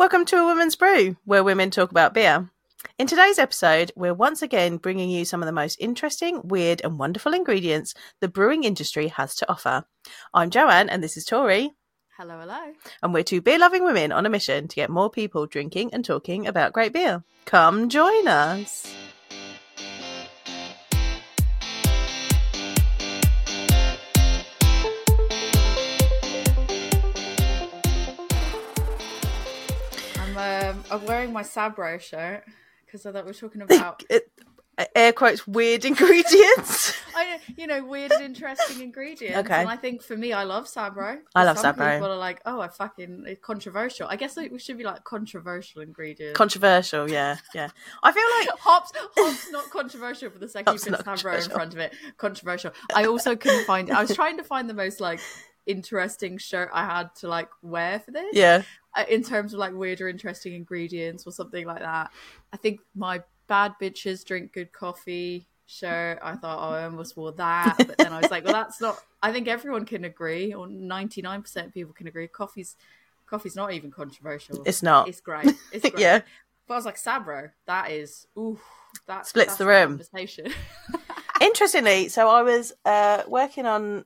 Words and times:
Welcome 0.00 0.24
to 0.24 0.36
A 0.36 0.44
Woman's 0.46 0.76
Brew, 0.76 1.18
where 1.26 1.44
women 1.44 1.70
talk 1.70 1.90
about 1.90 2.14
beer. 2.14 2.48
In 2.98 3.06
today's 3.06 3.38
episode, 3.38 3.92
we're 3.94 4.14
once 4.14 4.40
again 4.40 4.78
bringing 4.78 5.10
you 5.10 5.26
some 5.26 5.42
of 5.42 5.46
the 5.46 5.52
most 5.52 5.76
interesting, 5.78 6.40
weird, 6.42 6.80
and 6.82 6.98
wonderful 6.98 7.34
ingredients 7.34 7.92
the 8.18 8.26
brewing 8.26 8.64
industry 8.64 9.08
has 9.08 9.34
to 9.34 9.50
offer. 9.50 9.84
I'm 10.32 10.48
Joanne, 10.48 10.88
and 10.88 11.04
this 11.04 11.18
is 11.18 11.26
Tori, 11.26 11.72
Hello, 12.16 12.40
hello. 12.40 12.72
and 13.02 13.12
we're 13.12 13.22
two 13.22 13.42
beer 13.42 13.58
loving 13.58 13.84
women 13.84 14.10
on 14.10 14.24
a 14.24 14.30
mission 14.30 14.68
to 14.68 14.74
get 14.74 14.88
more 14.88 15.10
people 15.10 15.44
drinking 15.44 15.92
and 15.92 16.02
talking 16.02 16.46
about 16.46 16.72
great 16.72 16.94
beer. 16.94 17.22
Come 17.44 17.90
join 17.90 18.26
us. 18.26 18.90
I'm 30.90 31.04
wearing 31.06 31.32
my 31.32 31.42
Sabro 31.42 32.00
shirt 32.00 32.44
because 32.86 33.06
I 33.06 33.12
thought 33.12 33.24
we 33.24 33.30
were 33.30 33.34
talking 33.34 33.62
about 33.68 34.04
It- 34.08 34.30
air 34.94 35.12
quotes 35.12 35.46
weird 35.46 35.84
ingredients. 35.90 36.94
I 37.16 37.40
you 37.56 37.66
know 37.66 37.84
weird 37.84 38.12
and 38.12 38.22
interesting 38.22 38.80
ingredients. 38.80 39.36
Okay. 39.38 39.60
And 39.60 39.68
I 39.68 39.76
think 39.76 40.02
for 40.02 40.16
me, 40.16 40.32
I 40.32 40.44
love 40.44 40.66
Sabro. 40.66 41.18
I 41.34 41.44
love 41.44 41.58
Some 41.58 41.74
Sabro. 41.74 41.94
People 41.94 42.12
are 42.12 42.16
like, 42.16 42.40
oh, 42.46 42.60
I 42.60 42.68
fucking 42.68 43.24
it's 43.26 43.44
controversial. 43.44 44.06
I 44.08 44.16
guess 44.16 44.36
we 44.36 44.58
should 44.58 44.78
be 44.78 44.84
like 44.84 45.04
controversial 45.04 45.82
ingredients. 45.82 46.36
Controversial, 46.36 47.10
yeah, 47.10 47.36
yeah. 47.54 47.68
I 48.02 48.12
feel 48.12 48.22
like 48.38 48.58
hops, 48.58 48.92
hops, 49.16 49.50
not 49.50 49.68
controversial 49.70 50.30
for 50.30 50.38
the 50.38 50.48
second 50.48 50.72
Hops 50.72 50.86
you 50.86 50.92
put 50.92 51.04
Sabro 51.04 51.44
in 51.44 51.50
front 51.50 51.74
of 51.74 51.80
it. 51.80 51.92
Controversial. 52.16 52.72
I 52.94 53.04
also 53.06 53.36
couldn't 53.36 53.64
find. 53.66 53.90
I 53.90 54.00
was 54.00 54.14
trying 54.14 54.38
to 54.38 54.44
find 54.44 54.70
the 54.70 54.74
most 54.74 55.00
like 55.00 55.20
interesting 55.70 56.38
shirt 56.38 56.70
I 56.72 56.84
had 56.84 57.14
to 57.16 57.28
like 57.28 57.48
wear 57.62 58.00
for 58.00 58.10
this. 58.10 58.34
yeah, 58.34 58.62
uh, 58.94 59.04
in 59.08 59.22
terms 59.22 59.52
of 59.52 59.58
like 59.58 59.72
weird 59.72 60.00
or 60.00 60.08
interesting 60.08 60.54
ingredients 60.54 61.26
or 61.26 61.32
something 61.32 61.66
like 61.66 61.80
that. 61.80 62.10
I 62.52 62.56
think 62.56 62.80
my 62.94 63.22
bad 63.46 63.74
bitches 63.80 64.24
drink 64.24 64.52
good 64.52 64.72
coffee 64.72 65.46
shirt. 65.66 66.18
I 66.22 66.34
thought, 66.36 66.58
oh, 66.58 66.74
I 66.74 66.84
almost 66.84 67.16
wore 67.16 67.32
that, 67.32 67.76
but 67.78 67.96
then 67.98 68.12
I 68.12 68.20
was 68.20 68.30
like, 68.30 68.44
well, 68.44 68.52
that's 68.54 68.80
not. 68.80 68.98
I 69.22 69.32
think 69.32 69.48
everyone 69.48 69.84
can 69.84 70.04
agree, 70.04 70.52
or 70.54 70.66
ninety 70.66 71.22
nine 71.22 71.42
percent 71.42 71.68
of 71.68 71.74
people 71.74 71.92
can 71.92 72.06
agree. 72.06 72.26
Coffee's 72.28 72.76
coffee's 73.26 73.56
not 73.56 73.72
even 73.72 73.90
controversial. 73.90 74.62
it's 74.66 74.82
not. 74.82 75.08
It's 75.08 75.20
great. 75.20 75.46
It's 75.72 75.82
great. 75.88 75.98
Yeah. 75.98 76.20
But 76.66 76.74
I 76.74 76.76
was 76.78 76.84
like, 76.86 76.96
Sabro, 76.98 77.50
that 77.66 77.90
is, 77.90 78.28
ooh, 78.38 78.58
that 79.08 79.26
Splits 79.26 79.56
the 79.56 79.66
room. 79.66 79.98
Conversation. 79.98 80.52
Interestingly, 81.40 82.08
so 82.08 82.28
I 82.28 82.42
was 82.42 82.72
uh, 82.84 83.22
working 83.26 83.66
on 83.66 84.04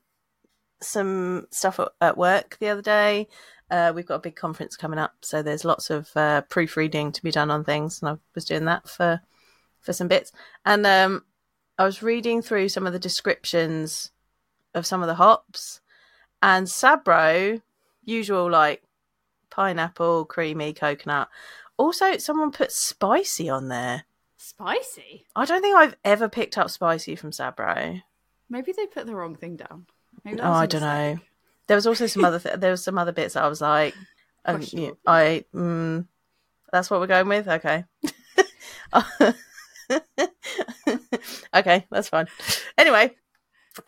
some 0.84 1.46
stuff 1.50 1.80
at, 2.00 2.16
work 2.16 2.56
the 2.60 2.68
other 2.68 2.82
day. 2.82 3.28
Uh, 3.70 3.92
we've 3.94 4.06
got 4.06 4.16
a 4.16 4.20
big 4.20 4.36
conference 4.36 4.76
coming 4.76 4.98
up, 4.98 5.14
so 5.22 5.42
there's 5.42 5.64
lots 5.64 5.90
of 5.90 6.10
uh, 6.16 6.42
proofreading 6.42 7.12
to 7.12 7.22
be 7.22 7.30
done 7.30 7.50
on 7.50 7.64
things, 7.64 8.00
and 8.00 8.10
I 8.10 8.18
was 8.34 8.44
doing 8.44 8.66
that 8.66 8.88
for 8.88 9.20
for 9.80 9.92
some 9.92 10.08
bits. 10.08 10.32
And 10.64 10.86
um, 10.86 11.24
I 11.78 11.84
was 11.84 12.02
reading 12.02 12.40
through 12.42 12.68
some 12.68 12.86
of 12.86 12.92
the 12.92 12.98
descriptions 12.98 14.10
of 14.74 14.86
some 14.86 15.02
of 15.02 15.08
the 15.08 15.14
hops, 15.14 15.80
and 16.42 16.66
Sabro, 16.66 17.60
usual 18.04 18.50
like 18.50 18.82
pineapple, 19.50 20.24
creamy, 20.26 20.72
coconut. 20.72 21.28
Also, 21.76 22.18
someone 22.18 22.52
put 22.52 22.70
spicy 22.70 23.48
on 23.48 23.68
there. 23.68 24.04
Spicy. 24.36 25.26
I 25.34 25.44
don't 25.46 25.62
think 25.62 25.76
I've 25.76 25.96
ever 26.04 26.28
picked 26.28 26.58
up 26.58 26.70
spicy 26.70 27.16
from 27.16 27.30
Sabro. 27.30 28.02
Maybe 28.48 28.72
they 28.72 28.86
put 28.86 29.06
the 29.06 29.14
wrong 29.14 29.34
thing 29.36 29.56
down. 29.56 29.86
Oh, 30.26 30.52
I 30.52 30.66
don't 30.66 30.80
know. 30.80 31.18
There 31.66 31.76
was 31.76 31.86
also 31.86 32.06
some 32.06 32.24
other 32.24 32.38
th- 32.38 32.56
there 32.56 32.70
was 32.70 32.84
some 32.84 32.98
other 32.98 33.12
bits 33.12 33.34
that 33.34 33.42
I 33.44 33.48
was 33.48 33.60
like, 33.60 33.94
um, 34.44 34.62
I 35.06 35.44
mm, 35.54 36.06
that's 36.72 36.90
what 36.90 37.00
we're 37.00 37.06
going 37.06 37.28
with. 37.28 37.48
Okay, 37.48 37.84
okay, 41.54 41.86
that's 41.90 42.08
fine. 42.08 42.26
Anyway, 42.76 43.14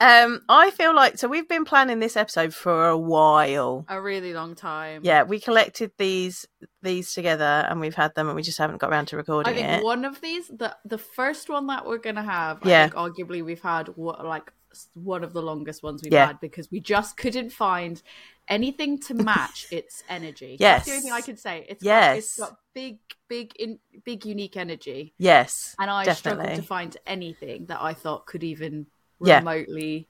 um, 0.00 0.40
I 0.48 0.70
feel 0.70 0.94
like 0.94 1.18
so 1.18 1.28
we've 1.28 1.48
been 1.48 1.64
planning 1.64 2.00
this 2.00 2.16
episode 2.16 2.54
for 2.54 2.88
a 2.88 2.98
while. 2.98 3.84
A 3.88 4.00
really 4.00 4.32
long 4.32 4.54
time. 4.54 5.02
Yeah, 5.04 5.22
we 5.22 5.38
collected 5.38 5.92
these 5.98 6.46
these 6.82 7.12
together 7.14 7.44
and 7.68 7.80
we've 7.80 7.94
had 7.94 8.14
them 8.14 8.26
and 8.28 8.36
we 8.36 8.42
just 8.42 8.58
haven't 8.58 8.78
got 8.78 8.90
around 8.90 9.06
to 9.08 9.16
recording 9.16 9.52
I 9.52 9.56
think 9.56 9.68
it. 9.68 9.84
one 9.84 10.04
of 10.04 10.20
these, 10.20 10.48
the 10.48 10.76
the 10.84 10.98
first 10.98 11.48
one 11.48 11.66
that 11.68 11.86
we're 11.86 11.98
gonna 11.98 12.22
have, 12.24 12.60
Yeah. 12.64 12.84
I 12.84 12.88
think 12.88 12.94
arguably 12.94 13.44
we've 13.44 13.62
had 13.62 13.88
what 13.88 14.24
like 14.24 14.52
one 14.94 15.22
of 15.24 15.32
the 15.32 15.42
longest 15.42 15.82
ones 15.82 16.02
we've 16.02 16.12
Yeah. 16.12 16.26
had 16.26 16.40
because 16.40 16.70
we 16.70 16.80
just 16.80 17.16
couldn't 17.16 17.50
find 17.50 18.02
anything 18.48 18.98
to 19.00 19.14
match 19.32 19.66
its 19.70 20.02
energy. 20.08 20.56
Yes. 20.58 20.78
That's 20.78 20.86
the 20.86 20.92
only 20.92 21.02
thing 21.02 21.12
I 21.12 21.20
can 21.20 21.36
say. 21.36 21.66
It's 21.68 21.82
got, 21.84 22.16
it's 22.16 22.38
Yes. 22.38 22.38
got 22.38 22.56
big, 22.74 22.98
big, 23.28 23.54
in, 23.56 23.78
big, 24.04 24.24
unique 24.24 24.56
energy, 24.56 25.14
yes, 25.18 25.74
and 25.78 25.90
I 25.90 26.12
struggled 26.12 26.54
to 26.54 26.62
find 26.62 26.96
anything 27.06 27.66
that 27.66 27.80
I 27.80 27.92
thought 27.94 28.26
could 28.26 28.44
even 28.44 28.86
Yeah. 29.20 29.38
remotely. 29.38 30.08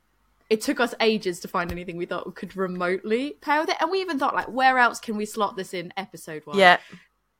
It 0.49 0.60
took 0.60 0.78
us 0.78 0.94
ages 1.00 1.41
to 1.41 1.49
find 1.49 1.72
anything 1.72 1.97
we 1.97 2.06
thought 2.06 2.32
could 2.37 2.56
remotely 2.56 3.32
pair 3.41 3.60
with 3.60 3.71
it, 3.71 3.76
and 3.81 3.91
we 3.91 4.00
even 4.00 4.19
thought 4.19 4.34
like, 4.34 4.49
where 4.49 4.78
else 4.78 5.00
can 5.00 5.16
we 5.16 5.26
slot 5.26 5.56
this 5.56 5.75
in 5.75 5.93
episode 5.97 6.47
one? 6.47 6.59
Yeah, 6.59 6.78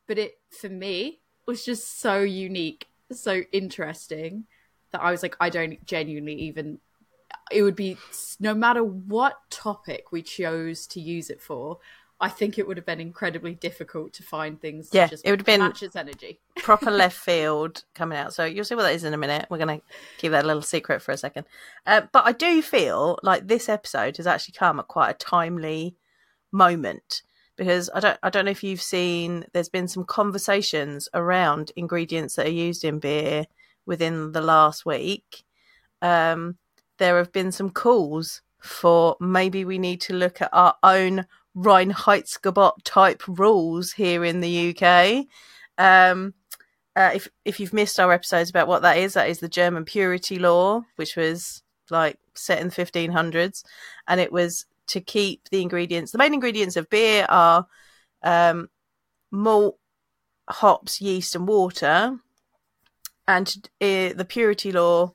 but 0.09 0.19
it 0.19 0.39
for 0.51 0.69
me 0.69 1.21
was 1.47 1.65
just 1.65 2.01
so 2.01 2.21
unique 2.21 2.89
so 3.13 3.43
interesting 3.53 4.45
that 4.91 5.01
i 5.01 5.11
was 5.13 5.23
like 5.23 5.37
i 5.41 5.49
don't 5.49 5.85
genuinely 5.85 6.35
even 6.35 6.79
it 7.51 7.63
would 7.63 7.77
be 7.77 7.97
no 8.41 8.55
matter 8.55 8.83
what 8.83 9.35
topic 9.51 10.11
we 10.13 10.23
chose 10.23 10.87
to 10.87 11.01
use 11.01 11.31
it 11.31 11.41
for 11.41 11.79
i 12.21 12.29
think 12.29 12.59
it 12.59 12.67
would 12.67 12.77
have 12.77 12.87
been 12.87 13.01
incredibly 13.01 13.55
difficult 13.55 14.13
to 14.13 14.23
find 14.23 14.61
things 14.61 14.89
Yeah, 14.93 15.09
it 15.25 15.31
would 15.31 15.41
have 15.41 15.47
been- 15.47 15.61
match 15.61 15.83
its 15.83 15.97
energy 15.97 16.41
proper 16.57 16.91
left 16.91 17.17
field 17.19 17.85
coming 17.95 18.19
out. 18.19 18.35
So 18.35 18.45
you'll 18.45 18.65
see 18.65 18.75
what 18.75 18.83
that 18.83 18.95
is 18.95 19.05
in 19.05 19.15
a 19.15 19.19
minute. 19.19 19.47
We're 19.49 19.59
going 19.59 19.79
to 19.79 19.85
keep 20.19 20.33
that 20.33 20.43
a 20.43 20.47
little 20.47 20.63
secret 20.63 21.01
for 21.01 21.13
a 21.13 21.17
second. 21.17 21.45
Uh, 21.87 22.01
but 22.13 22.27
I 22.27 22.33
do 22.33 22.61
feel 22.63 23.19
like 23.23 23.47
this 23.47 23.69
episode 23.69 24.17
has 24.17 24.27
actually 24.27 24.55
come 24.55 24.81
at 24.81 24.89
quite 24.89 25.11
a 25.11 25.15
timely 25.15 25.95
moment 26.51 27.23
because 27.57 27.89
I 27.95 28.01
don't 28.01 28.19
I 28.23 28.31
don't 28.31 28.45
know 28.47 28.51
if 28.51 28.65
you've 28.65 28.83
seen 28.83 29.45
there's 29.53 29.69
been 29.69 29.87
some 29.89 30.05
conversations 30.05 31.09
around 31.15 31.73
ingredients 31.77 32.35
that 32.37 32.47
are 32.47 32.51
used 32.51 32.83
in 32.85 32.99
beer 32.99 33.47
within 33.85 34.33
the 34.33 34.41
last 34.41 34.85
week. 34.87 35.45
Um, 36.03 36.57
there 36.99 37.19
have 37.19 37.33
been 37.33 37.53
some 37.53 37.71
calls 37.71 38.43
for 38.61 39.17
maybe 39.21 39.65
we 39.65 39.79
need 39.79 40.01
to 40.03 40.15
look 40.15 40.41
at 40.41 40.51
our 40.53 40.75
own 40.83 41.27
Reinheitsgebot 41.57 42.83
type 42.85 43.23
rules 43.27 43.93
here 43.93 44.25
in 44.25 44.41
the 44.41 44.77
UK. 44.77 45.27
Um, 45.79 46.35
uh, 46.95 47.13
if 47.15 47.29
if 47.45 47.61
you've 47.61 47.73
missed 47.73 48.01
our 48.01 48.13
episodes 48.13 48.51
about 48.51 48.69
what 48.69 48.83
that 48.83 48.99
is, 48.99 49.15
that 49.15 49.29
is 49.29 49.41
the 49.41 49.49
German 49.49 49.85
purity 49.85 50.39
law, 50.39 50.83
which 50.97 51.17
was 51.17 51.63
like 51.91 52.19
set 52.35 52.61
in 52.61 52.69
the 52.69 52.75
1500s, 52.75 53.63
and 54.09 54.21
it 54.21 54.33
was 54.33 54.67
to 54.89 55.01
keep 55.01 55.49
the 55.51 55.63
ingredients. 55.63 56.13
The 56.13 56.19
main 56.19 56.35
ingredients 56.35 56.77
of 56.77 56.89
beer 56.89 57.27
are 57.29 57.67
um, 58.23 58.69
malt, 59.31 59.79
hops, 60.49 61.01
yeast, 61.01 61.35
and 61.35 61.47
water. 61.47 62.19
And 63.29 63.49
uh, 63.81 64.15
the 64.15 64.27
purity 64.29 64.71
law 64.71 65.15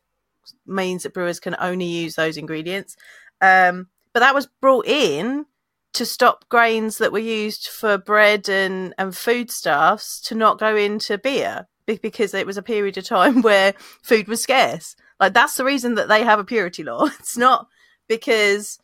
means 0.66 1.04
that 1.04 1.14
brewers 1.14 1.40
can 1.40 1.56
only 1.60 1.86
use 1.86 2.16
those 2.16 2.38
ingredients. 2.38 2.96
Um, 3.42 3.88
but 4.14 4.20
that 4.20 4.36
was 4.36 4.48
brought 4.60 4.86
in 4.88 5.46
to 5.94 6.06
stop 6.06 6.48
grains 6.50 6.98
that 7.00 7.12
were 7.12 7.20
used 7.20 7.68
for 7.68 7.98
bread 7.98 8.48
and, 8.48 8.94
and 8.98 9.16
foodstuffs 9.16 10.22
to 10.22 10.36
not 10.36 10.60
go 10.60 10.76
into 10.76 11.18
beer 11.18 11.68
because 11.86 12.34
it 12.34 12.46
was 12.46 12.58
a 12.58 12.64
period 12.64 12.98
of 12.98 13.04
time 13.04 13.42
where 13.42 13.74
food 14.02 14.28
was 14.28 14.42
scarce. 14.42 14.96
Like 15.20 15.34
that's 15.34 15.56
the 15.56 15.66
reason 15.66 15.96
that 15.96 16.08
they 16.08 16.24
have 16.24 16.40
a 16.40 16.46
purity 16.46 16.84
law. 16.84 17.10
It's 17.20 17.38
not 17.38 17.68
because 18.08 18.80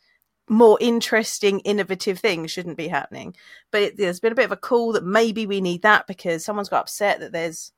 more 0.50 0.78
interesting, 0.80 1.60
innovative 1.60 2.18
things 2.18 2.50
shouldn't 2.50 2.76
be 2.76 2.88
happening. 2.88 3.34
But 3.70 3.82
it, 3.82 3.96
there's 3.96 4.20
been 4.20 4.32
a 4.32 4.36
bit 4.36 4.46
of 4.46 4.52
a 4.52 4.56
call 4.56 4.92
that 4.92 5.04
maybe 5.04 5.46
we 5.46 5.60
need 5.60 5.82
that 5.82 6.06
because 6.06 6.44
someone's 6.44 6.68
got 6.68 6.82
upset 6.82 7.20
that 7.20 7.32
there's 7.32 7.72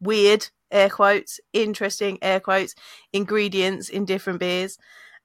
weird 0.00 0.48
air 0.72 0.90
quotes, 0.90 1.38
interesting 1.52 2.18
air 2.22 2.40
quotes, 2.40 2.74
ingredients 3.12 3.88
in 3.88 4.04
different 4.04 4.40
beers. 4.40 4.78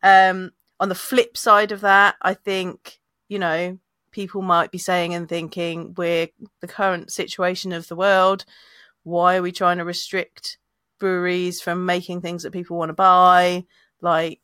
Um, 0.04 0.52
on 0.80 0.90
the 0.90 0.96
flip 0.96 1.38
side 1.38 1.72
of 1.72 1.82
that, 1.82 2.16
I 2.22 2.36
think, 2.36 3.00
you 3.30 3.40
know, 3.40 3.80
people 4.12 4.42
might 4.42 4.72
be 4.72 4.78
saying 4.78 5.14
and 5.14 5.28
thinking, 5.28 5.94
we're 5.98 6.28
the 6.62 6.68
current 6.68 7.12
situation 7.12 7.72
of 7.72 7.88
the 7.88 7.96
world. 7.96 8.46
Why 9.04 9.38
are 9.38 9.42
we 9.42 9.52
trying 9.52 9.78
to 9.78 9.86
restrict 9.86 10.58
breweries 11.00 11.62
from 11.62 11.86
making 11.86 12.22
things 12.22 12.44
that 12.44 12.54
people 12.54 12.78
want 12.78 12.90
to 12.90 12.94
buy? 12.94 13.66
Like, 14.02 14.42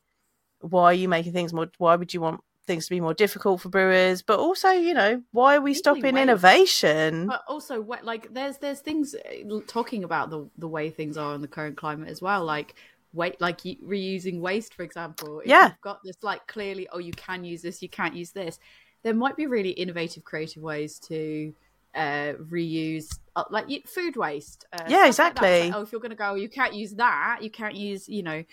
why 0.60 0.86
are 0.86 0.94
you 0.94 1.10
making 1.10 1.34
things 1.34 1.54
more? 1.54 1.70
Why 1.78 1.96
would 1.96 2.14
you 2.14 2.22
want 2.22 2.42
things 2.65 2.86
to 2.86 2.89
be 2.89 3.01
more 3.01 3.13
difficult 3.13 3.62
for 3.62 3.69
brewers? 3.69 4.21
But 4.21 4.39
also, 4.39 4.69
you 4.69 4.94
know, 4.94 5.21
why 5.31 5.56
are 5.56 5.62
we 5.62 5.74
stopping 5.74 6.18
innovation? 6.18 7.27
but 7.27 7.44
also 7.48 7.81
like 8.04 8.33
there's 8.33 8.57
there's 8.57 8.80
things 8.80 9.15
uh, 9.15 9.60
talking 9.68 10.04
about 10.04 10.30
the 10.30 10.50
the 10.57 10.68
way 10.68 10.89
things 10.89 11.18
are 11.18 11.36
in 11.36 11.42
the 11.42 11.48
current 11.48 11.77
climate 11.77 12.10
as 12.10 12.21
well 12.21 12.44
like 12.44 12.75
wait 13.13 13.39
like 13.39 13.60
reusing 13.62 14.39
waste 14.39 14.74
for 14.74 14.83
example 14.83 15.39
if 15.42 15.48
Yeah. 15.48 15.68
you've 15.68 15.81
got 15.81 16.04
this 16.04 16.18
like 16.24 16.45
clearly 16.48 16.88
oh 16.92 16.98
you 17.00 17.12
can 17.13 17.44
use 17.44 17.62
this 17.62 17.81
you 17.81 17.89
can't 17.89 18.15
use 18.15 18.31
this 18.31 18.60
there 19.04 19.13
might 19.13 19.36
be 19.36 19.45
really 19.48 19.69
innovative 19.71 20.24
creative 20.24 20.63
ways 20.63 20.98
to 21.00 21.54
uh, 21.95 22.33
reuse 22.51 23.19
uh, 23.36 23.44
like 23.51 23.68
food 23.88 24.16
waste. 24.16 24.66
Uh, 24.74 24.86
Yeah, 24.88 25.09
stuff 25.12 25.36
like 25.36 25.36
exactly. 25.36 25.69
like, 25.69 25.75
oh, 25.75 25.81
if 25.81 25.92
you're 25.92 26.01
going 26.01 26.09
to 26.12 26.16
go, 26.16 26.33
you 26.33 26.50
can't 26.50 26.74
use 26.74 26.94
that. 26.95 27.39
You 27.42 27.51
can't 27.51 27.75
use, 27.75 28.09
you 28.09 28.24
know, 28.24 28.44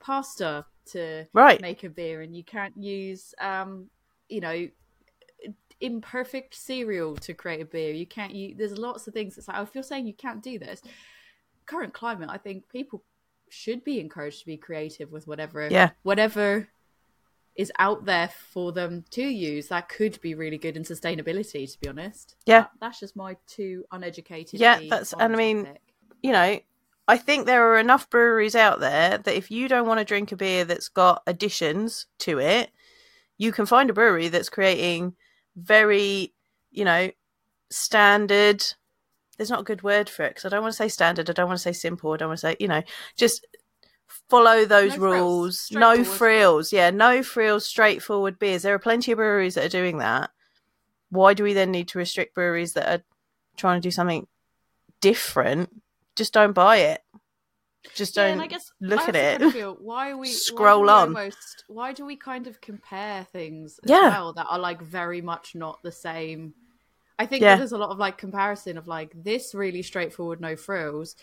pasta 0.00 0.64
to 0.92 1.26
Right. 1.32 1.60
make 1.60 1.84
a 1.84 1.90
beer, 1.90 2.22
and 2.22 2.34
you 2.36 2.44
can't 2.44 2.76
use, 2.76 3.34
um, 3.40 3.90
you 4.28 4.40
know, 4.40 4.68
imperfect 5.80 6.54
cereal 6.54 7.16
to 7.16 7.34
create 7.34 7.60
a 7.60 7.64
beer. 7.64 7.92
You 7.92 8.06
can't 8.06 8.34
use. 8.34 8.56
There's 8.56 8.78
lots 8.78 9.06
of 9.06 9.14
things. 9.14 9.36
It's 9.36 9.46
like, 9.48 9.58
oh, 9.58 9.62
if 9.62 9.74
you're 9.74 9.82
saying 9.84 10.06
you 10.06 10.14
can't 10.14 10.42
do 10.42 10.58
this, 10.58 10.80
current 11.66 11.92
climate, 11.92 12.30
I 12.30 12.38
think 12.38 12.68
people 12.70 13.04
should 13.48 13.84
be 13.84 14.00
encouraged 14.00 14.40
to 14.40 14.46
be 14.46 14.56
creative 14.56 15.12
with 15.12 15.26
whatever, 15.26 15.68
Yeah. 15.70 15.90
whatever 16.02 16.68
is 17.54 17.72
out 17.78 18.04
there 18.04 18.28
for 18.28 18.72
them 18.72 19.04
to 19.10 19.22
use. 19.22 19.68
That 19.68 19.88
could 19.88 20.20
be 20.20 20.34
really 20.34 20.58
good 20.58 20.76
in 20.76 20.82
sustainability. 20.82 21.70
To 21.72 21.80
be 21.80 21.88
honest, 21.88 22.36
Yeah. 22.46 22.62
That- 22.62 22.70
that's 22.80 23.00
just 23.00 23.16
my 23.16 23.36
two 23.46 23.84
uneducated. 23.92 24.60
Yeah, 24.60 24.78
that's- 24.80 25.12
and 25.12 25.34
I 25.34 25.36
mean, 25.36 25.64
topic. 25.64 25.82
you 26.22 26.32
know, 26.32 26.60
I 27.08 27.16
think 27.16 27.46
there 27.46 27.72
are 27.72 27.78
enough 27.78 28.10
breweries 28.10 28.56
out 28.56 28.80
there 28.80 29.18
that 29.18 29.34
if 29.34 29.50
you 29.50 29.68
don't 29.68 29.86
want 29.86 29.98
to 30.00 30.04
drink 30.04 30.32
a 30.32 30.36
beer 30.36 30.64
that's 30.64 30.88
got 30.88 31.22
additions 31.26 32.06
to 32.18 32.38
it, 32.38 32.70
you 33.38 33.52
can 33.52 33.66
find 33.66 33.90
a 33.90 33.94
brewery 33.94 34.28
that's 34.28 34.48
creating 34.48 35.14
very, 35.54 36.32
you 36.70 36.84
know, 36.84 37.10
standard. 37.70 38.64
There's 39.36 39.50
not 39.50 39.60
a 39.60 39.64
good 39.64 39.82
word 39.82 40.08
for 40.08 40.24
it 40.24 40.30
because 40.30 40.44
I 40.44 40.48
don't 40.48 40.62
want 40.62 40.72
to 40.72 40.76
say 40.76 40.88
standard. 40.88 41.30
I 41.30 41.32
don't 41.32 41.46
want 41.46 41.58
to 41.58 41.62
say 41.62 41.72
simple. 41.72 42.12
I 42.12 42.16
don't 42.16 42.28
want 42.28 42.40
to 42.40 42.46
say, 42.46 42.56
you 42.58 42.68
know, 42.68 42.82
just 43.16 43.46
follow 44.28 44.64
those 44.64 44.92
No 44.92 44.98
frills. 44.98 45.12
rules. 45.12 45.68
No 45.72 46.04
frills. 46.04 46.72
Yeah, 46.72 46.90
no 46.90 47.22
frills, 47.22 47.66
straightforward 47.66 48.38
beers. 48.38 48.62
There 48.62 48.74
are 48.74 48.78
plenty 48.80 49.12
of 49.12 49.16
breweries 49.16 49.54
that 49.54 49.64
are 49.66 49.68
doing 49.68 49.98
that. 49.98 50.30
Why 51.10 51.34
do 51.34 51.44
we 51.44 51.52
then 51.52 51.70
need 51.70 51.88
to 51.88 51.98
restrict 51.98 52.34
breweries 52.34 52.72
that 52.72 52.88
are 52.88 53.04
trying 53.56 53.80
to 53.80 53.86
do 53.86 53.92
something 53.92 54.26
different? 55.00 55.70
Just 56.16 56.32
don't 56.32 56.52
buy 56.52 56.78
it. 56.78 57.02
Just 57.94 58.16
Yeah, 58.16 58.28
don't 58.28 58.40
I 58.40 58.46
guess 58.46 58.72
look 58.80 59.00
I 59.00 59.08
at 59.08 59.16
it. 59.16 59.38
kind 59.38 59.42
of 59.44 59.52
feel, 59.52 59.76
why 59.80 60.14
we 60.14 60.28
why 60.28 60.32
Scroll 60.34 60.82
we 60.82 60.88
on. 60.88 61.08
Almost, 61.08 61.64
why 61.68 61.92
do 61.92 62.04
we 62.04 62.16
kind 62.16 62.46
of 62.46 62.60
compare 62.60 63.24
things 63.24 63.78
as 63.84 63.90
Yeah. 63.90 64.08
well 64.10 64.32
that 64.32 64.46
are 64.50 64.58
like 64.58 64.82
very 64.82 65.20
much 65.20 65.54
not 65.54 65.82
the 65.82 65.92
same? 65.92 66.54
I 67.18 67.26
think 67.26 67.42
Yeah. 67.42 67.56
there's 67.56 67.72
a 67.72 67.78
lot 67.78 67.90
of 67.90 67.98
like 67.98 68.18
comparison 68.18 68.76
of 68.76 68.88
like 68.88 69.12
this 69.22 69.54
really 69.54 69.82
straightforward, 69.82 70.40
no 70.40 70.56
frills 70.56 71.16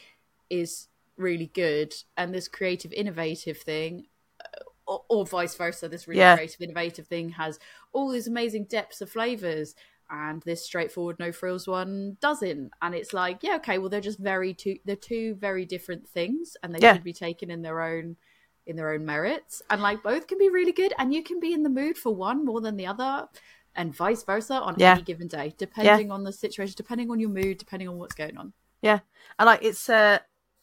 is 0.50 0.88
really 1.18 1.48
good, 1.48 1.94
and 2.18 2.34
this 2.34 2.48
creative, 2.48 2.94
innovative 2.94 3.58
thing, 3.58 4.08
uh, 4.44 4.64
or, 4.88 5.04
or 5.10 5.26
vice 5.26 5.56
versa, 5.56 5.90
this 5.90 6.08
really 6.08 6.22
Yeah. 6.22 6.36
creative, 6.36 6.62
innovative 6.62 7.08
thing 7.08 7.30
has 7.30 7.60
all 7.92 8.10
these 8.10 8.28
amazing 8.28 8.66
depths 8.66 9.02
of 9.02 9.10
flavors. 9.12 9.76
And 10.16 10.44
this 10.44 10.64
straightforward 10.64 11.18
no 11.18 11.32
frills 11.32 11.68
one 11.68 12.18
doesn't, 12.22 12.70
and 12.84 12.94
it's 12.94 13.14
like, 13.14 13.40
yeah, 13.42 13.56
okay, 13.56 13.80
well, 13.80 13.90
they're 13.90 14.00
just 14.00 14.20
very 14.20 14.54
two, 14.54 14.78
they're 14.86 14.96
two 14.96 15.34
very 15.34 15.66
different 15.66 16.08
things, 16.08 16.56
and 16.62 16.74
they 16.74 16.80
Yeah. 16.80 16.94
should 16.94 17.04
be 17.04 17.14
taken 17.14 17.50
in 17.50 17.64
their 17.64 17.82
own 17.82 18.18
in 18.66 18.78
their 18.78 18.92
own 18.94 19.04
merits 19.06 19.62
and 19.70 19.82
like 19.82 20.02
both 20.02 20.26
can 20.28 20.38
be 20.38 20.48
really 20.50 20.72
good 20.72 20.94
and 20.98 21.14
you 21.14 21.22
can 21.22 21.38
be 21.38 21.52
in 21.52 21.64
the 21.64 21.70
mood 21.70 21.98
for 21.98 22.16
one 22.16 22.46
more 22.46 22.62
than 22.62 22.78
the 22.78 22.86
other 22.86 23.28
and 23.76 23.94
vice 23.94 24.24
versa 24.24 24.54
on 24.54 24.74
Yeah. 24.78 24.94
any 24.94 25.02
given 25.02 25.28
day 25.28 25.54
depending 25.58 26.12
on 26.12 26.24
the 26.24 26.32
situation 26.32 26.74
depending 26.78 27.12
on 27.12 27.20
your 27.20 27.30
mood 27.30 27.58
depending 27.58 27.90
on 27.90 27.98
what's 27.98 28.16
going 28.16 28.38
on 28.38 28.54
Yeah, 28.82 29.00
and 29.38 29.48
like 29.48 29.64
it's 29.64 29.90
uh, 29.90 30.20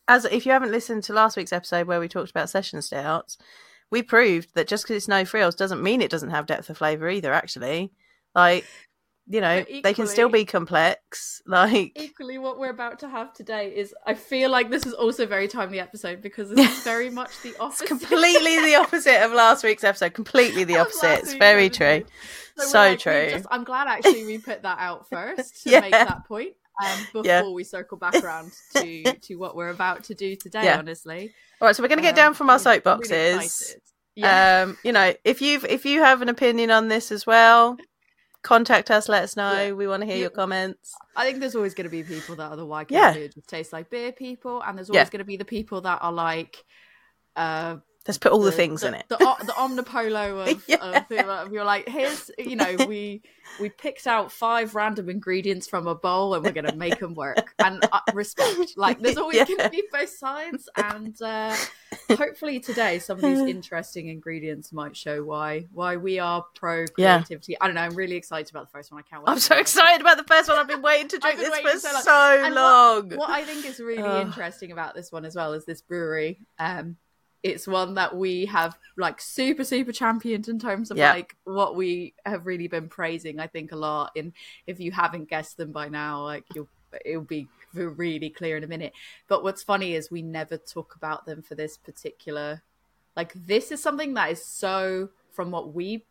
as 0.08 0.24
if 0.24 0.46
you 0.46 0.52
haven't 0.52 0.70
listened 0.70 1.04
to 1.04 1.12
last 1.12 1.36
week's 1.36 1.52
episode 1.52 1.86
where 1.86 2.00
we 2.00 2.08
talked 2.08 2.30
about 2.30 2.48
session 2.48 2.80
stouts, 2.80 3.36
we 3.90 4.02
proved 4.02 4.54
that 4.54 4.66
just 4.66 4.84
because 4.84 4.96
it's 4.96 5.08
no 5.08 5.26
frills 5.26 5.54
doesn't 5.54 5.82
mean 5.82 6.00
it 6.00 6.10
doesn't 6.10 6.30
have 6.30 6.46
depth 6.46 6.70
of 6.70 6.78
flavor 6.78 7.10
either. 7.10 7.34
Actually, 7.34 7.92
like 8.34 8.64
you 9.32 9.40
know, 9.40 9.64
But 9.68 9.82
they 9.84 9.94
can 9.94 10.06
still 10.06 10.28
be 10.28 10.44
complex. 10.44 11.40
Like 11.46 11.92
equally 11.96 12.38
what 12.38 12.58
we're 12.60 12.70
about 12.70 12.98
to 13.00 13.08
have 13.08 13.32
today 13.32 13.72
is 13.74 13.92
i 14.06 14.14
feel 14.14 14.50
like 14.50 14.70
this 14.70 14.84
is 14.86 14.92
also 14.92 15.24
a 15.24 15.26
very 15.26 15.48
timely 15.48 15.80
episode 15.80 16.20
because 16.22 16.48
this 16.50 16.70
is 16.78 16.84
very 16.84 17.10
much 17.10 17.30
the 17.42 17.54
opposite 17.58 17.90
it's 17.90 18.06
completely 18.06 18.56
the 18.60 18.74
opposite 18.82 19.20
of 19.24 19.32
last 19.32 19.64
week's 19.64 19.82
episode. 19.82 20.12
Completely 20.14 20.62
the 20.64 20.76
opposite. 20.78 21.18
It's 21.20 21.34
very 21.34 21.66
episode. 21.66 22.02
true. 22.02 22.10
we're 22.58 22.64
So 22.66 22.78
like, 22.78 22.98
true. 23.00 23.30
just- 23.30 23.46
i'm 23.50 23.64
glad 23.64 23.88
actually 23.88 24.24
we 24.26 24.38
put 24.38 24.62
that 24.62 24.78
out 24.78 25.08
first 25.14 25.62
to 25.64 25.70
Yeah. 25.70 25.80
make 25.80 25.92
that 25.92 26.24
point 26.28 26.52
um, 26.84 26.98
before 27.12 27.22
Yeah. 27.24 27.50
we 27.50 27.64
circle 27.64 27.98
back 27.98 28.14
around 28.22 28.52
to 28.76 29.12
to 29.26 29.34
what 29.36 29.56
we're 29.56 29.70
about 29.70 30.04
to 30.04 30.14
do 30.14 30.36
today 30.36 30.64
Yeah. 30.64 30.78
honestly 30.78 31.32
All 31.60 31.66
right, 31.66 31.74
so 31.74 31.82
we're 31.82 31.88
going 31.94 31.98
to 32.04 32.08
get 32.10 32.14
Um, 32.18 32.22
down 32.22 32.34
from 32.34 32.48
our 32.50 32.58
really 32.58 32.80
soapboxes. 32.80 33.74
yeah 34.14 34.62
Um, 34.66 34.78
you 34.84 34.92
know, 34.92 35.14
if 35.24 35.40
you've 35.42 35.64
if 35.64 35.84
you 35.84 36.00
have 36.02 36.22
an 36.22 36.28
opinion 36.28 36.70
on 36.70 36.88
this 36.88 37.10
as 37.12 37.26
well, 37.26 37.76
contact 38.42 38.90
us. 38.90 39.08
Let 39.08 39.22
us 39.22 39.36
know. 39.36 39.52
Yeah. 39.52 39.72
We 39.72 39.86
want 39.86 40.02
to 40.02 40.06
hear 40.06 40.16
You- 40.16 40.22
your 40.22 40.30
comments. 40.30 40.94
I 41.16 41.24
think 41.26 41.40
there's 41.40 41.54
always 41.54 41.74
going 41.74 41.84
to 41.84 41.90
be 41.90 42.02
people 42.02 42.36
that 42.36 42.50
are 42.50 42.56
the 42.56 42.66
why 42.66 42.86
Yeah. 42.88 43.14
yeah. 43.14 43.26
just 43.28 43.48
taste 43.48 43.72
like 43.72 43.90
beer 43.90 44.12
people, 44.12 44.62
and 44.62 44.76
there's 44.78 44.88
Yeah. 44.88 45.00
always 45.00 45.10
going 45.10 45.18
to 45.20 45.24
be 45.24 45.36
the 45.36 45.44
people 45.44 45.80
that 45.82 45.98
are 46.02 46.12
like, 46.12 46.64
uh, 47.36 47.76
Let's 48.08 48.16
put 48.16 48.32
all 48.32 48.40
the, 48.40 48.50
things 48.50 48.82
in 48.82 48.94
it. 48.94 49.04
The, 49.08 49.18
the 49.18 49.52
Omnipollo 49.52 50.50
of, 50.52 50.64
Yeah. 50.66 51.42
of, 51.42 51.52
you're 51.52 51.64
like, 51.64 51.86
here's 51.86 52.30
you 52.38 52.56
know 52.56 52.74
we 52.88 53.22
we 53.60 53.68
picked 53.68 54.06
out 54.06 54.32
five 54.32 54.74
random 54.74 55.10
ingredients 55.10 55.68
from 55.68 55.86
a 55.86 55.94
bowl 55.94 56.34
and 56.34 56.42
we're 56.42 56.52
going 56.52 56.66
to 56.66 56.74
make 56.76 56.98
them 56.98 57.14
work 57.14 57.52
and 57.58 57.86
uh, 57.92 58.00
respect. 58.14 58.72
Like 58.78 59.00
there's 59.00 59.16
always 59.18 59.36
Yeah. 59.36 59.44
going 59.44 59.58
to 59.60 59.68
be 59.68 59.82
both 59.92 60.08
sides, 60.08 60.66
and 60.76 61.20
uh, 61.20 61.54
hopefully 62.16 62.58
today 62.58 62.98
some 63.00 63.18
of 63.18 63.22
these 63.22 63.40
interesting 63.54 64.08
ingredients 64.08 64.72
might 64.72 64.96
show 64.96 65.22
why 65.22 65.66
why 65.72 65.96
we 65.96 66.18
are 66.18 66.44
pro 66.54 66.86
Yeah. 66.96 67.18
creativity. 67.18 67.60
I 67.60 67.66
don't 67.66 67.74
know. 67.74 67.82
I'm 67.82 67.94
really 67.94 68.16
excited 68.16 68.50
about 68.50 68.66
the 68.66 68.70
first 68.72 68.90
one. 68.90 68.98
I 68.98 69.08
can't 69.08 69.22
wait. 69.22 69.30
I'm 69.30 69.38
so 69.38 69.56
it. 69.56 69.60
excited 69.60 70.00
about 70.00 70.16
the 70.16 70.24
first 70.24 70.48
one. 70.48 70.58
I've 70.58 70.68
been 70.68 70.82
waiting 70.82 71.08
to 71.08 71.18
drink 71.18 71.38
this 71.38 71.58
for 71.60 71.78
so 71.78 72.00
so, 72.00 72.48
long. 72.54 73.08
What- 73.10 73.18
what 73.18 73.30
I 73.30 73.44
think 73.44 73.66
is 73.66 73.78
really 73.78 74.02
Ugh. 74.02 74.26
interesting 74.26 74.72
about 74.72 74.94
this 74.94 75.12
one 75.12 75.26
as 75.26 75.36
well 75.36 75.52
is 75.52 75.66
this 75.66 75.82
brewery. 75.82 76.40
Um, 76.58 76.96
it's 77.42 77.66
one 77.66 77.94
that 77.94 78.14
we 78.16 78.46
have 78.46 78.76
like 78.96 79.20
super 79.20 79.64
super 79.64 79.92
championed 79.92 80.48
in 80.48 80.58
terms 80.58 80.90
of 80.90 80.96
Yeah. 80.96 81.12
like 81.12 81.36
what 81.44 81.74
we 81.74 82.14
have 82.26 82.46
really 82.46 82.68
been 82.68 82.88
praising. 82.88 83.40
I 83.40 83.46
think 83.46 83.72
a 83.72 83.76
lot. 83.76 84.12
And 84.16 84.32
if 84.66 84.78
you 84.80 84.92
haven't 84.92 85.28
guessed 85.30 85.56
them 85.56 85.72
by 85.72 85.88
now, 85.88 86.22
like 86.24 86.44
you'll 86.54 86.68
it'll 87.04 87.22
be 87.22 87.48
really 87.72 88.30
clear 88.30 88.56
in 88.56 88.64
a 88.64 88.66
minute. 88.66 88.92
But 89.28 89.42
what's 89.42 89.62
funny 89.62 89.94
is 89.94 90.10
we 90.10 90.22
never 90.22 90.56
talk 90.58 90.94
about 90.96 91.24
them 91.24 91.40
for 91.40 91.54
this 91.54 91.76
particular. 91.76 92.62
Like 93.16 93.32
this 93.34 93.70
is 93.72 93.82
something 93.82 94.14
that 94.14 94.30
is 94.32 94.44
so 94.44 95.10
from 95.30 95.50
what 95.50 95.72
we 95.72 96.04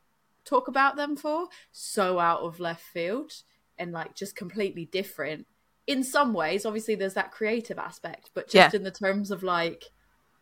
talk 0.45 0.67
about 0.67 0.95
them 0.95 1.15
for 1.15 1.47
so 1.71 2.17
out 2.17 2.39
of 2.41 2.59
left 2.59 2.81
field 2.81 3.31
and 3.77 3.91
like 3.91 4.15
just 4.15 4.35
completely 4.35 4.85
different 4.85 5.45
in 5.85 6.03
some 6.03 6.33
ways 6.33 6.65
obviously 6.65 6.95
there's 6.95 7.13
that 7.13 7.29
creative 7.31 7.77
aspect 7.77 8.31
but 8.33 8.45
just 8.49 8.73
Yeah. 8.73 8.77
in 8.77 8.83
the 8.83 8.89
terms 8.89 9.29
of 9.31 9.43
like 9.43 9.83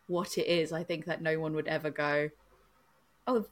what 0.08 0.38
it 0.38 0.48
is 0.48 0.72
i 0.72 0.84
think 0.84 1.06
that 1.06 1.22
no 1.22 1.40
one 1.40 1.54
would 1.54 1.68
ever 1.68 1.90
go 1.90 2.30
oh 3.28 3.46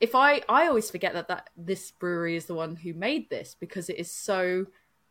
if 0.00 0.14
i 0.14 0.40
i 0.48 0.66
always 0.66 0.90
forget 0.90 1.12
that 1.12 1.28
that 1.28 1.50
this 1.56 1.90
brewery 1.92 2.36
is 2.36 2.46
the 2.46 2.54
one 2.54 2.76
who 2.76 2.94
made 2.94 3.28
this 3.30 3.56
because 3.58 3.88
it 3.88 3.98
is 3.98 4.10
so 4.10 4.66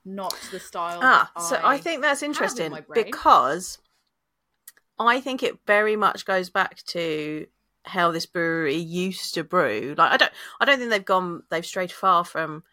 not 0.06 0.38
the 0.52 0.60
style 0.60 1.00
ah, 1.02 1.32
so 1.40 1.60
I 1.64 1.80
think 1.80 2.04
that's 2.04 2.22
interesting 2.22 2.70
brain. 2.70 2.84
because 2.94 3.80
I 5.00 5.20
think 5.20 5.44
it 5.44 5.58
very 5.66 5.96
much 5.96 6.26
goes 6.26 6.50
back 6.50 6.84
to 6.88 7.48
how 7.84 8.12
this 8.12 8.26
brewery 8.26 8.76
used 8.76 9.34
to 9.34 9.44
brew. 9.44 9.96
Like 9.98 10.12
I 10.12 10.18
don't, 10.18 10.32
I 10.60 10.66
don't 10.66 10.78
think 10.78 10.90
they've 10.90 11.04
gone, 11.04 11.44
they've 11.50 11.66
strayed 11.66 11.92
far 11.92 12.24
from 12.24 12.64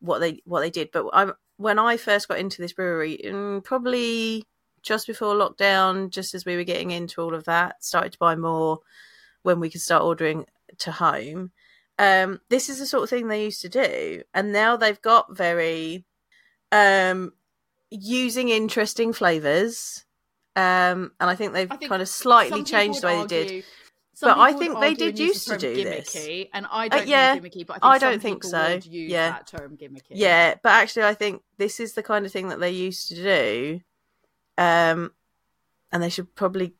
what 0.00 0.18
they 0.18 0.42
what 0.44 0.60
they 0.60 0.70
did. 0.70 0.90
But 0.92 1.06
I, 1.12 1.32
when 1.56 1.78
I 1.78 1.96
first 1.96 2.28
got 2.28 2.38
into 2.38 2.60
this 2.60 2.72
brewery, 2.72 3.20
mm, 3.24 3.62
probably 3.62 4.44
just 4.82 5.06
before 5.06 5.34
lockdown, 5.34 6.10
just 6.10 6.34
as 6.34 6.44
we 6.44 6.56
were 6.56 6.64
getting 6.64 6.90
into 6.90 7.20
all 7.20 7.34
of 7.34 7.44
that, 7.44 7.82
started 7.84 8.12
to 8.12 8.18
buy 8.18 8.34
more 8.36 8.80
when 9.42 9.60
we 9.60 9.70
could 9.70 9.80
start 9.80 10.02
ordering 10.02 10.46
to 10.78 10.92
home. 10.92 11.52
Um, 11.98 12.40
this 12.48 12.68
is 12.68 12.78
the 12.78 12.86
sort 12.86 13.02
of 13.04 13.10
thing 13.10 13.28
they 13.28 13.44
used 13.44 13.62
to 13.62 13.68
do, 13.68 14.22
and 14.32 14.52
now 14.52 14.76
they've 14.76 15.00
got 15.02 15.36
very 15.36 16.04
um, 16.70 17.32
using 17.90 18.48
interesting 18.48 19.12
flavors. 19.12 20.04
Um, 20.54 21.12
and 21.20 21.30
I 21.30 21.36
think 21.36 21.52
they've 21.52 21.70
I 21.70 21.76
think 21.76 21.88
kind 21.88 22.02
of 22.02 22.08
slightly 22.08 22.64
changed 22.64 23.02
the 23.02 23.06
way 23.06 23.22
they 23.22 23.26
did. 23.26 23.64
But 24.20 24.38
I 24.38 24.52
think 24.52 24.80
they 24.80 24.94
did 24.94 25.18
use 25.18 25.28
used 25.28 25.48
the 25.48 25.58
to 25.58 25.74
do 25.74 25.84
this. 25.84 26.14
gimmicky, 26.14 26.48
and 26.52 26.66
I 26.70 26.88
don't 26.88 27.06
yeah, 27.06 27.34
mean 27.34 27.42
gimmicky, 27.44 27.66
but 27.66 27.74
I, 27.74 27.78
think 27.78 27.84
I 27.84 27.98
don't 27.98 28.22
think 28.22 28.44
so. 28.44 28.68
would 28.74 28.86
use 28.86 29.12
Yeah. 29.12 29.30
that 29.30 29.46
term 29.46 29.76
gimmicky. 29.76 30.02
Yeah, 30.10 30.54
but 30.60 30.70
actually, 30.70 31.04
I 31.04 31.14
think 31.14 31.42
this 31.56 31.78
is 31.78 31.94
the 31.94 32.02
kind 32.02 32.26
of 32.26 32.32
thing 32.32 32.48
that 32.48 32.58
they 32.58 32.70
used 32.72 33.08
to 33.08 33.14
do, 33.14 33.80
um, 34.58 35.12
and 35.90 36.02
they 36.02 36.10
should 36.10 36.34
probably 36.34 36.74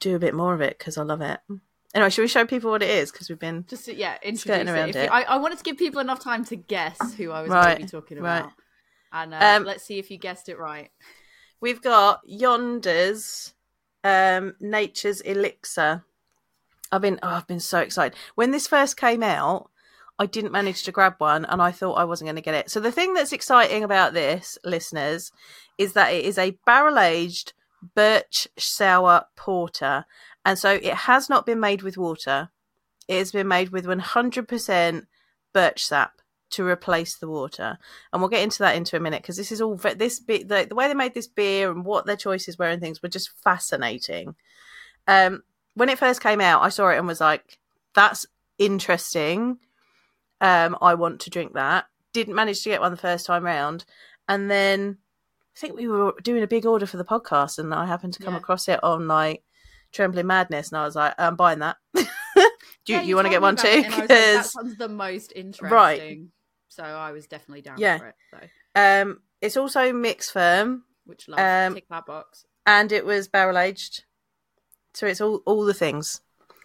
do 0.00 0.14
a 0.16 0.18
bit 0.18 0.34
more 0.34 0.52
of 0.52 0.60
it 0.60 0.78
because 0.78 0.98
I 0.98 1.02
love 1.02 1.22
it. 1.22 1.40
Anyway, 1.94 2.10
should 2.10 2.22
we 2.22 2.28
show 2.28 2.44
people 2.44 2.70
what 2.72 2.82
it 2.82 2.90
is? 2.90 3.12
Because 3.12 3.28
we've 3.28 3.38
been 3.38 3.64
just 3.68 3.86
yeah, 3.88 4.16
Skirting 4.34 4.66
it. 4.68 4.70
around 4.70 4.94
you- 4.94 5.00
it. 5.00 5.08
I, 5.10 5.22
I 5.22 5.36
wanted 5.36 5.58
to 5.58 5.64
give 5.64 5.78
people 5.78 6.00
enough 6.00 6.20
time 6.20 6.44
to 6.46 6.56
guess 6.56 7.14
who 7.14 7.30
I 7.30 7.40
was 7.42 7.50
Right, 7.50 7.78
be 7.78 7.84
talking 7.86 8.18
right. 8.20 8.40
about, 8.40 8.52
and 9.12 9.32
uh, 9.32 9.38
Um, 9.58 9.64
let's 9.64 9.84
see 9.84 9.98
if 9.98 10.10
you 10.10 10.18
guessed 10.18 10.48
it 10.48 10.58
right. 10.58 10.90
we've 11.60 11.80
got 11.80 12.20
Yonder's 12.26 13.54
um, 14.02 14.54
Nature's 14.60 15.20
Elixir. 15.20 16.04
I've 16.92 17.00
been 17.00 17.18
oh, 17.22 17.28
I've 17.28 17.46
been 17.46 17.60
so 17.60 17.78
excited 17.78 18.18
when 18.34 18.50
this 18.50 18.66
first 18.66 18.96
came 18.96 19.22
out. 19.22 19.70
I 20.18 20.26
didn't 20.26 20.52
manage 20.52 20.84
to 20.84 20.92
grab 20.92 21.14
one 21.18 21.44
and 21.44 21.60
I 21.60 21.72
thought 21.72 21.94
I 21.94 22.04
wasn't 22.04 22.26
going 22.26 22.36
to 22.36 22.42
get 22.42 22.54
it. 22.54 22.70
So 22.70 22.80
the 22.80 22.92
thing 22.92 23.14
that's 23.14 23.32
exciting 23.32 23.82
about 23.82 24.14
this, 24.14 24.58
listeners, 24.64 25.32
is 25.76 25.92
that 25.94 26.12
it 26.12 26.24
is 26.24 26.38
a 26.38 26.56
barrel 26.64 26.98
aged 26.98 27.52
birch 27.94 28.48
sour 28.56 29.24
porter. 29.36 30.04
And 30.44 30.58
so 30.58 30.72
it 30.74 30.94
has 30.94 31.28
not 31.28 31.46
been 31.46 31.60
made 31.60 31.82
with 31.82 31.96
water. 31.96 32.50
It 33.08 33.18
has 33.18 33.32
been 33.32 33.48
made 33.48 33.70
with 33.70 33.86
100% 33.86 35.06
birch 35.52 35.84
sap 35.84 36.12
to 36.50 36.64
replace 36.64 37.16
the 37.16 37.28
water. 37.28 37.78
And 38.12 38.22
we'll 38.22 38.28
get 38.28 38.42
into 38.42 38.60
that 38.60 38.76
into 38.76 38.96
a 38.96 39.00
minute 39.00 39.22
because 39.22 39.36
this 39.36 39.50
is 39.50 39.60
all 39.60 39.76
this 39.76 40.20
bit 40.20 40.48
the, 40.48 40.66
the 40.68 40.74
way 40.74 40.86
they 40.86 40.94
made 40.94 41.14
this 41.14 41.26
beer 41.26 41.70
and 41.70 41.84
what 41.84 42.06
their 42.06 42.16
choices 42.16 42.58
were 42.58 42.68
and 42.68 42.80
things 42.80 43.02
were 43.02 43.08
just 43.08 43.30
fascinating. 43.42 44.36
Um, 45.08 45.42
when 45.74 45.88
it 45.88 45.98
first 45.98 46.22
came 46.22 46.40
out, 46.40 46.62
I 46.62 46.68
saw 46.68 46.88
it 46.90 46.98
and 46.98 47.06
was 47.06 47.20
like, 47.20 47.58
"That's 47.94 48.26
interesting. 48.58 49.58
Um, 50.40 50.76
I 50.80 50.94
want 50.94 51.20
to 51.22 51.30
drink 51.30 51.54
that." 51.54 51.86
Didn't 52.12 52.34
manage 52.34 52.62
to 52.62 52.68
get 52.70 52.80
one 52.80 52.92
the 52.92 52.96
first 52.96 53.26
time 53.26 53.44
round, 53.44 53.84
and 54.28 54.50
then 54.50 54.98
I 55.56 55.60
think 55.60 55.76
we 55.76 55.88
were 55.88 56.14
doing 56.22 56.42
a 56.42 56.46
big 56.48 56.66
order 56.66 56.86
for 56.86 56.96
the 56.96 57.04
podcast, 57.04 57.58
and 57.58 57.74
I 57.74 57.86
happened 57.86 58.14
to 58.14 58.22
come 58.24 58.34
Yeah. 58.34 58.38
across 58.40 58.68
it 58.68 58.82
on 58.82 59.08
like 59.08 59.42
Trembling 59.92 60.26
Madness, 60.26 60.70
and 60.70 60.78
I 60.78 60.84
was 60.84 60.96
like, 60.96 61.14
"I'm 61.18 61.36
buying 61.36 61.58
that." 61.60 61.76
Do 61.94 62.02
you, 62.92 62.98
Yeah, 62.98 63.02
you 63.02 63.14
want 63.16 63.26
to 63.26 63.30
get 63.30 63.40
one 63.42 63.56
too? 63.56 63.66
it, 63.68 63.86
and 63.86 63.94
I 63.94 64.00
was 64.02 64.10
like, 64.10 64.10
that 64.10 64.32
Because 64.34 64.52
sounds 64.52 64.76
the 64.76 64.88
most 64.88 65.32
interesting. 65.34 65.70
Right. 65.72 66.20
So 66.68 66.82
I 66.82 67.12
was 67.12 67.26
definitely 67.26 67.62
down 67.62 67.78
Yeah. 67.78 67.98
for 67.98 68.08
it. 68.08 68.14
So, 68.30 68.40
um, 68.74 69.20
it's 69.40 69.56
also 69.56 69.92
mixed 69.92 70.32
ferm, 70.32 70.82
which 71.04 71.28
love 71.28 71.40
Um, 71.40 71.74
tick 71.74 71.86
that 71.88 72.04
box. 72.06 72.44
and 72.66 72.90
it 72.92 73.04
was 73.06 73.28
barrel 73.28 73.56
aged, 73.58 74.04
so 74.92 75.06
it's 75.06 75.20
all 75.20 75.36
all 75.46 75.64
the 75.64 75.74
things. 75.74 76.20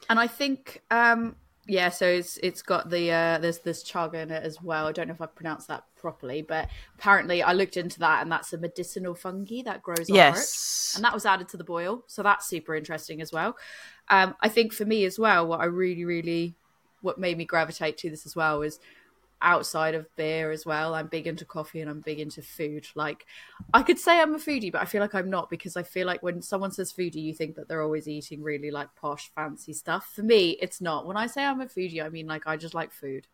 And 0.10 0.20
I 0.20 0.28
think, 0.28 0.82
um, 0.92 1.36
yeah, 1.70 1.90
so 1.90 2.06
it's 2.08 2.38
it's 2.44 2.62
got 2.62 2.90
the 2.90 3.12
uh, 3.12 3.38
there's 3.38 3.60
this 3.60 3.84
chaga 3.84 4.16
in 4.16 4.32
it 4.32 4.44
as 4.44 4.62
well. 4.62 4.88
I 4.88 4.92
don't 4.92 5.08
know 5.08 5.14
if 5.14 5.22
I 5.22 5.28
pronounced 5.28 5.68
that 5.70 5.84
properly, 5.96 6.42
but 6.42 6.70
apparently 6.98 7.42
I 7.42 7.54
looked 7.54 7.78
into 7.78 8.00
that, 8.00 8.22
and 8.22 8.32
that's 8.32 8.52
a 8.54 8.58
medicinal 8.58 9.16
fungi 9.16 9.62
that 9.64 9.82
grows 9.82 10.10
on. 10.10 10.16
Yes, 10.16 10.94
and 10.96 11.04
that 11.04 11.14
was 11.14 11.26
added 11.26 11.48
to 11.50 11.58
the 11.58 11.64
boil 11.64 12.04
so 12.08 12.24
that's 12.24 12.48
super 12.48 12.76
interesting 12.76 13.22
as 13.22 13.32
well 13.32 13.56
um, 14.10 14.36
i 14.42 14.50
think 14.50 14.74
for 14.74 14.86
me 14.86 15.06
as 15.06 15.20
well 15.20 15.48
what 15.48 15.60
i 15.60 15.66
really 15.66 16.06
really 16.06 16.56
what 17.02 17.18
made 17.18 17.38
me 17.38 17.46
gravitate 17.46 17.98
to 17.98 18.10
this 18.10 18.26
as 18.26 18.36
well 18.36 18.62
is 18.62 18.80
outside 19.42 19.96
of 19.96 20.06
beer 20.16 20.52
as 20.52 20.66
well 20.66 20.94
i'm 20.94 21.08
big 21.08 21.28
into 21.28 21.46
coffee 21.46 21.82
and 21.82 21.90
i'm 21.90 22.02
big 22.02 22.20
into 22.20 22.42
food 22.42 22.86
like 22.96 23.26
i 23.74 23.82
could 23.82 23.98
say 23.98 24.20
i'm 24.20 24.36
a 24.36 24.38
foodie 24.38 24.72
but 24.72 24.82
i 24.82 24.86
feel 24.86 25.02
like 25.02 25.16
i'm 25.16 25.30
not 25.30 25.50
because 25.50 25.78
i 25.78 25.84
feel 25.84 26.06
like 26.06 26.22
when 26.22 26.42
someone 26.42 26.72
says 26.72 26.92
foodie 26.92 27.16
you 27.16 27.34
think 27.34 27.56
that 27.56 27.68
they're 27.68 27.82
always 27.82 28.08
eating 28.08 28.42
really 28.44 28.72
like 28.72 28.90
posh 28.96 29.32
fancy 29.36 29.74
stuff 29.74 30.12
for 30.14 30.24
me 30.24 30.52
it's 30.62 30.82
not 30.82 31.06
when 31.06 31.18
i 31.18 31.28
say 31.28 31.44
i'm 31.44 31.62
a 31.62 31.66
foodie 31.66 32.04
i 32.04 32.10
mean 32.10 32.28
like 32.28 32.46
i 32.48 32.58
just 32.58 32.74
like 32.74 32.92
food 32.92 33.28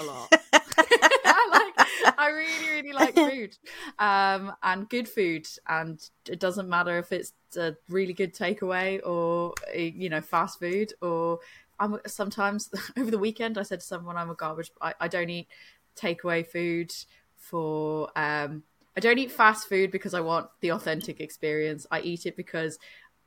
a 0.00 0.04
lot 0.04 0.32
I 0.78 1.48
like 1.50 2.16
I 2.18 2.28
really, 2.30 2.70
really 2.70 2.92
like 2.92 3.14
food. 3.14 3.56
Um 3.98 4.52
and 4.62 4.88
good 4.88 5.08
food. 5.08 5.46
And 5.68 6.00
it 6.28 6.40
doesn't 6.40 6.68
matter 6.68 6.98
if 6.98 7.12
it's 7.12 7.32
a 7.56 7.76
really 7.88 8.12
good 8.12 8.34
takeaway 8.34 9.00
or 9.06 9.54
you 9.74 10.08
know, 10.08 10.20
fast 10.20 10.58
food 10.58 10.92
or 11.00 11.40
I'm 11.78 11.98
sometimes 12.06 12.70
over 12.96 13.10
the 13.10 13.18
weekend 13.18 13.58
I 13.58 13.62
said 13.62 13.80
to 13.80 13.86
someone 13.86 14.16
I'm 14.16 14.30
a 14.30 14.34
garbage 14.34 14.70
I, 14.80 14.94
I 15.00 15.08
don't 15.08 15.30
eat 15.30 15.48
takeaway 15.96 16.46
food 16.46 16.92
for 17.36 18.10
um 18.16 18.62
I 18.96 19.00
don't 19.00 19.18
eat 19.18 19.30
fast 19.30 19.68
food 19.68 19.90
because 19.90 20.14
I 20.14 20.20
want 20.20 20.48
the 20.60 20.70
authentic 20.72 21.20
experience. 21.20 21.86
I 21.90 22.00
eat 22.00 22.24
it 22.24 22.34
because 22.34 22.78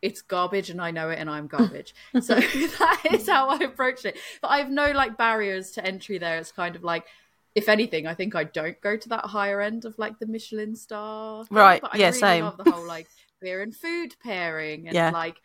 it's 0.02 0.22
garbage 0.24 0.72
and 0.72 0.82
I 0.82 0.90
know 0.92 1.10
it 1.12 1.20
and 1.20 1.30
I'm 1.30 1.46
garbage. 1.58 1.94
so 2.20 2.36
that 2.40 3.02
is 3.12 3.28
how 3.28 3.50
I 3.50 3.58
approach 3.58 4.04
it. 4.06 4.18
But 4.42 4.48
I 4.48 4.58
have 4.60 4.72
no 4.72 4.92
like 4.92 5.18
barriers 5.18 5.72
to 5.72 5.86
entry 5.86 6.18
there. 6.18 6.38
It's 6.38 6.52
kind 6.52 6.76
of 6.76 6.84
like 6.84 7.06
if 7.56 7.68
anything, 7.70 8.08
I 8.08 8.14
think 8.14 8.36
I 8.36 8.44
don't 8.46 8.80
go 8.82 8.96
to 8.98 9.10
that 9.10 9.26
higher 9.26 9.62
end 9.62 9.86
of 9.86 9.98
like 10.00 10.20
the 10.20 10.26
Michelin 10.28 10.76
star. 10.76 11.44
thing, 11.46 11.56
Right, 11.56 11.82
But 11.82 11.94
I 11.94 11.98
yeah, 11.98 12.10
really 12.10 12.22
same. 12.22 12.44
love 12.46 12.58
the 12.58 12.64
whole 12.64 12.86
like 12.86 13.08
beer 13.42 13.62
and 13.62 13.76
food 13.76 14.16
pairing 14.24 14.88
and 14.88 14.96
Yeah. 14.96 15.12
like 15.12 15.38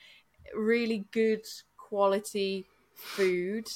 really 0.54 1.04
good 1.12 1.44
quality 1.76 2.66
food 2.94 3.66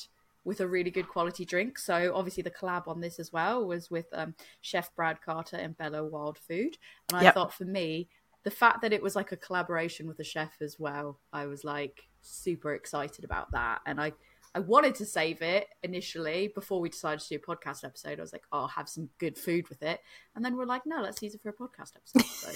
with 0.44 0.60
a 0.60 0.66
really 0.68 0.90
good 0.90 1.08
quality 1.08 1.44
drink. 1.44 1.78
So 1.78 2.12
obviously 2.14 2.42
the 2.42 2.50
collab 2.50 2.88
on 2.88 3.00
this 3.00 3.18
as 3.18 3.32
well 3.32 3.66
was 3.66 3.90
with 3.90 4.06
um, 4.12 4.34
Chef 4.62 4.94
Brad 4.96 5.20
Carter 5.20 5.56
and 5.56 5.76
Bella 5.76 6.04
Wild 6.04 6.38
Food. 6.38 6.78
And 7.08 7.16
I 7.18 7.24
Yep. 7.24 7.34
thought 7.34 7.52
for 7.54 7.64
me, 7.64 8.08
the 8.44 8.50
fact 8.50 8.80
that 8.82 8.92
it 8.92 9.02
was 9.02 9.14
like 9.14 9.32
a 9.32 9.36
collaboration 9.36 10.06
with 10.06 10.18
a 10.20 10.24
chef 10.24 10.62
as 10.62 10.78
well, 10.78 11.18
I 11.32 11.46
was 11.46 11.64
like 11.64 12.08
super 12.22 12.72
excited 12.74 13.24
about 13.24 13.50
that. 13.52 13.80
And 13.84 14.00
I 14.00 14.12
I 14.54 14.60
wanted 14.60 14.94
to 14.96 15.04
save 15.04 15.42
it 15.42 15.68
initially 15.82 16.48
before 16.54 16.80
we 16.80 16.88
decided 16.88 17.20
to 17.20 17.28
do 17.28 17.34
a 17.36 17.56
podcast 17.56 17.84
episode. 17.84 18.18
I 18.18 18.22
was 18.22 18.32
like, 18.32 18.44
oh, 18.50 18.60
I'll 18.60 18.68
have 18.68 18.88
some 18.88 19.10
good 19.18 19.36
food 19.36 19.68
with 19.68 19.82
it. 19.82 20.00
And 20.34 20.42
then 20.42 20.56
we're 20.56 20.64
like, 20.64 20.86
no, 20.86 21.02
let's 21.02 21.20
use 21.22 21.34
it 21.34 21.42
for 21.42 21.50
a 21.50 21.52
podcast 21.52 21.92
episode. 21.94 22.24
So 22.24 22.48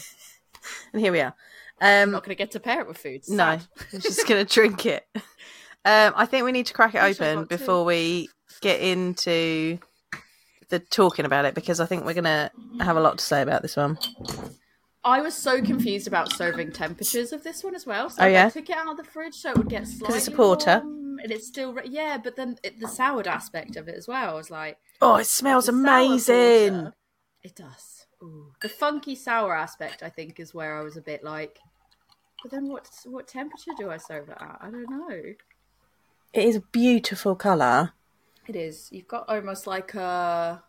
and 0.95 1.03
here 1.03 1.13
we 1.13 1.21
are. 1.21 1.35
I'm 1.81 2.09
Um, 2.09 2.13
not 2.13 2.25
going 2.25 2.35
to 2.35 2.39
get 2.43 2.51
to 2.53 2.61
pair 2.61 2.81
it 2.81 2.89
with 2.89 2.97
food. 2.97 3.23
no, 3.29 3.45
I'm 3.93 4.01
just 4.01 4.27
gonna 4.27 4.45
drink 4.47 4.87
it. 4.87 5.07
Um, 5.85 6.13
I 6.17 6.27
think 6.27 6.45
we 6.45 6.53
need 6.53 6.67
to 6.67 6.75
crack 6.75 6.95
it 6.95 7.03
open 7.03 7.41
two. 7.41 7.47
before 7.47 7.85
we 7.85 8.29
get 8.61 8.81
into 8.81 9.79
the 10.69 10.79
talking 10.79 11.25
about 11.25 11.45
it 11.45 11.55
because 11.55 11.81
I 11.81 11.87
think 11.87 12.05
we're 12.05 12.15
gonna 12.15 12.51
have 12.81 12.97
a 12.97 13.01
lot 13.01 13.19
to 13.19 13.25
say 13.25 13.43
about 13.43 13.63
this 13.63 13.77
one. 13.77 13.99
I 15.05 15.21
was 15.21 15.35
so 15.35 15.61
confused 15.61 16.07
about 16.07 16.33
serving 16.33 16.71
temperatures 16.73 17.33
of 17.33 17.43
this 17.43 17.65
one 17.65 17.75
as 17.75 17.85
well. 17.85 18.09
So 18.09 18.23
Oh, 18.23 18.27
yeah? 18.27 18.47
I 18.47 18.51
took 18.51 18.71
it 18.71 18.77
out 18.77 18.89
of 18.93 18.97
the 18.97 19.03
fridge 19.05 19.35
so 19.35 19.51
it 19.51 19.59
would 19.59 19.69
get 19.69 19.87
slightly 19.89 20.17
it's 20.17 20.29
a 20.29 20.31
porter. 20.31 20.81
warm, 20.85 21.19
and 21.21 21.33
it's 21.33 21.49
still 21.49 21.75
re- 21.75 21.83
yeah. 21.89 22.19
But 22.23 22.37
then 22.37 22.57
it, 22.63 22.79
the 22.79 22.87
soured 22.87 23.27
aspect 23.27 23.75
of 23.77 23.89
it 23.89 23.97
as 23.97 24.07
well. 24.07 24.31
I 24.31 24.35
was 24.35 24.51
like, 24.51 24.79
Oh, 25.01 25.17
it 25.17 25.27
smells 25.27 25.69
amazing. 25.69 26.93
It 27.43 27.57
does. 27.57 28.07
Ooh. 28.23 28.53
The 28.63 28.69
funky 28.69 29.17
sour 29.17 29.57
aspect, 29.57 30.05
I 30.05 30.09
think, 30.09 30.39
is 30.39 30.55
where 30.55 30.79
I 30.79 30.83
was 30.83 30.97
a 30.97 31.03
bit 31.03 31.25
like. 31.25 31.59
But 32.45 32.53
then, 32.53 32.69
what 32.69 32.89
what 33.07 33.27
temperature 33.27 33.73
do 33.77 33.91
I 33.91 33.97
serve 33.97 34.29
it 34.29 34.37
at? 34.41 34.59
I 34.61 34.71
don't 34.71 34.89
know. 34.89 35.23
It 36.33 36.45
is 36.45 36.57
a 36.57 36.61
beautiful 36.61 37.37
colour. 37.37 37.93
It 38.49 38.57
is. 38.57 38.89
You've 38.91 39.09
got 39.09 39.29
almost 39.29 39.67
like 39.67 39.95
a 39.95 40.63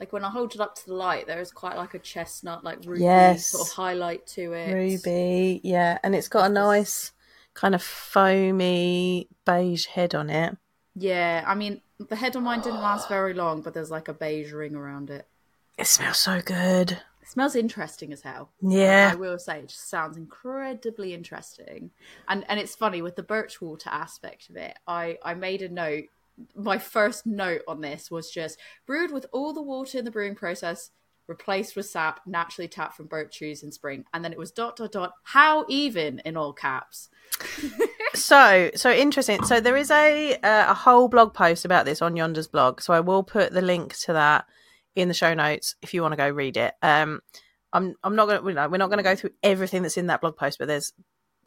like 0.00 0.12
when 0.12 0.24
I 0.24 0.30
hold 0.30 0.54
it 0.54 0.60
up 0.60 0.74
to 0.76 0.86
the 0.86 0.94
light, 0.94 1.26
there 1.26 1.40
is 1.40 1.50
quite 1.50 1.76
like 1.76 1.94
a 1.94 1.98
chestnut, 1.98 2.64
like 2.64 2.78
ruby 2.84 3.02
Yes. 3.02 3.46
sort 3.46 3.68
of 3.68 3.74
highlight 3.74 4.26
to 4.28 4.52
it. 4.52 4.74
Ruby, 4.74 5.60
yeah, 5.62 5.98
and 6.02 6.14
it's 6.14 6.28
got 6.28 6.50
a 6.50 6.52
nice 6.52 7.12
kind 7.54 7.74
of 7.74 7.82
foamy 7.82 9.28
beige 9.46 9.86
head 9.86 10.14
on 10.14 10.30
it. 10.30 10.56
Yeah, 10.94 11.44
I 11.46 11.54
mean 11.54 11.80
the 11.98 12.16
head 12.16 12.36
on 12.36 12.42
mine 12.44 12.60
didn't 12.60 12.80
last 12.80 13.08
very 13.08 13.34
long, 13.34 13.62
but 13.62 13.74
there's 13.74 13.90
like 13.90 14.08
a 14.08 14.14
beige 14.14 14.52
ring 14.52 14.74
around 14.74 15.10
it. 15.10 15.26
It 15.78 15.86
smells 15.86 16.18
so 16.18 16.40
good. 16.40 17.00
It 17.24 17.30
smells 17.30 17.56
interesting 17.56 18.12
as 18.12 18.22
hell. 18.22 18.50
Yeah. 18.60 19.10
I 19.12 19.16
will 19.16 19.38
say 19.38 19.60
it 19.60 19.68
just 19.68 19.90
sounds 19.90 20.16
incredibly 20.16 21.14
interesting. 21.14 21.90
And 22.28 22.44
and 22.48 22.60
it's 22.60 22.76
funny 22.76 23.02
with 23.02 23.16
the 23.16 23.22
birch 23.22 23.60
water 23.60 23.90
aspect 23.90 24.50
of 24.50 24.56
it. 24.56 24.78
I 24.86 25.18
I 25.24 25.34
made 25.34 25.62
a 25.62 25.68
note. 25.68 26.04
My 26.54 26.78
first 26.78 27.26
note 27.26 27.62
on 27.66 27.80
this 27.80 28.10
was 28.10 28.30
just 28.30 28.58
brewed 28.86 29.12
with 29.12 29.26
all 29.32 29.52
the 29.52 29.62
water 29.62 29.98
in 29.98 30.04
the 30.04 30.10
brewing 30.10 30.34
process 30.34 30.90
replaced 31.26 31.74
with 31.74 31.86
sap 31.86 32.20
naturally 32.26 32.68
tapped 32.68 32.96
from 32.96 33.06
birch 33.06 33.38
trees 33.38 33.62
in 33.62 33.72
spring 33.72 34.04
and 34.12 34.22
then 34.22 34.30
it 34.30 34.38
was 34.38 34.50
dot 34.50 34.76
dot 34.76 34.92
dot 34.92 35.12
how 35.22 35.64
even 35.70 36.18
in 36.18 36.36
all 36.36 36.52
caps 36.52 37.08
So, 38.14 38.70
so 38.76 38.92
interesting. 38.92 39.44
So 39.44 39.60
there 39.60 39.76
is 39.76 39.90
a 39.90 40.34
uh, 40.36 40.70
a 40.70 40.74
whole 40.74 41.08
blog 41.08 41.34
post 41.34 41.64
about 41.64 41.84
this 41.84 42.00
on 42.00 42.16
Yonder's 42.16 42.46
blog. 42.46 42.80
So 42.80 42.94
I 42.94 43.00
will 43.00 43.22
put 43.22 43.52
the 43.52 43.62
link 43.62 43.96
to 43.98 44.12
that 44.12 44.46
in 44.94 45.08
the 45.08 45.14
show 45.14 45.34
notes 45.34 45.76
if 45.82 45.94
you 45.94 46.02
want 46.02 46.12
to 46.12 46.16
go 46.16 46.28
read 46.28 46.56
it. 46.56 46.74
Um, 46.82 47.20
I'm 47.72 47.96
I'm 48.04 48.16
not 48.16 48.26
gonna 48.26 48.42
we're 48.42 48.52
not, 48.54 48.70
going 48.70 48.98
to 48.98 49.02
go 49.02 49.16
through 49.16 49.30
everything 49.42 49.82
that's 49.82 49.96
in 49.96 50.06
that 50.06 50.20
blog 50.20 50.36
post, 50.36 50.58
but 50.58 50.68
there's 50.68 50.92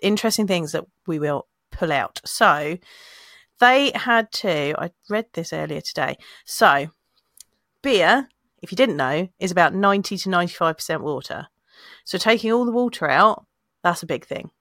interesting 0.02 0.48
things 0.48 0.74
that 0.74 0.86
we 1.08 1.20
will 1.20 1.48
pull 1.72 1.92
out. 1.92 2.22
So 2.26 2.78
they 3.60 3.92
had 3.96 4.32
to. 4.34 4.76
I 4.78 4.92
read 5.10 5.28
this 5.34 5.54
earlier 5.54 5.82
today. 5.82 6.18
So 6.46 6.88
beer, 7.82 8.28
if 8.62 8.72
you 8.72 8.76
didn't 8.76 8.98
know, 8.98 9.30
is 9.40 9.52
about 9.52 9.74
ninety 9.74 10.18
to 10.18 10.30
ninety 10.30 10.54
five 10.54 10.76
percent 10.76 11.02
water. 11.02 11.48
So 12.04 12.18
taking 12.18 12.52
all 12.52 12.66
the 12.66 12.72
water 12.72 13.10
out, 13.10 13.46
that's 13.84 14.04
a 14.04 14.08
big 14.08 14.26
thing. 14.26 14.52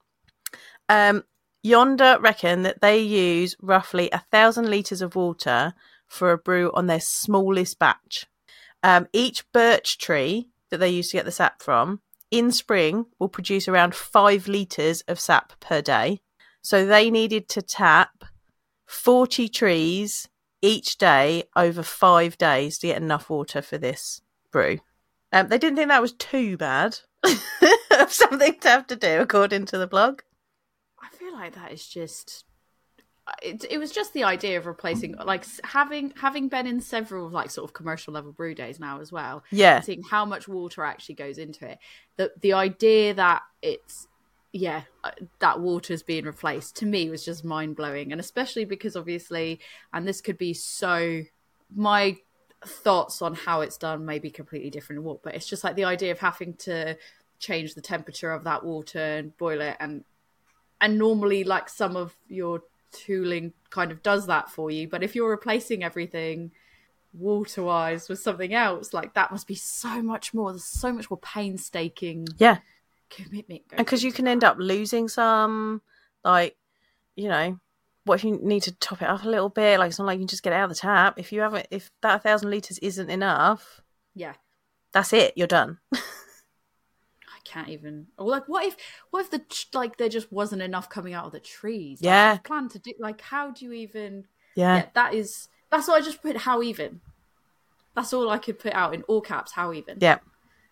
Um, 0.89 1.25
Yonder 1.63 2.19
reckon 2.21 2.63
that 2.63 2.81
they 2.81 3.01
use 3.01 3.57
roughly 3.61 4.09
a 4.13 4.25
thousand 4.31 4.71
litres 4.71 5.03
of 5.03 5.17
water 5.17 5.75
for 6.07 6.31
a 6.31 6.39
brew 6.39 6.71
on 6.75 6.87
their 6.87 7.01
smallest 7.01 7.81
batch. 7.81 8.27
Um, 8.87 9.09
each 9.13 9.51
birch 9.51 9.99
tree 9.99 10.49
that 10.71 10.79
they 10.79 10.91
use 10.91 11.11
to 11.11 11.17
get 11.17 11.25
the 11.25 11.33
sap 11.33 11.61
from 11.61 12.03
in 12.31 12.53
spring 12.53 13.07
will 13.19 13.29
produce 13.29 13.67
around 13.67 13.97
five 13.97 14.47
litres 14.47 15.01
of 15.09 15.19
sap 15.19 15.59
per 15.59 15.83
day. 15.83 16.21
So 16.63 16.87
they 16.87 17.11
needed 17.11 17.49
to 17.49 17.63
tap 17.63 18.25
40 18.87 19.49
trees 19.49 20.29
each 20.63 20.99
day 20.99 21.43
over 21.57 21.83
five 21.83 22.39
days 22.39 22.79
to 22.79 22.87
get 22.87 23.03
enough 23.03 23.29
water 23.29 23.61
for 23.61 23.77
this 23.77 24.21
brew. 24.53 24.79
Um, 25.33 25.49
they 25.49 25.59
didn't 25.59 25.75
think 25.75 25.89
that 25.89 26.01
was 26.01 26.13
too 26.13 26.57
bad 26.57 27.01
of 27.91 28.13
something 28.13 28.61
to 28.61 28.69
have 28.69 28.87
to 28.87 28.95
do, 28.95 29.19
according 29.21 29.67
to 29.67 29.79
the 29.79 29.89
blog. 29.89 30.21
I 31.03 31.09
feel 31.09 31.33
like 31.33 31.57
that 31.57 31.73
is 31.73 31.89
just 31.89 32.45
it, 33.43 33.65
it 33.71 33.79
was 33.79 33.91
just 33.91 34.13
the 34.13 34.25
idea 34.25 34.57
of 34.57 34.67
replacing 34.67 35.17
like 35.17 35.45
having 35.65 36.13
having 36.17 36.49
been 36.49 36.67
in 36.67 36.81
several 36.81 37.29
like 37.29 37.51
sort 37.51 37.69
of 37.69 37.75
commercial 37.75 38.15
level 38.15 38.33
brew 38.33 38.55
days 38.55 38.79
now 38.79 39.01
as 39.01 39.11
well 39.11 39.43
Yeah. 39.51 39.81
seeing 39.81 40.03
how 40.03 40.25
much 40.25 40.47
water 40.47 40.85
actually 40.85 41.17
goes 41.17 41.39
into 41.39 41.69
it 41.69 41.79
the 42.17 42.33
the 42.41 42.53
idea 42.53 43.15
that 43.15 43.43
it's 43.63 44.07
yeah 44.53 44.83
uh, 45.03 45.11
that 45.41 45.61
water 45.61 45.93
is 45.93 46.03
being 46.03 46.25
replaced 46.25 46.77
to 46.77 46.87
me 46.87 47.11
was 47.11 47.25
just 47.25 47.45
mind-blowing 47.45 48.13
and 48.13 48.21
especially 48.21 48.65
because 48.65 48.97
obviously 48.97 49.59
and 49.93 50.07
this 50.07 50.21
could 50.21 50.39
be 50.39 50.55
so 50.55 51.23
my 51.75 52.17
thoughts 52.65 53.21
on 53.23 53.35
how 53.35 53.61
it's 53.61 53.77
done 53.77 54.07
may 54.07 54.19
be 54.19 54.31
completely 54.31 54.71
different 54.71 55.01
in 55.01 55.05
what 55.05 55.23
but 55.23 55.35
it's 55.35 55.49
just 55.49 55.65
like 55.65 55.75
the 55.77 55.85
idea 55.85 56.13
of 56.13 56.19
having 56.21 56.55
to 56.55 56.97
change 57.39 57.75
the 57.75 57.83
temperature 57.83 58.31
of 58.31 58.45
that 58.45 58.65
water 58.65 58.99
and 58.99 59.37
boil 59.37 59.61
it 59.61 59.77
and 59.81 60.05
and 60.81 60.97
normally 60.97 61.43
like 61.45 61.69
some 61.69 61.97
of 61.97 62.15
your 62.29 62.63
tooling 62.93 63.53
kind 63.71 63.91
of 63.93 64.03
does 64.03 64.27
that 64.27 64.51
for 64.51 64.71
you 64.71 64.89
but 64.89 65.03
if 65.03 65.15
you're 65.15 65.31
replacing 65.31 65.83
everything 65.85 66.51
water 67.13 67.63
wise 67.63 68.09
with 68.09 68.19
something 68.19 68.53
else 68.55 68.93
like 68.93 69.15
that 69.15 69.31
must 69.31 69.47
be 69.47 69.55
so 69.55 70.03
much 70.03 70.35
more 70.35 70.53
there's 70.53 70.65
so 70.65 70.93
much 70.93 71.11
more 71.11 71.19
painstaking 71.19 72.27
Yeah. 72.39 72.59
commitment 73.11 73.63
because 73.77 74.03
you 74.05 74.13
can 74.13 74.25
that. 74.27 74.33
end 74.33 74.45
up 74.45 74.57
losing 74.59 75.09
some 75.09 75.81
like 76.25 76.57
you 77.15 77.29
know 77.29 77.59
what 78.05 78.17
if 78.17 78.25
you 78.25 78.39
need 78.43 78.63
to 78.65 78.73
top 78.77 79.03
it 79.03 79.09
up 79.09 79.25
a 79.25 79.29
little 79.29 79.49
bit 79.49 79.79
like 79.79 79.89
it's 79.89 79.99
not 79.99 80.07
like 80.07 80.17
you 80.17 80.23
can 80.23 80.29
just 80.29 80.43
get 80.43 80.53
it 80.53 80.57
out 80.57 80.65
of 80.65 80.71
the 80.71 80.75
tap 80.77 81.19
if 81.19 81.33
you 81.33 81.41
haven't 81.41 81.67
if 81.71 81.91
that 82.03 82.23
thousand 82.23 82.51
liters 82.51 82.79
isn't 82.81 83.11
enough 83.11 83.81
yeah 84.15 84.35
that's 84.93 85.13
it 85.13 85.33
you're 85.37 85.47
done 85.47 85.79
can't 87.47 87.69
even 87.69 88.07
or 88.19 88.27
like 88.27 88.49
what 88.49 88.65
if 88.65 88.77
what 89.11 89.21
if 89.21 89.31
the 89.31 89.43
like 89.73 89.97
there 89.97 90.09
just 90.09 90.31
wasn't 90.33 90.61
enough 90.63 90.89
coming 90.91 91.15
out 91.15 91.27
of 91.27 91.33
the 91.33 91.41
trees? 91.41 92.01
Like, 92.01 92.07
Yeah. 92.07 92.37
plan 92.39 92.69
to 92.71 92.79
do 92.79 92.93
like 92.99 93.21
how 93.21 93.51
do 93.51 93.65
you 93.65 93.73
even 93.73 94.25
yeah, 94.55 94.77
yeah 94.77 94.87
that 94.95 95.15
is 95.15 95.49
that's 95.71 95.89
what 95.89 96.01
i 96.01 96.05
just 96.05 96.23
put 96.23 96.37
how 96.37 96.63
even. 96.63 97.01
That's 97.95 98.13
all 98.13 98.29
i 98.31 98.39
could 98.39 98.59
put 98.59 98.73
out 98.75 98.95
in 98.95 99.03
all 99.05 99.21
caps 99.21 99.53
how 99.53 99.73
even. 99.73 99.99
Yeah. 100.01 100.19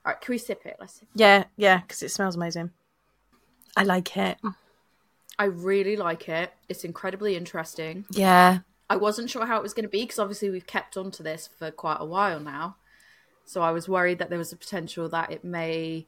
All 0.05 0.13
right 0.13 0.21
can 0.21 0.33
we 0.33 0.39
sip 0.39 0.67
it? 0.67 0.77
Let's 0.81 0.95
sip 1.01 1.09
yeah 1.15 1.45
yeah 1.57 1.81
because 1.81 2.03
it 2.03 2.11
smells 2.11 2.37
amazing. 2.37 2.71
I 3.77 3.83
like 3.85 4.17
it. 4.17 4.39
I 5.39 5.45
really 5.47 5.97
like 5.97 6.29
it. 6.29 6.53
It's 6.69 6.85
incredibly 6.85 7.35
interesting. 7.37 8.05
Yeah. 8.11 8.61
I 8.89 8.97
wasn't 8.97 9.31
sure 9.31 9.47
how 9.47 9.57
it 9.57 9.63
was 9.63 9.75
going 9.75 9.85
to 9.85 9.89
be 9.89 10.03
because 10.03 10.19
obviously 10.21 10.49
we've 10.51 10.67
kept 10.67 10.97
on 10.97 11.11
to 11.13 11.23
this 11.25 11.49
for 11.59 11.71
quite 11.73 11.97
a 11.99 12.05
while 12.05 12.39
now. 12.39 12.77
So 13.45 13.61
I 13.63 13.73
was 13.73 13.89
worried 13.89 14.19
that 14.21 14.31
there 14.31 14.39
was 14.39 14.53
a 14.53 14.57
potential 14.57 15.09
that 15.09 15.33
it 15.33 15.43
may 15.43 16.07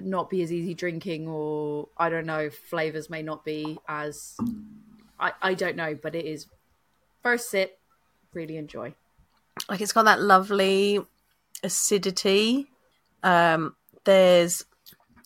not 0.00 0.30
be 0.30 0.42
as 0.42 0.52
easy 0.52 0.74
drinking, 0.74 1.28
or 1.28 1.88
I 1.96 2.08
don't 2.08 2.26
know, 2.26 2.50
flavors 2.50 3.08
may 3.10 3.22
not 3.22 3.44
be 3.44 3.78
as. 3.88 4.36
I, 5.20 5.32
I 5.42 5.54
don't 5.54 5.76
know, 5.76 5.98
but 6.00 6.14
it 6.14 6.24
is 6.24 6.46
first 7.22 7.50
sip, 7.50 7.78
really 8.32 8.56
enjoy. 8.56 8.94
like 9.68 9.80
it's 9.80 9.92
got 9.92 10.04
that 10.04 10.20
lovely 10.20 11.00
acidity 11.64 12.68
um 13.24 13.74
there's 14.04 14.64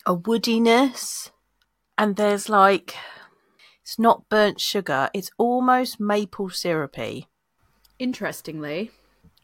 a 0.07 0.17
woodiness 0.17 1.31
and 1.99 2.17
there's 2.17 2.49
like 2.49 2.95
it's 3.83 3.99
not 3.99 4.27
burnt 4.31 4.59
sugar 4.59 5.11
it's 5.13 5.31
almost 5.37 6.01
maple 6.01 6.49
syrupy 6.49 7.29
Interestingly, 7.99 8.91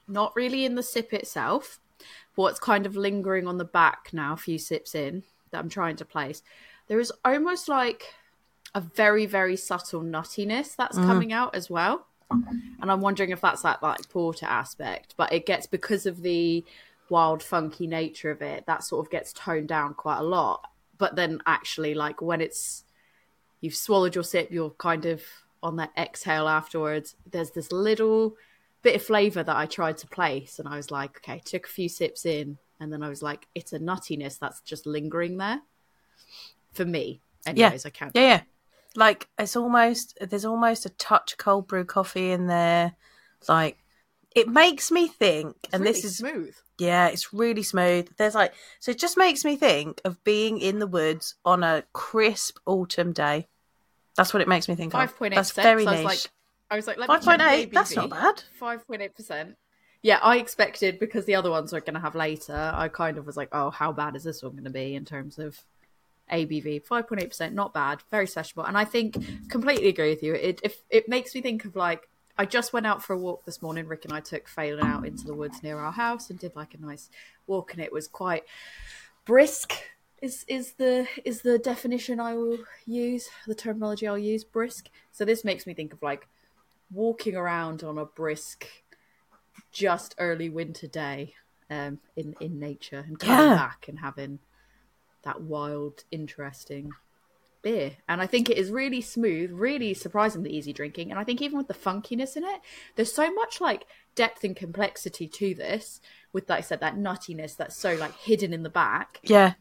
not 0.09 0.35
really 0.35 0.65
in 0.65 0.75
the 0.75 0.83
sip 0.83 1.13
itself, 1.13 1.79
what's 2.39 2.61
kind 2.61 2.87
of 2.87 2.97
lingering 2.97 3.49
on 3.49 3.59
the 3.59 3.65
back 3.65 4.11
now, 4.13 4.33
a 4.33 4.37
few 4.37 4.59
sips 4.59 4.95
in, 4.95 5.25
that 5.51 5.59
I'm 5.59 5.69
trying 5.69 5.97
to 5.97 6.05
place. 6.05 6.41
There 6.87 7.01
is 7.01 7.13
almost 7.25 7.69
like 7.69 8.15
a 8.77 8.81
very, 8.81 9.27
very 9.27 9.57
subtle 9.57 10.03
nuttiness 10.03 10.77
that's 10.77 10.97
mm. 10.97 11.05
coming 11.05 11.33
out 11.33 11.57
as 11.57 11.69
well. 11.69 12.07
And 12.31 12.93
I'm 12.93 13.01
wondering 13.01 13.31
if 13.31 13.41
that's 13.41 13.63
that 13.63 13.83
like 13.83 14.09
porter 14.11 14.47
aspect, 14.47 15.15
but 15.17 15.33
it 15.33 15.47
gets 15.47 15.67
because 15.67 16.07
of 16.07 16.23
the 16.23 16.65
wild, 17.09 17.43
funky 17.43 17.89
nature 17.89 18.31
of 18.31 18.41
it, 18.41 18.67
that 18.67 18.85
sort 18.85 19.05
of 19.05 19.11
gets 19.11 19.33
toned 19.33 19.67
down 19.69 19.95
quite 19.95 20.19
a 20.19 20.23
lot. 20.23 20.71
But 20.97 21.17
then 21.17 21.41
actually, 21.45 21.95
like 21.95 22.23
when 22.23 22.41
it's 22.41 22.85
you've 23.61 23.75
swallowed 23.75 24.15
your 24.15 24.25
sip, 24.25 24.53
you're 24.53 24.71
kind 24.71 25.07
of 25.07 25.23
on 25.63 25.77
that 25.77 25.91
exhale 25.97 26.47
afterwards. 26.47 27.17
There's 27.29 27.51
this 27.51 27.73
little 27.73 28.37
bit 28.83 28.97
of 28.97 29.03
flavor 29.03 29.43
that 29.43 29.57
I 29.57 29.67
tried 29.67 29.99
to 29.99 30.07
place, 30.07 30.59
and 30.59 30.69
I 30.69 30.77
was 30.77 30.91
like, 30.91 31.19
okay, 31.19 31.41
took 31.45 31.67
a 31.67 31.71
few 31.71 31.89
sips 31.89 32.25
in, 32.27 32.59
and 32.81 32.93
then 32.93 33.03
I 33.03 33.09
was 33.09 33.23
like, 33.23 33.47
it's 33.55 33.73
a 33.73 33.79
nuttiness 33.79 34.39
that's 34.39 34.61
just 34.61 34.87
lingering 34.87 35.37
there 35.37 35.61
for 36.73 36.85
me. 36.85 37.21
Anyways, 37.47 37.87
I 37.87 37.91
can't. 37.91 38.13
yeah 38.15 38.23
yeah 38.23 38.41
like 38.97 39.29
it's 39.39 39.55
almost 39.57 40.19
there's 40.21 40.45
almost 40.45 40.87
a 40.87 40.91
touch 40.91 41.33
of 41.33 41.39
cold 41.39 41.69
brew 41.69 41.85
coffee 41.85 42.31
in 42.33 42.47
there 42.47 42.95
like 43.49 43.77
it 44.35 44.49
makes 44.49 44.91
me 44.91 45.09
think 45.09 45.57
and 45.73 45.85
this 45.85 46.05
is 46.05 46.19
smooth. 46.19 46.55
Yeah, 46.79 47.09
it's 47.09 47.33
really 47.33 47.63
smooth. 47.63 48.09
There's 48.19 48.35
like 48.35 48.55
so 48.81 48.91
it 48.93 48.99
just 48.99 49.17
makes 49.17 49.45
me 49.45 49.57
think 49.57 50.01
of 50.05 50.23
being 50.25 50.59
in 50.59 50.79
the 50.79 50.87
woods 50.87 51.35
on 51.45 51.63
a 51.63 51.85
crisp 51.93 52.59
autumn 52.67 53.13
day. 53.13 53.49
That's 54.17 54.33
what 54.33 54.43
it 54.43 54.49
makes 54.49 54.69
me 54.69 54.75
think 54.75 54.93
Five 54.93 55.11
of. 55.11 55.17
point 55.17 55.35
eight 55.35 55.37
That's 55.37 55.53
very 55.53 55.85
So 55.85 55.89
I 55.89 55.93
was 55.93 56.01
niche. 56.01 56.05
like, 56.07 56.31
I 56.71 56.77
was 56.77 56.87
like, 56.87 56.99
Five 56.99 57.23
point 57.23 57.43
eight. 57.43 57.73
That's 57.73 57.97
not 57.97 58.11
bad. 58.11 58.43
Five 58.59 58.87
point 58.87 59.03
eight 59.03 59.15
percent. 59.15 59.57
Yeah, 60.03 60.19
I 60.23 60.37
expected 60.37 61.01
because 61.01 61.25
the 61.25 61.35
other 61.35 61.51
ones 61.51 61.73
we're 61.73 61.81
going 61.81 61.95
to 61.95 62.01
have 62.01 62.15
later. 62.15 62.73
I 62.75 62.89
kind 62.89 63.19
of 63.19 63.27
was 63.27 63.37
like, 63.37 63.49
oh, 63.53 63.71
how 63.71 63.91
bad 63.93 64.15
is 64.15 64.23
this 64.23 64.43
one 64.43 64.53
going 64.53 64.65
to 64.65 64.71
be 64.71 64.95
in 64.95 65.05
terms 65.05 65.39
of 65.39 65.59
ABV? 66.33 66.85
Five 66.85 67.09
point 67.09 67.23
eight 67.23 67.31
percent, 67.31 67.55
not 67.55 67.75
bad, 67.75 68.03
very 68.11 68.27
sessionable. 68.27 68.69
And 68.69 68.79
I 68.79 68.85
think 68.85 69.17
completely 69.49 69.89
agree 69.89 70.11
with 70.11 70.23
you. 70.23 70.35
It 70.35 70.61
if 70.63 70.83
it 70.91 71.09
makes 71.09 71.35
me 71.35 71.41
think 71.41 71.65
of 71.65 71.75
like 71.75 72.09
I 72.37 72.45
just 72.45 72.73
went 72.73 72.87
out 72.87 73.03
for 73.03 73.15
a 73.15 73.19
walk 73.19 73.45
this 73.45 73.61
morning. 73.61 73.87
Rick 73.87 74.05
and 74.05 74.15
I 74.15 74.21
took 74.21 74.47
Phelan 74.47 74.87
out 74.87 75.05
into 75.05 75.25
the 75.25 75.35
woods 75.35 75.63
near 75.63 75.79
our 75.79 75.93
house 75.93 76.31
and 76.31 76.39
did 76.39 76.55
like 76.55 76.75
a 76.75 76.79
nice 76.79 77.11
walk, 77.49 77.73
and 77.73 77.83
it 77.83 77.93
was 77.93 78.07
quite 78.07 78.45
brisk. 79.25 79.73
Is 80.23 80.45
is 80.49 80.73
the 80.73 81.09
is 81.25 81.43
the 81.43 81.59
definition 81.59 82.21
I 82.21 82.35
will 82.35 82.59
use 82.87 83.29
the 83.47 83.55
terminology 83.55 84.07
I'll 84.07 84.19
use 84.19 84.45
brisk. 84.45 84.89
So 85.11 85.25
this 85.25 85.45
makes 85.45 85.67
me 85.67 85.75
think 85.75 85.93
of 85.93 86.03
like 86.03 86.29
walking 86.91 87.37
around 87.37 87.83
on 87.83 87.99
a 87.99 88.05
brisk, 88.05 88.67
just 89.73 90.15
early 90.19 90.49
winter 90.49 90.87
day 90.87 91.35
um, 91.71 91.99
in 92.17 92.35
in 92.41 92.59
nature 92.59 93.05
and 93.07 93.19
coming 93.19 93.51
Yeah. 93.51 93.55
back 93.55 93.87
and 93.89 93.99
having 94.01 94.39
that 95.23 95.41
wild, 95.43 96.05
interesting 96.11 96.93
beer. 97.61 97.97
And 98.09 98.23
I 98.23 98.27
think 98.27 98.49
it 98.49 98.57
is 98.57 98.71
really 98.71 99.01
smooth, 99.01 99.51
really 99.51 99.93
surprisingly 99.95 100.51
easy 100.51 100.73
drinking. 100.73 101.11
And 101.11 101.19
I 101.19 101.25
think 101.25 101.43
even 101.43 101.59
with 101.59 101.69
the 101.69 101.75
funkiness 101.75 102.37
in 102.37 102.45
it, 102.45 102.61
there's 102.95 103.13
so 103.13 103.33
much 103.33 103.61
like 103.61 103.85
depth 104.15 104.45
and 104.45 104.57
complexity 104.57 105.27
to 105.29 105.55
this. 105.55 106.01
With 106.33 106.49
like 106.49 106.59
I 106.59 106.63
said, 106.63 106.81
that 106.81 106.97
nuttiness 106.97 107.57
that's 107.57 107.77
so 107.77 107.95
like 107.97 108.15
hidden 108.17 108.53
in 108.53 108.63
the 108.63 108.71
back. 108.71 109.21
Yeah. 109.23 109.55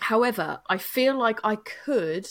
However, 0.00 0.60
I 0.68 0.78
feel 0.78 1.16
like 1.18 1.40
I 1.42 1.56
could. 1.56 2.26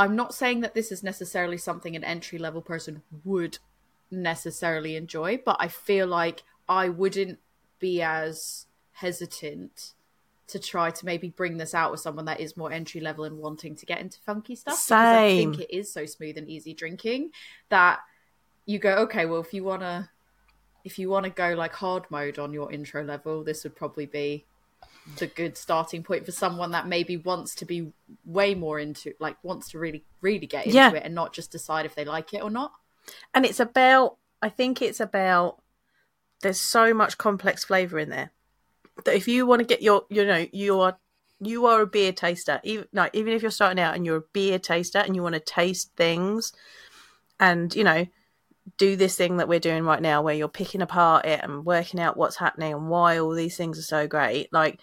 I'm 0.00 0.16
not 0.16 0.34
saying 0.34 0.62
that 0.62 0.74
this 0.74 0.90
is 0.90 1.02
necessarily 1.02 1.58
something 1.58 1.94
an 1.94 2.04
entry 2.04 2.38
level 2.38 2.62
person 2.62 3.02
would 3.24 3.58
necessarily 4.10 4.96
enjoy, 4.96 5.42
but 5.44 5.58
I 5.60 5.68
feel 5.68 6.06
like 6.06 6.42
I 6.68 6.88
wouldn't 6.88 7.38
be 7.78 8.00
as 8.00 8.66
hesitant 8.92 9.92
to 10.46 10.58
try 10.58 10.90
to 10.90 11.04
maybe 11.04 11.28
bring 11.28 11.58
this 11.58 11.74
out 11.74 11.90
with 11.90 12.00
someone 12.00 12.24
that 12.24 12.40
is 12.40 12.56
more 12.56 12.72
entry 12.72 13.02
level 13.02 13.24
and 13.24 13.36
wanting 13.36 13.76
to 13.76 13.84
get 13.84 14.00
into 14.00 14.18
funky 14.20 14.54
stuff. 14.56 14.78
Same. 14.78 14.96
Because 14.96 15.16
I 15.16 15.28
think 15.28 15.60
it 15.60 15.76
is 15.76 15.92
so 15.92 16.06
smooth 16.06 16.38
and 16.38 16.48
easy 16.48 16.72
drinking 16.72 17.32
that 17.68 18.00
you 18.64 18.78
go, 18.78 18.94
okay, 19.02 19.26
well, 19.26 19.40
if 19.40 19.52
you 19.52 19.64
want 19.64 19.82
to. 19.82 20.08
If 20.82 20.98
you 20.98 21.10
want 21.10 21.24
to 21.24 21.30
go 21.30 21.52
like 21.52 21.74
hard 21.74 22.04
mode 22.08 22.38
on 22.38 22.54
your 22.54 22.72
intro 22.72 23.04
level, 23.04 23.44
this 23.44 23.64
would 23.64 23.76
probably 23.76 24.06
be 24.06 24.46
the 25.16 25.26
good 25.26 25.56
starting 25.56 26.02
point 26.02 26.24
for 26.24 26.32
someone 26.32 26.70
that 26.72 26.86
maybe 26.86 27.16
wants 27.16 27.54
to 27.56 27.64
be 27.64 27.92
way 28.24 28.54
more 28.54 28.78
into 28.78 29.12
like 29.20 29.36
wants 29.42 29.70
to 29.70 29.78
really 29.78 30.04
really 30.20 30.46
get 30.46 30.66
into 30.66 30.76
Yeah. 30.76 30.92
it 30.92 31.02
and 31.04 31.14
not 31.14 31.32
just 31.32 31.50
decide 31.50 31.86
if 31.86 31.94
they 31.94 32.04
like 32.04 32.32
it 32.34 32.42
or 32.42 32.50
not 32.50 32.72
And 33.34 33.44
it's 33.44 33.60
about 33.60 34.16
I 34.42 34.48
think 34.48 34.80
it's 34.82 35.00
about 35.00 35.62
there's 36.42 36.60
so 36.60 36.94
much 36.94 37.18
complex 37.18 37.64
flavour 37.64 37.98
in 37.98 38.08
there. 38.08 38.30
That 39.04 39.14
if 39.14 39.28
you 39.28 39.46
want 39.46 39.60
to 39.60 39.66
get 39.66 39.82
your 39.82 40.04
you 40.08 40.24
know, 40.24 40.46
you 40.52 40.80
are 40.80 40.98
you 41.40 41.66
are 41.66 41.82
a 41.82 41.86
beer 41.86 42.12
taster. 42.12 42.60
Even 42.64 42.86
no, 42.92 43.08
even 43.12 43.32
if 43.32 43.42
you're 43.42 43.50
starting 43.50 43.82
out 43.82 43.94
and 43.94 44.04
you're 44.06 44.18
a 44.18 44.32
beer 44.32 44.58
taster 44.58 44.98
and 44.98 45.14
you 45.16 45.22
want 45.22 45.34
to 45.34 45.40
taste 45.40 45.92
things 45.96 46.52
and, 47.38 47.74
you 47.74 47.84
know, 47.84 48.06
do 48.76 48.96
this 48.96 49.16
thing 49.16 49.38
that 49.38 49.48
we're 49.48 49.58
doing 49.60 49.84
right 49.84 50.02
now 50.02 50.22
where 50.22 50.34
you're 50.34 50.48
picking 50.48 50.82
apart 50.82 51.24
it 51.24 51.40
and 51.42 51.64
working 51.64 51.98
out 52.00 52.16
what's 52.16 52.36
happening 52.36 52.72
and 52.74 52.88
why 52.88 53.18
all 53.18 53.32
these 53.34 53.56
things 53.56 53.78
are 53.78 53.82
so 53.82 54.06
great. 54.06 54.52
Like 54.52 54.80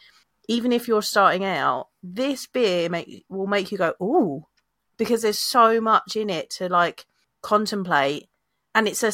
even 0.48 0.72
if 0.72 0.88
you're 0.88 1.02
starting 1.02 1.44
out, 1.44 1.90
this 2.02 2.48
beer 2.48 2.90
make 2.90 3.26
will 3.30 3.48
make 3.48 3.72
you 3.72 3.78
go, 3.78 3.94
"Ooh," 4.02 4.46
because 4.98 5.22
there's 5.22 5.40
so 5.40 5.82
much 5.82 6.16
in 6.16 6.30
it 6.30 6.50
to 6.52 6.70
like 6.70 7.06
contemplate. 7.42 8.30
And 8.74 8.88
it's 8.88 9.04
a 9.04 9.12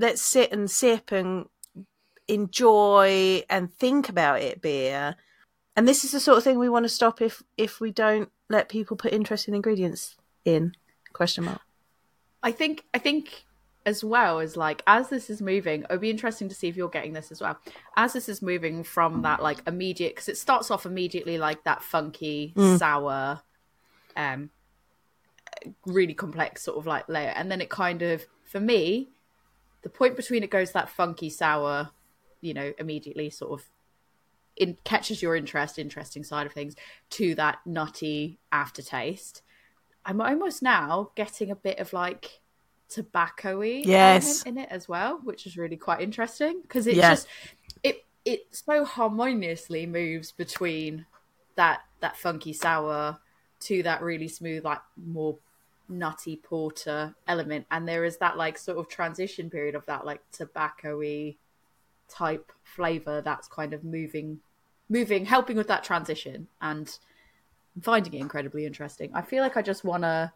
let's 0.00 0.22
sit 0.22 0.52
and 0.52 0.70
sip 0.70 1.12
and 1.12 1.46
enjoy 2.28 3.42
and 3.48 3.72
think 3.72 4.08
about 4.08 4.40
it 4.40 4.62
beer. 4.62 5.16
And 5.76 5.88
this 5.88 6.04
is 6.04 6.12
the 6.12 6.20
sort 6.20 6.38
of 6.38 6.44
thing 6.44 6.58
we 6.58 6.68
want 6.68 6.84
to 6.84 6.88
stop 6.88 7.20
if 7.20 7.42
if 7.56 7.80
we 7.80 7.90
don't 7.92 8.30
let 8.48 8.68
people 8.68 8.96
put 8.96 9.12
interesting 9.12 9.54
ingredients 9.54 10.16
in 10.44 10.74
question 11.12 11.44
mark. 11.44 11.60
I 12.42 12.52
think 12.52 12.84
I 12.92 12.98
think 12.98 13.44
as 13.84 14.04
well 14.04 14.40
as 14.40 14.56
like 14.56 14.82
as 14.86 15.08
this 15.08 15.30
is 15.30 15.42
moving, 15.42 15.82
it 15.82 15.90
would 15.90 16.00
be 16.00 16.10
interesting 16.10 16.48
to 16.48 16.54
see 16.54 16.68
if 16.68 16.76
you're 16.76 16.88
getting 16.88 17.12
this 17.12 17.32
as 17.32 17.40
well. 17.40 17.58
As 17.96 18.12
this 18.12 18.28
is 18.28 18.42
moving 18.42 18.84
from 18.84 19.22
that 19.22 19.42
like 19.42 19.58
immediate 19.66 20.14
because 20.14 20.28
it 20.28 20.36
starts 20.36 20.70
off 20.70 20.86
immediately 20.86 21.38
like 21.38 21.64
that 21.64 21.82
funky 21.82 22.52
Mm. 22.56 22.78
sour, 22.78 23.42
um, 24.16 24.50
really 25.86 26.14
complex 26.14 26.62
sort 26.62 26.78
of 26.78 26.86
like 26.86 27.08
layer, 27.08 27.32
and 27.36 27.50
then 27.50 27.60
it 27.60 27.70
kind 27.70 28.02
of 28.02 28.26
for 28.44 28.60
me, 28.60 29.08
the 29.82 29.88
point 29.88 30.16
between 30.16 30.42
it 30.42 30.50
goes 30.50 30.72
that 30.72 30.88
funky 30.88 31.30
sour, 31.30 31.90
you 32.40 32.54
know, 32.54 32.72
immediately 32.78 33.30
sort 33.30 33.58
of 33.58 33.68
in 34.56 34.76
catches 34.84 35.22
your 35.22 35.34
interest, 35.34 35.78
interesting 35.78 36.22
side 36.22 36.46
of 36.46 36.52
things, 36.52 36.76
to 37.10 37.34
that 37.34 37.58
nutty 37.64 38.38
aftertaste. 38.52 39.42
I'm 40.04 40.20
almost 40.20 40.62
now 40.62 41.10
getting 41.14 41.50
a 41.50 41.56
bit 41.56 41.78
of 41.78 41.92
like 41.92 42.41
tobacco-y 42.92 43.82
Yes. 43.84 44.42
in 44.44 44.58
it 44.58 44.68
as 44.70 44.88
well, 44.88 45.20
which 45.24 45.46
is 45.46 45.56
really 45.56 45.76
quite 45.76 46.00
interesting 46.00 46.62
because 46.62 46.86
it 46.86 46.96
Yeah. 46.96 47.10
just 47.10 47.26
it 47.82 48.04
it 48.24 48.46
so 48.50 48.84
harmoniously 48.84 49.86
moves 49.86 50.32
between 50.32 51.06
that 51.56 51.80
that 52.00 52.16
funky 52.16 52.52
sour 52.52 53.18
to 53.60 53.82
that 53.82 54.02
really 54.02 54.28
smooth 54.28 54.64
like 54.64 54.80
more 54.96 55.36
nutty 55.88 56.36
porter 56.36 57.14
element 57.28 57.66
and 57.70 57.86
there 57.86 58.04
is 58.04 58.16
that 58.18 58.36
like 58.36 58.56
sort 58.56 58.78
of 58.78 58.88
transition 58.88 59.50
period 59.50 59.74
of 59.74 59.84
that 59.86 60.06
like 60.06 60.20
tobacco-y 60.32 61.36
type 62.08 62.50
flavor 62.62 63.20
that's 63.20 63.48
kind 63.48 63.72
of 63.72 63.84
moving 63.84 64.40
moving 64.88 65.24
helping 65.24 65.56
with 65.56 65.66
that 65.68 65.84
transition 65.84 66.48
and 66.60 66.98
I'm 67.76 67.82
finding 67.82 68.14
it 68.14 68.20
incredibly 68.20 68.64
interesting 68.66 69.10
i 69.14 69.22
feel 69.22 69.42
like 69.42 69.56
i 69.56 69.62
just 69.62 69.84
want 69.84 70.02
to 70.04 70.32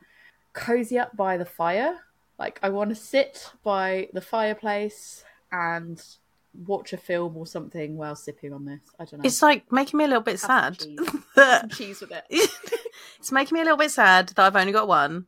cozy 0.52 0.98
up 0.98 1.16
by 1.16 1.36
the 1.36 1.44
fire 1.44 1.98
like 2.38 2.58
i 2.62 2.68
want 2.68 2.90
to 2.90 2.94
sit 2.96 3.50
by 3.62 4.08
the 4.12 4.20
fireplace 4.20 5.24
and 5.52 6.02
watch 6.66 6.92
a 6.92 6.96
film 6.96 7.36
or 7.36 7.46
something 7.46 7.96
while 7.96 8.16
sipping 8.16 8.52
on 8.52 8.64
this 8.64 8.80
i 8.98 9.04
don't 9.04 9.20
know 9.20 9.26
It's 9.26 9.42
like 9.42 9.70
making 9.70 9.98
me 9.98 10.04
a 10.04 10.08
little 10.08 10.22
bit 10.22 10.40
Have 10.42 10.76
sad. 10.76 10.78
cheese. 10.78 10.98
Have 11.08 11.24
that- 11.36 11.60
some 11.62 11.70
cheese 11.70 12.00
with 12.00 12.12
it 12.12 12.24
it's 13.18 13.30
making 13.32 13.54
me 13.54 13.60
a 13.60 13.64
little 13.64 13.76
bit 13.78 13.90
sad 13.90 14.28
that 14.30 14.38
I've 14.38 14.56
only 14.56 14.72
got 14.72 14.88
one, 14.88 15.26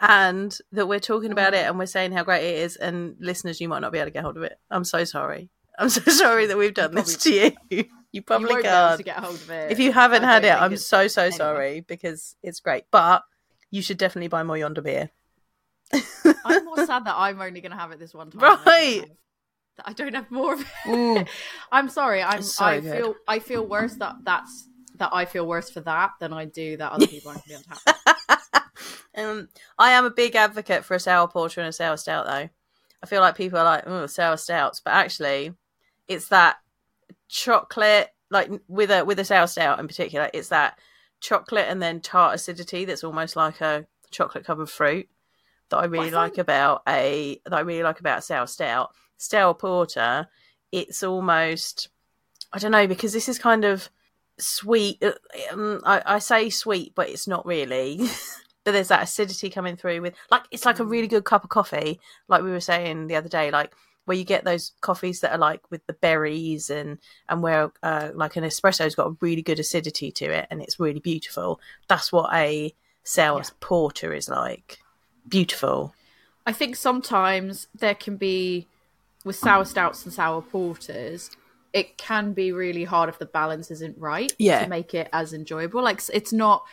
and 0.00 0.56
that 0.72 0.86
we're 0.86 1.00
talking 1.00 1.32
about 1.32 1.54
it 1.54 1.64
mm. 1.64 1.68
and 1.68 1.78
we're 1.78 1.86
saying 1.86 2.12
how 2.12 2.24
great 2.24 2.44
it 2.44 2.58
is, 2.58 2.76
and 2.76 3.16
listeners, 3.20 3.60
you 3.60 3.68
might 3.68 3.80
not 3.80 3.92
be 3.92 3.98
able 3.98 4.06
to 4.06 4.10
get 4.12 4.22
hold 4.22 4.36
of 4.36 4.42
it. 4.42 4.58
I'm 4.70 4.84
so 4.84 5.04
sorry. 5.04 5.50
I'm 5.78 5.88
so 5.88 6.00
sorry 6.12 6.46
that 6.46 6.56
we've 6.58 6.74
done 6.74 6.94
this 6.94 7.16
to 7.18 7.32
you. 7.32 7.52
You 7.70 7.84
you 8.12 8.22
probably 8.22 8.50
won't 8.50 8.62
be 8.62 8.68
able 8.68 8.78
can't. 8.88 8.98
to 8.98 9.02
get 9.04 9.16
hold 9.16 9.34
of 9.34 9.50
it 9.50 9.72
If 9.72 9.78
you 9.80 9.92
haven't 9.92 10.24
I 10.24 10.32
had 10.32 10.42
don't 10.42 10.50
it, 10.50 10.54
think 10.54 10.62
I'm 10.62 10.72
it's- 10.72 10.86
so 10.86 11.08
so 11.08 11.22
anyway. 11.22 11.36
sorry 11.36 11.80
because 11.80 12.36
it's 12.42 12.60
great. 12.60 12.84
But 12.90 13.22
you 13.70 13.82
should 13.82 13.98
definitely 13.98 14.28
buy 14.28 14.42
more 14.44 14.56
Yonder 14.56 14.82
beer. 14.82 15.10
I'm 16.44 16.64
more 16.64 16.84
sad 16.86 17.04
that 17.04 17.14
i'm 17.16 17.40
only 17.40 17.60
going 17.60 17.72
to 17.72 17.78
have 17.78 17.90
it 17.92 17.98
this 17.98 18.14
one 18.14 18.30
time 18.30 18.40
Right. 18.40 18.58
I 18.66 18.94
don't 18.98 19.08
have- 19.08 19.16
that 19.76 19.88
I 19.88 19.92
don't 19.92 20.14
have 20.14 20.30
more 20.30 20.52
of 20.54 20.60
it. 20.60 20.66
Mm. 20.86 21.28
I'm 21.72 21.88
sorry. 21.88 22.22
I'm. 22.22 22.42
So 22.42 22.64
I 22.64 22.78
good. 22.78 22.96
feel. 22.96 23.14
I 23.26 23.40
feel 23.40 23.66
worse 23.66 23.96
that 23.96 24.14
that's 24.22 24.68
that 25.00 25.10
I 25.12 25.24
feel 25.24 25.44
worse 25.48 25.68
for 25.68 25.80
that 25.80 26.12
than 26.20 26.32
I 26.32 26.44
do 26.44 26.76
that 26.76 26.92
other 26.92 27.08
people 27.08 27.32
aren't 27.32 27.44
going 27.48 27.60
to 27.60 27.68
be 27.68 27.74
able 27.74 27.82
to 27.84 28.64
have. 29.16 29.30
um, 29.40 29.48
I 29.76 29.90
am 29.90 30.04
a 30.04 30.10
big 30.12 30.36
advocate 30.36 30.84
for 30.84 30.94
a 30.94 31.00
sour 31.00 31.26
porter 31.26 31.60
and 31.60 31.66
a 31.68 31.72
sour 31.72 31.96
stout, 31.96 32.24
though. 32.26 32.48
I 33.02 33.06
feel 33.08 33.20
like 33.20 33.36
people 33.36 33.58
are 33.58 33.64
like, 33.64 33.82
"Oh, 33.84 34.06
sour 34.06 34.36
stouts," 34.36 34.78
but 34.78 34.92
actually, 34.92 35.54
it's 36.06 36.28
that 36.28 36.58
chocolate, 37.28 38.10
like 38.30 38.50
with 38.68 38.90
a 38.92 39.04
with 39.04 39.18
a 39.18 39.24
sour 39.24 39.48
stout 39.48 39.80
in 39.80 39.88
particular, 39.88 40.30
it's 40.32 40.48
that 40.50 40.78
chocolate 41.20 41.66
and 41.68 41.82
then 41.82 42.00
tart 42.00 42.34
acidity 42.36 42.84
that's 42.84 43.02
almost 43.04 43.34
like 43.34 43.60
a 43.60 43.86
chocolate 44.12 44.44
covered 44.44 44.70
fruit 44.70 45.08
that 45.70 45.78
I 45.78 45.84
really 45.86 46.08
I 46.08 46.22
like 46.22 46.38
about 46.38 46.82
a 46.88 47.40
that 47.44 47.54
I 47.54 47.60
really 47.60 47.82
like 47.82 48.00
about 48.00 48.24
sour 48.24 48.46
stout. 48.46 48.90
Sour 49.16 49.54
porter, 49.54 50.28
it's 50.72 51.02
almost 51.02 51.88
I 52.52 52.58
don't 52.58 52.72
know 52.72 52.86
because 52.86 53.12
this 53.12 53.28
is 53.28 53.38
kind 53.38 53.64
of 53.64 53.88
sweet. 54.38 55.02
uh, 55.02 55.12
Um, 55.52 55.80
I, 55.84 56.02
I 56.04 56.18
say 56.18 56.50
sweet, 56.50 56.92
but 56.94 57.08
it's 57.08 57.26
not 57.28 57.46
really. 57.46 57.98
but 58.64 58.72
there's 58.72 58.88
that 58.88 59.02
acidity 59.02 59.50
coming 59.50 59.76
through 59.76 60.00
with 60.02 60.14
like 60.30 60.42
it's 60.50 60.64
like 60.64 60.78
a 60.78 60.84
really 60.84 61.08
good 61.08 61.24
cup 61.24 61.44
of 61.44 61.50
coffee, 61.50 62.00
like 62.28 62.42
we 62.42 62.50
were 62.50 62.60
saying 62.60 63.06
the 63.06 63.16
other 63.16 63.28
day, 63.28 63.50
like 63.50 63.72
where 64.06 64.16
you 64.16 64.24
get 64.24 64.44
those 64.44 64.72
coffees 64.82 65.20
that 65.20 65.32
are 65.32 65.38
like 65.38 65.62
with 65.70 65.86
the 65.86 65.92
berries 65.94 66.68
and 66.70 66.98
and 67.28 67.42
where 67.42 67.72
uh, 67.82 68.10
like 68.14 68.36
an 68.36 68.44
espresso's 68.44 68.94
got 68.94 69.06
a 69.08 69.16
really 69.20 69.42
good 69.42 69.58
acidity 69.58 70.10
to 70.12 70.26
it 70.26 70.46
and 70.50 70.60
it's 70.60 70.78
really 70.80 71.00
beautiful. 71.00 71.60
That's 71.88 72.12
what 72.12 72.34
a 72.34 72.74
sour 73.02 73.38
Yeah. 73.38 73.50
porter 73.60 74.12
is 74.12 74.28
like. 74.28 74.78
Beautiful. 75.28 75.94
I 76.46 76.52
think 76.52 76.76
sometimes 76.76 77.68
there 77.74 77.94
can 77.94 78.16
be 78.16 78.66
with 79.24 79.36
sour 79.36 79.64
stouts 79.64 80.04
and 80.04 80.12
sour 80.12 80.42
porters. 80.42 81.30
It 81.72 81.96
can 81.96 82.32
be 82.32 82.52
really 82.52 82.84
hard 82.84 83.08
if 83.08 83.18
the 83.18 83.26
balance 83.26 83.70
isn't 83.70 83.96
right 83.98 84.32
Yeah. 84.38 84.62
to 84.62 84.68
make 84.68 84.94
it 84.94 85.08
as 85.12 85.32
enjoyable. 85.32 85.82
Like 85.82 86.00
it's 86.12 86.32
not 86.32 86.64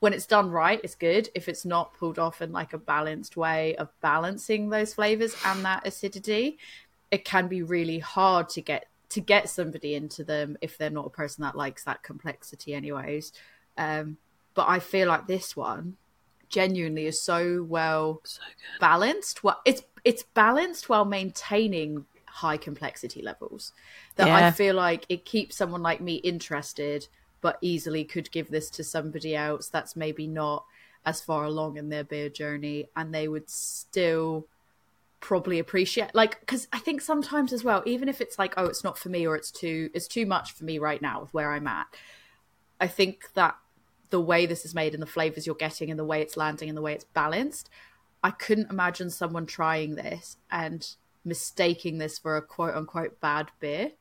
when 0.00 0.12
it's 0.12 0.26
done 0.26 0.50
right, 0.50 0.80
it's 0.82 0.94
good. 0.94 1.28
If 1.34 1.48
it's 1.48 1.64
not 1.64 1.94
pulled 1.94 2.18
off 2.18 2.42
in 2.42 2.52
like 2.52 2.72
a 2.72 2.78
balanced 2.78 3.36
way 3.36 3.76
of 3.76 3.88
balancing 4.00 4.70
those 4.70 4.94
flavors 4.94 5.36
and 5.44 5.64
that 5.64 5.86
acidity, 5.86 6.58
it 7.10 7.24
can 7.24 7.48
be 7.48 7.62
really 7.62 7.98
hard 7.98 8.48
to 8.50 8.60
get 8.60 8.86
to 9.10 9.20
get 9.20 9.48
somebody 9.48 9.94
into 9.94 10.22
them 10.24 10.56
if 10.60 10.78
they're 10.78 10.88
not 10.88 11.06
a 11.06 11.10
person 11.10 11.42
that 11.42 11.56
likes 11.56 11.84
that 11.84 12.02
complexity 12.02 12.74
anyways. 12.74 13.32
Um, 13.76 14.16
but 14.54 14.68
I 14.68 14.78
feel 14.78 15.08
like 15.08 15.26
this 15.26 15.56
one 15.56 15.96
genuinely 16.50 17.06
is 17.06 17.20
so 17.20 17.62
well 17.62 18.20
So 18.24 18.42
balanced. 18.80 19.42
Well, 19.42 19.60
it's 19.64 19.82
it's 20.04 20.22
balanced 20.22 20.88
while 20.88 21.04
maintaining 21.04 22.06
high 22.26 22.56
complexity 22.56 23.22
levels. 23.22 23.72
That 24.16 24.28
Yeah. 24.28 24.36
I 24.36 24.50
feel 24.50 24.74
like 24.74 25.06
it 25.08 25.24
keeps 25.24 25.56
someone 25.56 25.82
like 25.82 26.00
me 26.00 26.16
interested, 26.16 27.08
but 27.40 27.58
easily 27.60 28.04
could 28.04 28.30
give 28.30 28.50
this 28.50 28.70
to 28.70 28.84
somebody 28.84 29.34
else 29.34 29.68
that's 29.68 29.96
maybe 29.96 30.26
not 30.26 30.64
as 31.06 31.20
far 31.20 31.44
along 31.44 31.76
in 31.78 31.88
their 31.88 32.04
beer 32.04 32.28
journey, 32.28 32.88
and 32.96 33.14
they 33.14 33.28
would 33.28 33.48
still 33.48 34.46
probably 35.20 35.58
appreciate 35.58 36.14
like 36.14 36.40
because 36.40 36.66
i 36.72 36.78
think 36.78 37.00
sometimes 37.02 37.52
as 37.52 37.62
well 37.62 37.82
even 37.84 38.08
if 38.08 38.22
it's 38.22 38.38
like 38.38 38.54
oh 38.56 38.64
it's 38.64 38.82
not 38.82 38.96
for 38.96 39.10
me 39.10 39.26
or 39.26 39.36
it's 39.36 39.50
too 39.50 39.90
it's 39.92 40.08
too 40.08 40.24
much 40.24 40.52
for 40.52 40.64
me 40.64 40.78
right 40.78 41.02
now 41.02 41.20
with 41.20 41.34
where 41.34 41.52
i'm 41.52 41.66
at 41.66 41.86
i 42.80 42.86
think 42.86 43.30
that 43.34 43.54
the 44.10 44.20
way 44.20 44.46
this 44.46 44.64
is 44.64 44.74
made 44.74 44.94
and 44.94 45.02
the 45.02 45.06
flavors 45.06 45.46
you're 45.46 45.54
getting 45.56 45.90
and 45.90 45.98
the 45.98 46.04
way 46.04 46.20
it's 46.22 46.36
landing 46.36 46.68
and 46.68 46.76
the 46.78 46.82
way 46.82 46.92
it's 46.92 47.04
balanced 47.04 47.70
i 48.22 48.30
couldn't 48.30 48.70
imagine 48.70 49.10
someone 49.10 49.46
trying 49.46 49.94
this 49.94 50.36
and 50.50 50.96
mistaking 51.24 51.98
this 51.98 52.18
for 52.18 52.36
a 52.36 52.42
quote 52.42 52.74
unquote 52.74 53.20
bad 53.20 53.50
beer 53.60 53.92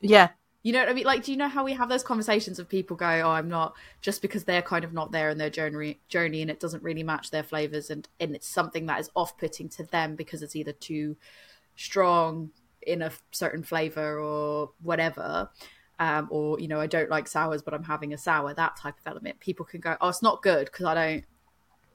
Yeah. 0.00 0.30
you 0.62 0.72
know 0.72 0.78
what 0.80 0.88
I 0.88 0.92
mean? 0.92 1.04
Like, 1.04 1.24
do 1.24 1.32
you 1.32 1.36
know 1.36 1.48
how 1.48 1.64
we 1.64 1.72
have 1.72 1.88
those 1.88 2.04
conversations 2.04 2.58
of 2.60 2.68
people 2.68 2.96
go, 2.96 3.06
"Oh, 3.06 3.30
I'm 3.30 3.48
not," 3.48 3.74
just 4.00 4.22
because 4.22 4.44
they're 4.44 4.62
kind 4.62 4.84
of 4.84 4.92
not 4.92 5.10
there 5.10 5.28
in 5.28 5.38
their 5.38 5.50
journey, 5.50 6.00
journey, 6.08 6.40
and 6.40 6.50
it 6.50 6.60
doesn't 6.60 6.82
really 6.84 7.02
match 7.02 7.30
their 7.30 7.42
flavors, 7.42 7.90
and 7.90 8.08
and 8.20 8.34
it's 8.36 8.46
something 8.46 8.86
that 8.86 9.00
is 9.00 9.10
off-putting 9.16 9.68
to 9.70 9.84
them 9.84 10.14
because 10.14 10.40
it's 10.42 10.54
either 10.54 10.72
too 10.72 11.16
strong 11.76 12.50
in 12.82 13.02
a 13.02 13.12
certain 13.32 13.62
flavor 13.64 14.18
or 14.20 14.70
whatever, 14.82 15.50
um, 15.98 16.28
or 16.30 16.58
you 16.58 16.68
know, 16.68 16.80
I 16.80 16.86
don't 16.86 17.10
like 17.10 17.28
sours, 17.28 17.62
but 17.62 17.74
I'm 17.74 17.84
having 17.84 18.12
a 18.12 18.18
sour. 18.18 18.52
That 18.54 18.76
type 18.76 18.94
of 18.98 19.06
element, 19.06 19.40
people 19.40 19.64
can 19.64 19.80
go, 19.80 19.96
"Oh, 20.00 20.08
it's 20.08 20.22
not 20.22 20.42
good 20.42 20.66
because 20.66 20.86
I 20.86 20.94
don't." 20.94 21.24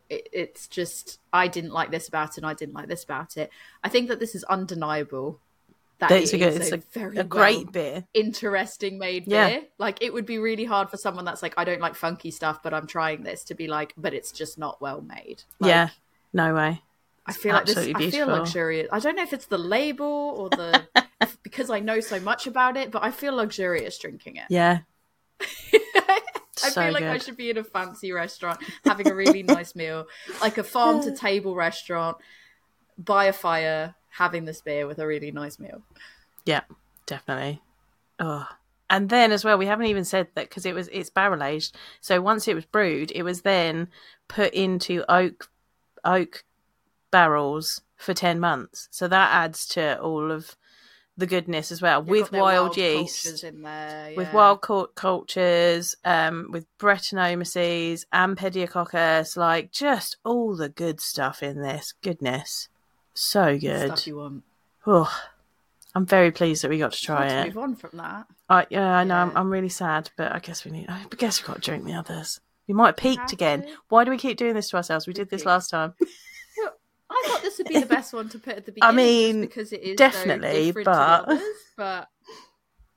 It, 0.10 0.30
it's 0.32 0.68
just 0.68 1.20
I 1.34 1.48
didn't 1.50 1.72
like 1.74 1.92
this 1.92 2.08
about 2.08 2.30
it, 2.32 2.38
and 2.38 2.46
I 2.46 2.54
didn't 2.54 2.74
like 2.76 2.88
this 2.88 3.04
about 3.04 3.36
it. 3.38 3.50
I 3.84 3.90
think 3.90 4.08
that 4.08 4.20
this 4.20 4.36
is 4.36 4.44
undeniable. 4.46 5.40
That 6.00 6.12
It's 6.12 6.32
it 6.32 6.36
a 6.36 6.40
good- 6.40 6.62
it's 6.62 6.86
very 6.94 7.18
A 7.18 7.24
great 7.24 7.64
well 7.66 7.72
beer. 7.72 8.06
interesting 8.14 9.00
made 9.00 9.26
Yeah. 9.28 9.50
beer. 9.50 9.62
Like 9.80 9.98
it 10.02 10.14
would 10.14 10.28
be 10.28 10.38
really 10.38 10.64
hard 10.66 10.92
for 10.92 10.98
someone 10.98 11.26
that's 11.26 11.42
like, 11.42 11.56
I 11.58 11.64
don't 11.64 11.82
like 11.82 11.96
funky 11.96 12.30
stuff, 12.30 12.62
but 12.62 12.72
I'm 12.72 12.86
trying 12.86 13.24
this 13.24 13.44
to 13.46 13.56
be 13.56 13.68
like, 13.68 13.94
but 13.98 14.14
it's 14.14 14.32
just 14.32 14.60
not 14.60 14.80
well 14.80 15.02
made. 15.02 15.42
Like, 15.60 15.70
yeah. 15.70 15.90
No 16.34 16.54
way. 16.54 16.84
I 17.28 17.34
feel 17.34 17.54
like 17.54 17.66
this. 17.66 17.76
absolutely 17.78 18.08
I 18.08 18.12
feel 18.12 18.28
luxurious. 18.28 18.88
I 18.92 19.00
don't 19.00 19.16
know 19.16 19.24
if 19.24 19.34
it's 19.34 19.48
the 19.48 19.58
label 19.58 20.06
or 20.06 20.50
the 20.50 20.88
because 21.44 21.70
I 21.70 21.80
know 21.80 22.00
so 22.00 22.20
much 22.20 22.48
about 22.48 22.78
it, 22.78 22.92
but 22.92 23.04
I 23.04 23.12
feel 23.12 23.36
luxurious 23.36 23.98
drinking 23.98 24.38
it. 24.38 24.46
Yeah. 24.50 24.80
I 26.64 26.72
So 26.72 26.82
feel 26.82 26.94
like 26.94 27.04
I 27.04 27.18
should 27.20 27.38
be 27.38 27.50
in 27.50 27.58
a 27.58 27.64
fancy 27.64 28.12
restaurant 28.12 28.60
having 28.84 29.08
a 29.08 29.16
really 29.16 29.44
nice 29.44 29.76
meal, 29.76 30.08
like 30.42 30.58
a 30.58 30.64
farm 30.64 31.02
to 31.04 31.12
table 31.12 31.56
restaurant, 31.56 32.18
by 32.98 33.26
a 33.26 33.34
fire, 33.34 33.96
having 34.10 34.46
this 34.46 34.62
beer 34.62 34.88
with 34.88 35.00
a 35.00 35.08
really 35.08 35.32
nice 35.32 35.60
meal. 35.60 35.84
Yeah, 36.46 36.62
definitely. 37.06 37.62
Oh, 38.20 38.48
and 38.90 39.10
then 39.10 39.32
as 39.32 39.44
well, 39.44 39.58
we 39.58 39.66
haven't 39.68 39.88
even 39.88 40.06
said 40.06 40.30
that 40.36 40.50
because 40.50 40.66
it 40.66 40.74
was 40.74 40.88
it's 40.90 41.10
barrel 41.10 41.44
aged. 41.44 41.76
So 42.02 42.22
once 42.22 42.48
it 42.48 42.56
was 42.56 42.66
brewed, 42.66 43.12
it 43.14 43.24
was 43.24 43.42
then 43.42 43.90
put 44.28 44.54
into 44.54 45.04
oak 45.10 45.50
oak 46.04 46.44
barrels 47.12 47.82
for 47.96 48.14
ten 48.14 48.40
months. 48.40 48.88
So 48.92 49.08
that 49.08 49.32
adds 49.34 49.66
to 49.70 50.00
all 50.02 50.32
of 50.32 50.56
the 51.20 51.26
goodness 51.26 51.72
as 51.72 51.82
well 51.82 52.02
They've 52.04 52.12
with 52.12 52.32
wild, 52.32 52.76
cultures 52.76 53.26
yeast, 53.26 53.44
in 53.44 53.64
there. 53.64 54.14
with 54.16 54.32
wild 54.34 54.62
cult- 54.62 54.94
cultures, 54.94 55.96
um, 56.06 56.50
with 56.52 56.68
Brettanomyces 56.78 58.06
and 58.12 58.38
Pediococcus, 58.38 59.36
like 59.36 59.72
just 59.72 60.18
all 60.24 60.56
the 60.56 60.70
good 60.70 61.02
stuff 61.02 61.42
in 61.42 61.60
this. 61.62 61.94
Goodness, 62.04 62.70
so 63.16 63.58
good. 63.58 63.88
stuff 63.88 64.08
you 64.08 64.18
want. 64.18 64.44
Oh, 64.86 65.12
I'm 65.96 66.06
very 66.06 66.32
pleased 66.32 66.64
that 66.64 66.70
we 66.70 66.78
got 66.78 66.94
to 66.94 67.02
try 67.02 67.18
Hard 67.18 67.30
to 67.30 67.38
it. 67.40 67.46
move 67.48 67.58
on 67.64 67.76
from 67.76 67.90
that. 67.98 68.28
I, 68.48 68.68
yeah, 68.70 68.98
I 68.98 69.04
know. 69.04 69.16
I'm, 69.16 69.36
I'm 69.36 69.50
really 69.50 69.70
sad, 69.70 70.12
but 70.18 70.32
I 70.32 70.40
guess 70.40 70.64
we 70.64 70.72
need. 70.72 70.86
I 70.88 71.04
guess 71.18 71.42
we've 71.42 71.48
got 71.48 71.56
to 71.56 71.62
drink 71.62 71.84
the 71.86 71.94
others. 71.94 72.40
We 72.68 72.76
might 72.76 72.88
have 72.90 72.98
peaked 72.98 73.22
have 73.22 73.34
again. 73.34 73.66
Why 73.90 74.04
do 74.04 74.12
we 74.12 74.18
keep 74.18 74.38
doing 74.38 74.54
this 74.54 74.70
to 74.70 74.78
ourselves? 74.78 75.08
We 75.08 75.14
did 75.14 75.30
this 75.32 75.46
last 75.46 75.70
time. 75.72 75.96
I 77.10 77.24
thought 77.28 77.42
this 77.42 77.58
would 77.58 77.68
be 77.68 77.80
the 77.80 77.86
best 77.98 78.14
one 78.14 78.30
to 78.30 78.40
put 78.40 78.56
at 78.58 78.66
the 78.66 78.72
beginning. 78.72 78.94
I 78.94 78.98
mean, 78.98 79.42
because 79.42 79.72
it 79.72 79.82
is 79.82 79.96
definitely, 79.98 80.72
but- 80.72 80.88
others, 80.88 81.42
but 81.76 82.08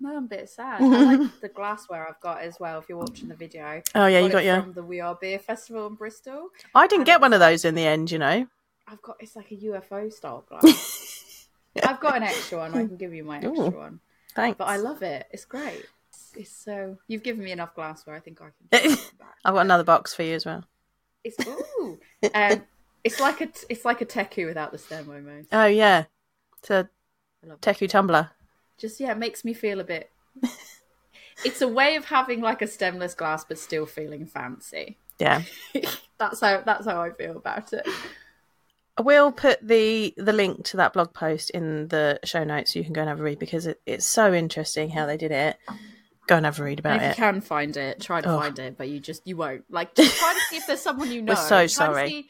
no, 0.00 0.16
I'm 0.16 0.24
a 0.24 0.28
bit 0.28 0.48
sad. 0.48 0.80
I 0.82 0.86
like 1.14 1.30
the 1.40 1.48
glassware 1.48 2.08
I've 2.08 2.20
got 2.20 2.40
as 2.40 2.58
well. 2.58 2.78
If 2.78 2.88
you're 2.88 2.98
watching 2.98 3.28
the 3.28 3.34
video, 3.36 3.82
Oh 3.94 4.06
yeah, 4.06 4.20
you 4.20 4.30
got 4.30 4.44
your. 4.44 4.62
from 4.62 4.72
the 4.72 4.82
We 4.82 5.00
Are 5.00 5.14
Beer 5.20 5.38
Festival 5.38 5.86
in 5.86 5.94
Bristol. 5.94 6.48
I 6.74 6.86
didn't 6.86 7.00
and 7.00 7.06
get 7.06 7.20
one 7.20 7.32
of 7.32 7.40
those 7.40 7.64
in 7.64 7.74
the 7.74 7.86
end. 7.86 8.10
You 8.10 8.18
know. 8.18 8.46
I've 8.88 9.02
got 9.02 9.16
it's 9.20 9.36
like 9.36 9.52
a 9.52 9.56
UFO 9.56 10.12
style 10.12 10.44
glass. 10.48 11.48
I've 11.84 12.00
got 12.00 12.16
an 12.16 12.24
extra 12.24 12.58
one. 12.58 12.74
I 12.74 12.86
can 12.86 12.96
give 12.96 13.14
you 13.14 13.22
my 13.22 13.36
extra 13.36 13.52
Ooh. 13.66 13.70
one, 13.70 14.00
Thanks. 14.34 14.56
but 14.58 14.64
I 14.64 14.76
love 14.76 15.02
it. 15.02 15.26
It's 15.30 15.44
great. 15.44 15.84
It's, 16.34 16.50
so 16.50 16.96
you've 17.06 17.22
given 17.22 17.44
me 17.44 17.52
enough 17.52 17.74
glassware. 17.74 18.16
I 18.16 18.20
think 18.20 18.40
I 18.40 18.46
can. 18.46 18.90
take 18.90 18.98
it 18.98 19.18
back. 19.18 19.36
I've 19.44 19.54
got 19.54 19.60
another 19.60 19.84
box 19.84 20.12
for 20.14 20.22
you 20.24 20.34
as 20.34 20.44
well. 20.46 20.64
It's 21.22 21.36
ooh, 21.46 22.00
um, 22.34 22.62
it's 23.04 23.20
like 23.20 23.40
a 23.40 23.46
t- 23.46 23.66
it's 23.68 23.84
like 23.84 24.00
a 24.00 24.06
teku 24.06 24.46
without 24.46 24.72
the 24.72 24.78
stem 24.78 25.08
almost. 25.10 25.48
Oh 25.52 25.66
yeah, 25.66 26.04
it's 26.58 26.70
a 26.70 26.88
it. 27.42 27.60
Teku 27.60 27.88
tumbler. 27.88 28.30
just 28.78 29.00
yeah, 29.00 29.12
it 29.12 29.18
makes 29.18 29.44
me 29.44 29.54
feel 29.54 29.80
a 29.80 29.84
bit. 29.84 30.10
it's 31.44 31.60
a 31.62 31.68
way 31.68 31.96
of 31.96 32.06
having 32.06 32.40
like 32.40 32.62
a 32.62 32.66
stemless 32.66 33.14
glass, 33.14 33.44
but 33.44 33.58
still 33.58 33.86
feeling 33.86 34.26
fancy. 34.26 34.98
Yeah. 35.18 35.42
that's 36.18 36.40
how 36.40 36.62
that's 36.64 36.86
how 36.86 37.00
I 37.02 37.10
feel 37.10 37.36
about 37.36 37.72
it. 37.72 37.86
I 38.96 39.02
will 39.02 39.32
put 39.32 39.66
the 39.66 40.12
the 40.16 40.32
link 40.32 40.64
to 40.66 40.76
that 40.78 40.92
blog 40.92 41.14
post 41.14 41.50
in 41.50 41.88
the 41.88 42.20
show 42.24 42.44
notes 42.44 42.72
so 42.72 42.78
you 42.78 42.84
can 42.84 42.92
go 42.92 43.00
and 43.00 43.08
have 43.08 43.20
a 43.20 43.22
read 43.22 43.38
because 43.38 43.66
it, 43.66 43.80
it's 43.86 44.06
so 44.06 44.34
interesting 44.34 44.90
how 44.90 45.06
they 45.06 45.16
did 45.16 45.30
it. 45.30 45.56
Go 46.26 46.36
and 46.36 46.44
have 46.44 46.60
a 46.60 46.64
read 46.64 46.78
about 46.78 47.02
if 47.02 47.08
you 47.08 47.14
can 47.24 47.40
find 47.40 47.76
it, 47.76 48.00
try 48.00 48.20
to 48.20 48.28
Oh. 48.30 48.38
find 48.38 48.58
it, 48.58 48.76
but 48.76 48.88
you 48.88 49.00
just 49.00 49.26
you 49.26 49.36
won't. 49.36 49.64
Like 49.70 49.94
just 49.94 50.16
try 50.18 50.32
to 50.34 50.40
see 50.50 50.56
if 50.58 50.66
there's 50.66 50.80
someone 50.82 51.10
you 51.10 51.22
know. 51.22 51.32
We're 51.32 51.36
so 51.36 51.48
Try 51.60 51.66
sorry. 51.66 52.28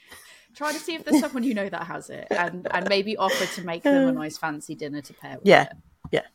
Try 0.55 0.73
to 0.73 0.79
see 0.79 0.95
if 0.95 1.05
there's 1.05 1.21
someone 1.21 1.45
you 1.45 1.55
know 1.55 1.69
that 1.69 1.87
has 1.87 2.11
it, 2.11 2.27
and 2.31 2.67
and 2.71 2.89
maybe 2.89 3.17
offer 3.17 3.47
to 3.55 3.65
make 3.65 3.83
them 3.83 4.09
a 4.09 4.13
nice 4.13 4.37
fancy 4.37 4.75
dinner 4.75 5.01
to 5.01 5.13
pair 5.15 5.37
with. 5.37 5.47
Yeah, 5.47 5.65
it. 5.65 5.77
yeah. 6.13 6.27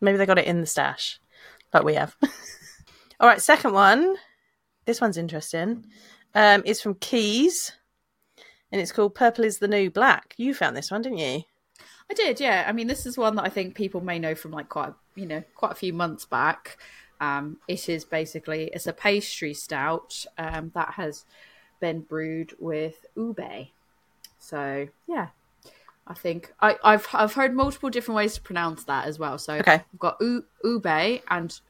Maybe 0.00 0.18
they 0.18 0.26
got 0.26 0.38
it 0.38 0.46
in 0.46 0.60
the 0.60 0.66
stash, 0.66 1.20
like 1.72 1.84
we 1.84 1.94
have. 1.94 2.16
All 3.20 3.28
right, 3.28 3.40
second 3.40 3.72
one. 3.72 4.16
This 4.84 5.00
one's 5.00 5.16
interesting. 5.16 5.86
Um, 6.34 6.62
it's 6.64 6.80
from 6.80 6.94
Kees, 6.94 7.72
and 8.70 8.80
it's 8.80 8.92
called 8.92 9.14
"Purple 9.14 9.44
Is 9.44 9.58
the 9.58 9.68
New 9.68 9.90
Black." 9.90 10.34
You 10.36 10.54
found 10.54 10.76
this 10.76 10.90
one, 10.90 11.02
didn't 11.02 11.18
you? 11.18 11.42
I 12.10 12.14
did, 12.14 12.40
yeah. 12.40 12.64
I 12.66 12.72
mean, 12.72 12.88
this 12.88 13.06
is 13.06 13.16
one 13.16 13.36
that 13.36 13.44
I 13.44 13.48
think 13.48 13.74
people 13.74 14.02
may 14.02 14.18
know 14.18 14.34
from 14.34 14.50
like 14.50 14.68
quite, 14.68 14.90
a, 14.90 14.94
you 15.14 15.26
know, 15.26 15.42
quite 15.54 15.72
a 15.72 15.76
few 15.76 15.92
months 15.92 16.26
back. 16.26 16.78
Um, 17.20 17.58
it 17.68 17.88
is 17.88 18.04
basically 18.04 18.70
it's 18.74 18.86
a 18.86 18.92
pastry 18.92 19.54
stout 19.54 20.26
um, 20.36 20.72
that 20.74 20.94
has 20.94 21.24
been 21.82 22.00
brewed 22.00 22.54
with 22.58 23.04
ube. 23.16 23.68
So 24.38 24.88
yeah, 25.06 25.28
I 26.06 26.14
think 26.14 26.54
I, 26.60 26.76
I've 26.82 27.06
I've 27.12 27.34
heard 27.34 27.54
multiple 27.54 27.90
different 27.90 28.16
ways 28.16 28.34
to 28.36 28.40
pronounce 28.40 28.84
that 28.84 29.06
as 29.06 29.18
well. 29.18 29.36
So 29.36 29.54
Okay. 29.54 29.74
I've 29.74 29.98
got 29.98 30.16
u- 30.20 30.46
ube 30.64 30.86
and 31.28 31.60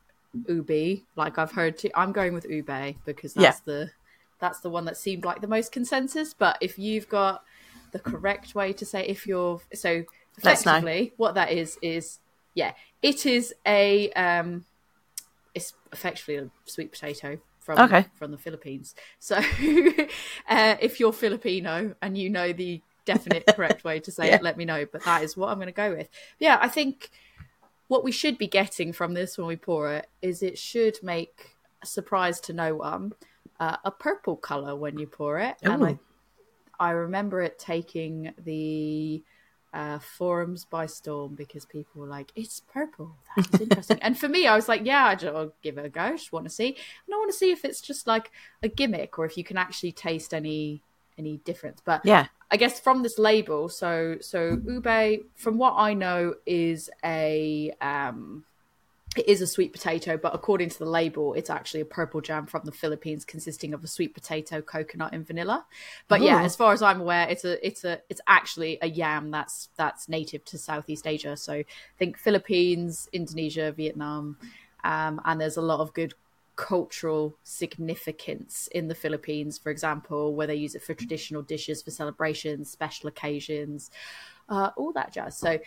ubi. 0.47 1.05
Like 1.17 1.39
I've 1.39 1.53
heard, 1.53 1.81
I'm 1.97 2.13
going 2.13 2.35
with 2.35 2.45
ube 2.49 2.95
because 3.05 3.35
that's 3.35 3.61
the 3.61 3.91
that's 4.39 4.61
the 4.61 4.71
one 4.71 4.85
that 4.85 4.97
seemed 4.97 5.25
like 5.25 5.41
the 5.41 5.49
most 5.49 5.73
consensus. 5.73 6.35
But 6.35 6.59
if 6.61 6.79
you've 6.79 7.09
got 7.09 7.43
the 7.93 7.99
correct 7.99 8.55
way 8.55 8.73
to 8.75 8.87
say 8.87 9.05
if 9.07 9.27
you're 9.27 9.61
so 9.75 10.05
effectively 10.39 11.13
what 11.19 11.35
that 11.35 11.53
is 11.53 11.79
is 11.83 12.19
yeah 12.55 12.73
it 13.03 13.27
is 13.27 13.55
a 13.67 14.11
um 14.13 14.65
it's 15.55 15.75
effectively 15.93 16.37
a 16.37 16.49
sweet 16.65 16.91
potato 16.91 17.39
from 17.63 17.79
Okay. 17.79 18.07
from 18.15 18.31
the 18.31 18.39
Philippines 18.39 18.95
so 19.19 19.37
uh, 20.49 20.77
if 20.81 21.01
you're 21.01 21.13
Filipino 21.13 21.95
and 22.03 22.17
you 22.19 22.31
know 22.31 22.53
the 22.53 22.83
definite 23.05 23.49
correct 23.51 23.85
way 23.85 24.01
to 24.01 24.13
say 24.13 24.29
Yeah. 24.29 24.35
it 24.35 24.43
let 24.43 24.57
me 24.57 24.65
know 24.65 24.87
but 24.93 25.05
that 25.05 25.23
is 25.23 25.37
what 25.37 25.49
I'm 25.49 25.57
going 25.59 25.67
to 25.67 25.73
go 25.73 25.95
with 25.95 26.09
yeah 26.39 26.59
I 26.61 26.69
think 26.69 27.11
what 27.89 28.05
we 28.05 28.13
should 28.13 28.39
be 28.39 28.49
getting 28.49 28.93
from 28.93 29.15
this 29.15 29.37
when 29.39 29.47
we 29.47 29.57
pour 29.57 29.93
it 29.93 30.07
is 30.23 30.43
it 30.43 30.59
should 30.59 30.99
make 31.03 31.57
a 31.83 31.87
surprise 31.87 32.41
to 32.43 32.53
no 32.53 32.77
one 32.77 33.13
uh, 33.61 33.77
a 33.85 33.91
purple 33.91 34.37
color 34.37 34.77
when 34.77 34.99
you 34.99 35.07
pour 35.07 35.39
it 35.39 35.57
and 35.65 35.85
I 35.85 35.99
I 36.79 36.91
remember 36.91 37.43
it 37.43 37.59
taking 37.59 38.33
the 38.39 39.23
uh, 39.73 39.99
forums 39.99 40.65
by 40.65 40.87
storm 40.87 41.35
because 41.35 41.65
people 41.65 42.01
were 42.01 42.07
like, 42.07 42.33
"It's 42.35 42.61
purple. 42.61 43.17
That 43.37 43.55
is 43.55 43.61
interesting." 43.61 43.99
and 44.03 44.19
for 44.19 44.29
me, 44.29 44.47
I 44.47 44.55
was 44.55 44.69
like, 44.69 44.83
"Yeah, 44.85 45.17
I'll 45.23 45.55
give 45.63 45.79
it 45.79 45.87
a 45.87 45.89
go. 45.89 46.01
I 46.01 46.13
just 46.13 46.33
want 46.33 46.45
to 46.47 46.51
see, 46.51 46.69
and 46.69 47.15
I 47.15 47.17
want 47.17 47.31
to 47.31 47.37
see 47.37 47.51
if 47.51 47.65
it's 47.65 47.81
just 47.81 48.07
like 48.07 48.31
a 48.63 48.69
gimmick 48.69 49.19
or 49.19 49.25
if 49.25 49.37
you 49.37 49.45
can 49.45 49.57
actually 49.57 49.93
taste 49.93 50.35
any 50.35 50.83
any 51.19 51.39
difference." 51.39 51.81
But 51.85 52.05
Yeah. 52.05 52.27
I 52.51 52.57
guess 52.59 52.79
from 52.79 53.03
this 53.03 53.19
label, 53.19 53.71
so 53.71 54.19
so 54.21 54.59
ube, 54.67 55.25
from 55.37 55.57
what 55.57 55.75
I 55.77 55.95
know, 55.95 56.35
is 56.45 56.91
a 57.03 57.73
um, 57.81 58.45
it 59.17 59.29
is 59.29 59.43
a 59.43 59.47
sweet 59.47 59.73
potato, 59.73 60.17
but 60.17 60.35
according 60.35 60.71
to 60.71 60.79
the 60.79 60.87
label, 60.87 61.35
it's 61.35 61.51
actually 61.51 61.81
a 61.83 61.85
purple 61.85 62.21
jam 62.21 62.47
from 62.47 62.63
the 62.65 62.73
Philippines, 62.73 63.25
consisting 63.25 63.75
of 63.75 63.85
a 63.85 63.87
sweet 63.87 64.15
potato, 64.15 64.63
coconut, 64.63 65.13
and 65.13 65.27
vanilla. 65.27 65.67
But 66.09 66.23
yeah, 66.23 66.43
as 66.43 66.57
far 66.57 66.73
as 66.73 66.83
I'm 66.83 67.01
aware, 67.01 67.29
it's 67.29 67.45
a 67.45 67.65
it's 67.67 67.85
a 67.85 68.01
it's 68.09 68.23
actually 68.27 68.79
a 68.81 68.89
yam 68.89 69.31
that's 69.31 69.69
that's 69.77 70.09
native 70.09 70.45
to 70.47 70.59
Southeast 70.59 71.07
Asia. 71.07 71.37
So 71.37 71.53
I 71.53 71.65
think 71.99 72.17
Philippines, 72.17 73.09
Indonesia, 73.13 73.73
Vietnam, 73.73 74.39
um, 74.83 75.21
and 75.25 75.41
there's 75.41 75.59
a 75.59 75.63
lot 75.63 75.81
of 75.81 75.93
good 75.93 76.15
cultural 76.57 77.35
significance 77.43 78.69
in 78.73 78.89
the 78.89 78.95
Philippines, 78.95 79.59
for 79.59 79.71
example, 79.71 80.35
where 80.35 80.47
they 80.47 80.55
use 80.55 80.75
it 80.75 80.83
for 80.83 80.95
traditional 80.95 81.43
dishes, 81.43 81.83
for 81.83 81.91
celebrations, 81.91 82.71
special 82.71 83.09
occasions, 83.09 83.91
uh, 84.49 84.71
all 84.77 84.93
that 84.93 85.13
jazz. 85.13 85.37
So 85.37 85.59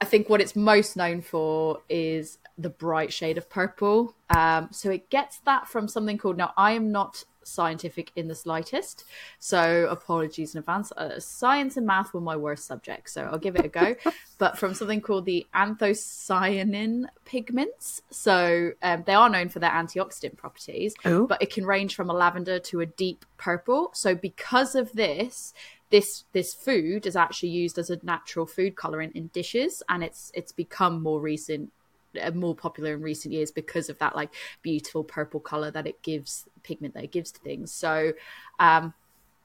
I 0.00 0.04
think 0.04 0.28
what 0.28 0.40
it's 0.40 0.56
most 0.56 0.96
known 0.96 1.22
for 1.22 1.80
is 1.88 2.38
the 2.58 2.70
bright 2.70 3.12
shade 3.12 3.38
of 3.38 3.48
purple. 3.48 4.14
Um, 4.30 4.68
so 4.70 4.90
it 4.90 5.10
gets 5.10 5.38
that 5.40 5.68
from 5.68 5.88
something 5.88 6.18
called. 6.18 6.36
Now, 6.36 6.52
I 6.56 6.72
am 6.72 6.92
not 6.92 7.24
scientific 7.44 8.12
in 8.14 8.28
the 8.28 8.34
slightest, 8.34 9.04
so 9.38 9.88
apologies 9.90 10.54
in 10.54 10.60
advance. 10.60 10.92
Uh, 10.92 11.18
science 11.18 11.76
and 11.76 11.86
math 11.86 12.14
were 12.14 12.20
my 12.20 12.36
worst 12.36 12.66
subjects, 12.66 13.12
so 13.12 13.22
I'll 13.24 13.38
give 13.38 13.56
it 13.56 13.64
a 13.64 13.68
go. 13.68 13.96
but 14.38 14.58
from 14.58 14.74
something 14.74 15.00
called 15.00 15.24
the 15.24 15.46
anthocyanin 15.54 17.06
pigments. 17.24 18.02
So 18.10 18.72
um, 18.82 19.04
they 19.06 19.14
are 19.14 19.28
known 19.28 19.48
for 19.48 19.58
their 19.58 19.70
antioxidant 19.70 20.36
properties, 20.36 20.94
Ooh. 21.06 21.26
but 21.26 21.42
it 21.42 21.52
can 21.52 21.66
range 21.66 21.94
from 21.94 22.10
a 22.10 22.14
lavender 22.14 22.58
to 22.60 22.80
a 22.80 22.86
deep 22.86 23.24
purple. 23.38 23.90
So 23.94 24.14
because 24.14 24.74
of 24.74 24.92
this, 24.92 25.52
this 25.90 26.24
this 26.32 26.54
food 26.54 27.06
is 27.06 27.16
actually 27.16 27.50
used 27.50 27.78
as 27.78 27.90
a 27.90 28.00
natural 28.02 28.46
food 28.46 28.74
colorant 28.76 29.12
in 29.12 29.28
dishes, 29.28 29.82
and 29.88 30.02
it's 30.02 30.32
it's 30.34 30.50
become 30.50 31.02
more 31.02 31.20
recent 31.20 31.70
more 32.34 32.54
popular 32.54 32.94
in 32.94 33.02
recent 33.02 33.32
years 33.32 33.50
because 33.50 33.88
of 33.88 33.98
that 33.98 34.14
like 34.16 34.30
beautiful 34.62 35.04
purple 35.04 35.40
color 35.40 35.70
that 35.70 35.86
it 35.86 36.02
gives 36.02 36.46
pigment 36.62 36.94
that 36.94 37.04
it 37.04 37.12
gives 37.12 37.30
to 37.30 37.40
things 37.40 37.72
so 37.72 38.12
um 38.58 38.94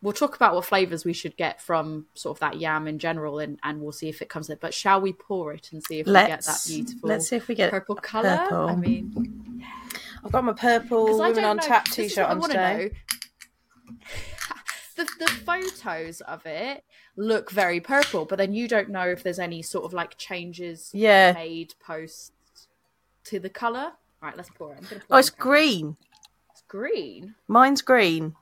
we'll 0.02 0.14
talk 0.14 0.36
about 0.36 0.54
what 0.54 0.64
flavors 0.64 1.04
we 1.04 1.14
should 1.14 1.36
get 1.38 1.62
from 1.62 2.06
sort 2.14 2.36
of 2.36 2.40
that 2.40 2.60
yam 2.60 2.88
in 2.88 3.00
general 3.00 3.40
and 3.40 3.60
and 3.64 3.82
we'll 3.82 3.92
see 3.92 4.10
if 4.10 4.22
it 4.22 4.30
comes 4.30 4.50
in 4.50 4.58
but 4.62 4.74
shall 4.74 5.02
we 5.02 5.12
pour 5.14 5.54
it 5.54 5.70
and 5.72 5.84
see 5.84 6.00
if 6.00 6.08
we 6.08 6.14
get 6.14 6.44
that 6.44 6.62
beautiful 6.68 7.10
let's 7.10 7.30
see 7.30 7.36
if 7.36 7.48
we 7.48 7.56
get 7.56 7.72
purple 7.72 7.96
color 7.96 8.38
purple. 8.50 8.70
i 8.70 8.76
mean 8.76 9.38
I've 10.24 10.32
got 10.32 10.44
my 10.44 10.54
purple 10.54 11.18
women 11.18 11.46
on 11.46 11.58
know. 11.58 11.64
tap 11.64 11.86
t-shirt 11.86 12.26
on 12.26 12.42
today. 12.42 12.92
The, 14.96 15.08
the 15.20 15.28
photos 15.28 16.22
of 16.22 16.44
it 16.48 16.84
look 17.16 17.52
very 17.52 17.80
purple, 17.80 18.26
but 18.26 18.38
then 18.38 18.52
you 18.52 18.68
don't 18.68 18.90
know 18.90 19.08
if 19.08 19.22
there's 19.22 19.38
any 19.38 19.62
sort 19.62 19.86
of 19.86 19.94
like 19.94 20.18
changes 20.18 20.90
Yeah. 20.92 21.34
made 21.34 21.76
post 21.80 22.34
to 23.28 23.40
the 23.40 23.50
color. 23.50 23.92
Right, 24.22 24.36
let's 24.36 24.50
pour 24.50 24.74
it. 24.74 24.80
I'm 24.80 24.86
pour 24.88 25.00
Oh, 25.12 25.18
it's 25.18 25.30
green. 25.30 25.98
It's 26.52 26.64
green. 26.68 27.36
Mine's 27.48 27.82
green. 27.82 28.36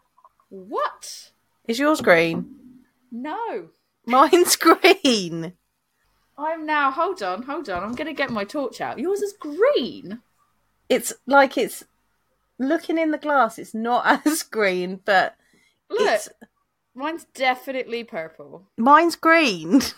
What? 0.50 1.32
Is 1.68 1.80
yours 1.80 2.02
green? 2.02 2.56
No. 3.12 3.70
Mine's 4.06 4.56
green. 4.68 5.54
I'm 6.38 6.66
now. 6.66 6.92
Hold 6.92 7.24
on, 7.24 7.44
hold 7.44 7.70
on. 7.70 7.84
I'm 7.84 7.96
gonna 7.96 8.14
get 8.14 8.30
my 8.30 8.44
torch 8.44 8.82
out. 8.82 9.00
Yours 9.00 9.22
is 9.22 9.34
green. 9.34 10.22
It's 10.90 11.14
like 11.26 11.58
it's 11.58 11.84
looking 12.60 12.98
in 12.98 13.12
the 13.12 13.18
glass. 13.18 13.58
It's 13.58 13.74
not 13.74 14.22
as 14.26 14.44
green, 14.44 15.02
but 15.06 15.36
Look, 15.90 16.02
it's 16.02 16.30
mine's 16.94 17.26
definitely 17.34 18.04
purple. 18.04 18.64
mine's 18.78 19.16
green. 19.16 19.82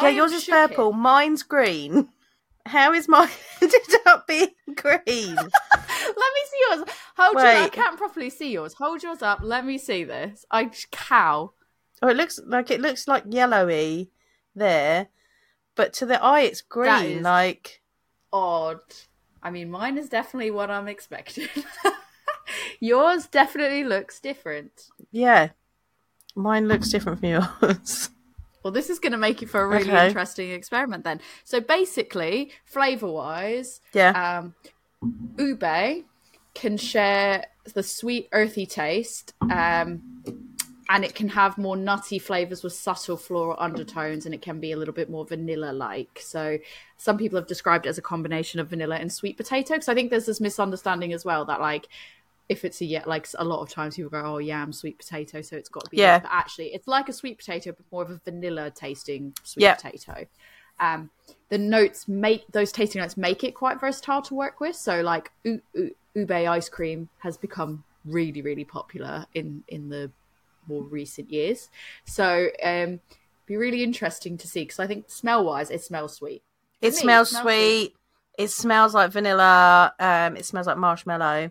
Yeah, 0.00 0.10
yours 0.10 0.30
is 0.30 0.44
purple. 0.44 0.92
Mine's 0.92 1.42
green. 1.42 2.08
How 2.68 2.92
is 2.92 3.08
mine 3.08 3.28
ended 3.62 3.80
up 4.06 4.26
being 4.26 4.50
green? 4.74 5.34
Let 5.36 5.46
me 6.34 6.42
see 6.50 6.60
yours. 6.70 6.84
Hold 7.16 7.34
yours. 7.34 7.44
I 7.44 7.68
can't 7.70 7.96
properly 7.98 8.30
see 8.30 8.52
yours. 8.52 8.74
Hold 8.74 9.02
yours 9.02 9.22
up. 9.22 9.40
Let 9.42 9.64
me 9.64 9.78
see 9.78 10.04
this. 10.04 10.44
I 10.50 10.70
cow. 10.90 11.52
Oh, 12.00 12.08
it 12.08 12.16
looks 12.16 12.38
like 12.46 12.70
it 12.70 12.80
looks 12.80 13.08
like 13.08 13.24
yellowy 13.28 14.10
there, 14.54 15.08
but 15.74 15.92
to 15.94 16.06
the 16.06 16.22
eye 16.22 16.42
it's 16.42 16.60
green. 16.60 17.22
Like 17.22 17.82
Odd. 18.32 18.80
I 19.42 19.50
mean, 19.50 19.70
mine 19.70 19.98
is 19.98 20.08
definitely 20.08 20.50
what 20.50 20.70
I'm 20.70 20.88
expecting. 20.88 21.48
yours 22.80 23.26
definitely 23.26 23.84
looks 23.84 24.20
different. 24.20 24.88
yeah, 25.10 25.50
mine 26.34 26.68
looks 26.68 26.90
different 26.90 27.20
from 27.20 27.28
yours. 27.30 28.10
Well, 28.62 28.72
this 28.72 28.90
is 28.90 28.98
going 28.98 29.12
to 29.12 29.18
make 29.18 29.42
it 29.42 29.48
for 29.48 29.62
a 29.62 29.68
really 29.68 29.90
Okay. 29.90 30.08
interesting 30.08 30.50
experiment 30.50 31.04
then. 31.04 31.20
So 31.44 31.60
basically, 31.60 32.50
flavor 32.64 33.10
wise, 33.10 33.80
yeah, 33.92 34.40
um, 34.40 34.54
ube 35.38 36.04
can 36.54 36.76
share 36.76 37.46
the 37.74 37.82
sweet, 37.82 38.28
earthy 38.32 38.66
taste, 38.66 39.32
um, 39.42 40.02
and 40.90 41.04
it 41.04 41.14
can 41.14 41.28
have 41.28 41.56
more 41.56 41.76
nutty 41.76 42.18
flavors 42.18 42.64
with 42.64 42.72
subtle 42.72 43.16
floral 43.16 43.56
undertones, 43.58 44.26
and 44.26 44.34
it 44.34 44.42
can 44.42 44.58
be 44.58 44.72
a 44.72 44.76
little 44.76 44.94
bit 44.94 45.08
more 45.08 45.24
vanilla-like. 45.24 46.18
So 46.20 46.58
some 46.96 47.16
people 47.16 47.38
have 47.38 47.46
described 47.46 47.86
it 47.86 47.90
as 47.90 47.98
a 47.98 48.02
combination 48.02 48.58
of 48.58 48.68
vanilla 48.68 48.96
and 48.96 49.12
sweet 49.12 49.36
potato. 49.36 49.74
Because 49.74 49.88
I 49.88 49.94
think 49.94 50.10
there's 50.10 50.26
this 50.26 50.40
misunderstanding 50.40 51.12
as 51.12 51.24
well 51.24 51.44
that 51.44 51.60
like. 51.60 51.88
If 52.48 52.64
it's 52.64 52.80
a 52.80 52.84
yeah, 52.84 53.02
like 53.06 53.26
a 53.38 53.44
lot 53.44 53.60
of 53.60 53.68
times 53.68 53.96
people 53.96 54.10
go, 54.10 54.22
oh 54.24 54.38
yam, 54.38 54.72
sweet 54.72 54.98
potato, 54.98 55.42
so 55.42 55.56
it's 55.56 55.68
got 55.68 55.84
to 55.84 55.90
be. 55.90 55.98
Yeah. 55.98 56.18
But 56.20 56.30
actually, 56.32 56.68
it's 56.74 56.88
like 56.88 57.08
a 57.08 57.12
sweet 57.12 57.38
potato, 57.38 57.72
but 57.72 57.84
more 57.92 58.02
of 58.02 58.10
a 58.10 58.20
vanilla 58.24 58.70
tasting 58.70 59.34
sweet 59.42 59.64
Yeah. 59.64 59.74
potato. 59.74 60.26
Um, 60.80 61.10
the 61.50 61.58
notes 61.58 62.06
make 62.08 62.46
those 62.52 62.72
tasting 62.72 63.02
notes 63.02 63.16
make 63.16 63.42
it 63.44 63.52
quite 63.54 63.80
versatile 63.80 64.22
to 64.22 64.34
work 64.34 64.60
with. 64.60 64.76
So 64.76 65.00
like 65.02 65.30
u- 65.44 65.60
u- 65.74 65.94
ube 66.14 66.30
ice 66.30 66.68
cream 66.68 67.08
has 67.18 67.36
become 67.36 67.84
really 68.04 68.40
really 68.42 68.64
popular 68.64 69.26
in 69.34 69.64
in 69.68 69.88
the 69.90 70.10
more 70.68 70.82
recent 70.82 71.30
years. 71.30 71.68
So 72.04 72.48
um, 72.62 73.00
be 73.46 73.56
really 73.56 73.82
interesting 73.82 74.38
to 74.38 74.46
see 74.46 74.60
because 74.62 74.78
I 74.78 74.86
think 74.86 75.10
smell 75.10 75.44
wise 75.44 75.70
it 75.70 75.82
smells 75.82 76.14
sweet. 76.16 76.42
it 76.80 76.86
me, 76.86 76.88
it 76.88 76.94
smells 76.94 77.30
smells 77.30 77.42
sweet. 77.42 77.94
It 78.38 78.50
smells 78.50 78.94
like 78.94 79.10
vanilla. 79.10 79.92
Um, 79.98 80.36
it 80.36 80.46
smells 80.46 80.66
like 80.68 80.76
marshmallow. 80.78 81.50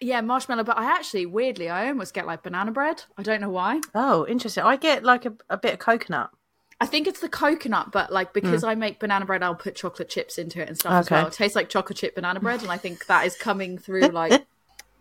Yeah, 0.00 0.20
marshmallow. 0.20 0.64
But 0.64 0.78
I 0.78 0.84
actually 0.86 1.26
weirdly 1.26 1.68
I 1.68 1.88
almost 1.88 2.12
get 2.14 2.26
like 2.26 2.42
banana 2.42 2.70
bread. 2.72 3.04
I 3.16 3.22
don't 3.22 3.40
know 3.40 3.50
why. 3.50 3.80
Oh, 3.94 4.26
interesting. 4.26 4.64
I 4.64 4.76
get 4.76 5.04
like 5.04 5.24
a, 5.26 5.34
a 5.48 5.56
bit 5.56 5.74
of 5.74 5.78
coconut. 5.78 6.30
I 6.78 6.84
think 6.84 7.06
it's 7.06 7.20
the 7.20 7.28
coconut, 7.30 7.90
but 7.90 8.12
like 8.12 8.34
because 8.34 8.62
I 8.62 8.74
make 8.74 9.00
banana 9.00 9.24
bread, 9.24 9.42
I'll 9.42 9.54
put 9.54 9.74
chocolate 9.76 10.10
chips 10.10 10.36
into 10.36 10.60
it 10.60 10.68
and 10.68 10.76
stuff 10.78 10.92
as 10.92 11.08
Hmm. 11.08 11.14
Well. 11.14 11.26
It 11.28 11.32
tastes 11.32 11.56
like 11.56 11.70
chocolate 11.70 11.96
chip 11.96 12.14
banana 12.14 12.38
bread, 12.40 12.60
and 12.62 12.70
I 12.70 12.76
think 12.76 13.06
that 13.06 13.24
is 13.26 13.34
coming 13.36 13.78
through. 13.78 14.08
Like 14.12 14.44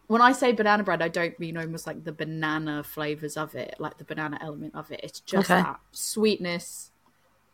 when 0.08 0.21
I 0.21 0.31
say 0.31 0.51
banana 0.53 0.84
bread, 0.84 1.01
I 1.01 1.08
don't 1.10 1.38
mean 1.39 1.58
almost 1.58 1.86
like 1.88 2.03
the 2.05 2.12
banana 2.13 2.84
flavors 2.84 3.36
of 3.36 3.55
it, 3.55 3.75
like 3.79 3.97
the 3.97 4.03
banana 4.05 4.38
element 4.41 4.75
of 4.75 4.89
it. 4.91 5.01
It's 5.03 5.19
just 5.19 5.49
Okay. 5.51 5.62
that 5.63 5.79
sweetness 5.91 6.91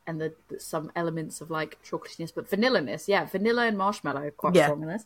and 0.06 0.19
the, 0.19 0.34
the 0.49 0.60
some 0.60 0.91
elements 0.95 1.41
of 1.41 1.49
like 1.49 1.80
chocolatiness, 1.84 2.32
but 2.36 2.47
vanilla 2.49 2.82
ness. 2.82 3.08
Yeah, 3.08 3.25
vanilla 3.25 3.65
and 3.67 3.77
marshmallow 3.77 4.32
quite 4.32 4.54
Yeah. 4.54 4.65
strong 4.67 4.82
in 4.84 4.89
this. 4.89 5.06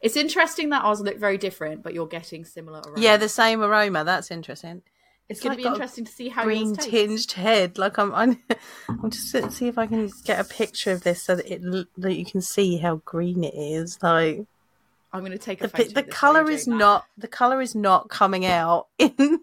It's 0.00 0.16
interesting 0.16 0.70
that 0.70 0.84
ours 0.84 1.00
look 1.00 1.18
very 1.18 1.38
different, 1.38 1.82
but 1.82 1.94
you're 1.94 2.06
getting 2.06 2.44
similar. 2.44 2.80
Aromas. 2.80 3.02
Yeah, 3.02 3.16
the 3.16 3.28
same 3.28 3.62
aroma. 3.62 4.04
That's 4.04 4.30
interesting. 4.30 4.82
it's 5.28 5.40
going 5.40 5.50
like 5.50 5.58
to 5.58 5.64
be 5.64 5.68
interesting 5.68 6.04
to 6.04 6.12
see 6.12 6.28
how 6.28 6.44
green 6.44 6.76
tinged 6.76 7.32
head. 7.32 7.78
Like 7.78 7.98
I'm, 7.98 8.14
I'm, 8.14 8.42
I'm 8.88 9.10
just 9.10 9.32
to 9.32 9.50
see 9.50 9.68
if 9.68 9.78
I 9.78 9.86
can 9.86 10.10
get 10.24 10.38
a 10.38 10.44
picture 10.44 10.92
of 10.92 11.02
this 11.02 11.22
so 11.22 11.36
that 11.36 11.52
it 11.52 11.62
that 11.96 12.14
you 12.14 12.24
can 12.24 12.40
see 12.40 12.76
how 12.76 12.96
green 13.04 13.42
it 13.42 13.54
is. 13.54 13.98
Like 14.02 14.46
I'm 15.12 15.20
going 15.20 15.32
to 15.32 15.38
take 15.38 15.62
a 15.64 15.68
the 15.68 15.84
the 15.84 16.00
of 16.00 16.06
this 16.06 16.14
color 16.14 16.50
is 16.50 16.66
not 16.66 17.06
the 17.16 17.28
color 17.28 17.60
is 17.62 17.74
not 17.74 18.08
coming 18.08 18.44
out 18.44 18.88
in 18.98 19.40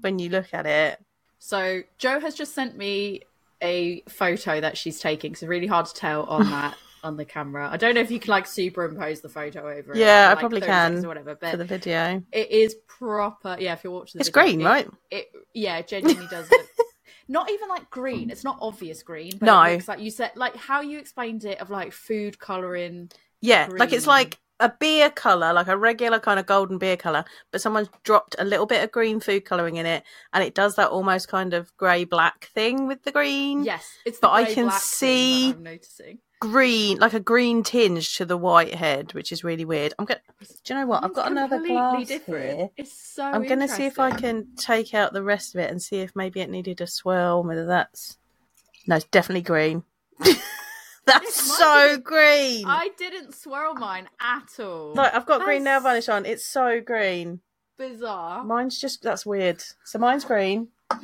when 0.00 0.18
you 0.18 0.28
look 0.28 0.52
at 0.52 0.66
it. 0.66 1.00
So 1.38 1.82
Joe 1.98 2.20
has 2.20 2.34
just 2.34 2.54
sent 2.54 2.76
me 2.76 3.22
a 3.62 4.02
photo 4.08 4.60
that 4.60 4.76
she's 4.76 5.00
taking. 5.00 5.34
So 5.34 5.46
really 5.46 5.66
hard 5.66 5.86
to 5.86 5.94
tell 5.94 6.24
on 6.24 6.44
that 6.50 6.76
on 7.04 7.16
the 7.16 7.24
camera. 7.24 7.68
I 7.70 7.76
don't 7.76 7.94
know 7.94 8.00
if 8.00 8.10
you 8.10 8.18
can 8.18 8.30
like 8.30 8.46
superimpose 8.46 9.20
the 9.20 9.28
photo 9.28 9.60
over. 9.68 9.92
it 9.92 9.98
Yeah, 9.98 10.30
for, 10.32 10.36
I 10.36 10.40
probably 10.40 10.60
30 10.60 10.72
seconds 10.72 10.96
can 11.00 11.04
or 11.04 11.08
whatever. 11.08 11.30
for 11.36 11.38
But 11.50 11.58
the 11.58 11.64
video. 11.64 12.22
it 12.32 12.50
is 12.50 12.74
proper. 12.88 13.56
Yeah, 13.60 13.74
if 13.74 13.84
you're 13.84 13.92
watching, 13.92 14.18
the 14.18 14.22
It's 14.22 14.28
video, 14.30 14.42
green, 14.42 14.60
it- 14.60 14.64
right? 14.64 14.88
It 15.10 15.30
yeah, 15.52 15.82
genuinely 15.82 16.26
does 16.30 16.50
look. 16.50 16.66
Not 17.28 17.50
even 17.50 17.68
like 17.70 17.88
green. 17.88 18.28
It's 18.28 18.44
not 18.44 18.58
obvious 18.60 19.02
green. 19.02 19.38
But 19.38 19.46
No. 19.46 19.62
it 19.62 19.72
looks 19.74 19.88
like 19.88 20.00
you 20.00 20.10
said, 20.10 20.32
like 20.36 20.56
how 20.56 20.82
you 20.82 20.98
explained 20.98 21.44
it 21.46 21.58
of 21.58 21.70
like 21.70 21.92
food 21.92 22.38
coloring. 22.38 23.10
Yeah, 23.40 23.66
like 23.72 23.94
it's 23.94 24.06
like 24.06 24.36
a 24.60 24.68
beer 24.78 25.08
color, 25.08 25.54
like 25.54 25.68
a 25.68 25.76
regular 25.76 26.18
kind 26.20 26.38
of 26.38 26.44
golden 26.44 26.76
beer 26.76 26.98
color, 26.98 27.24
but 27.50 27.62
someone's 27.62 27.88
dropped 28.02 28.36
a 28.38 28.44
little 28.44 28.66
bit 28.66 28.84
of 28.84 28.92
green 28.92 29.20
food 29.20 29.46
coloring 29.46 29.76
in 29.76 29.86
it, 29.86 30.04
and 30.34 30.44
it 30.44 30.54
does 30.54 30.76
that 30.76 30.90
almost 30.90 31.28
kind 31.28 31.54
of 31.54 31.74
grey 31.78 32.04
black 32.04 32.44
thing 32.54 32.86
with 32.86 33.02
the 33.04 33.10
green. 33.12 33.64
Yes, 33.64 33.88
it's. 34.04 34.18
But 34.18 34.32
I 34.32 34.44
can 34.44 34.44
black 34.44 34.54
thing 34.54 34.66
that 34.66 34.80
see- 34.82 35.50
I'm 35.52 35.62
noticing. 35.62 36.18
Green, 36.50 36.98
like 36.98 37.14
a 37.14 37.20
green 37.20 37.62
tinge 37.62 38.16
to 38.16 38.24
the 38.24 38.36
white 38.36 38.74
head, 38.74 39.14
which 39.14 39.32
is 39.32 39.42
really 39.42 39.64
weird. 39.64 39.94
I'm 39.98 40.04
gonna. 40.04 40.20
Do 40.62 40.74
you 40.74 40.80
know 40.80 40.86
what? 40.86 41.02
I've 41.02 41.14
got 41.14 41.30
another 41.30 41.60
glass 41.60 42.06
different. 42.06 42.58
here. 42.58 42.70
It's 42.76 42.92
so. 42.92 43.24
I'm 43.24 43.46
gonna 43.46 43.68
see 43.68 43.86
if 43.86 43.98
I 43.98 44.10
can 44.10 44.48
take 44.56 44.94
out 44.94 45.12
the 45.12 45.22
rest 45.22 45.54
of 45.54 45.60
it 45.60 45.70
and 45.70 45.80
see 45.80 46.00
if 46.00 46.14
maybe 46.14 46.40
it 46.40 46.50
needed 46.50 46.80
a 46.80 46.86
swirl. 46.86 47.42
Whether 47.42 47.66
that's 47.66 48.18
no, 48.86 48.96
it's 48.96 49.06
definitely 49.06 49.42
green. 49.42 49.84
that's 51.06 51.56
so 51.58 51.98
green. 51.98 52.66
I 52.66 52.90
didn't 52.98 53.34
swirl 53.34 53.74
mine 53.74 54.08
at 54.20 54.60
all. 54.60 54.94
Like 54.94 55.14
I've 55.14 55.26
got 55.26 55.42
green 55.42 55.64
nail 55.64 55.80
varnish 55.80 56.08
on. 56.08 56.26
It's 56.26 56.44
so 56.44 56.80
green. 56.80 57.40
bizarre. 57.78 58.44
Mine's 58.44 58.78
just 58.80 59.02
that's 59.02 59.24
weird. 59.24 59.62
So 59.84 59.98
mine's 59.98 60.24
green. 60.24 60.68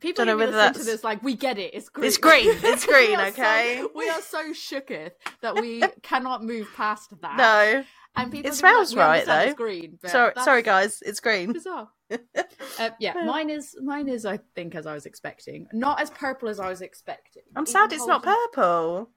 People 0.00 0.24
Don't 0.24 0.38
know 0.38 0.44
whether 0.44 0.56
listen 0.56 0.74
to 0.74 0.84
this 0.84 1.04
like 1.04 1.22
we 1.22 1.34
get 1.34 1.58
it. 1.58 1.74
It's 1.74 1.88
green. 1.88 2.06
It's 2.06 2.16
green. 2.26 2.48
It's 2.62 2.86
green, 2.86 3.20
okay? 3.20 3.80
So, 3.80 3.90
we 3.94 4.08
are 4.08 4.22
so 4.22 4.52
shooketh 4.52 5.12
that 5.42 5.54
we 5.54 5.82
cannot 6.02 6.42
move 6.42 6.68
past 6.74 7.12
that. 7.20 7.36
No, 7.36 7.84
and 8.16 8.32
people 8.32 8.50
It 8.50 8.58
are 8.58 8.62
gonna 8.62 8.80
be 8.82 8.86
smells 8.86 8.94
like, 8.94 9.06
right, 9.06 9.26
though. 9.26 9.50
It's 9.50 9.54
green. 9.54 9.98
Sorry, 10.06 10.32
sorry 10.42 10.62
guys, 10.62 11.02
it's 11.04 11.20
green. 11.20 11.52
Bizarre. 11.52 11.88
uh, 12.10 12.90
yeah, 12.98 13.12
mine 13.24 13.50
is 13.50 13.76
mine 13.82 14.08
is 14.08 14.26
I 14.26 14.38
think 14.54 14.74
as 14.74 14.86
I 14.86 14.94
was 14.94 15.06
expecting, 15.06 15.66
not 15.72 16.00
as 16.00 16.10
purple 16.10 16.48
as 16.48 16.58
I 16.58 16.68
was 16.68 16.80
expecting. 16.80 17.42
I'm 17.54 17.62
Even 17.64 17.72
sad 17.72 17.92
it's 17.92 18.06
not 18.06 18.22
purple. 18.22 19.10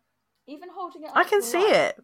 Even 0.47 0.69
holding 0.69 1.03
it, 1.03 1.11
I 1.15 1.23
can 1.23 1.41
see 1.41 1.59
light, 1.59 1.75
it. 1.75 2.03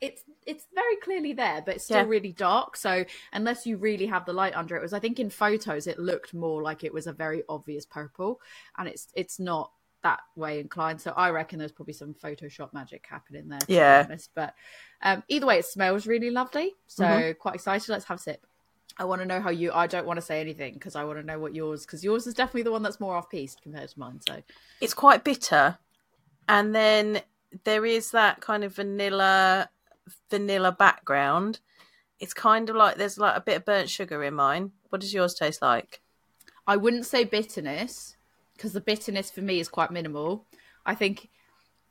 It's 0.00 0.22
it's 0.46 0.66
very 0.74 0.96
clearly 0.96 1.32
there, 1.32 1.62
but 1.64 1.76
it's 1.76 1.84
still 1.84 1.98
Yeah. 1.98 2.04
really 2.08 2.32
dark. 2.32 2.76
So 2.76 3.04
unless 3.32 3.66
you 3.66 3.76
really 3.76 4.06
have 4.06 4.24
the 4.24 4.32
light 4.32 4.54
under 4.56 4.76
it, 4.76 4.82
was 4.82 4.92
I 4.92 4.98
think 4.98 5.20
in 5.20 5.30
photos 5.30 5.86
it 5.86 5.98
looked 5.98 6.32
more 6.34 6.62
like 6.62 6.84
it 6.84 6.92
was 6.92 7.06
a 7.06 7.12
very 7.12 7.42
obvious 7.48 7.84
purple, 7.86 8.40
and 8.78 8.88
it's 8.88 9.08
it's 9.14 9.38
not 9.38 9.72
that 10.02 10.20
way 10.34 10.60
inclined. 10.60 11.00
So 11.00 11.12
I 11.14 11.28
reckon 11.30 11.58
there's 11.58 11.72
probably 11.72 11.92
some 11.92 12.14
Photoshop 12.14 12.72
magic 12.72 13.06
happening 13.08 13.48
there. 13.48 13.58
Yeah. 13.68 14.06
but 14.34 14.54
um, 15.02 15.22
either 15.28 15.46
way, 15.46 15.58
it 15.58 15.66
smells 15.66 16.06
really 16.06 16.30
lovely. 16.30 16.74
So 16.86 17.04
Mhm. 17.04 17.38
quite 17.38 17.56
excited. 17.56 17.88
Let's 17.90 18.06
have 18.06 18.18
a 18.18 18.22
sip. 18.22 18.46
I 18.96 19.04
want 19.04 19.20
to 19.20 19.26
know 19.26 19.40
how 19.40 19.50
you. 19.50 19.72
I 19.72 19.86
don't 19.86 20.06
want 20.06 20.16
to 20.16 20.22
say 20.22 20.40
anything 20.40 20.74
because 20.74 20.96
I 20.96 21.04
want 21.04 21.18
to 21.18 21.22
know 21.24 21.38
what 21.38 21.54
yours. 21.54 21.84
Because 21.84 22.02
yours 22.02 22.26
is 22.26 22.34
definitely 22.34 22.62
the 22.62 22.72
one 22.72 22.82
that's 22.82 23.00
more 23.00 23.14
off 23.14 23.28
piste 23.28 23.60
compared 23.62 23.90
to 23.90 23.98
mine. 23.98 24.20
So 24.26 24.42
It's 24.80 24.94
quite 24.94 25.24
bitter, 25.24 25.78
and 26.48 26.74
then 26.74 27.22
there 27.64 27.84
is 27.84 28.10
that 28.12 28.40
kind 28.40 28.64
of 28.64 28.74
vanilla, 28.74 29.68
vanilla 30.30 30.72
background. 30.72 31.60
It's 32.18 32.34
kind 32.34 32.68
of 32.68 32.76
like 32.76 32.96
there's 32.96 33.18
like 33.18 33.36
a 33.36 33.40
bit 33.40 33.56
of 33.56 33.64
burnt 33.64 33.88
sugar 33.88 34.22
in 34.24 34.34
mine. 34.34 34.72
What 34.90 35.00
does 35.00 35.14
yours 35.14 35.34
taste 35.34 35.62
like? 35.62 36.00
I 36.66 36.76
wouldn't 36.76 37.06
say 37.06 37.24
bitterness 37.24 38.16
because 38.54 38.72
the 38.72 38.80
bitterness 38.80 39.30
for 39.30 39.40
me 39.40 39.58
is 39.60 39.68
quite 39.68 39.90
minimal. 39.90 40.44
I 40.84 40.94
think 40.94 41.28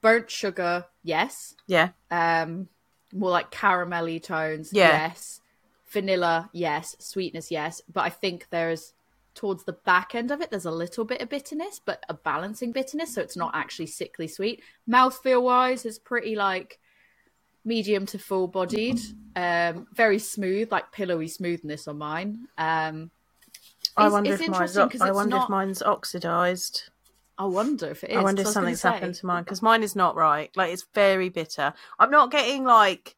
burnt 0.01 0.29
sugar, 0.29 0.85
yes. 1.03 1.55
Yeah, 1.67 1.89
Um, 2.11 2.69
more 3.11 3.31
like 3.31 3.51
caramelly 3.51 4.21
tones, 4.21 4.71
Yeah. 4.71 5.07
yes. 5.07 5.41
Vanilla, 5.87 6.49
yes. 6.53 6.95
Sweetness, 6.99 7.49
yes. 7.49 7.81
But 7.91 8.01
I 8.01 8.09
think 8.09 8.47
there's 8.51 8.93
towards 9.33 9.63
the 9.63 9.73
back 9.73 10.13
end 10.15 10.31
of 10.31 10.41
it, 10.41 10.49
there's 10.51 10.65
a 10.65 10.71
little 10.71 11.05
bit 11.05 11.21
of 11.21 11.29
bitterness, 11.29 11.79
but 11.83 12.03
a 12.09 12.13
balancing 12.13 12.71
bitterness, 12.71 13.13
so 13.13 13.21
it's 13.21 13.37
not 13.37 13.51
actually 13.55 13.85
sickly 13.87 14.27
sweet. 14.27 14.61
Mouthfeel 14.87 15.41
wise, 15.41 15.85
it's 15.85 15.97
pretty 15.97 16.35
like 16.35 16.77
medium 17.69 18.05
to 18.07 18.19
full 18.19 18.47
bodied. 18.47 18.99
Um, 19.35 19.87
very 19.93 20.19
smooth, 20.19 20.71
like 20.71 20.91
pillowy 20.91 21.27
smoothness 21.29 21.87
on 21.87 21.97
mine. 21.97 22.47
Um, 22.57 23.11
I 23.95 24.09
wonder 24.09 24.33
if 24.33 24.39
mine's. 24.39 24.47
interesting 24.49 24.89
'cause 24.89 25.01
I 25.01 25.07
it's 25.09 25.15
wonder 25.15 25.35
if 25.37 25.41
not- 25.41 25.49
mine's 25.49 25.81
oxidized. 25.81 26.89
I 27.37 27.45
wonder 27.45 27.87
if 27.87 28.03
it 28.03 28.09
is. 28.11 28.17
I 28.17 28.21
wonder 28.23 28.41
if 28.41 28.49
something's 28.49 28.81
happened 28.81 29.15
to 29.15 29.25
mine 29.25 29.43
because 29.43 29.61
mine 29.61 29.81
is 29.83 29.95
not 29.95 30.15
right. 30.15 30.51
Like 30.57 30.73
it's 30.73 30.85
very 30.93 31.29
bitter. 31.29 31.73
I'm 31.97 32.11
not 32.11 32.31
getting 32.31 32.65
like 32.65 33.15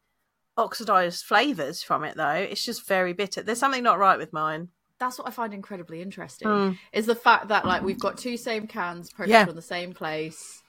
oxidized 0.56 1.24
flavors 1.24 1.82
from 1.82 2.04
it 2.04 2.16
though. 2.16 2.28
It's 2.52 2.64
just 2.64 2.86
very 2.86 3.12
bitter. 3.14 3.42
There's 3.42 3.58
something 3.58 3.82
not 3.82 3.98
right 3.98 4.18
with 4.18 4.32
mine. 4.32 4.68
that's 4.98 5.18
what 5.18 5.26
I 5.26 5.32
find 5.32 5.52
incredibly 5.52 6.00
interesting 6.00 6.46
Mm. 6.46 6.78
is 6.92 7.06
the 7.06 7.16
fact 7.16 7.48
that 7.48 7.64
like 7.66 7.82
we've 7.82 7.98
got 7.98 8.16
two 8.16 8.36
same 8.36 8.68
cans 8.68 9.10
purchased 9.10 9.30
Yeah. 9.32 9.44
from 9.46 9.56
the 9.56 9.60
same 9.76 9.92
place. 9.92 10.61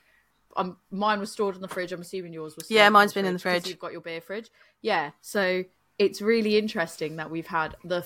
Um, 0.56 0.78
mine 0.92 1.20
was 1.20 1.32
stored 1.32 1.56
in 1.56 1.62
the 1.62 1.68
fridge. 1.68 1.92
I'm 1.92 2.02
assuming 2.02 2.34
yours 2.34 2.56
was. 2.56 2.66
Stored 2.66 2.76
Yeah, 2.78 2.88
in 2.88 2.94
mine's 2.94 3.14
been 3.14 3.26
in 3.26 3.34
the 3.34 3.40
fridge. 3.40 3.68
You've 3.68 3.80
got 3.80 3.92
your 3.92 4.02
beer 4.02 4.22
fridge. 4.22 4.50
Yeah, 4.82 5.12
so 5.22 5.64
it's 6.00 6.22
really 6.22 6.58
interesting 6.58 7.16
that 7.18 7.30
we've 7.32 7.48
had 7.48 7.76
the 7.84 8.06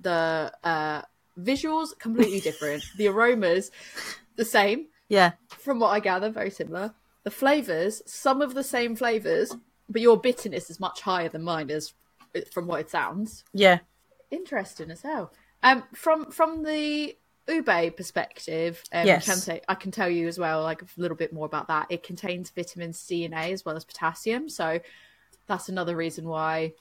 the 0.00 0.52
uh, 0.64 1.02
visuals 1.38 1.98
completely 1.98 2.40
different, 2.48 2.84
the 2.96 3.08
aromas 3.08 3.70
the 4.36 4.44
same, 4.44 4.86
Yeah. 5.08 5.32
from 5.48 5.78
what 5.78 5.90
I 5.90 6.00
gather, 6.00 6.28
very 6.30 6.50
similar. 6.50 6.92
The 7.22 7.30
flavors, 7.30 8.02
some 8.06 8.42
of 8.42 8.54
the 8.54 8.64
same 8.64 8.96
flavors, 8.96 9.54
but 9.88 10.02
your 10.02 10.18
bitterness 10.18 10.68
is 10.70 10.80
much 10.80 11.00
higher 11.02 11.28
than 11.28 11.42
mine 11.42 11.70
is, 11.70 11.94
from 12.52 12.66
what 12.66 12.80
it 12.80 12.90
sounds. 12.90 13.44
Yeah. 13.52 13.78
Interesting 14.30 14.90
as 14.90 15.02
hell. 15.02 15.32
Um, 15.62 15.84
from 15.94 16.30
from 16.30 16.64
the 16.64 17.16
ube 17.48 17.96
perspective, 17.96 18.82
um, 18.92 19.06
Yes. 19.06 19.24
can 19.24 19.36
say, 19.36 19.60
I 19.68 19.74
can 19.74 19.90
tell 19.90 20.08
you 20.08 20.28
as 20.28 20.38
well, 20.38 20.62
like 20.62 20.82
a 20.82 20.86
little 20.96 21.16
bit 21.16 21.32
more 21.32 21.46
about 21.46 21.68
that. 21.68 21.86
It 21.90 22.02
contains 22.02 22.50
vitamin 22.50 22.92
C 22.92 23.24
and 23.24 23.34
A 23.34 23.52
as 23.52 23.64
well 23.64 23.76
as 23.76 23.84
potassium, 23.84 24.48
so 24.48 24.80
that's 25.46 25.68
another 25.68 25.96
reason 25.96 26.26
why 26.26 26.72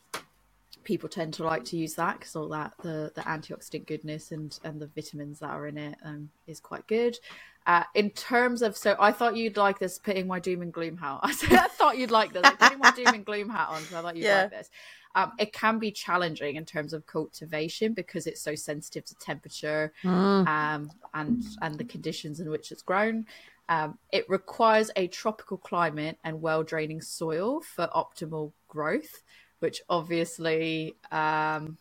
people 0.84 1.08
tend 1.08 1.34
to 1.34 1.44
like 1.44 1.64
to 1.64 1.78
use 1.78 1.96
that 1.96 2.20
because 2.20 2.36
all 2.36 2.50
that 2.50 2.74
the 2.82 3.10
the 3.16 3.22
antioxidant 3.22 3.86
goodness 3.88 4.32
and 4.32 4.60
and 4.66 4.82
the 4.82 4.88
vitamins 4.88 5.40
that 5.40 5.50
are 5.50 5.68
in 5.68 5.78
it 5.78 5.96
um, 6.04 6.30
is 6.48 6.60
quite 6.60 6.86
good. 6.88 7.18
Uh, 7.66 7.84
in 7.96 8.10
terms 8.10 8.62
of, 8.62 8.76
so 8.76 8.94
I 9.00 9.14
thought 9.14 9.38
you'd 9.38 9.56
like 9.56 9.80
this 9.80 9.98
putting 9.98 10.28
my 10.28 10.38
doom 10.40 10.62
and 10.62 10.74
gloom 10.74 10.98
hat. 10.98 11.20
I 11.24 11.32
said 11.32 11.54
I 11.54 11.68
thought 11.70 11.98
you'd 11.98 12.12
like 12.12 12.34
this, 12.34 12.44
like, 12.44 12.60
putting 12.60 12.80
my 12.80 12.92
doom 12.92 13.14
and 13.14 13.24
gloom 13.26 13.50
hat 13.50 13.70
on. 13.70 13.82
So 13.84 13.98
I 13.98 14.02
thought 14.02 14.18
you'd 14.18 14.26
Yeah. 14.26 14.42
like 14.42 14.50
this. 14.52 14.70
Um, 15.16 15.34
it 15.38 15.54
can 15.54 15.80
be 15.80 15.92
challenging 15.92 16.56
in 16.56 16.66
terms 16.66 16.92
of 16.94 17.06
cultivation 17.06 17.94
because 17.94 18.26
it's 18.26 18.42
so 18.42 18.56
sensitive 18.56 19.06
to 19.06 19.16
temperature 19.16 19.94
Mm. 20.04 20.48
um, 20.48 20.92
and 21.14 21.44
and 21.62 21.78
the 21.78 21.84
conditions 21.84 22.40
in 22.40 22.50
which 22.50 22.72
it's 22.72 22.82
grown. 22.82 23.26
Um, 23.70 23.98
it 24.12 24.30
requires 24.30 24.92
a 24.96 25.08
tropical 25.08 25.58
climate 25.58 26.18
and 26.24 26.42
well 26.42 26.64
draining 26.64 27.02
soil 27.02 27.62
for 27.62 27.88
optimal 27.96 28.52
growth, 28.68 29.24
which 29.60 29.82
obviously, 29.90 30.96
um, 31.12 31.78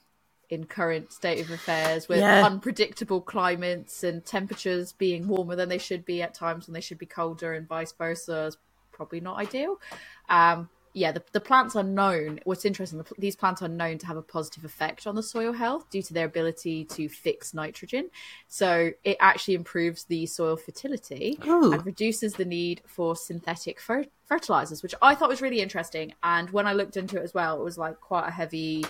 in 0.49 0.65
current 0.65 1.11
state 1.13 1.41
of 1.41 1.51
affairs, 1.51 2.09
with 2.09 2.21
Yeah. 2.21 2.45
unpredictable 2.45 3.23
climates 3.23 4.05
and 4.05 4.25
temperatures 4.25 4.93
being 4.93 5.27
warmer 5.27 5.57
than 5.57 5.71
they 5.71 5.79
should 5.79 6.05
be 6.05 6.21
at 6.23 6.35
times 6.35 6.67
when 6.67 6.75
they 6.75 6.81
should 6.83 6.99
be 6.99 7.07
colder, 7.07 7.55
and 7.55 7.67
vice 7.67 7.93
versa, 7.93 8.45
is 8.45 8.59
probably 8.93 9.21
not 9.21 9.39
ideal. 9.39 9.81
Um, 10.29 10.69
yeah, 10.95 11.11
the, 11.11 11.23
the 11.33 11.41
plants 11.41 11.75
are 11.75 11.83
known. 11.83 12.41
What's 12.45 12.65
interesting, 12.65 12.99
the, 12.99 13.07
these 13.17 13.35
plants 13.35 13.63
are 13.63 13.69
known 13.69 13.99
to 13.99 14.07
have 14.07 14.17
a 14.17 14.23
positive 14.23 14.65
effect 14.65 15.07
on 15.07 15.15
the 15.15 15.23
soil 15.23 15.53
health 15.53 15.89
due 15.91 16.03
to 16.03 16.13
their 16.13 16.27
ability 16.27 16.85
to 16.87 17.09
fix 17.09 17.55
nitrogen. 17.55 18.11
So 18.49 18.91
it 19.03 19.17
actually 19.19 19.55
improves 19.55 20.05
the 20.05 20.27
soil 20.27 20.57
fertility 20.57 21.39
Ooh. 21.47 21.73
and 21.73 21.87
reduces 21.87 22.35
the 22.35 22.45
need 22.45 22.83
for 22.87 23.17
synthetic 23.17 23.81
fer- 23.81 24.07
fertilizers, 24.27 24.83
which 24.83 24.95
I 25.01 25.15
thought 25.15 25.31
was 25.31 25.41
really 25.41 25.61
interesting. 25.61 26.13
And 26.23 26.51
when 26.51 26.67
I 26.67 26.75
looked 26.75 26.99
into 26.99 27.17
it 27.19 27.23
as 27.23 27.33
well, 27.33 27.59
it 27.59 27.65
was 27.65 27.79
like 27.79 27.99
quite 28.01 28.29
a 28.29 28.31
heavy, 28.31 28.85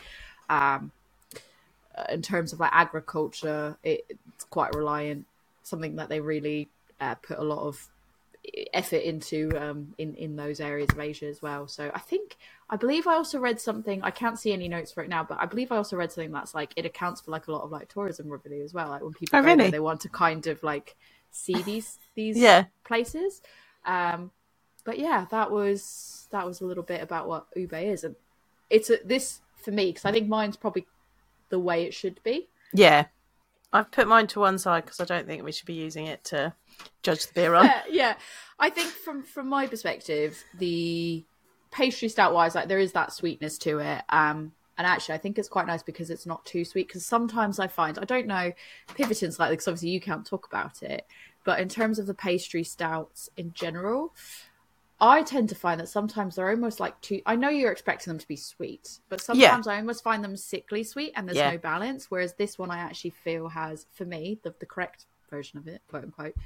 um, 0.51 0.91
uh, 1.97 2.05
in 2.11 2.23
terms 2.23 2.53
of 2.53 2.59
like 2.59 2.73
agriculture, 2.73 3.77
it, 3.85 4.05
it's 4.35 4.45
quite 4.45 4.75
reliant, 4.75 5.27
something 5.63 5.97
that 5.97 6.09
they 6.09 6.21
really 6.21 6.69
uh, 7.01 7.15
put 7.17 7.39
a 7.39 7.45
lot 7.45 7.65
of 7.65 7.89
effort 8.75 9.03
into 9.03 9.51
um, 9.57 9.95
in 9.99 10.15
in 10.15 10.37
those 10.37 10.61
areas 10.61 10.89
of 10.93 10.99
Asia 11.01 11.27
as 11.27 11.41
well. 11.43 11.69
So 11.69 11.91
I 11.95 12.01
think 12.01 12.37
I 12.69 12.77
believe 12.77 13.07
I 13.07 13.15
also 13.15 13.39
read 13.39 13.61
something. 13.61 14.03
I 14.03 14.11
can't 14.11 14.39
see 14.39 14.53
any 14.53 14.69
notes 14.69 14.93
for 14.93 15.03
it 15.03 15.09
now, 15.09 15.23
but 15.25 15.39
I 15.41 15.47
believe 15.47 15.71
I 15.71 15.77
also 15.77 15.97
read 15.97 16.11
something 16.11 16.33
that's 16.33 16.55
like 16.55 16.73
it 16.77 16.85
accounts 16.85 17.21
for 17.21 17.31
like 17.31 17.47
a 17.49 17.53
lot 17.53 17.63
of 17.63 17.71
like 17.71 17.89
tourism 17.89 18.29
revenue 18.29 18.65
as 18.65 18.75
well. 18.75 18.89
Like 18.89 19.03
when 19.03 19.13
people 19.15 19.39
Oh, 19.39 19.43
go 19.43 19.55
there, 19.57 19.69
they 19.69 19.81
want 19.81 20.01
to 20.03 20.09
kind 20.09 20.47
of 20.49 20.63
like 20.63 20.97
see 21.31 21.63
these 21.63 21.99
these 22.15 22.37
Yeah. 22.37 22.67
places. 22.85 23.43
Um, 23.85 24.33
but 24.85 24.99
yeah, 24.99 25.27
that 25.31 25.51
was 25.51 26.27
that 26.33 26.45
was 26.47 26.61
a 26.61 26.67
little 26.67 26.83
bit 26.83 27.03
about 27.03 27.29
what 27.29 27.47
ube 27.55 27.75
is, 27.75 28.05
and 28.05 28.17
it's 28.71 28.91
a, 28.91 28.99
this 29.05 29.41
for 29.57 29.71
me 29.71 29.87
because 29.87 30.05
I 30.05 30.13
think 30.13 30.29
mine's 30.29 30.57
probably 30.57 30.87
the 31.51 31.59
way 31.61 31.85
it 31.85 31.95
should 31.95 32.23
be. 32.25 32.49
Yeah. 32.73 33.07
I've 33.73 33.91
put 33.91 34.07
mine 34.07 34.27
to 34.29 34.41
one 34.41 34.59
side 34.59 34.85
because 34.85 35.01
I 35.01 35.05
don't 35.05 35.27
think 35.27 35.45
we 35.45 35.53
should 35.53 35.67
be 35.67 35.75
using 35.75 36.07
it 36.07 36.25
to 36.25 36.55
judge 37.03 37.27
the 37.27 37.33
beer 37.33 37.55
on. 37.55 37.65
yeah, 37.65 37.83
yeah. 37.91 38.15
I 38.59 38.71
think 38.71 38.89
from 38.89 39.23
from 39.23 39.49
my 39.49 39.67
perspective, 39.67 40.43
the 40.59 41.25
pastry 41.71 42.09
stout 42.09 42.35
wise, 42.35 42.55
like 42.55 42.69
there 42.69 42.79
is 42.79 42.93
that 42.93 43.13
sweetness 43.13 43.59
to 43.59 43.79
it. 43.79 44.03
Um, 44.09 44.53
and 44.79 44.87
actually, 44.87 45.15
I 45.15 45.19
think 45.19 45.39
it's 45.39 45.49
quite 45.49 45.67
nice 45.67 45.83
because 45.83 46.11
it's 46.11 46.27
not 46.27 46.45
too 46.45 46.65
sweet. 46.65 46.89
Because 46.89 47.07
sometimes 47.07 47.59
I 47.59 47.67
find 47.67 47.99
I 47.99 48.05
don't 48.05 48.27
know 48.27 48.53
pivoting 48.95 49.31
slightly 49.31 49.55
because 49.55 49.69
obviously 49.69 49.91
you 49.91 50.01
can't 50.01 50.27
talk 50.27 50.47
about 50.47 50.83
it, 50.83 51.07
but 51.45 51.61
in 51.61 51.69
terms 51.69 51.99
of 51.99 52.07
the 52.07 52.15
pastry 52.15 52.65
stouts 52.65 53.31
in 53.37 53.53
general. 53.53 54.15
I 55.03 55.23
tend 55.25 55.49
to 55.49 55.57
find 55.57 55.81
that 55.81 55.89
sometimes 55.89 56.37
they're 56.37 56.49
almost 56.49 56.79
like 56.79 56.99
too. 57.01 57.21
I 57.27 57.35
know 57.35 57.49
you're 57.49 57.73
expecting 57.73 58.13
them 58.13 58.21
to 58.21 58.29
be 58.29 58.37
sweet, 58.37 59.01
but 59.09 59.21
sometimes 59.21 59.67
I 59.67 59.79
almost 59.79 60.05
find 60.05 60.23
them 60.23 60.37
sickly 60.37 60.85
sweet 60.85 61.13
and 61.17 61.27
there's 61.27 61.39
Yeah. 61.39 61.51
no 61.51 61.59
balance. 61.59 62.09
Whereas 62.09 62.35
this 62.35 62.57
one, 62.57 62.71
I 62.71 62.79
actually 62.79 63.11
feel 63.11 63.49
has, 63.49 63.87
for 63.93 64.05
me, 64.05 64.39
the, 64.45 64.55
the 64.61 64.67
correct 64.67 65.07
version 65.29 65.59
of 65.59 65.67
it, 65.67 65.83
quote 65.89 66.05
unquote, 66.05 66.37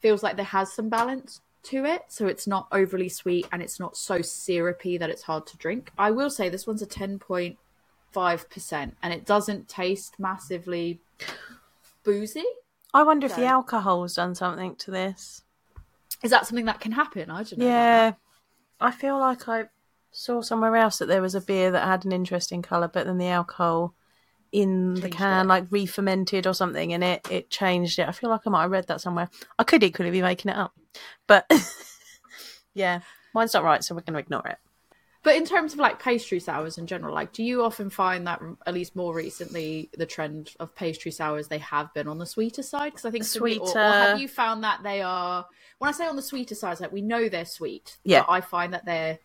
feels 0.00 0.22
like 0.22 0.36
there 0.36 0.44
has 0.44 0.70
some 0.70 0.90
balance 0.90 1.40
to 1.64 1.86
it. 1.86 2.02
So 2.08 2.26
it's 2.26 2.46
not 2.46 2.68
overly 2.70 3.08
sweet 3.08 3.46
and 3.50 3.62
it's 3.62 3.80
not 3.80 3.96
so 3.96 4.20
syrupy 4.20 4.98
that 4.98 5.08
it's 5.08 5.22
hard 5.22 5.46
to 5.46 5.56
drink. 5.56 5.90
I 5.96 6.10
will 6.10 6.28
say 6.28 6.50
this 6.50 6.66
one's 6.66 6.82
a 6.82 6.86
10.5% 6.86 8.92
and 9.02 9.14
it 9.14 9.24
doesn't 9.24 9.68
taste 9.68 10.16
massively 10.18 11.00
boozy. 12.04 12.44
I 12.92 13.04
wonder 13.04 13.24
if 13.24 13.32
the 13.36 13.40
So- 13.40 13.46
alcohol's 13.46 14.16
done 14.16 14.34
something 14.34 14.76
to 14.76 14.90
this. 14.90 15.44
Is 16.22 16.30
that 16.30 16.46
something 16.46 16.66
that 16.66 16.80
can 16.80 16.92
happen? 16.92 17.30
I 17.30 17.42
don't 17.42 17.58
know. 17.58 17.66
Yeah. 17.66 18.12
I 18.80 18.90
feel 18.90 19.18
like 19.18 19.48
I 19.48 19.64
saw 20.10 20.40
somewhere 20.40 20.76
else 20.76 20.98
that 20.98 21.06
there 21.06 21.22
was 21.22 21.34
a 21.34 21.40
beer 21.40 21.70
that 21.70 21.86
had 21.86 22.04
an 22.04 22.12
interesting 22.12 22.62
colour, 22.62 22.88
but 22.88 23.06
then 23.06 23.18
the 23.18 23.28
alcohol 23.28 23.94
in 24.52 24.94
the 24.94 25.10
can 25.10 25.46
it. 25.46 25.48
like 25.48 25.66
re-fermented 25.70 26.46
or 26.46 26.54
something 26.54 26.92
and 26.92 27.02
it 27.02 27.26
it 27.30 27.50
changed 27.50 27.98
it. 27.98 28.08
I 28.08 28.12
feel 28.12 28.30
like 28.30 28.42
I 28.46 28.50
might 28.50 28.62
have 28.62 28.70
read 28.70 28.86
that 28.86 29.00
somewhere. 29.00 29.28
I 29.58 29.64
could 29.64 29.82
equally 29.82 30.10
be 30.10 30.22
making 30.22 30.50
it 30.50 30.56
up. 30.56 30.72
But 31.26 31.50
yeah, 32.74 33.00
mine's 33.34 33.54
not 33.54 33.64
right, 33.64 33.82
so 33.82 33.94
we're 33.94 34.02
gonna 34.02 34.18
ignore 34.18 34.46
it. 34.46 34.58
But 35.26 35.34
in 35.34 35.44
terms 35.44 35.72
of 35.72 35.80
like 35.80 36.00
pastry 36.00 36.38
sours 36.38 36.78
in 36.78 36.86
general, 36.86 37.12
like 37.12 37.32
do 37.32 37.42
you 37.42 37.64
often 37.64 37.90
find 37.90 38.28
that 38.28 38.40
at 38.64 38.72
least 38.72 38.94
more 38.94 39.12
recently 39.12 39.90
the 39.98 40.06
trend 40.06 40.52
of 40.60 40.72
pastry 40.76 41.10
sours 41.10 41.48
they 41.48 41.58
have 41.58 41.92
been 41.94 42.06
on 42.06 42.18
the 42.18 42.26
sweeter 42.26 42.62
side? 42.62 42.92
Because 42.92 43.06
I 43.06 43.10
think 43.10 43.24
me- 43.24 43.58
or- 43.58 43.62
or, 43.62 43.66
Sweeter. 43.66 43.80
have 43.82 44.20
you 44.20 44.28
found 44.28 44.62
that 44.62 44.84
they 44.84 45.02
are? 45.02 45.44
When 45.78 45.88
I 45.88 45.92
say 45.92 46.06
on 46.06 46.14
the 46.14 46.22
sweeter 46.22 46.54
side, 46.54 46.78
like 46.78 46.92
we 46.92 47.02
know 47.02 47.28
they're 47.28 47.44
sweet. 47.44 47.98
Yeah. 48.04 48.20
But 48.20 48.30
I 48.34 48.40
find 48.40 48.72
that 48.72 48.84
they're 48.84 49.18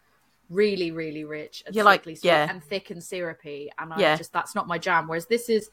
really, 0.49 0.89
really 0.89 1.23
rich 1.23 1.61
and 1.67 1.75
You're 1.75 1.85
like- 1.85 2.01
sweet 2.01 2.23
yeah. 2.23 2.49
and 2.49 2.63
thick 2.63 2.89
and 2.89 3.03
syrupy, 3.03 3.69
and 3.77 3.93
I 3.93 3.99
Yeah. 3.99 4.15
just 4.15 4.33
that's 4.33 4.55
not 4.55 4.67
my 4.67 4.79
jam. 4.79 5.07
Whereas 5.07 5.27
this 5.27 5.49
is 5.49 5.69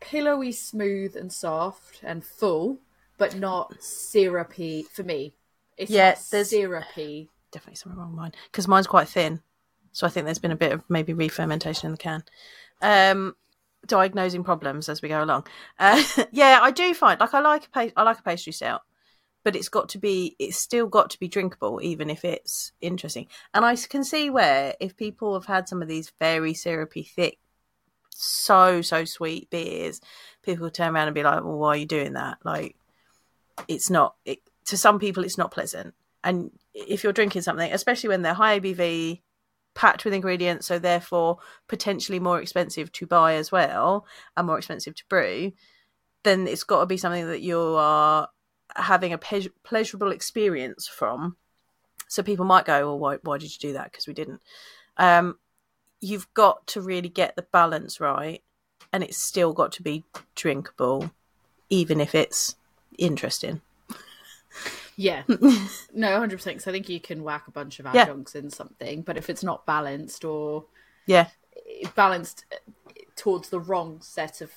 pillowy, 0.00 0.50
smooth, 0.50 1.14
and 1.14 1.32
soft 1.32 2.00
and 2.02 2.24
full, 2.24 2.80
but 3.16 3.36
not 3.36 3.80
syrupy 3.80 4.82
for 4.82 5.04
me. 5.04 5.34
It's 5.76 5.88
Yeah, 5.88 6.16
there's- 6.32 6.50
syrupy. 6.50 7.30
Definitely 7.52 7.76
something 7.76 7.96
wrong 7.98 8.10
with 8.10 8.16
mine 8.18 8.32
because 8.50 8.66
mine's 8.66 8.88
quite 8.88 9.08
thin, 9.08 9.40
so 9.92 10.06
I 10.06 10.10
think 10.10 10.24
there's 10.24 10.38
been 10.38 10.52
a 10.52 10.56
bit 10.56 10.72
of 10.72 10.82
maybe 10.88 11.12
re-fermentation 11.12 11.86
in 11.86 11.92
the 11.92 11.98
can. 11.98 12.24
Um, 12.80 13.34
diagnosing 13.86 14.44
problems 14.44 14.88
as 14.88 15.02
we 15.02 15.08
go 15.08 15.22
along. 15.22 15.46
Uh, 15.78 16.02
yeah, 16.32 16.58
I 16.62 16.70
do 16.70 16.94
find 16.94 17.20
like 17.20 17.34
I 17.34 17.40
like 17.40 17.66
a 17.66 17.70
pa- 17.70 17.92
I 17.96 18.02
like 18.02 18.20
a 18.20 18.22
pastry 18.22 18.52
stout, 18.52 18.82
but 19.44 19.56
it's 19.56 19.68
got 19.68 19.88
to 19.90 19.98
be 19.98 20.36
it's 20.38 20.56
still 20.56 20.86
got 20.86 21.10
to 21.10 21.18
be 21.18 21.28
drinkable 21.28 21.80
even 21.82 22.10
if 22.10 22.24
it's 22.24 22.72
interesting. 22.80 23.26
And 23.54 23.64
I 23.64 23.76
can 23.76 24.04
see 24.04 24.30
where 24.30 24.74
if 24.80 24.96
people 24.96 25.34
have 25.34 25.46
had 25.46 25.68
some 25.68 25.82
of 25.82 25.88
these 25.88 26.12
very 26.18 26.54
syrupy, 26.54 27.02
thick, 27.02 27.38
so 28.10 28.82
so 28.82 29.04
sweet 29.04 29.50
beers, 29.50 30.00
people 30.42 30.70
turn 30.70 30.94
around 30.94 31.08
and 31.08 31.14
be 31.14 31.22
like, 31.22 31.44
"Well, 31.44 31.58
why 31.58 31.68
are 31.70 31.76
you 31.76 31.86
doing 31.86 32.14
that?" 32.14 32.38
Like, 32.44 32.76
it's 33.68 33.90
not. 33.90 34.16
It, 34.24 34.40
to 34.66 34.76
some 34.76 34.98
people, 34.98 35.24
it's 35.24 35.38
not 35.38 35.50
pleasant. 35.50 35.94
And 36.22 36.50
if 36.74 37.02
you're 37.04 37.12
drinking 37.12 37.42
something, 37.42 37.72
especially 37.72 38.08
when 38.08 38.22
they're 38.22 38.34
high 38.34 38.60
ABV, 38.60 39.22
packed 39.78 40.04
with 40.04 40.12
ingredients, 40.12 40.66
so 40.66 40.76
therefore 40.76 41.38
potentially 41.68 42.18
more 42.18 42.40
expensive 42.40 42.90
to 42.90 43.06
buy 43.06 43.34
as 43.34 43.52
well 43.52 44.04
and 44.36 44.44
more 44.44 44.58
expensive 44.58 44.92
to 44.96 45.04
brew, 45.08 45.52
then 46.24 46.48
it's 46.48 46.64
got 46.64 46.80
to 46.80 46.86
be 46.86 46.96
something 46.96 47.28
that 47.28 47.42
you 47.42 47.60
are 47.60 48.28
having 48.74 49.12
a 49.12 49.18
pe- 49.18 49.54
pleasurable 49.62 50.10
experience 50.10 50.88
from. 50.88 51.36
So 52.08 52.24
people 52.24 52.44
might 52.44 52.64
go, 52.64 52.86
"Well, 52.86 52.98
why, 52.98 53.18
why 53.22 53.38
did 53.38 53.52
you 53.52 53.68
do 53.68 53.72
that?" 53.74 53.92
Because 53.92 54.08
we 54.08 54.14
didn't. 54.14 54.42
Um, 54.96 55.38
you've 56.00 56.32
got 56.34 56.66
to 56.68 56.80
really 56.80 57.08
get 57.08 57.36
the 57.36 57.42
balance 57.42 58.00
right, 58.00 58.42
and 58.92 59.04
it's 59.04 59.18
still 59.18 59.52
got 59.52 59.70
to 59.72 59.82
be 59.84 60.02
drinkable, 60.34 61.12
even 61.70 62.00
if 62.00 62.16
it's 62.16 62.56
interesting. 62.98 63.60
Yeah, 65.00 65.22
no, 65.94 66.18
hundred 66.18 66.38
percent. 66.38 66.56
Because 66.56 66.66
I 66.66 66.72
think 66.72 66.88
you 66.88 67.00
can 67.00 67.22
whack 67.22 67.46
a 67.46 67.52
bunch 67.52 67.78
of 67.78 67.86
Yeah. 67.86 68.02
adjuncts 68.02 68.34
in 68.34 68.50
something, 68.50 69.02
but 69.02 69.16
if 69.16 69.30
it's 69.30 69.44
not 69.44 69.64
balanced 69.64 70.24
or 70.24 70.64
Yeah, 71.06 71.28
balanced 71.94 72.44
uh, 72.52 72.56
towards 73.14 73.48
the 73.48 73.60
wrong 73.60 74.00
set 74.02 74.40
of 74.40 74.50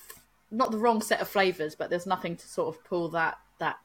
not 0.50 0.72
the 0.72 0.78
wrong 0.78 1.00
set 1.00 1.20
of 1.20 1.28
flavors, 1.28 1.76
but 1.76 1.90
there's 1.90 2.06
nothing 2.06 2.36
to 2.36 2.48
sort 2.48 2.74
of 2.74 2.82
pull 2.82 3.08
that 3.10 3.38
that 3.60 3.78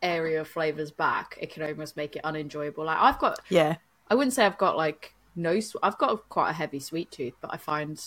area 0.00 0.40
of 0.40 0.48
flavors 0.48 0.90
back. 0.90 1.36
It 1.38 1.52
can 1.52 1.62
almost 1.62 1.94
make 1.94 2.16
it 2.16 2.24
unenjoyable. 2.24 2.86
Like 2.86 2.98
I've 2.98 3.18
got, 3.18 3.40
Yeah. 3.50 3.76
I 4.08 4.14
wouldn't 4.14 4.32
say 4.32 4.46
I've 4.46 4.58
got 4.58 4.78
like 4.78 5.14
no, 5.36 5.60
I've 5.82 5.98
got 5.98 6.26
quite 6.30 6.50
a 6.50 6.54
heavy 6.54 6.80
sweet 6.80 7.10
tooth, 7.10 7.34
but 7.42 7.52
I 7.52 7.58
find 7.58 8.02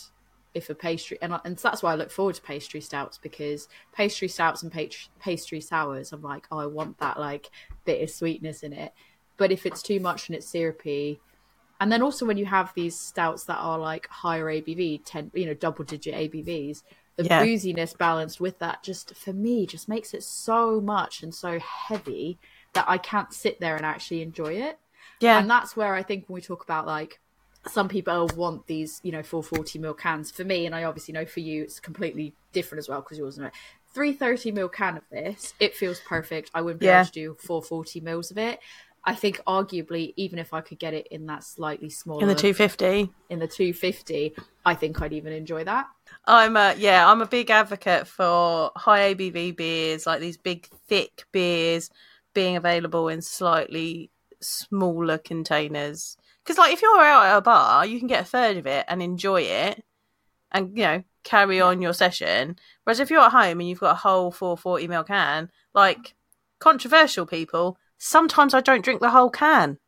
if 0.56 0.70
a 0.70 0.76
pastry 0.76 1.20
and 1.22 1.34
I, 1.34 1.40
and 1.44 1.58
that's 1.58 1.84
why 1.84 1.92
I 1.92 1.96
look 1.96 2.10
forward 2.10 2.36
to 2.36 2.42
pastry 2.42 2.82
stouts 2.82 3.20
because 3.20 3.68
pastry 3.94 4.30
stouts 4.30 4.64
and 4.64 4.72
pastry, 4.72 5.12
pastry 5.20 5.62
sours, 5.62 6.14
I'm 6.14 6.24
like, 6.24 6.48
oh, 6.50 6.58
I 6.58 6.66
want 6.66 6.98
that 7.00 7.20
like 7.20 7.52
bit 7.84 8.02
of 8.02 8.10
sweetness 8.10 8.64
in 8.64 8.74
it. 8.74 8.94
But 9.38 9.52
if 9.52 9.66
it's 9.66 9.84
too 9.84 10.00
much 10.00 10.30
and 10.30 10.36
it's 10.36 10.48
syrupy, 10.48 11.20
and 11.82 11.92
then 11.92 12.02
also 12.02 12.26
when 12.26 12.38
you 12.38 12.46
have 12.46 12.74
these 12.74 12.98
stouts 12.98 13.44
that 13.44 13.58
are 13.58 13.78
like 13.78 14.08
higher 14.08 14.46
ABV, 14.46 15.02
ten, 15.06 15.30
you 15.34 15.46
know, 15.46 15.54
double 15.54 15.84
digit 15.84 16.16
ABVs, 16.16 16.84
the 17.18 17.26
Yeah. 17.26 17.44
booziness 17.44 17.98
balanced 17.98 18.40
with 18.40 18.60
that 18.60 18.82
just 18.82 19.14
for 19.14 19.34
me 19.34 19.66
just 19.66 19.90
makes 19.90 20.14
it 20.14 20.24
so 20.24 20.80
much 20.80 21.22
and 21.22 21.36
so 21.36 21.60
heavy 21.60 22.40
that 22.74 22.86
I 22.88 22.98
can't 22.98 23.34
sit 23.34 23.60
there 23.60 23.76
and 23.76 23.86
actually 23.86 24.22
enjoy 24.22 24.54
it. 24.54 24.80
Yeah. 25.20 25.38
And 25.40 25.50
that's 25.50 25.76
where 25.76 25.96
I 25.96 26.04
think 26.04 26.28
when 26.28 26.36
we 26.36 26.42
talk 26.42 26.64
about 26.64 26.86
like 26.86 27.20
some 27.68 27.90
people 27.90 28.28
want 28.36 28.68
these, 28.68 29.00
you 29.04 29.12
know, 29.12 29.24
440 29.24 29.80
ml 29.80 29.98
cans. 29.98 30.32
For 30.32 30.44
me, 30.44 30.66
and 30.66 30.76
I 30.76 30.84
obviously 30.84 31.14
know 31.14 31.26
for 31.26 31.40
you, 31.40 31.64
it's 31.64 31.80
completely 31.80 32.34
different 32.54 32.80
as 32.80 32.90
well 32.90 33.02
because 33.02 33.18
yours 33.18 33.38
know. 33.38 33.50
330 33.94 34.52
ml 34.52 34.72
can 34.72 34.98
of 34.98 35.04
this, 35.10 35.54
it 35.60 35.76
feels 35.76 36.00
perfect. 36.02 36.52
I 36.54 36.62
wouldn't 36.62 36.80
be 36.82 36.88
Yeah. 36.88 37.00
able 37.02 37.06
to 37.06 37.12
do 37.12 37.34
440 37.40 38.02
mils 38.02 38.30
of 38.32 38.38
it. 38.38 38.60
I 39.06 39.14
think 39.16 39.40
arguably, 39.46 40.14
even 40.18 40.40
if 40.40 40.54
I 40.54 40.62
could 40.62 40.80
get 40.80 40.94
it 40.94 41.08
in 41.12 41.28
that 41.28 41.44
slightly 41.44 41.90
smaller 41.90 42.22
in 42.24 42.28
the 42.28 42.36
250. 42.36 43.10
in 43.30 43.40
the 43.40 43.48
250, 43.48 44.36
I 44.66 44.74
think 44.76 45.02
I'd 45.02 45.14
even 45.14 45.32
enjoy 45.32 45.64
that. 45.64 45.88
I'm 46.26 46.58
a 46.58 46.76
yeah, 46.78 47.10
I'm 47.10 47.22
a 47.22 47.28
big 47.28 47.50
advocate 47.52 48.08
for 48.08 48.72
high 48.76 49.14
ABV 49.14 49.56
beers, 49.56 50.06
like 50.06 50.22
these 50.22 50.38
big 50.38 50.68
thick 50.88 51.26
beers 51.32 51.90
being 52.34 52.56
available 52.56 53.08
in 53.08 53.22
slightly 53.22 54.10
smaller 54.42 55.18
containers. 55.18 56.18
Because 56.46 56.58
like 56.60 56.74
if 56.74 56.82
you're 56.82 57.00
out 57.02 57.26
at 57.26 57.38
a 57.38 57.42
bar, 57.42 57.86
you 57.86 57.98
can 57.98 58.08
get 58.08 58.22
a 58.22 58.26
third 58.26 58.58
of 58.58 58.68
it 58.68 58.86
and 58.88 59.02
enjoy 59.02 59.42
it, 59.42 59.84
and 60.52 60.78
you 60.78 60.84
know 60.84 61.04
carry 61.24 61.60
on 61.60 61.82
your 61.82 61.94
session. 61.94 62.56
Whereas 62.84 63.00
if 63.00 63.10
you're 63.10 63.20
at 63.22 63.32
home 63.32 63.60
and 63.60 63.68
you've 63.68 63.80
got 63.80 63.94
a 63.94 64.00
whole 64.00 64.32
440 64.32 64.88
ml 64.88 65.08
can, 65.08 65.50
like 65.74 66.14
controversial 66.60 67.26
people, 67.26 67.78
sometimes 67.98 68.54
I 68.54 68.62
don't 68.62 68.84
drink 68.84 69.02
the 69.02 69.10
whole 69.10 69.32
can 69.32 69.80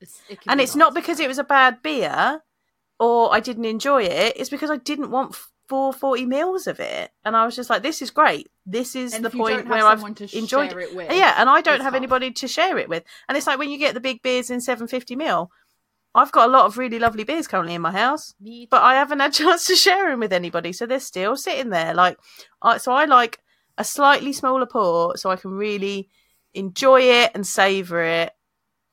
It's, 0.00 0.20
it 0.28 0.38
and 0.48 0.60
it's 0.60 0.74
not 0.74 0.94
because 0.94 1.20
it 1.20 1.28
was 1.28 1.38
a 1.38 1.44
bad 1.44 1.82
beer 1.82 2.42
or 2.98 3.34
I 3.34 3.40
didn't 3.40 3.66
enjoy 3.66 4.04
it. 4.04 4.32
It's 4.36 4.48
because 4.48 4.70
I 4.70 4.78
didn't 4.78 5.10
want 5.10 5.36
four 5.68 5.92
forty 5.92 6.24
mils 6.24 6.66
of 6.66 6.80
it, 6.80 7.10
and 7.24 7.36
I 7.36 7.44
was 7.44 7.56
just 7.56 7.68
like, 7.68 7.82
"This 7.82 8.00
is 8.00 8.10
great. 8.10 8.48
This 8.64 8.96
is 8.96 9.12
And 9.14 9.24
the 9.24 9.30
point 9.30 9.66
where 9.68 9.84
I've 9.84 10.14
to 10.14 10.38
enjoyed 10.38 10.70
share 10.70 10.80
it 10.80 10.94
with, 10.94 11.12
Yeah, 11.12 11.34
and 11.36 11.50
I 11.50 11.60
don't 11.60 11.80
have 11.80 11.92
hard. 11.92 11.96
anybody 11.96 12.30
to 12.32 12.48
share 12.48 12.78
it 12.78 12.88
with. 12.88 13.04
And 13.28 13.36
it's 13.36 13.46
like 13.46 13.58
when 13.58 13.70
you 13.70 13.78
get 13.78 13.94
the 13.94 14.00
big 14.00 14.22
beers 14.22 14.50
in 14.50 14.60
seven 14.60 14.86
fifty 14.88 15.14
mil. 15.16 15.50
I've 16.16 16.32
got 16.32 16.48
a 16.48 16.52
lot 16.52 16.64
of 16.64 16.78
really 16.78 16.98
lovely 16.98 17.24
beers 17.24 17.46
currently 17.46 17.74
in 17.74 17.82
my 17.82 17.92
house, 17.92 18.34
but 18.70 18.82
I 18.82 18.94
haven't 18.94 19.20
had 19.20 19.30
a 19.30 19.34
chance 19.44 19.66
to 19.66 19.76
share 19.76 20.10
them 20.10 20.20
with 20.20 20.32
anybody, 20.32 20.72
so 20.72 20.86
they're 20.86 20.98
still 20.98 21.36
sitting 21.36 21.68
there. 21.68 21.92
Like, 21.92 22.18
I, 22.62 22.78
so 22.78 22.92
I 22.92 23.04
like 23.04 23.38
a 23.76 23.84
slightly 23.84 24.32
smaller 24.32 24.64
pour, 24.64 25.18
so 25.18 25.30
I 25.30 25.36
can 25.36 25.50
really 25.50 26.08
enjoy 26.54 27.02
it 27.02 27.32
and 27.34 27.46
savor 27.46 28.02
it. 28.02 28.32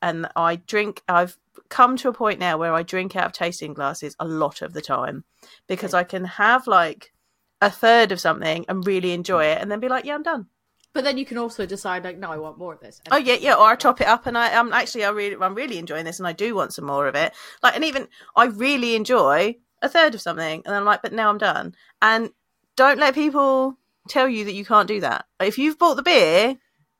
And 0.02 0.28
I 0.36 0.58
drink. 0.58 1.02
I've 1.08 1.38
come 1.70 1.96
to 1.98 2.10
a 2.10 2.14
point 2.14 2.40
now 2.40 2.58
where 2.58 2.74
I 2.74 2.84
drink 2.84 3.16
out 3.16 3.28
of 3.28 3.32
tasting 3.32 3.74
glasses 3.74 4.18
a 4.20 4.28
lot 4.28 4.62
of 4.62 4.74
the 4.74 4.82
time 4.82 5.24
because 5.68 5.94
I 5.94 6.04
can 6.04 6.26
have 6.26 6.68
like 6.68 7.14
a 7.62 7.70
third 7.70 8.12
of 8.12 8.20
something 8.20 8.66
and 8.68 8.86
really 8.86 9.14
enjoy 9.14 9.46
hmm. 9.46 9.52
it, 9.52 9.62
and 9.62 9.72
then 9.72 9.80
be 9.80 9.88
like, 9.88 10.04
"Yeah, 10.04 10.16
I'm 10.16 10.24
done." 10.24 10.48
But 10.94 11.04
then 11.04 11.18
you 11.18 11.26
can 11.26 11.40
also 11.40 11.66
decide, 11.66 12.04
like, 12.04 12.20
no, 12.20 12.32
I 12.32 12.38
want 12.38 12.60
more 12.60 12.74
of 12.74 12.80
this. 12.80 13.02
Oh 13.12 13.18
yeah, 13.18 13.34
yeah. 13.34 13.56
Or 13.56 13.66
I 13.68 13.76
top 13.76 14.00
it 14.00 14.08
up, 14.08 14.28
and 14.28 14.38
I 14.38 14.50
am 14.50 14.72
actually 14.72 15.04
I 15.06 15.10
really 15.10 15.36
I'm 15.40 15.56
really 15.56 15.80
enjoying 15.80 16.06
this, 16.06 16.20
and 16.20 16.28
I 16.28 16.34
do 16.34 16.54
want 16.56 16.74
some 16.74 16.86
more 16.86 17.08
of 17.08 17.16
it. 17.16 17.34
Like, 17.64 17.76
and 17.76 17.84
even 17.84 18.08
I 18.36 18.46
really 18.46 18.96
enjoy 18.96 19.56
a 19.82 19.90
third 19.90 20.14
of 20.14 20.22
something, 20.22 20.62
and 20.66 20.76
I'm 20.76 20.86
like, 20.86 21.02
but 21.02 21.12
now 21.14 21.30
I'm 21.30 21.40
done. 21.40 21.74
And 22.02 22.30
don't 22.76 23.00
let 23.00 23.16
people 23.16 23.78
tell 24.08 24.30
you 24.30 24.46
that 24.46 24.54
you 24.54 24.66
can't 24.66 24.88
do 24.88 25.00
that. 25.02 25.26
If 25.40 25.58
you've 25.58 25.80
bought 25.80 25.96
the 25.96 26.04
beer, 26.04 26.58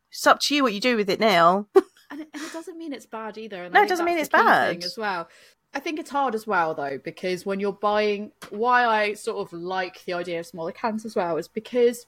it's 0.10 0.26
up 0.26 0.40
to 0.42 0.56
you 0.56 0.64
what 0.64 0.74
you 0.74 0.80
do 0.80 0.96
with 0.96 1.10
it 1.10 1.20
now. 1.20 1.68
and 1.76 2.22
it, 2.22 2.30
and 2.34 2.42
it 2.42 2.54
doesn't 2.54 2.78
mean 2.78 2.94
it's 2.94 3.06
bad 3.06 3.38
either. 3.38 3.64
And 3.64 3.74
No, 3.74 3.84
it 3.84 3.90
doesn't 3.90 4.06
mean 4.06 4.18
it's 4.18 4.30
bad. 4.30 4.84
as 4.84 4.98
well. 4.98 5.28
I 5.76 5.80
think 5.80 6.00
it's 6.00 6.12
hard 6.12 6.36
as 6.36 6.46
well 6.46 6.76
though 6.76 7.00
because 7.04 7.46
when 7.48 7.60
you're 7.60 7.74
buying, 7.74 8.32
why 8.52 8.86
I 8.86 9.14
sort 9.14 9.38
of 9.38 9.54
like 9.54 10.06
the 10.06 10.14
idea 10.14 10.40
of 10.40 10.46
smaller 10.46 10.72
cans 10.72 11.04
as 11.04 11.16
well 11.16 11.38
is 11.38 11.48
because 11.48 12.06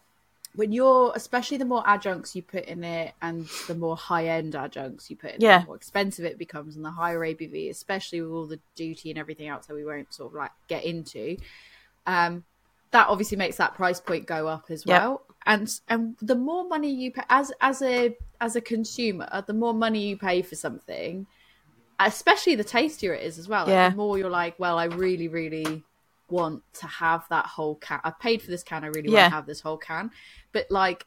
when 0.56 0.72
you're, 0.72 1.12
especially 1.16 1.58
the 1.58 1.66
more 1.66 1.84
adjuncts 1.86 2.36
you 2.36 2.42
put 2.42 2.66
in 2.66 2.84
it, 2.84 3.14
and 3.22 3.48
the 3.68 3.76
more 3.76 3.96
high 3.98 4.28
end 4.28 4.56
adjuncts 4.56 5.10
you 5.10 5.16
put 5.16 5.32
in, 5.32 5.36
it, 5.38 5.42
Yeah. 5.42 5.60
the 5.60 5.66
more 5.68 5.76
expensive 5.76 6.26
it 6.26 6.38
becomes, 6.38 6.76
and 6.76 6.84
the 6.86 6.92
higher 6.92 7.20
ABV, 7.20 7.70
especially 7.70 8.22
with 8.22 8.32
all 8.32 8.46
the 8.48 8.60
duty 8.76 9.10
and 9.10 9.20
everything 9.20 9.48
else 9.48 9.66
that 9.68 9.74
we 9.74 9.86
won't 9.86 10.14
sort 10.14 10.32
of 10.34 10.38
like 10.38 10.52
get 10.68 10.84
into. 10.86 11.38
Um, 12.08 12.44
that 12.92 13.08
obviously 13.10 13.36
makes 13.38 13.58
that 13.58 13.74
price 13.74 14.00
point 14.00 14.26
go 14.26 14.48
up 14.48 14.66
as 14.70 14.86
Yep. 14.86 15.02
well 15.02 15.22
and 15.48 15.80
and 15.90 16.16
the 16.22 16.36
more 16.36 16.66
money 16.68 16.90
you 16.90 17.12
pay 17.12 17.24
as 17.30 17.52
as 17.60 17.82
a 17.82 18.16
as 18.40 18.56
a 18.56 18.62
consumer 18.62 19.28
the 19.48 19.54
more 19.54 19.74
money 19.74 20.08
you 20.08 20.18
pay 20.18 20.42
for 20.42 20.56
something 20.56 21.28
especially 22.00 22.56
the 22.56 22.64
tastier 22.64 23.14
it 23.14 23.24
is 23.24 23.38
as 23.38 23.48
well 23.50 23.66
like, 23.66 23.74
Yeah. 23.74 23.90
the 23.90 23.96
more 23.96 24.18
you're 24.18 24.30
like 24.30 24.58
well 24.60 24.78
i 24.78 24.86
really 24.86 25.28
really 25.28 25.84
want 26.30 26.64
to 26.74 26.88
have 26.88 27.26
that 27.30 27.46
whole 27.46 27.76
can 27.76 28.00
i 28.04 28.10
paid 28.12 28.42
for 28.42 28.50
this 28.52 28.64
can 28.64 28.84
i 28.84 28.88
really 28.88 29.10
Yeah. 29.10 29.22
want 29.24 29.32
to 29.32 29.36
have 29.36 29.46
this 29.46 29.62
whole 29.62 29.78
can 29.78 30.10
but 30.52 30.66
like 30.70 31.06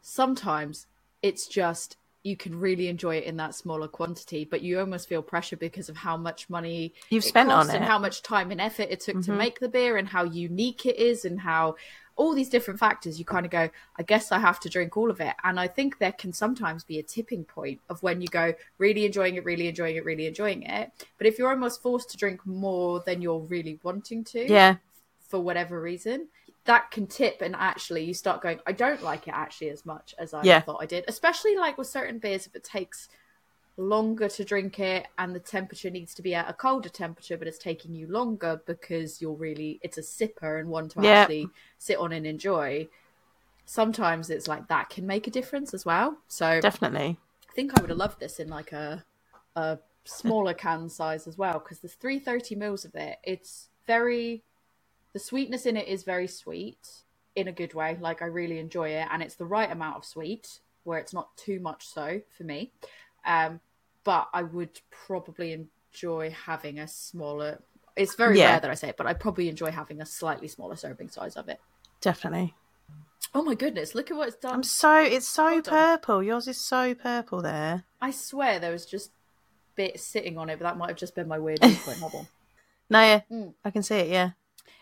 sometimes 0.00 0.86
it's 1.22 1.46
just 1.46 1.96
you 2.24 2.36
can 2.36 2.58
really 2.58 2.88
enjoy 2.88 3.16
it 3.16 3.24
in 3.24 3.36
that 3.36 3.54
smaller 3.54 3.86
quantity 3.86 4.44
but 4.44 4.62
you 4.62 4.80
almost 4.80 5.08
feel 5.08 5.22
pressure 5.22 5.56
because 5.56 5.88
of 5.88 5.96
how 5.96 6.16
much 6.16 6.50
money 6.50 6.92
You've 7.10 7.22
spent 7.22 7.50
on 7.50 7.56
costs 7.58 7.74
and 7.74 7.84
how 7.84 7.98
much 7.98 8.22
time 8.22 8.50
and 8.50 8.60
effort 8.60 8.88
it 8.90 9.00
took 9.00 9.22
to 9.22 9.30
Mhm. 9.30 9.36
make 9.36 9.60
the 9.60 9.68
beer 9.68 9.96
and 9.98 10.08
how 10.08 10.24
unique 10.24 10.86
it 10.86 10.96
is 10.96 11.24
and 11.24 11.38
how 11.40 11.76
all 12.16 12.32
these 12.32 12.48
different 12.48 12.78
factors 12.80 13.18
you 13.18 13.24
kind 13.24 13.44
of 13.44 13.50
go 13.52 13.68
i 13.98 14.02
guess 14.02 14.30
i 14.32 14.38
have 14.38 14.58
to 14.60 14.68
drink 14.68 14.96
all 14.96 15.10
of 15.10 15.20
it. 15.20 15.34
And 15.44 15.60
i 15.60 15.68
think 15.68 15.98
there 15.98 16.12
can 16.12 16.32
sometimes 16.32 16.82
be 16.84 16.98
a 16.98 17.02
tipping 17.02 17.44
point 17.44 17.80
of 17.90 18.02
when 18.02 18.20
you 18.20 18.28
go 18.28 18.54
really 18.78 19.04
enjoying 19.04 19.34
it 19.34 19.44
really 19.44 19.68
enjoying 19.68 19.96
it 19.96 20.04
really 20.04 20.26
enjoying 20.26 20.62
it. 20.62 20.92
But 21.18 21.26
if 21.26 21.38
you're 21.38 21.50
almost 21.50 21.82
forced 21.82 22.10
to 22.10 22.16
drink 22.16 22.40
more 22.46 23.00
than 23.04 23.20
you're 23.20 23.40
really 23.40 23.78
wanting 23.82 24.24
to 24.24 24.50
Yeah, 24.50 24.76
for 25.28 25.40
whatever 25.40 25.80
reason 25.80 26.28
that 26.66 26.90
can 26.90 27.06
tip 27.06 27.42
and 27.42 27.54
actually 27.56 28.04
you 28.04 28.14
start 28.14 28.42
going 28.42 28.58
i 28.66 28.72
don't 28.72 29.02
like 29.02 29.28
it 29.28 29.34
actually 29.34 29.70
as 29.70 29.84
much 29.86 30.14
as 30.18 30.34
i 30.34 30.42
Yeah. 30.46 30.60
thought 30.60 30.82
i 30.82 30.86
did 30.86 31.04
especially 31.08 31.56
like 31.56 31.78
with 31.78 31.86
certain 31.86 32.18
beers 32.18 32.46
if 32.46 32.54
it 32.56 32.64
takes 32.64 33.08
longer 33.76 34.28
to 34.28 34.44
drink 34.44 34.78
it 34.78 35.06
and 35.18 35.34
the 35.34 35.40
temperature 35.40 35.90
needs 35.90 36.14
to 36.14 36.22
be 36.22 36.34
at 36.34 36.48
a 36.48 36.52
colder 36.52 36.88
temperature 36.88 37.36
but 37.36 37.48
it's 37.48 37.58
taking 37.58 37.94
you 37.94 38.06
longer 38.06 38.60
because 38.66 39.20
you're 39.20 39.34
really 39.34 39.80
it's 39.82 39.98
a 39.98 40.02
sipper 40.02 40.60
and 40.60 40.68
one 40.68 40.88
to 40.88 41.00
actually 41.00 41.50
sit 41.78 41.98
on 41.98 42.12
and 42.12 42.26
enjoy 42.26 42.86
sometimes 43.66 44.30
it's 44.30 44.48
like 44.48 44.68
that 44.68 44.90
can 44.90 45.06
make 45.06 45.26
a 45.26 45.30
difference 45.30 45.74
as 45.74 45.84
well 45.84 46.18
so 46.28 46.46
definitely. 46.60 47.18
I 47.50 47.52
think 47.54 47.78
I 47.78 47.80
would 47.80 47.90
have 47.90 47.98
loved 47.98 48.20
this 48.20 48.40
in 48.40 48.48
like 48.48 48.72
a 48.72 49.04
a 49.56 49.78
smaller 50.04 50.54
can 50.54 50.88
size 50.88 51.26
as 51.26 51.38
well 51.38 51.54
because 51.60 51.80
there's 51.80 51.94
330 51.94 52.54
mils 52.56 52.84
of 52.84 52.94
it. 52.94 53.18
It's 53.24 53.68
very 53.86 54.42
the 55.14 55.18
sweetness 55.18 55.64
in 55.64 55.76
it 55.78 55.88
is 55.88 56.02
very 56.02 56.26
sweet 56.26 56.88
in 57.34 57.48
a 57.48 57.52
good 57.52 57.72
way. 57.72 57.96
Like 57.98 58.20
I 58.20 58.26
really 58.26 58.58
enjoy 58.58 58.90
it, 58.90 59.08
and 59.10 59.22
it's 59.22 59.36
the 59.36 59.46
right 59.46 59.70
amount 59.70 59.96
of 59.96 60.04
sweet 60.04 60.58
where 60.82 60.98
it's 60.98 61.14
not 61.14 61.34
too 61.38 61.58
much 61.60 61.86
so 61.86 62.20
for 62.36 62.44
me. 62.44 62.70
Um, 63.24 63.60
but 64.04 64.28
I 64.34 64.42
would 64.42 64.80
probably 64.90 65.52
enjoy 65.92 66.30
having 66.30 66.78
a 66.78 66.86
smaller. 66.86 67.62
It's 67.96 68.16
very 68.16 68.38
Yeah. 68.38 68.50
rare 68.50 68.60
that 68.60 68.70
I 68.70 68.74
say 68.74 68.88
it, 68.90 68.96
but 68.98 69.06
I 69.06 69.14
probably 69.14 69.48
enjoy 69.48 69.70
having 69.70 70.02
a 70.02 70.06
slightly 70.06 70.48
smaller 70.48 70.76
serving 70.76 71.08
size 71.08 71.36
of 71.36 71.48
it. 71.48 71.60
Definitely. 72.02 72.54
Oh 73.34 73.42
my 73.42 73.54
goodness! 73.54 73.94
Look 73.94 74.10
at 74.10 74.16
what 74.16 74.28
it's 74.28 74.36
done. 74.36 74.52
I'm 74.54 74.62
so 74.62 74.96
it's 75.00 75.26
so 75.26 75.48
Hold 75.48 75.68
on. 75.68 75.72
purple. 75.74 76.22
Yours 76.22 76.46
is 76.46 76.58
so 76.60 76.94
purple 76.94 77.40
there. 77.40 77.84
I 78.00 78.10
swear 78.10 78.58
there 78.60 78.70
was 78.72 78.84
just 78.84 79.10
bits 79.74 80.04
sitting 80.04 80.38
on 80.38 80.50
it, 80.50 80.58
but 80.58 80.64
that 80.64 80.76
might 80.76 80.88
have 80.90 80.98
just 80.98 81.14
been 81.14 81.26
my 81.28 81.38
weird 81.38 81.62
on. 81.62 81.70
No, 82.90 83.00
yeah, 83.00 83.20
Mm. 83.30 83.54
I 83.64 83.70
can 83.70 83.82
see 83.82 83.96
it. 83.96 84.08
Yeah. 84.08 84.32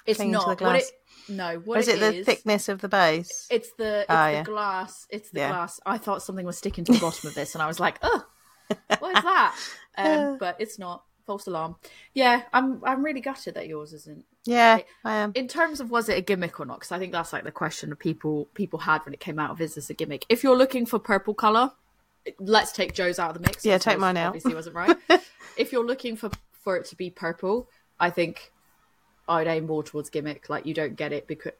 It's 0.07 0.21
not 0.21 0.43
the 0.43 0.49
what 0.51 0.59
glass. 0.59 0.89
it. 1.29 1.33
No, 1.33 1.59
what 1.65 1.79
is 1.81 1.89
it, 1.89 2.01
the 2.01 2.13
is- 2.15 2.27
thickness 2.27 2.69
of 2.69 2.81
the 2.81 2.89
base? 2.89 3.47
It's 3.51 3.71
the 3.79 4.01
it's 4.01 4.07
Ah, 4.09 4.27
the 4.27 4.33
yeah. 4.33 4.43
glass. 4.45 5.07
It's 5.11 5.31
the 5.31 5.41
Yeah. 5.41 5.49
glass. 5.51 5.81
I 5.87 5.99
thought 5.99 6.23
something 6.23 6.45
was 6.47 6.59
sticking 6.59 6.85
to 6.85 6.93
the 6.93 6.99
bottom 6.99 7.29
of 7.29 7.35
this, 7.35 7.55
and 7.55 7.63
I 7.63 7.67
was 7.67 7.79
like, 7.81 7.99
"Oh, 8.03 8.25
what 8.99 9.17
is 9.17 9.23
that?" 9.25 9.57
Um, 9.99 10.39
but 10.39 10.57
it's 10.59 10.79
not. 10.79 11.05
False 11.27 11.47
alarm. 11.47 11.77
Yeah, 12.15 12.43
I'm. 12.53 12.83
I'm 12.85 13.05
really 13.05 13.21
gutted 13.21 13.55
that 13.55 13.69
yours 13.69 13.93
isn't. 13.93 14.25
yeah, 14.45 14.81
I 15.05 15.15
am. 15.17 15.31
In 15.37 15.47
terms 15.47 15.81
of 15.81 15.89
was 15.91 16.09
it 16.09 16.19
a 16.19 16.21
gimmick 16.21 16.59
or 16.59 16.65
not? 16.67 16.81
Because 16.81 16.91
I 16.91 16.99
think 16.99 17.13
that's 17.13 17.33
like 17.33 17.45
the 17.45 17.53
question 17.53 17.91
that 17.91 17.97
people 18.01 18.49
people 18.55 18.81
had 18.81 19.05
when 19.05 19.15
it 19.15 19.21
came 19.21 19.39
out 19.39 19.51
of 19.51 19.61
is 19.61 19.77
this 19.77 19.89
a 19.89 19.95
gimmick? 19.95 20.27
If 20.29 20.43
you're 20.43 20.57
looking 20.57 20.85
for 20.85 20.99
purple 20.99 21.33
color, 21.35 21.71
let's 22.41 22.73
take 22.73 22.93
Joe's 22.95 23.19
out 23.21 23.37
of 23.37 23.41
the 23.41 23.47
mix. 23.47 23.65
Yeah, 23.65 23.79
take 23.79 23.99
mine 24.01 24.17
out. 24.17 24.29
Obviously, 24.29 24.55
wasn't 24.55 24.75
right. 24.75 24.97
if 25.57 25.71
you're 25.71 25.87
looking 25.87 26.17
for 26.17 26.31
for 26.61 26.77
it 26.77 26.87
to 26.87 26.97
be 26.97 27.09
purple, 27.11 27.69
I 28.01 28.11
think 28.11 28.52
I'd 29.33 29.47
aim 29.49 29.67
more 29.67 29.83
towards 29.83 30.11
gimmick. 30.11 30.49
Like 30.49 30.67
you 30.67 30.75
don't 30.75 30.97
get 30.97 31.13
it 31.13 31.27
because 31.27 31.53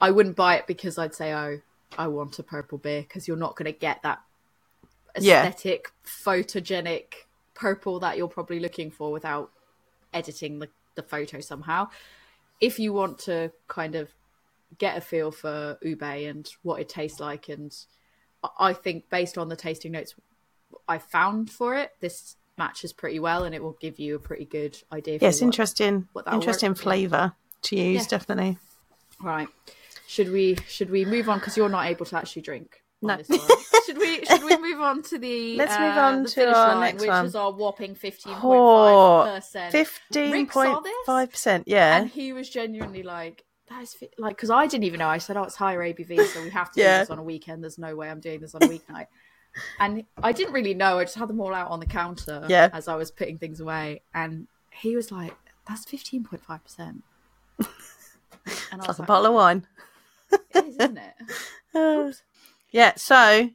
I 0.00 0.10
wouldn't 0.10 0.36
buy 0.36 0.56
it 0.56 0.66
because 0.66 0.96
I'd 0.98 1.14
say, 1.14 1.32
oh, 1.34 1.60
I 1.98 2.06
want 2.08 2.38
a 2.38 2.42
purple 2.42 2.78
beer 2.78 3.02
because 3.02 3.26
you're 3.28 3.36
not 3.36 3.56
going 3.56 3.72
to 3.72 3.78
get 3.78 4.02
that 4.02 4.20
Yeah. 5.18 5.44
aesthetic, 5.46 5.90
photogenic 6.04 7.26
purple 7.54 8.00
that 8.00 8.16
you're 8.16 8.28
probably 8.28 8.60
looking 8.60 8.90
for 8.90 9.12
without 9.12 9.50
editing 10.14 10.58
the, 10.58 10.68
the 10.94 11.02
photo 11.02 11.40
somehow. 11.40 11.88
If 12.60 12.78
you 12.78 12.92
want 12.92 13.18
to 13.20 13.52
kind 13.68 13.94
of 13.94 14.08
get 14.78 14.96
a 14.96 15.00
feel 15.00 15.30
for 15.32 15.78
ube 15.82 16.02
and 16.02 16.48
what 16.62 16.80
it 16.80 16.88
tastes 16.88 17.20
like, 17.20 17.48
and 17.48 17.76
I- 18.44 18.70
I 18.70 18.72
think 18.72 19.10
based 19.10 19.36
on 19.36 19.48
the 19.48 19.56
tasting 19.56 19.92
notes 19.92 20.14
I 20.88 20.98
found 20.98 21.50
for 21.50 21.74
it, 21.74 21.92
this 22.00 22.36
matches 22.64 22.92
pretty 22.92 23.18
well, 23.18 23.44
and 23.44 23.54
it 23.54 23.62
will 23.62 23.76
give 23.80 23.98
you 23.98 24.14
a 24.14 24.18
pretty 24.28 24.44
good 24.44 24.74
idea. 24.92 25.18
Yes, 25.20 25.40
what- 25.40 25.46
interesting. 25.46 26.08
what 26.12 26.24
Interesting 26.32 26.74
flavour 26.74 27.32
to 27.62 27.76
use, 27.76 28.02
Yeah. 28.04 28.08
definitely. 28.18 28.58
Right. 29.22 29.48
Should 30.06 30.30
we 30.30 30.56
should 30.68 30.90
we 30.90 31.04
move 31.04 31.28
on 31.28 31.38
because 31.38 31.56
you're 31.56 31.68
not 31.78 31.86
able 31.86 32.06
to 32.06 32.16
actually 32.16 32.42
drink? 32.42 32.82
No. 33.02 33.16
should 33.86 33.98
we 33.98 34.24
should 34.26 34.44
we 34.44 34.56
move 34.58 34.80
on 34.80 35.02
to 35.10 35.18
the 35.18 35.56
Let's 35.62 35.78
move 35.78 35.96
uh, 35.96 36.08
on 36.08 36.24
to 36.26 36.46
our 36.48 36.68
line, 36.74 36.80
next 36.80 37.00
which 37.02 37.08
one. 37.08 37.26
is 37.26 37.34
our 37.34 37.52
whopping 37.52 37.94
fifteen 37.94 38.34
point 38.34 38.60
five 38.60 39.34
percent. 39.36 39.72
Fifteen 39.72 40.46
point 40.46 40.86
five 41.06 41.30
percent. 41.30 41.64
Yeah. 41.66 41.96
and 41.98 42.10
he 42.10 42.32
was 42.32 42.50
genuinely 42.50 43.02
like 43.02 43.44
that 43.68 43.82
is 43.84 43.94
fi-" 43.94 44.10
like 44.18 44.36
because 44.36 44.50
I 44.50 44.66
didn't 44.66 44.84
even 44.84 44.98
know. 44.98 45.08
I 45.08 45.18
said, 45.18 45.36
"Oh, 45.36 45.44
it's 45.44 45.54
higher 45.56 45.80
ABV, 45.80 46.10
so 46.26 46.42
we 46.42 46.50
have 46.50 46.70
to 46.72 46.80
Yeah. 46.80 46.98
do 46.98 47.02
this 47.02 47.10
on 47.10 47.18
a 47.18 47.22
weekend. 47.22 47.62
There's 47.62 47.78
no 47.78 47.94
way 47.94 48.10
I'm 48.10 48.20
doing 48.20 48.40
this 48.40 48.54
on 48.54 48.62
a 48.64 48.66
weeknight." 48.68 49.06
And 49.78 50.04
I 50.22 50.32
didn't 50.32 50.52
really 50.52 50.74
know. 50.74 50.98
I 50.98 51.04
just 51.04 51.16
had 51.16 51.28
them 51.28 51.40
all 51.40 51.54
out 51.54 51.70
on 51.70 51.80
the 51.80 51.86
counter 51.86 52.44
Yeah. 52.48 52.68
as 52.72 52.88
I 52.88 52.96
was 52.96 53.10
putting 53.10 53.38
things 53.38 53.60
away, 53.60 54.02
and 54.14 54.46
he 54.70 54.96
was 54.96 55.10
like, 55.12 55.36
"That's 55.68 55.84
fifteen 55.84 56.24
point 56.24 56.42
five 56.44 56.62
percent." 56.64 57.02
And 58.72 58.80
I 58.82 58.86
was 58.86 58.98
like 58.98 58.98
a 59.00 59.02
bottle 59.02 59.26
of 59.26 59.34
wine. 59.34 59.66
"It 60.32 60.40
is, 60.54 60.76
isn't 60.76 60.98
it?" 60.98 61.14
Uh, 61.74 62.10
yeah. 62.70 62.94
So, 62.96 63.48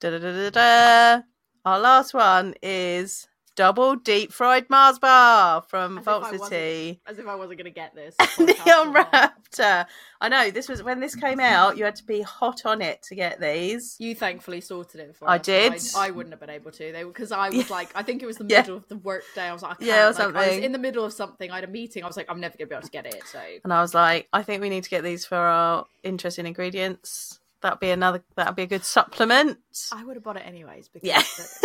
da 0.00 0.10
da 0.10 0.18
da 0.18 0.50
da 0.50 0.50
da. 0.50 1.22
Our 1.64 1.78
last 1.78 2.12
one 2.12 2.54
is 2.62 3.28
double 3.54 3.96
deep 3.96 4.32
fried 4.32 4.68
Mars 4.70 4.98
bar 4.98 5.62
from 5.68 5.98
As 5.98 6.04
Vault 6.04 6.26
City. 6.48 7.00
As 7.06 7.18
if 7.18 7.26
I 7.26 7.34
wasn't 7.34 7.58
going 7.58 7.64
to 7.64 7.70
get 7.70 7.94
this. 7.94 8.14
Or. 8.38 8.92
Raptor. 8.94 9.86
I 10.20 10.28
know 10.28 10.50
this 10.50 10.68
was 10.68 10.82
when 10.82 11.00
this 11.00 11.14
came 11.14 11.40
out. 11.40 11.76
You 11.76 11.84
had 11.84 11.96
to 11.96 12.04
be 12.04 12.22
hot 12.22 12.64
on 12.64 12.80
it 12.80 13.02
to 13.04 13.14
get 13.14 13.40
these. 13.40 13.96
You 13.98 14.14
thankfully 14.14 14.60
sorted 14.60 15.00
it 15.00 15.16
for 15.16 15.24
me. 15.26 15.30
I 15.32 15.36
us, 15.36 15.42
did. 15.44 15.72
I, 15.96 16.06
I 16.06 16.10
wouldn't 16.10 16.32
have 16.32 16.40
been 16.40 16.50
able 16.50 16.70
to. 16.72 16.92
They 16.92 17.04
because 17.04 17.32
I 17.32 17.50
was 17.50 17.70
like, 17.70 17.90
I 17.94 18.02
think 18.02 18.22
it 18.22 18.26
was 18.26 18.36
the 18.38 18.44
Yeah. 18.48 18.60
middle 18.62 18.76
of 18.78 18.88
the 18.88 18.96
work 18.96 19.24
day. 19.34 19.48
I 19.48 19.52
was 19.52 19.62
like, 19.62 19.82
I. 19.82 19.84
Yeah, 19.84 20.08
or 20.08 20.12
like, 20.12 20.34
I 20.34 20.48
was 20.48 20.58
in 20.58 20.72
the 20.72 20.78
middle 20.78 21.04
of 21.04 21.12
something. 21.12 21.50
I 21.50 21.56
had 21.56 21.64
a 21.64 21.68
meeting. 21.68 22.04
I 22.04 22.06
was 22.06 22.16
like, 22.16 22.26
I'm 22.30 22.40
never 22.40 22.56
going 22.56 22.68
to 22.68 22.70
be 22.70 22.74
able 22.76 22.86
to 22.86 22.90
get 22.90 23.06
it. 23.06 23.22
So 23.26 23.40
And 23.64 23.72
I 23.72 23.80
was 23.82 23.94
like, 23.94 24.28
I 24.32 24.42
think 24.42 24.62
we 24.62 24.68
need 24.68 24.84
to 24.84 24.90
get 24.90 25.02
these 25.04 25.26
for 25.26 25.36
our 25.36 25.86
interesting 26.02 26.46
ingredients. 26.46 27.40
That'd 27.60 27.80
be 27.80 27.90
another. 27.90 28.22
That'd 28.36 28.56
be 28.56 28.62
a 28.62 28.66
good 28.66 28.84
supplement. 28.84 29.58
I 29.92 30.04
would 30.04 30.16
have 30.16 30.24
bought 30.24 30.36
it 30.36 30.46
anyways. 30.46 30.88
Because 30.88 31.06
Yeah. 31.08 31.22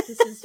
this 0.07 0.19
is. 0.19 0.43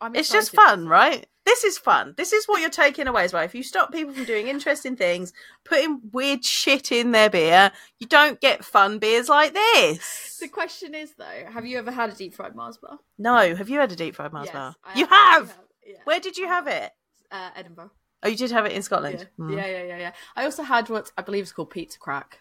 I'm 0.00 0.14
It's 0.14 0.28
just 0.30 0.52
fun, 0.54 0.88
right? 0.88 1.26
This 1.44 1.62
is 1.64 1.78
fun. 1.78 2.14
This 2.16 2.32
is 2.32 2.46
what 2.46 2.60
you're 2.60 2.70
taking 2.70 3.06
away 3.06 3.22
as 3.24 3.32
well. 3.32 3.44
If 3.44 3.54
you 3.54 3.62
stop 3.62 3.92
people 3.92 4.12
from 4.12 4.24
doing 4.24 4.48
interesting 4.48 4.96
things, 4.96 5.32
putting 5.64 6.00
weird 6.12 6.44
shit 6.44 6.90
in 6.90 7.12
their 7.12 7.30
beer, 7.30 7.70
you 8.00 8.06
don't 8.08 8.40
get 8.40 8.64
fun 8.64 8.98
beers 8.98 9.28
like 9.28 9.54
this. 9.54 10.38
The 10.40 10.48
question 10.48 10.94
is 10.94 11.14
though, 11.14 11.44
have 11.52 11.64
you 11.64 11.78
ever 11.78 11.92
had 11.92 12.10
a 12.10 12.14
deep 12.14 12.34
fried 12.34 12.54
Mars 12.56 12.78
bar? 12.78 12.98
No, 13.16 13.54
have 13.54 13.68
you 13.70 13.78
had 13.78 13.92
a 13.92 13.96
deep 13.96 14.16
fried 14.16 14.32
Mars 14.32 14.46
Yes, 14.46 14.54
bar? 14.54 14.74
I 14.84 14.98
You 14.98 15.04
actually 15.04 15.16
have. 15.18 15.58
Yeah. 15.86 15.94
Where 16.04 16.20
did 16.20 16.36
you 16.36 16.48
have 16.48 16.66
it? 16.66 16.90
Uh, 17.30 17.50
Edinburgh. 17.54 17.92
Oh, 18.24 18.28
you 18.28 18.36
did 18.36 18.50
have 18.50 18.66
it 18.66 18.70
in 18.72 18.76
Yeah. 18.76 18.80
Scotland. 18.82 19.28
Mm. 19.38 19.56
yeah, 19.56 19.66
yeah, 19.66 19.82
yeah, 19.84 19.98
yeah. 19.98 20.12
I 20.34 20.44
also 20.44 20.64
had 20.64 20.88
what 20.88 21.12
I 21.16 21.22
believe 21.22 21.44
is 21.44 21.52
called 21.52 21.70
pizza 21.70 21.98
crack, 21.98 22.40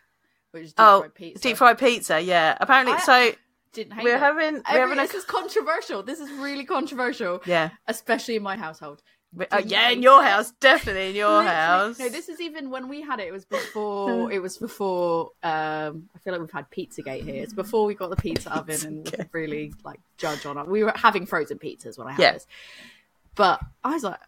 which 0.51 0.63
is 0.63 0.69
deep 0.73 0.79
Oh, 0.79 1.01
fried 1.01 1.13
pizza. 1.15 1.41
deep 1.43 1.57
fried 1.57 1.77
pizza. 1.77 2.19
Yeah. 2.19 2.57
Apparently, 2.59 2.93
I- 2.93 2.99
so 3.01 3.31
Didn't 3.75 3.93
hate 3.93 4.03
we're 4.03 4.15
it. 4.15 4.19
having 4.19 4.53
we're 4.55 4.61
Every- 4.67 4.79
having 4.81 4.99
a 4.99 5.01
this 5.03 5.13
is 5.13 5.23
controversial. 5.25 6.01
This 6.01 6.19
is 6.19 6.31
really 6.31 6.65
controversial, 6.65 7.41
yeah. 7.45 7.69
especially 7.87 8.35
in 8.37 8.43
my 8.43 8.55
household. 8.57 9.03
Oh, 9.51 9.57
yeah, 9.57 9.89
in 9.89 10.01
your 10.01 10.23
house, 10.23 10.51
definitely 10.61 11.09
in 11.09 11.15
your 11.17 11.43
house. 11.43 11.99
No, 11.99 12.07
this 12.07 12.29
is 12.29 12.39
even 12.39 12.69
when 12.69 12.87
we 12.87 13.01
had 13.01 13.19
it. 13.19 13.27
It 13.27 13.33
was 13.33 13.43
before. 13.43 14.31
it 14.31 14.41
was 14.41 14.57
before. 14.57 15.31
Um, 15.43 16.07
I 16.15 16.19
feel 16.19 16.31
like 16.31 16.39
we've 16.39 16.51
had 16.51 16.71
PizzaGate 16.71 17.23
here. 17.25 17.43
It's 17.43 17.51
before 17.53 17.85
we 17.85 17.95
got 17.95 18.09
the 18.11 18.15
pizza 18.15 18.49
oven 18.55 18.77
and 18.85 19.27
really 19.33 19.73
like 19.83 19.99
judge 20.17 20.45
on 20.45 20.57
it. 20.57 20.67
We 20.69 20.85
were 20.85 20.93
having 20.95 21.25
frozen 21.25 21.59
pizzas 21.59 21.97
when 21.97 22.07
I 22.07 22.11
had 22.13 22.21
Yeah. 22.21 22.31
this, 22.31 22.47
but 23.35 23.59
I 23.83 23.93
was 23.93 24.03
like, 24.05 24.21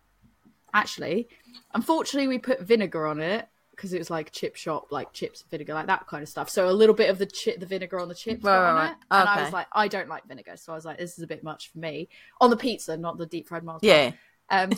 actually, 0.74 1.30
unfortunately, 1.74 2.28
we 2.28 2.38
put 2.39 2.60
vinegar 2.62 3.08
on 3.08 3.22
it 3.22 3.48
because 3.78 3.94
it 3.94 4.00
was 4.00 4.10
like 4.10 4.32
chip 4.32 4.56
shop, 4.58 4.88
like 4.92 5.14
chips, 5.14 5.46
vinegar, 5.50 5.74
like 5.74 5.88
that 5.88 6.08
kind 6.08 6.22
of 6.24 6.28
stuff. 6.28 6.50
So 6.50 6.68
a 6.70 6.72
little 6.72 6.96
bit 6.96 7.10
of 7.10 7.18
the 7.20 7.26
chip, 7.26 7.60
the 7.62 7.66
vinegar 7.66 8.00
on 8.00 8.10
the 8.10 8.16
chips 8.16 8.44
Right, 8.44 8.58
right, 8.60 8.70
on 8.70 8.76
right. 8.76 8.92
it, 8.92 8.98
and 9.12 9.30
I 9.30 9.44
was 9.44 9.54
like, 9.54 9.68
I 9.72 9.88
don't 9.88 10.10
like 10.10 10.28
vinegar, 10.28 10.58
so 10.58 10.74
I 10.74 10.76
was 10.76 10.84
like, 10.84 10.98
this 10.98 11.18
is 11.18 11.24
a 11.24 11.28
bit 11.28 11.44
much 11.44 11.72
for 11.72 11.78
me 11.80 12.10
on 12.42 12.50
the 12.50 12.58
pizza, 12.58 12.98
not 12.98 13.18
the 13.18 13.26
deep 13.26 13.48
fried 13.48 13.64
Mars. 13.64 13.82
bar. 13.82 13.90
yeah. 13.90 14.12
Um, 14.50 14.72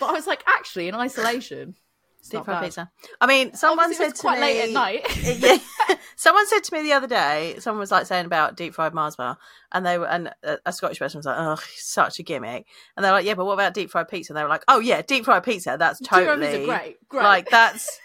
but 0.00 0.06
I 0.08 0.12
was 0.12 0.26
like, 0.26 0.42
actually, 0.46 0.88
in 0.88 0.94
isolation, 0.94 1.74
Deep 2.30 2.44
fried 2.44 2.64
pizza. 2.64 2.90
I 3.20 3.26
mean, 3.26 3.54
someone 3.54 3.84
Obviously, 3.86 4.06
said 4.06 4.14
to 4.16 4.20
quite 4.20 4.40
me, 4.40 4.46
late 4.46 4.60
at 4.64 4.70
night. 4.70 5.26
yeah. 5.88 5.96
Someone 6.16 6.46
said 6.48 6.64
to 6.64 6.74
me 6.74 6.82
the 6.82 6.92
other 6.92 7.06
day, 7.06 7.54
someone 7.60 7.78
was 7.78 7.90
like 7.92 8.06
saying 8.06 8.26
about 8.26 8.56
deep 8.56 8.74
fried 8.74 8.92
Mars 8.92 9.16
bar, 9.16 9.38
and 9.72 9.86
they 9.86 9.98
were, 9.98 10.08
and 10.08 10.30
a, 10.42 10.58
a 10.66 10.72
Scottish 10.72 10.98
person 10.98 11.18
was 11.18 11.26
like, 11.26 11.36
"Oh, 11.38 11.56
such 11.76 12.18
a 12.18 12.22
gimmick," 12.24 12.66
and 12.96 13.04
they're 13.04 13.12
like, 13.12 13.24
"Yeah, 13.24 13.34
but 13.34 13.46
what 13.46 13.54
about 13.54 13.72
deep 13.72 13.88
fried 13.90 14.08
pizza?" 14.08 14.32
And 14.32 14.36
they 14.38 14.42
were 14.42 14.48
like, 14.48 14.64
"Oh 14.68 14.80
yeah, 14.80 15.00
deep 15.00 15.24
fried 15.24 15.44
pizza, 15.44 15.76
that's 15.78 16.00
totally 16.00 16.66
great, 16.66 16.96
great. 17.08 17.22
like 17.22 17.48
that's 17.50 17.98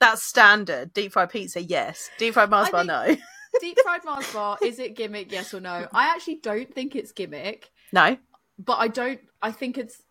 that's 0.00 0.22
standard. 0.22 0.92
Deep 0.92 1.12
fried 1.12 1.30
pizza, 1.30 1.62
yes. 1.62 2.10
Deep 2.18 2.34
fried 2.34 2.50
Mars 2.50 2.68
I 2.68 2.70
bar, 2.70 2.84
no, 2.84 3.16
deep 3.60 3.78
fried 3.82 4.04
Mars 4.04 4.32
bar 4.32 4.58
is 4.62 4.78
it 4.78 4.96
gimmick? 4.96 5.30
Yes 5.30 5.54
or 5.54 5.60
no? 5.60 5.86
I 5.92 6.08
actually 6.14 6.36
don't 6.36 6.72
think 6.74 6.96
it's 6.96 7.12
gimmick, 7.12 7.70
no, 7.92 8.16
but 8.58 8.78
I 8.78 8.88
don't. 8.88 9.20
I 9.42 9.52
think 9.52 9.78
it's 9.78 10.02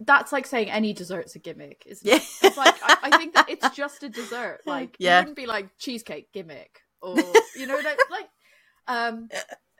that's 0.00 0.32
like 0.32 0.46
saying 0.46 0.70
any 0.70 0.92
dessert's 0.92 1.34
a 1.36 1.38
gimmick. 1.38 1.84
Isn't 1.86 2.06
yeah, 2.06 2.16
it? 2.16 2.22
It's 2.42 2.56
like 2.56 2.74
I, 2.82 2.96
I 3.04 3.16
think 3.16 3.34
that 3.34 3.48
it's 3.48 3.68
just 3.70 4.02
a 4.02 4.08
dessert. 4.08 4.60
Like 4.66 4.96
Yeah. 4.98 5.18
you 5.18 5.22
wouldn't 5.22 5.36
be 5.36 5.46
like 5.46 5.76
cheesecake 5.78 6.32
gimmick 6.32 6.80
or 7.02 7.16
you 7.56 7.66
know 7.66 7.76
like, 7.76 7.98
like 8.10 8.28
um 8.88 9.28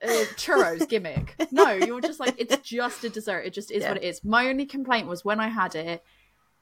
uh, 0.03 0.09
churros 0.36 0.88
gimmick. 0.88 1.36
No, 1.51 1.70
you're 1.70 2.01
just 2.01 2.20
like 2.20 2.34
it's 2.38 2.57
just 2.68 3.05
a 3.05 3.09
dessert. 3.09 3.40
It 3.46 3.53
just 3.53 3.70
is 3.70 3.82
Yeah. 3.82 3.88
what 3.90 3.96
it 3.98 4.05
is. 4.05 4.22
My 4.24 4.48
only 4.48 4.66
complaint 4.66 5.07
was 5.07 5.24
when 5.24 5.40
I 5.40 5.48
had 5.48 5.74
it. 5.74 6.03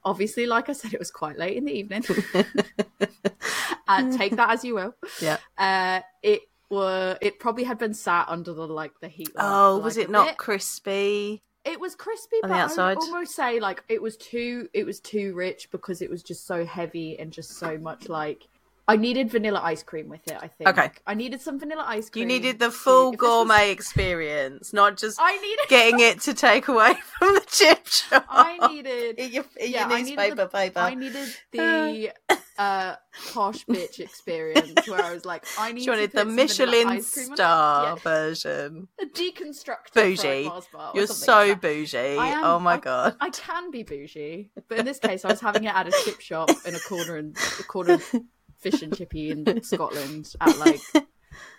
Obviously, 0.03 0.45
like 0.45 0.69
I 0.69 0.73
said, 0.73 0.93
it 0.93 0.99
was 0.99 1.11
quite 1.11 1.37
late 1.37 1.57
in 1.57 1.65
the 1.65 1.73
evening. 1.73 2.03
uh, 3.87 4.17
take 4.17 4.35
that 4.35 4.49
as 4.51 4.63
you 4.63 4.75
will. 4.75 4.95
yeah. 5.21 5.37
Uh, 5.57 6.01
it 6.23 6.41
were 6.69 7.17
it 7.21 7.39
probably 7.39 7.63
had 7.63 7.77
been 7.77 7.93
sat 7.93 8.27
under 8.29 8.53
the 8.53 8.67
like 8.67 8.93
the 9.01 9.07
heat. 9.07 9.35
lamp 9.35 9.49
Oh, 9.49 9.77
for, 9.77 9.83
was 9.83 9.97
like, 9.97 10.05
it 10.05 10.11
not 10.11 10.27
bit. 10.27 10.37
crispy? 10.37 11.41
It 11.65 11.79
was 11.79 11.95
crispy, 11.95 12.37
on 12.43 12.49
but 12.49 12.79
I 12.79 12.89
would 12.93 12.97
almost 12.99 13.35
say 13.35 13.59
like 13.59 13.83
it 13.89 14.01
was 14.01 14.15
too 14.17 14.69
it 14.73 14.85
was 14.85 14.99
too 14.99 15.33
rich 15.35 15.69
because 15.71 16.01
it 16.01 16.09
was 16.09 16.23
just 16.23 16.47
so 16.47 16.65
heavy 16.65 17.19
and 17.19 17.31
just 17.31 17.57
so 17.57 17.77
much 17.77 18.07
like 18.07 18.47
I 18.89 18.95
needed 18.95 19.29
vanilla 19.31 19.61
ice 19.63 19.83
cream 19.83 20.09
with 20.09 20.27
it. 20.27 20.37
I 20.41 20.47
think. 20.47 20.69
Okay. 20.69 20.89
I 21.05 21.13
needed 21.13 21.41
some 21.41 21.59
vanilla 21.59 21.85
ice 21.87 22.09
cream. 22.09 22.21
You 22.23 22.27
needed 22.27 22.59
the 22.59 22.71
full 22.71 23.11
this 23.11 23.21
was- 23.21 23.29
gourmet 23.29 23.71
experience, 23.71 24.73
not 24.73 24.97
just 24.97 25.17
I 25.21 25.37
needed. 25.37 25.65
getting 25.69 25.99
it 26.09 26.21
to 26.21 26.33
take 26.33 26.67
away 26.67 26.93
from 27.17 27.35
the 27.35 27.43
chip 27.47 27.85
shop. 27.87 28.25
I 28.29 28.67
needed. 28.67 29.15
Eat 29.19 29.31
your, 29.31 29.45
eat 29.61 29.69
yeah, 29.69 29.87
your 29.87 29.97
I 29.97 30.01
needed 30.01 30.15
newspaper 30.17 30.35
the- 30.35 30.47
paper. 30.47 30.79
I 30.79 30.93
needed 30.95 31.27
the 31.51 32.11
uh, 32.57 32.95
posh 33.33 33.65
bitch 33.65 33.99
experience 33.99 34.87
where 34.89 35.01
I 35.03 35.13
was 35.13 35.23
like, 35.25 35.45
I 35.57 35.71
need 35.71 35.81
She 35.81 35.85
to 35.85 35.91
wanted 35.91 36.11
the 36.11 36.25
Michelin 36.25 36.87
ice 36.87 37.13
cream 37.13 37.27
on 37.27 37.33
it. 37.33 37.35
star 37.37 37.83
Yeah. 37.85 37.95
version. 38.03 38.87
a 39.01 39.05
deconstructed 39.05 39.93
Bougie. 39.93 40.49
bar 40.73 40.91
You're 40.95 41.07
so 41.07 41.31
like 41.49 41.61
bougie. 41.61 42.17
Am- 42.17 42.43
oh 42.43 42.59
my 42.59 42.73
I- 42.73 42.77
god. 42.77 43.15
I 43.21 43.29
can 43.29 43.71
be 43.71 43.83
bougie, 43.83 44.49
but 44.67 44.79
in 44.79 44.85
this 44.85 44.99
case, 44.99 45.23
I 45.25 45.29
was 45.29 45.39
having 45.41 45.63
it 45.65 45.73
at 45.73 45.87
a 45.87 45.93
chip 46.03 46.19
shop 46.19 46.49
in 46.65 46.73
a 46.75 46.79
corner 46.79 47.17
in 47.17 47.33
a 47.59 47.63
corner 47.63 47.93
of 47.93 48.15
fish 48.59 48.81
and 48.81 48.95
chippy 48.95 49.31
in 49.31 49.63
Scotland 49.63 50.33
at 50.41 50.57
like 50.57 50.81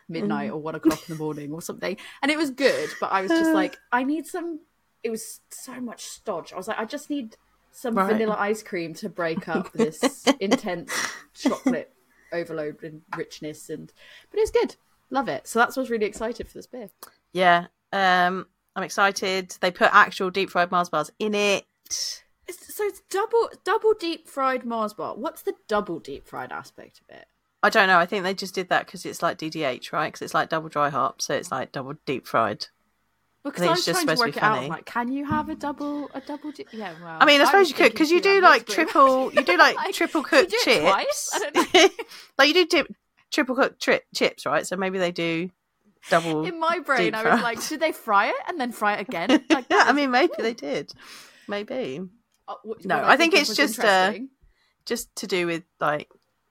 midnight 0.09 0.51
or 0.51 0.59
one 0.59 0.75
o'clock 0.75 1.09
in 1.09 1.17
the 1.17 1.23
morning 1.23 1.53
or 1.53 1.63
something, 1.63 1.97
and 2.23 2.31
it 2.31 2.37
was 2.37 2.51
good. 2.51 2.91
But 3.01 3.13
I 3.13 3.23
was 3.23 3.31
just 3.31 3.53
like, 3.53 3.79
I 3.93 4.05
need 4.05 4.27
some. 4.27 4.61
It 5.03 5.11
was 5.11 5.41
so 5.51 5.81
much 5.81 6.05
stodge. 6.05 6.53
I 6.53 6.57
was 6.57 6.69
like, 6.69 6.79
I 6.79 6.85
just 6.85 7.09
need 7.11 7.37
some 7.73 7.95
Right. 7.95 8.13
vanilla 8.13 8.37
ice 8.39 8.63
cream 8.63 8.95
to 8.95 9.09
break 9.09 9.49
up 9.49 9.73
this 9.73 10.25
intense 10.41 10.93
chocolate 11.35 11.93
overload 12.33 12.83
and 12.83 13.03
richness, 13.17 13.71
and 13.71 13.93
but 14.31 14.39
it 14.39 14.43
was 14.43 14.51
good. 14.51 14.77
Love 15.11 15.29
it. 15.29 15.47
So 15.47 15.59
that's 15.59 15.77
what's 15.77 15.91
really 15.91 16.07
excited 16.07 16.49
for 16.49 16.59
this 16.59 16.67
beer. 16.67 16.91
Yeah. 17.33 17.67
Um 17.93 18.47
I'm 18.77 18.85
excited. 18.85 19.57
They 19.61 19.71
put 19.73 19.91
actual 19.93 20.31
deep 20.31 20.51
fried 20.51 20.71
Mars 20.71 20.89
bars 20.89 21.11
in 21.19 21.35
it. 21.35 21.65
It's, 22.51 22.75
so 22.77 22.85
it's 22.85 23.01
double 23.11 23.51
double 23.65 23.95
deep 23.95 24.29
fried 24.29 24.65
Mars 24.65 24.93
bar. 24.93 25.15
What's 25.15 25.43
the 25.43 25.55
double 25.69 25.99
deep 26.01 26.27
fried 26.27 26.53
aspect 26.53 27.01
of 27.01 27.17
it? 27.17 27.27
I 27.63 27.69
don't 27.71 27.87
know. 27.89 27.99
I 27.99 28.07
think 28.07 28.25
they 28.25 28.35
just 28.35 28.55
did 28.55 28.69
that 28.71 28.87
because 28.87 29.05
it's 29.07 29.23
like 29.23 29.39
DDH, 29.39 29.93
right? 29.93 30.09
Because 30.09 30.23
it's 30.23 30.35
like 30.35 30.49
double 30.49 30.69
dry 30.69 30.89
hop, 30.91 31.21
so 31.23 31.35
it's 31.35 31.51
like 31.51 31.73
double 31.73 31.95
deep 32.07 32.27
fried. 32.27 32.67
Because 33.45 33.61
think 33.61 33.71
I 33.71 33.73
it's 33.73 33.79
was 33.79 33.87
just 33.87 33.97
trying 34.05 34.07
to 34.07 34.17
supposed 34.17 34.21
to 34.21 34.27
work 34.27 34.35
be 34.35 34.39
it 34.39 34.43
out. 34.43 34.57
funny. 34.57 34.69
Like, 34.69 34.85
can 34.87 35.13
you 35.13 35.25
have 35.27 35.49
a 35.49 35.55
double 35.55 36.11
a 36.15 36.21
double? 36.21 36.53
Di- 36.53 36.67
yeah, 36.73 36.93
well. 37.03 37.19
I 37.21 37.25
mean, 37.25 37.41
I 37.41 37.45
suppose 37.47 37.69
you 37.71 37.75
could 37.75 37.93
because 37.93 38.11
you 38.11 38.21
do 38.21 38.41
like 38.43 38.67
triple. 38.67 39.33
You 39.33 39.43
do 39.45 39.57
like, 39.57 39.77
Like, 39.77 39.95
triple 39.95 40.23
cooked 40.23 40.51
chips. 40.51 40.81
twice? 40.81 41.31
I 41.35 41.39
don't 41.39 41.75
know. 41.75 41.89
like 42.39 42.49
you 42.49 42.55
do 42.55 42.67
dip, 42.67 42.95
triple 43.31 43.55
cooked 43.55 43.81
tri- 43.83 44.03
chips, 44.15 44.45
right? 44.45 44.67
So 44.67 44.77
maybe 44.77 44.99
they 44.99 45.13
do 45.13 45.51
double. 46.11 46.45
In 46.45 46.59
my 46.61 46.81
brain, 46.81 47.15
I 47.15 47.23
was 47.35 47.43
like, 47.43 47.67
did 47.69 47.81
they 47.81 47.93
fry 47.93 48.27
it 48.29 48.37
and 48.49 48.61
then 48.61 48.73
fry 48.73 48.95
it 48.97 49.01
again? 49.09 49.45
Like, 49.51 49.67
yeah, 49.71 49.85
I 49.87 49.93
mean, 49.93 50.11
maybe 50.11 50.33
they 50.39 50.55
did. 50.55 50.93
Maybe 51.49 52.01
No, 52.85 52.97
what 52.97 53.05
I 53.05 53.17
think 53.17 53.35
of 53.35 53.41
it's 53.41 53.55
just, 53.57 53.79
uh, 53.81 54.13
just 54.87 55.15
to 55.17 55.27
do 55.27 55.47
with 55.47 55.65
like 55.81 56.09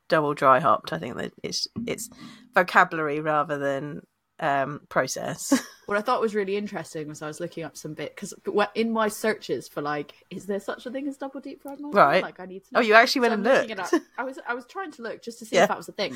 double 0.08 0.34
dry 0.34 0.60
hopped. 0.60 0.94
I 0.94 1.00
think 1.00 1.18
that 1.18 1.34
it's 1.44 1.68
it's 1.88 2.10
vocabulary 2.54 3.20
rather 3.20 3.58
than 3.58 4.02
um 4.40 4.82
process. 4.90 5.54
What 5.90 5.98
I 5.98 6.02
thought 6.02 6.22
was 6.22 6.36
really 6.36 6.56
interesting 6.56 7.08
was 7.08 7.24
I 7.24 7.28
was 7.28 7.40
looking 7.40 7.64
up 7.64 7.76
some 7.76 7.96
bit 7.96 8.16
because 8.16 8.32
in 8.76 8.92
my 8.92 9.08
searches 9.08 9.68
for 9.68 9.82
like, 9.82 10.14
is 10.30 10.46
there 10.46 10.60
such 10.60 10.86
a 10.86 10.92
thing 10.92 11.08
as 11.08 11.18
double 11.18 11.40
deep 11.40 11.64
fried 11.64 11.80
bar? 11.82 11.90
Right. 11.90 12.22
Like, 12.22 12.40
I 12.40 12.46
need 12.46 12.64
to. 12.66 12.74
Know. 12.76 12.80
oh, 12.80 12.84
you 12.84 12.94
actually 12.94 13.22
So 13.22 13.30
went 13.30 13.34
and 13.34 13.48
I'm 13.48 13.54
looked. 13.56 13.72
it 13.72 13.80
up. 13.80 14.02
I 14.16 14.24
was 14.24 14.38
I 14.48 14.54
was 14.54 14.68
trying 14.68 14.92
to 14.92 15.02
look 15.02 15.24
just 15.24 15.40
to 15.40 15.46
see 15.48 15.56
Yeah. 15.56 15.64
if 15.64 15.70
that 15.70 15.78
was 15.78 15.90
a 15.90 15.94
thing. 15.94 16.14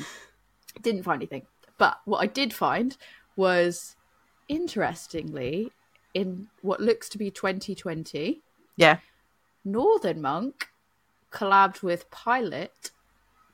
Didn't 0.80 1.02
find 1.02 1.20
anything. 1.20 1.42
But 1.76 1.98
what 2.04 2.18
I 2.18 2.26
did 2.28 2.54
find 2.54 2.96
was 3.34 3.96
interestingly 4.48 5.72
in 6.14 6.46
what 6.62 6.80
looks 6.80 7.08
to 7.10 7.18
be 7.18 7.32
2020, 7.32 8.42
Yeah. 8.76 8.98
Northern 9.64 10.20
Monk 10.20 10.68
collabed 11.30 11.82
with 11.82 12.10
Pilot 12.10 12.90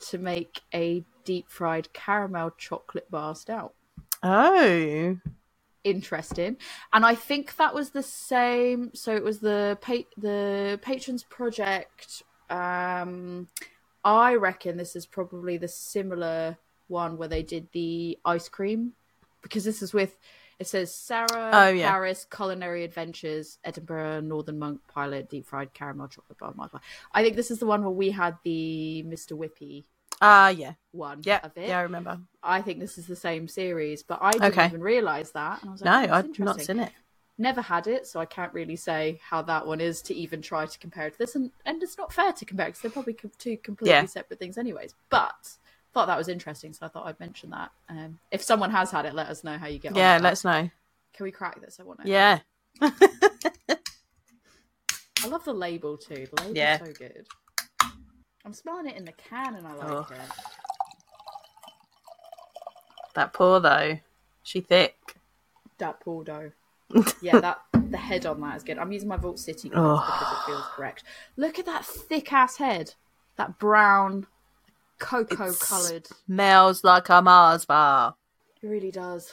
to 0.09 0.19
make 0.19 0.63
a 0.75 1.05
deep 1.25 1.49
fried 1.49 1.93
caramel 1.93 2.51
chocolate 2.57 3.11
bar 3.11 3.35
stout. 3.35 3.75
Oh, 4.23 5.17
Interesting, 5.83 6.59
and 6.93 7.07
I 7.07 7.15
think 7.15 7.57
that 7.57 7.75
was 7.75 7.91
the 7.91 8.03
same. 8.03 8.91
So 8.93 9.17
it 9.17 9.25
was 9.25 9.41
the 9.41 9.79
pa- 9.81 10.11
the 10.19 10.79
patrons 10.83 11.23
project. 11.23 12.23
Um, 12.51 13.49
I 14.05 14.35
reckon 14.35 14.77
this 14.77 14.95
is 14.95 15.07
probably 15.07 15.57
the 15.57 15.69
similar 15.69 16.59
one 16.89 17.17
where 17.17 17.29
they 17.29 17.43
did 17.43 17.69
the 17.73 18.19
ice 18.27 18.49
cream 18.49 18.93
because 19.43 19.65
this 19.65 19.81
is 19.81 19.95
with 19.95 20.19
it 20.61 20.69
says 20.69 20.95
Sarah 20.95 21.51
Oh, 21.53 21.69
yeah. 21.71 21.91
Paris 21.91 22.27
Culinary 22.31 22.85
Adventures 22.85 23.59
Edinburgh 23.65 24.21
Northern 24.21 24.59
Monk 24.59 24.81
Pilot 24.87 25.29
deep 25.29 25.47
fried 25.47 25.73
caramel 25.75 26.07
chocolate 26.09 26.39
bar. 26.39 26.55
I 27.13 27.23
think 27.25 27.35
this 27.35 27.51
is 27.51 27.59
the 27.59 27.67
one 27.67 27.83
where 27.83 27.91
we 27.91 28.11
had 28.11 28.37
the 28.45 29.05
Mr 29.09 29.33
Whippy 29.33 29.85
ah, 30.21 30.51
yeah, 30.51 30.75
one 30.93 31.21
yeah, 31.25 31.41
of 31.43 31.57
it. 31.57 31.69
yeah. 31.69 31.79
I 31.79 31.83
remember. 31.83 32.21
I 32.43 32.61
think 32.63 32.79
this 32.79 32.99
is 32.99 33.07
the 33.07 33.17
same 33.17 33.49
series, 33.49 34.03
but 34.03 34.19
I 34.21 34.33
didn't 34.33 34.53
Okay. 34.53 34.67
even 34.67 34.81
realise 34.83 35.31
that. 35.33 35.63
And 35.63 35.71
I 35.71 35.73
was 35.73 35.81
like, 35.83 36.09
No, 36.09 36.13
oh, 36.13 36.17
I've 36.19 36.39
not 36.39 36.61
seen 36.61 36.81
it. 36.81 36.93
Never 37.39 37.63
had 37.63 37.87
it, 37.87 38.07
so 38.07 38.21
I 38.21 38.27
can't 38.27 38.53
really 38.53 38.77
say 38.77 39.19
how 39.27 39.41
that 39.43 39.67
one 39.67 39.81
is 39.81 40.03
to 40.03 40.15
even 40.15 40.43
try 40.43 40.67
to 40.67 40.79
compare 40.79 41.07
it 41.07 41.13
to 41.13 41.19
this. 41.19 41.37
And, 41.37 41.51
and 41.65 41.83
it's 41.83 41.97
not 41.97 42.13
fair 42.13 42.35
to 42.35 42.45
compare 42.45 42.67
because 42.67 42.83
they're 42.83 42.91
probably 42.91 43.17
two 43.39 43.57
completely 43.57 43.93
Yeah. 43.95 44.05
separate 44.05 44.39
things, 44.39 44.59
anyways. 44.59 44.95
But 45.09 45.57
thought 45.93 46.07
that 46.07 46.19
was 46.19 46.29
interesting, 46.29 46.73
so 46.73 46.87
I 46.87 46.89
thought 46.89 47.07
I'd 47.07 47.21
mention 47.21 47.51
that. 47.51 47.71
Um, 47.89 48.19
if 48.31 48.43
someone 48.43 48.71
has 48.71 48.91
had 48.91 49.07
it, 49.07 49.15
let 49.15 49.29
us 49.29 49.45
know 49.45 49.59
how 49.59 49.67
you 49.67 49.79
get 49.79 49.93
on. 49.93 49.99
Yeah, 49.99 50.19
let 50.21 50.33
us 50.33 50.45
know. 50.45 50.71
Can 51.13 51.25
we 51.25 51.31
crack 51.33 51.61
this? 51.61 51.79
I 51.81 51.83
want 51.83 52.01
to. 52.03 52.09
Yeah, 52.09 52.39
I 52.81 53.77
love 55.27 55.45
the 55.45 55.53
label 55.53 55.97
too. 55.99 56.27
The 56.33 56.43
label's 56.43 56.57
Yeah. 56.57 56.79
so 56.79 56.93
good. 56.93 57.27
I'm 58.45 58.55
smelling 58.55 58.87
it 58.87 58.97
in 58.97 59.05
the 59.05 59.13
can 59.13 59.55
and 59.55 59.67
I 59.67 59.75
like 59.75 59.91
Oh. 59.91 60.07
it. 60.11 60.21
that 63.15 63.33
pour 63.33 63.61
though, 63.61 63.99
she 64.43 64.61
thick. 64.61 64.97
That 65.79 66.01
pool 66.01 66.25
though. 66.25 66.53
yeah, 67.23 67.39
that 67.41 67.61
the 67.91 67.99
head 67.99 68.25
on 68.25 68.41
that 68.41 68.57
is 68.57 68.63
good. 68.63 68.79
I'm 68.79 68.93
using 68.93 69.09
my 69.09 69.17
Vault 69.17 69.39
City 69.39 69.71
Oh. 69.75 69.97
because 69.97 70.33
it 70.33 70.47
feels 70.47 70.65
correct. 70.75 71.05
Look 71.37 71.59
at 71.59 71.67
that 71.67 71.85
thick 71.85 72.33
ass 72.33 72.57
head. 72.57 72.95
That 73.37 73.59
brown, 73.59 74.27
cocoa 75.01 75.53
coloured. 75.55 76.07
Smells 76.27 76.85
like 76.85 77.09
a 77.09 77.21
Mars 77.23 77.65
bar. 77.65 78.15
It 78.63 78.67
really 78.69 78.91
does. 78.91 79.33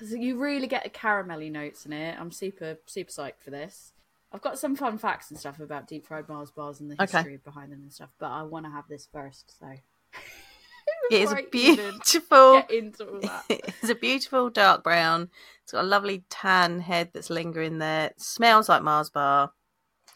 You 0.00 0.38
really 0.38 0.66
get 0.68 0.84
the 0.84 0.90
caramelly 0.90 1.50
notes 1.50 1.84
in 1.86 1.92
it. 1.92 2.16
I'm 2.20 2.30
super 2.30 2.78
super 2.86 3.10
psyched 3.10 3.40
for 3.40 3.50
this. 3.50 3.92
I've 4.32 4.42
got 4.42 4.58
some 4.58 4.76
fun 4.76 4.98
facts 4.98 5.30
and 5.30 5.40
stuff 5.40 5.58
about 5.58 5.88
deep 5.88 6.06
fried 6.06 6.28
Mars 6.28 6.50
bars 6.50 6.80
and 6.80 6.90
the 6.90 7.02
Okay. 7.02 7.16
history 7.18 7.38
behind 7.38 7.72
them 7.72 7.80
and 7.82 7.92
stuff, 7.92 8.10
but 8.18 8.30
I 8.30 8.42
want 8.42 8.66
to 8.66 8.70
have 8.70 8.84
this 8.88 9.08
first. 9.12 9.58
So 9.58 9.66
It 11.10 11.22
is 11.22 11.32
a 11.32 11.42
beautiful. 11.50 12.52
get 12.68 12.70
into 12.70 13.04
all 13.08 13.20
that. 13.22 13.44
It's 13.80 13.88
a 13.90 13.94
beautiful 13.94 14.50
dark 14.50 14.84
brown. 14.84 15.30
It's 15.62 15.72
got 15.72 15.84
a 15.84 15.86
lovely 15.86 16.24
tan 16.28 16.80
head 16.80 17.10
that's 17.14 17.30
lingering 17.30 17.78
there. 17.78 18.06
It 18.08 18.20
smells 18.20 18.68
like 18.68 18.82
Mars 18.82 19.08
bar. 19.10 19.52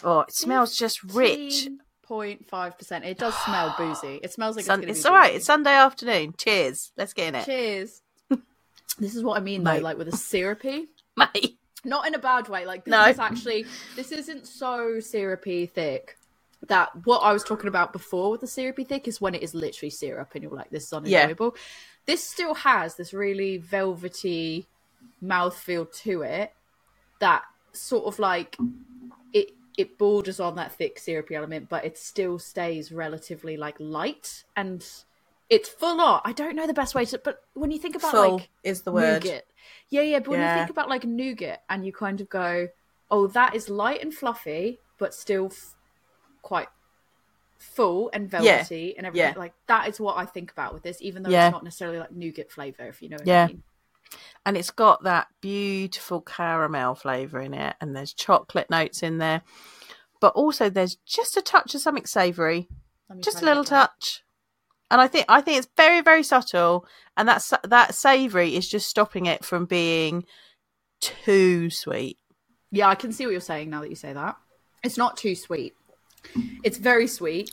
Oh, 0.05 0.21
it 0.21 0.33
smells 0.33 0.77
just 0.77 1.03
rich. 1.03 1.69
Point 2.13 2.47
five 2.47 2.77
percent. 2.77 3.07
It 3.07 3.17
does 3.17 3.35
smell 3.39 3.75
boozy. 3.79 4.21
It 4.23 4.31
smells 4.31 4.55
like 4.55 4.67
Sun- 4.67 4.83
it's, 4.83 4.99
it's 4.99 5.03
be 5.03 5.09
all 5.09 5.15
right. 5.15 5.29
boozy. 5.29 5.37
It's 5.39 5.47
Sunday 5.47 5.71
afternoon. 5.73 6.35
Cheers. 6.37 6.93
Let's 6.95 7.15
get 7.15 7.29
in 7.29 7.35
it, 7.37 7.47
Cheers. 7.47 8.03
this 8.99 9.17
is 9.17 9.23
what 9.25 9.39
I 9.39 9.41
mean 9.41 9.65
though, 9.65 9.73
Mate. 9.73 9.83
like 9.83 9.97
with 9.97 10.09
a 10.09 10.17
syrupy. 10.17 10.89
mate. 11.17 11.57
Not 11.87 12.07
in 12.07 12.15
a 12.15 12.19
bad 12.19 12.51
way. 12.51 12.67
Like 12.67 12.85
this 12.85 12.93
No. 12.93 13.07
is 13.07 13.19
actually 13.19 13.65
this 13.97 14.13
isn't 14.13 14.47
so 14.47 15.01
syrupy 15.01 15.65
thick. 15.65 16.19
That 16.69 16.91
what 17.07 17.21
I 17.21 17.33
was 17.33 17.45
talking 17.45 17.69
about 17.69 17.95
before 17.95 18.31
with 18.31 18.43
the 18.43 18.47
syrupy 18.47 18.85
thick 18.85 19.09
is 19.09 19.19
when 19.19 19.35
it 19.35 19.43
is 19.43 19.55
literally 19.55 19.89
syrup 19.89 20.33
and 20.35 20.43
you're 20.43 20.53
like, 20.53 20.69
this 20.69 20.85
is 20.85 20.93
Yeah. 21.07 21.21
unenjoyable. 21.21 21.57
This 22.05 22.23
still 22.23 22.53
has 22.57 22.97
this 22.97 23.15
really 23.15 23.57
velvety 23.57 24.67
mouthfeel 25.25 25.91
to 26.03 26.21
it 26.21 26.53
that 27.21 27.45
sort 27.73 28.05
of 28.05 28.19
like 28.19 28.59
it 29.79 29.99
borders 29.99 30.39
on 30.41 30.55
that 30.57 30.73
thick 30.73 30.99
syrupy 30.99 31.35
element, 31.35 31.69
but 31.69 31.85
it 31.85 31.97
still 31.99 32.39
stays 32.39 32.93
relatively 32.93 33.57
like 33.57 33.77
light 33.79 34.45
and 34.57 34.87
it's 35.49 35.69
full 35.69 36.01
on. 36.01 36.21
I 36.25 36.33
don't 36.33 36.57
know 36.57 36.67
the 36.67 36.75
best 36.75 36.95
way 36.95 37.05
to, 37.07 37.19
but 37.19 37.43
when 37.55 37.71
you 37.71 37.79
think 37.79 37.97
about 37.97 38.13
Full 38.13 38.37
like 38.37 38.49
is 38.63 38.83
the 38.83 38.93
word. 38.93 39.23
nougat, 39.25 39.45
yeah, 39.91 40.01
yeah. 40.03 40.19
But 40.21 40.29
when 40.29 40.41
Yeah. 40.41 40.55
you 40.55 40.61
think 40.61 40.71
about 40.71 40.89
like 40.89 41.05
nougat, 41.05 41.63
and 41.69 41.85
you 41.85 41.93
kind 41.93 42.21
of 42.21 42.29
go, 42.31 42.69
"Oh, 43.11 43.27
that 43.29 43.55
is 43.55 43.69
light 43.69 44.01
and 44.03 44.15
fluffy, 44.15 44.79
but 44.99 45.13
still 45.15 45.47
f- 45.47 45.75
quite 46.41 46.69
full 47.59 48.11
and 48.13 48.31
velvety 48.31 48.97
and 48.97 49.07
everything." 49.07 49.33
Yeah. 49.35 49.39
Like 49.39 49.53
that 49.67 49.89
is 49.89 50.01
what 50.01 50.17
I 50.17 50.25
think 50.25 50.51
about 50.53 50.73
with 50.75 50.83
this, 50.83 50.99
even 51.03 51.23
though 51.23 51.31
Yeah. 51.31 51.49
it's 51.49 51.53
not 51.53 51.65
necessarily 51.65 51.99
like 51.99 52.13
nougat 52.13 52.51
flavor, 52.51 52.85
if 52.87 53.03
you 53.03 53.09
know 53.11 53.17
what 53.19 53.27
Yeah. 53.27 53.45
I 53.45 53.47
mean. 53.49 53.63
And 54.45 54.57
it's 54.57 54.71
got 54.71 55.05
that 55.05 55.29
beautiful 55.41 56.21
caramel 56.21 56.95
flavour 56.95 57.41
in 57.41 57.55
it, 57.55 57.77
and 57.81 57.95
there's 57.95 58.13
chocolate 58.13 58.71
notes 58.71 59.03
in 59.03 59.19
there, 59.19 59.43
but 60.21 60.35
also 60.35 60.69
there's 60.69 60.97
just 61.07 61.37
a 61.37 61.43
touch 61.43 61.75
of 61.75 61.81
something 61.81 62.07
savoury, 62.07 62.69
just 63.21 63.43
a 63.43 63.45
little 63.45 63.65
touch. 63.65 64.23
And 64.91 65.01
I 65.01 65.09
think 65.09 65.27
I 65.29 65.41
think 65.41 65.59
it's 65.59 65.69
very 65.77 66.03
very 66.03 66.23
subtle, 66.23 66.87
and 67.17 67.29
that 67.29 67.51
that 67.65 67.95
savoury 67.95 68.55
is 68.55 68.69
just 68.69 68.89
stopping 68.89 69.27
it 69.27 69.45
from 69.45 69.65
being 69.65 70.25
too 71.01 71.71
sweet. 71.71 72.19
Yeah, 72.71 72.89
I 72.89 72.95
can 72.95 73.13
see 73.13 73.25
what 73.25 73.33
you're 73.33 73.41
saying 73.41 73.71
now 73.71 73.81
that 73.81 73.91
you 73.91 73.97
say 73.97 74.13
that. 74.13 74.37
It's 74.83 74.99
not 74.99 75.17
too 75.17 75.35
sweet. 75.35 75.75
It's 76.63 76.79
very 76.79 77.07
sweet, 77.07 77.51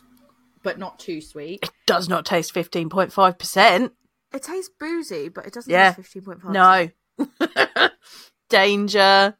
but 0.63 0.77
not 0.77 0.99
too 0.99 1.21
sweet. 1.21 1.59
It 1.63 1.71
does 1.85 2.09
not 2.09 2.25
taste 2.25 2.53
fifteen 2.53 2.89
point 2.89 3.13
five 3.13 3.37
percent. 3.37 3.93
It 4.33 4.43
tastes 4.43 4.69
boozy, 4.79 5.29
but 5.29 5.45
it 5.47 5.53
doesn't 5.53 5.71
Yeah. 5.71 5.93
taste 5.93 5.95
fifteen 6.11 6.21
point 6.23 6.41
five. 6.41 6.51
No. 6.51 6.89
Danger. 8.49 9.35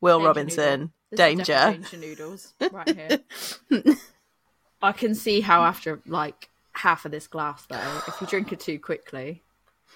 Will 0.00 0.18
Danger 0.18 0.26
Robinson. 0.28 0.80
noodle. 0.80 0.92
Danger. 1.16 1.44
danger 1.54 1.96
noodles 1.96 2.54
right 2.70 2.94
here. 2.94 3.20
I 4.82 4.92
can 4.92 5.14
see 5.14 5.40
how 5.40 5.62
after 5.64 6.00
like 6.06 6.50
half 6.72 7.04
of 7.04 7.10
this 7.10 7.26
glass 7.26 7.64
though, 7.66 8.00
if 8.06 8.20
you 8.20 8.26
drink 8.26 8.52
it 8.52 8.60
too 8.60 8.78
quickly, 8.78 9.42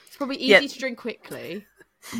it's 0.07 0.16
probably 0.16 0.36
easy 0.36 0.47
Yeah. 0.53 0.61
to 0.61 0.78
drink 0.78 0.99
quickly. 0.99 1.66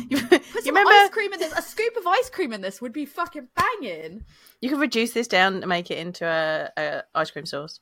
you, 0.09 0.17
Put 0.27 0.41
you 0.65 0.71
remember 0.71 0.91
ice 0.91 1.09
cream 1.09 1.33
in 1.33 1.39
this. 1.39 1.51
A 1.57 1.61
scoop 1.61 1.97
of 1.97 2.05
ice 2.07 2.29
cream 2.29 2.53
in 2.53 2.61
this 2.61 2.81
would 2.81 2.93
be 2.93 3.05
fucking 3.05 3.47
banging. 3.55 4.23
you 4.61 4.69
could 4.69 4.79
reduce 4.79 5.11
this 5.11 5.27
down 5.27 5.55
and 5.55 5.67
make 5.67 5.91
it 5.91 5.97
into 5.97 6.25
a, 6.25 6.69
a 6.77 7.03
ice 7.15 7.31
cream 7.31 7.45
sauce. 7.45 7.79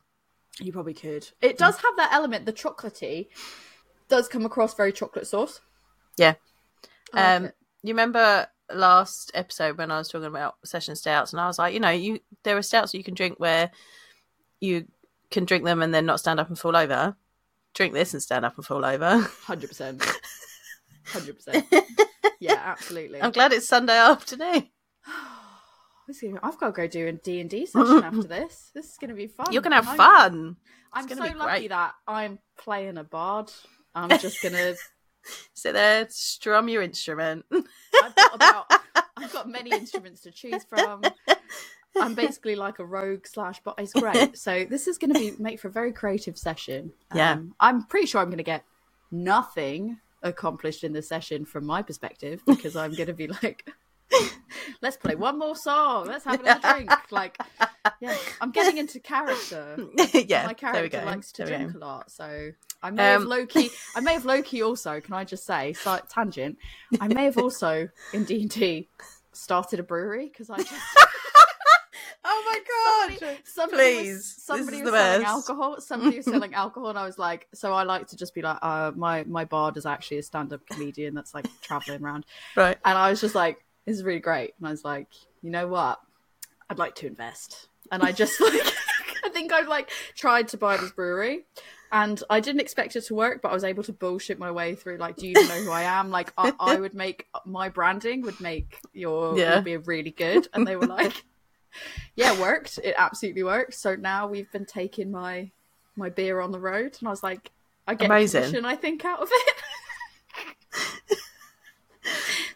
You 0.60 0.72
probably 0.72 0.94
could. 0.96 1.28
It 1.42 1.58
does 1.58 1.76
have 1.76 1.96
that 1.98 2.12
element. 2.14 2.46
The 2.46 2.54
chocolatey 2.54 3.28
does 4.12 4.28
come 4.28 4.46
across 4.46 4.76
very 4.76 4.92
chocolate 4.94 5.26
sauce. 5.26 5.62
Yeah. 6.18 6.36
I 7.14 7.36
um 7.36 7.46
you 7.82 7.94
remember 7.94 8.48
last 8.72 9.32
episode 9.34 9.78
when 9.78 9.90
I 9.92 9.98
was 9.98 10.08
talking 10.10 10.28
about 10.28 10.56
session 10.64 10.96
stouts 10.96 11.34
and 11.34 11.42
I 11.42 11.48
was 11.48 11.58
like, 11.58 11.74
you 11.74 11.80
know, 11.80 11.90
you 11.90 12.20
there 12.44 12.56
are 12.58 12.62
stouts 12.62 12.94
you 12.94 13.04
can 13.04 13.16
drink 13.16 13.40
where 13.40 13.72
you 14.60 14.86
can 15.32 15.46
drink 15.46 15.64
them 15.66 15.82
and 15.82 15.94
then 15.94 16.06
not 16.06 16.20
stand 16.20 16.40
up 16.40 16.50
and 16.50 16.60
fall 16.60 16.76
over. 16.76 17.16
Drink 17.74 17.94
this 17.94 18.14
and 18.14 18.22
stand 18.22 18.46
up 18.46 18.56
and 18.58 18.66
fall 18.66 18.84
over. 18.86 19.20
Hundred 19.46 19.70
percent. 19.70 20.04
Hundred 21.06 21.36
percent. 21.38 21.66
Yeah, 22.40 22.62
absolutely. 22.64 23.22
I'm 23.22 23.32
glad 23.32 23.54
it's 23.54 23.68
Sunday 23.68 23.98
afternoon. 23.98 24.68
This 26.08 26.24
is 26.24 26.30
gonna- 26.30 26.42
I've 26.44 26.58
got 26.60 26.66
to 26.68 26.72
go 26.74 26.88
do 26.88 27.08
a 27.08 27.12
D 27.14 27.40
and 27.40 27.50
D 27.50 27.66
session 27.66 28.04
after 28.10 28.24
this. 28.24 28.72
This 28.74 28.86
is 28.92 28.98
going 28.98 29.10
to 29.10 29.16
be 29.16 29.28
fun. 29.28 29.54
You're 29.54 29.62
gonna 29.62 29.76
have 29.76 29.88
I'm- 29.88 29.98
fun. 29.98 30.56
I'm 30.92 31.08
so 31.08 31.16
lucky 31.16 31.38
great. 31.38 31.70
that 31.70 31.94
I'm 32.06 32.40
playing 32.58 32.98
a 32.98 33.04
bard. 33.06 33.50
I'm 33.96 34.18
just 34.20 34.42
gonna. 34.42 34.76
Sit 35.54 35.74
there, 35.74 36.08
strum 36.10 36.68
your 36.68 36.82
instrument. 36.82 37.46
I've 37.54 38.16
got 38.16 38.36
about. 38.36 38.66
I've 39.18 39.32
got 39.32 39.48
many 39.48 39.70
instruments 39.72 40.22
to 40.22 40.32
choose 40.32 40.64
from. 40.64 41.04
I'm 42.00 42.16
basically 42.16 42.56
like 42.56 42.80
a 42.80 42.86
rogue 42.86 43.28
slash, 43.28 43.62
but 43.64 43.76
it's 43.78 43.94
great. 43.94 44.38
So 44.42 44.66
this 44.66 44.88
is 44.88 44.98
going 44.98 45.14
to 45.14 45.20
be 45.20 45.34
make 45.38 45.60
for 45.60 45.68
a 45.68 45.72
very 45.72 45.92
creative 45.92 46.38
session. 46.38 46.94
Yeah. 47.14 47.34
Um, 47.34 47.56
I'm 47.60 47.84
pretty 47.84 48.08
sure 48.08 48.22
I'm 48.22 48.28
going 48.28 48.38
to 48.38 48.44
get 48.44 48.64
nothing 49.12 50.00
accomplished 50.24 50.84
in 50.84 50.94
the 50.94 51.02
session 51.02 51.46
from 51.46 51.66
my 51.66 51.82
perspective 51.82 52.42
because 52.46 52.76
I'm 52.76 52.94
going 52.94 53.08
to 53.08 53.14
be 53.14 53.28
like, 53.28 53.70
let's 54.82 54.98
play 54.98 55.16
one 55.16 55.38
more 55.40 55.56
song, 55.56 56.08
let's 56.08 56.26
have 56.26 56.40
another 56.42 56.60
drink. 56.74 56.92
Like, 57.12 57.38
yeah, 58.00 58.16
I'm 58.40 58.52
getting 58.52 58.78
into 58.78 59.00
character. 59.00 59.78
yeah, 60.14 60.46
my 60.48 60.54
character 60.54 61.04
likes 61.04 61.32
to 61.34 61.44
There 61.44 61.58
drink 61.58 61.76
a 61.76 61.78
lot, 61.78 62.10
so 62.12 62.52
I 62.82 62.90
may 62.92 63.04
have 63.04 63.22
Um, 63.24 63.28
low 63.28 63.46
key. 63.46 63.70
I 63.96 64.00
may 64.00 64.14
have 64.14 64.26
low 64.26 64.42
key 64.42 64.62
also. 64.64 65.02
Can 65.02 65.14
I 65.14 65.24
just 65.26 65.46
say, 65.46 65.74
slight 65.74 66.10
tangent? 66.10 66.58
I 67.00 67.08
may 67.08 67.26
have 67.26 67.38
also 67.38 67.90
in 68.14 68.24
D 68.24 68.42
and 68.42 68.50
D 68.50 68.90
started 69.34 69.80
a 69.80 69.84
brewery 69.84 70.28
because 70.30 70.50
I 70.50 70.58
just 70.58 70.74
Oh 72.24 72.44
my 72.46 73.18
god! 73.20 73.40
somebody 73.46 73.96
Please, 73.96 74.14
was, 74.16 74.36
somebody 74.44 74.68
this 74.68 74.76
is 74.78 74.84
was 74.84 74.92
the 74.92 74.98
selling 74.98 75.22
best. 75.22 75.32
alcohol. 75.34 75.82
Somebody 75.82 76.18
was 76.18 76.26
selling 76.26 76.54
alcohol, 76.54 76.90
and 76.90 77.00
I 77.00 77.04
was 77.06 77.18
like, 77.18 77.48
so 77.54 77.74
I 77.74 77.82
like 77.84 78.08
to 78.10 78.16
just 78.16 78.36
be 78.36 78.44
like, 78.44 78.60
uh, 78.62 78.92
my 78.96 79.24
my 79.24 79.44
bard 79.46 79.76
is 79.76 79.88
actually 79.88 80.20
a 80.20 80.24
stand 80.24 80.54
up 80.54 80.62
comedian 80.68 81.16
that's 81.16 81.34
like 81.34 81.48
traveling 81.62 82.04
around, 82.04 82.26
Right. 82.56 82.78
and 82.86 82.96
I 82.98 83.10
was 83.10 83.22
just 83.22 83.34
like, 83.34 83.66
this 83.86 83.98
is 83.98 84.04
really 84.04 84.20
great, 84.20 84.54
and 84.60 84.68
I 84.68 84.72
was 84.72 84.84
like, 84.86 85.08
you 85.42 85.50
know 85.50 85.68
what, 85.68 86.00
I'd 86.70 86.80
like 86.80 86.96
to 86.96 87.08
invest, 87.08 87.68
and 87.92 88.02
I 88.04 88.12
just 88.22 88.40
like, 88.42 88.54
I 89.24 89.30
think 89.30 89.52
I've 89.52 89.68
like 89.68 89.90
tried 90.16 90.48
to 90.50 90.58
buy 90.58 90.78
this 90.78 90.92
brewery. 90.92 91.46
And 91.94 92.24
I 92.30 92.40
didn't 92.40 92.62
expect 92.62 92.96
it 92.96 93.02
to 93.08 93.16
work, 93.16 93.42
but 93.42 93.50
I 93.52 93.54
was 93.54 93.66
able 93.66 93.84
to 93.84 93.92
bullshit 93.92 94.40
my 94.40 94.50
way 94.50 94.76
through. 94.76 94.96
Like, 94.96 95.18
do 95.18 95.28
you 95.28 95.34
even 95.34 95.50
know 95.50 95.62
who 95.62 95.72
I 95.72 95.82
am? 95.82 96.10
Like, 96.10 96.32
I, 96.38 96.54
I 96.58 96.80
would 96.80 96.94
make 96.94 97.28
my 97.46 97.68
branding 97.68 98.22
would 98.22 98.40
make 98.40 98.80
your 98.94 99.38
Yeah. 99.38 99.56
would 99.56 99.66
be 99.66 99.76
really 99.76 100.12
good. 100.12 100.48
And 100.54 100.66
they 100.66 100.78
were 100.78 100.88
like, 101.00 101.26
yeah, 102.16 102.32
it 102.34 102.40
worked. 102.40 102.80
It 102.82 102.96
absolutely 102.98 103.44
worked. 103.44 103.74
So 103.74 103.96
now 103.96 104.26
we've 104.26 104.50
been 104.54 104.66
taking 104.66 105.12
my 105.12 105.52
my 105.98 106.08
beer 106.08 106.40
on 106.40 106.54
the 106.54 106.60
road, 106.62 106.96
and 107.00 107.10
I 107.10 107.12
was 107.12 107.24
like, 107.24 107.52
I 107.86 107.94
get 107.96 108.06
Amazing. 108.06 108.44
commission, 108.44 108.64
I 108.64 108.78
think, 108.78 109.04
out 109.04 109.20
of 109.22 109.28
it. 109.30 109.56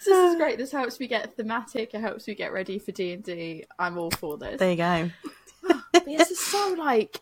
This 0.05 0.31
is 0.31 0.35
great. 0.37 0.57
This 0.57 0.71
helps 0.71 0.99
me 0.99 1.07
get 1.07 1.35
thematic. 1.35 1.93
It 1.93 2.01
helps 2.01 2.27
me 2.27 2.35
get 2.35 2.53
ready 2.53 2.79
for 2.79 2.91
D 2.91 3.13
and 3.13 3.23
D. 3.23 3.63
I'm 3.79 3.97
all 3.97 4.11
for 4.11 4.37
this. 4.37 4.59
There 4.59 4.71
you 4.71 4.77
go. 4.77 5.11
But 5.93 6.05
this 6.05 6.29
is 6.29 6.39
so 6.39 6.75
like 6.77 7.21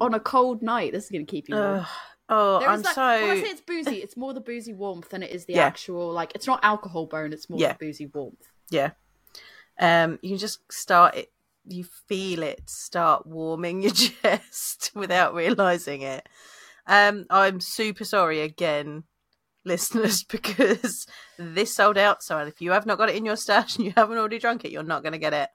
on 0.00 0.14
a 0.14 0.20
cold 0.20 0.62
night. 0.62 0.92
This 0.92 1.04
is 1.04 1.10
going 1.10 1.26
to 1.26 1.30
keep 1.30 1.48
you 1.48 1.56
warm. 1.56 1.86
Oh, 2.30 2.58
There 2.60 2.70
I'm 2.70 2.80
that- 2.80 2.94
so. 2.94 3.02
When 3.02 3.30
I 3.36 3.42
say 3.42 3.50
it's 3.50 3.60
boozy, 3.60 3.96
it's 3.96 4.16
more 4.16 4.32
the 4.32 4.40
boozy 4.40 4.72
warmth 4.72 5.10
than 5.10 5.22
it 5.22 5.30
is 5.30 5.44
the 5.44 5.54
Yeah. 5.54 5.66
actual 5.66 6.10
like. 6.10 6.32
It's 6.34 6.46
not 6.46 6.60
alcohol 6.62 7.04
burn. 7.06 7.34
It's 7.34 7.50
more 7.50 7.60
Yeah. 7.60 7.74
the 7.74 7.84
boozy 7.86 8.06
warmth. 8.06 8.40
Yeah. 8.70 8.92
Um, 9.78 10.18
you 10.22 10.38
just 10.38 10.60
start 10.72 11.16
it. 11.16 11.32
You 11.68 11.84
feel 12.08 12.42
it 12.42 12.62
start 12.70 13.26
warming 13.26 13.82
your 13.82 13.92
chest 13.92 14.92
without 14.94 15.34
realizing 15.34 16.00
it. 16.00 16.26
Um, 16.86 17.26
I'm 17.28 17.60
super 17.60 18.04
sorry 18.04 18.40
again, 18.40 19.04
listeners, 19.64 20.24
because 20.28 21.06
this 21.38 21.74
sold 21.74 21.98
out. 21.98 22.22
So 22.22 22.38
if 22.38 22.60
you 22.60 22.72
have 22.72 22.86
not 22.86 22.98
got 22.98 23.08
it 23.10 23.16
in 23.16 23.24
your 23.24 23.36
stash 23.36 23.76
and 23.76 23.84
you 23.84 23.92
haven't 23.96 24.18
already 24.18 24.38
drunk 24.38 24.64
it, 24.64 24.70
you're 24.72 24.82
not 24.82 25.02
going 25.02 25.12
to 25.12 25.18
get 25.18 25.32
it. 25.32 25.48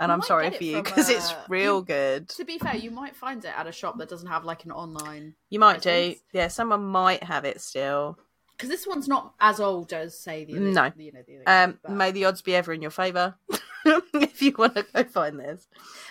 And 0.00 0.10
You 0.10 0.14
I'm 0.14 0.22
sorry 0.22 0.50
for 0.50 0.64
you 0.64 0.82
because 0.82 1.08
it's 1.08 1.30
uh, 1.30 1.44
real 1.48 1.78
you- 1.78 1.84
good. 1.84 2.28
To 2.30 2.44
be 2.44 2.58
fair, 2.58 2.76
you 2.76 2.90
might 2.90 3.14
find 3.14 3.44
it 3.44 3.52
at 3.56 3.66
a 3.68 3.72
shop 3.72 3.98
that 3.98 4.08
doesn't 4.08 4.26
have 4.28 4.44
like 4.44 4.64
an 4.64 4.72
online 4.72 5.34
You 5.50 5.60
might 5.60 5.82
do. 5.82 6.14
Yeah, 6.32 6.48
someone 6.48 6.84
might 6.84 7.22
have 7.22 7.44
it 7.44 7.60
still. 7.60 8.18
Because 8.56 8.68
this 8.70 8.86
one's 8.86 9.08
not 9.08 9.34
as 9.40 9.60
old 9.60 9.92
as 9.92 10.18
say 10.18 10.44
the 10.44 10.54
other, 10.56 10.60
No. 10.70 10.92
you 10.96 11.12
know 11.12 11.22
the 11.26 11.46
other 11.46 11.78
Um, 11.88 11.96
may 11.96 12.10
the 12.12 12.24
odds 12.26 12.42
be 12.42 12.54
ever 12.54 12.72
in 12.72 12.80
your 12.82 12.90
favour 12.90 13.34
if 14.14 14.40
you 14.42 14.54
want 14.56 14.74
to 14.76 14.86
go 14.92 15.04
find 15.04 15.38
this. 15.38 15.66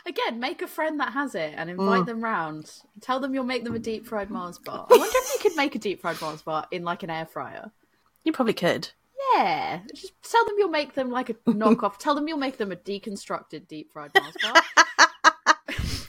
again 0.06 0.40
make 0.40 0.62
a 0.62 0.68
friend 0.68 1.00
that 1.00 1.14
has 1.14 1.36
it 1.36 1.54
and 1.58 1.70
invite 1.70 2.04
Mm. 2.04 2.06
them 2.06 2.24
round. 2.24 2.72
Tell 3.02 3.20
them 3.20 3.34
you'll 3.34 3.44
make 3.44 3.64
them 3.64 3.76
a 3.76 3.80
deep 3.80 4.06
fried 4.06 4.30
Mars 4.30 4.60
bar. 4.60 4.86
I 4.92 4.98
wonder 4.98 5.16
if 5.16 5.34
you 5.34 5.50
could 5.50 5.58
make 5.58 5.76
a 5.76 5.80
deep 5.80 6.02
fried 6.02 6.20
Mars 6.22 6.42
bar 6.42 6.68
in 6.72 6.84
like 6.84 7.04
an 7.04 7.10
air 7.10 7.26
fryer. 7.26 7.72
You 8.24 8.32
probably 8.32 8.54
could. 8.54 8.90
Yeah, 9.36 9.80
just 9.96 10.14
tell 10.22 10.46
them 10.46 10.56
you'll 10.58 10.70
make 10.70 10.94
them 10.96 11.10
like 11.10 11.30
a 11.30 11.34
knockoff. 11.48 11.98
tell 11.98 12.14
them 12.14 12.28
you'll 12.28 12.38
make 12.38 12.58
them 12.58 12.72
a 12.72 12.76
deconstructed 12.76 13.68
deep 13.68 13.92
fried 13.92 14.12
Mars 14.20 14.36
bar. 14.42 14.54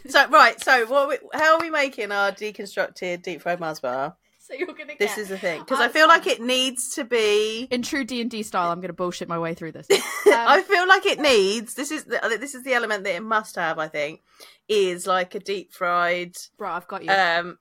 So 0.06 0.28
right, 0.28 0.60
so 0.62 0.86
what? 0.86 1.08
We, 1.08 1.16
how 1.32 1.54
are 1.54 1.60
we 1.60 1.70
making 1.70 2.12
our 2.12 2.30
deconstructed 2.30 3.22
deep 3.22 3.40
fried 3.40 3.58
Mars 3.58 3.80
bar? 3.80 4.14
So 4.46 4.52
you're 4.52 4.66
gonna 4.66 4.84
get 4.84 4.98
This 4.98 5.16
is 5.16 5.30
the 5.30 5.38
thing 5.38 5.60
because 5.60 5.80
I 5.80 5.88
feel 5.88 6.06
like 6.06 6.26
it 6.26 6.38
needs 6.42 6.90
to 6.96 7.04
be. 7.04 7.66
in 7.70 7.80
true 7.80 8.04
D 8.04 8.20
and 8.20 8.30
D 8.30 8.42
style. 8.42 8.70
I'm 8.70 8.80
gonna 8.82 8.92
bullshit 8.92 9.26
my 9.26 9.38
way 9.38 9.54
through 9.54 9.72
this. 9.72 9.86
I 10.26 10.62
feel 10.68 10.86
like 10.86 11.06
it 11.06 11.18
needs. 11.18 11.72
This 11.74 11.90
is 11.90 12.04
the, 12.04 12.36
this 12.38 12.54
is 12.54 12.62
the 12.62 12.74
element 12.74 13.04
that 13.04 13.14
it 13.14 13.22
must 13.22 13.56
have. 13.56 13.78
I 13.78 13.88
think 13.88 14.20
is 14.68 15.06
like 15.06 15.34
a 15.34 15.40
deep 15.40 15.72
fried, 15.72 16.36
Bro, 16.58 16.72
I've 16.72 16.86
got 16.86 17.04
you. 17.04 17.10
um, 17.10 17.58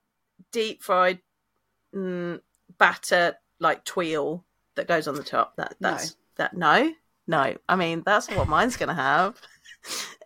deep 0.51 0.83
fried 0.83 1.19
mm, 1.95 2.41
batter 2.77 3.35
like 3.59 3.85
tuile 3.85 4.43
that 4.75 4.87
goes 4.89 5.07
on 5.07 5.15
the 5.15 5.23
top. 5.23 5.55
That 5.55 5.75
No. 5.79 5.91
that's 5.91 6.17
that. 6.35 6.53
No, 6.53 6.91
no. 7.27 7.55
I 7.69 7.75
mean 7.77 8.03
that's 8.05 8.29
what 8.29 8.49
mine's 8.49 8.75
gonna 8.75 8.93
have. 8.93 9.39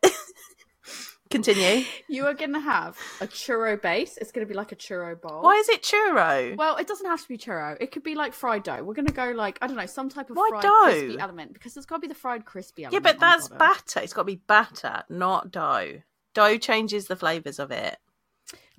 Continue. 1.43 1.85
you 2.07 2.25
are 2.25 2.33
gonna 2.33 2.59
have 2.59 2.97
a 3.21 3.27
churro 3.27 3.79
base. 3.79 4.17
It's 4.17 4.31
gonna 4.31 4.47
be 4.47 4.55
like 4.55 4.71
a 4.71 4.75
churro 4.75 5.19
bowl. 5.19 5.43
Why 5.43 5.55
is 5.55 5.69
it 5.69 5.83
churro? 5.83 6.57
Well, 6.57 6.77
it 6.77 6.87
doesn't 6.87 7.05
have 7.05 7.21
to 7.21 7.27
be 7.27 7.37
churro. 7.37 7.77
It 7.79 7.91
could 7.91 8.03
be 8.03 8.15
like 8.15 8.33
fried 8.33 8.63
dough. 8.63 8.83
We're 8.83 8.95
gonna 8.95 9.11
go 9.11 9.31
like 9.31 9.59
I 9.61 9.67
don't 9.67 9.77
know 9.77 9.85
some 9.85 10.09
type 10.09 10.31
of 10.31 10.35
Why 10.35 10.49
fried 10.49 10.63
dough? 10.63 10.83
crispy 10.85 11.19
element 11.19 11.53
because 11.53 11.75
there's 11.75 11.85
got 11.85 11.97
to 11.97 12.01
be 12.01 12.07
the 12.07 12.15
fried 12.15 12.45
crispy 12.45 12.87
Yeah, 12.89 12.99
but 12.99 13.19
that's 13.19 13.49
batter. 13.49 13.99
It's 13.99 14.13
got 14.13 14.21
to 14.21 14.25
be 14.25 14.41
batter, 14.47 15.03
not 15.09 15.51
dough. 15.51 16.01
Dough 16.33 16.57
changes 16.57 17.07
the 17.07 17.15
flavors 17.15 17.59
of 17.59 17.71
it. 17.71 17.97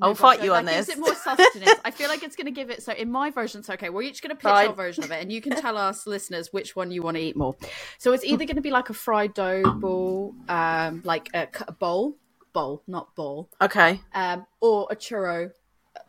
I'll 0.01 0.15
fight 0.15 0.45
you 0.45 0.55
on 0.55 0.65
this. 0.65 0.87
this. 0.87 0.97
it 0.97 1.01
more 1.01 1.15
sustenance. 1.15 1.81
I 1.85 1.91
feel 1.91 2.09
like 2.09 2.23
it's 2.23 2.37
going 2.37 2.47
to 2.47 2.53
give 2.53 2.71
it. 2.71 2.83
So 2.83 2.93
in 2.93 3.11
my 3.11 3.31
version, 3.31 3.63
so 3.63 3.75
okay, 3.75 3.91
we're 3.91 4.03
each 4.03 4.23
going 4.23 4.31
to 4.31 4.37
pitch 4.37 4.45
Fine. 4.45 4.69
our 4.69 4.73
version 4.73 5.03
of 5.03 5.11
it, 5.11 5.21
and 5.21 5.33
you 5.33 5.41
can 5.41 5.57
tell 5.61 5.77
us 5.77 6.07
listeners 6.07 6.53
which 6.53 6.77
one 6.77 6.91
you 6.91 7.03
want 7.03 7.17
to 7.17 7.23
eat 7.23 7.37
more. 7.37 7.57
So 7.99 8.13
it's 8.13 8.25
either 8.25 8.45
going 8.45 8.57
to 8.57 8.63
be 8.63 8.71
like 8.71 8.91
a 8.91 8.95
fried 8.95 9.35
dough 9.35 9.63
ball, 9.81 10.35
um, 10.49 11.03
like 11.05 11.29
a 11.35 11.73
bowl, 11.73 12.17
bowl, 12.59 12.83
not 12.87 13.15
ball, 13.15 13.49
Okay. 13.61 14.01
um, 14.15 14.45
or 14.61 14.89
a 14.91 14.97
churro 14.97 15.51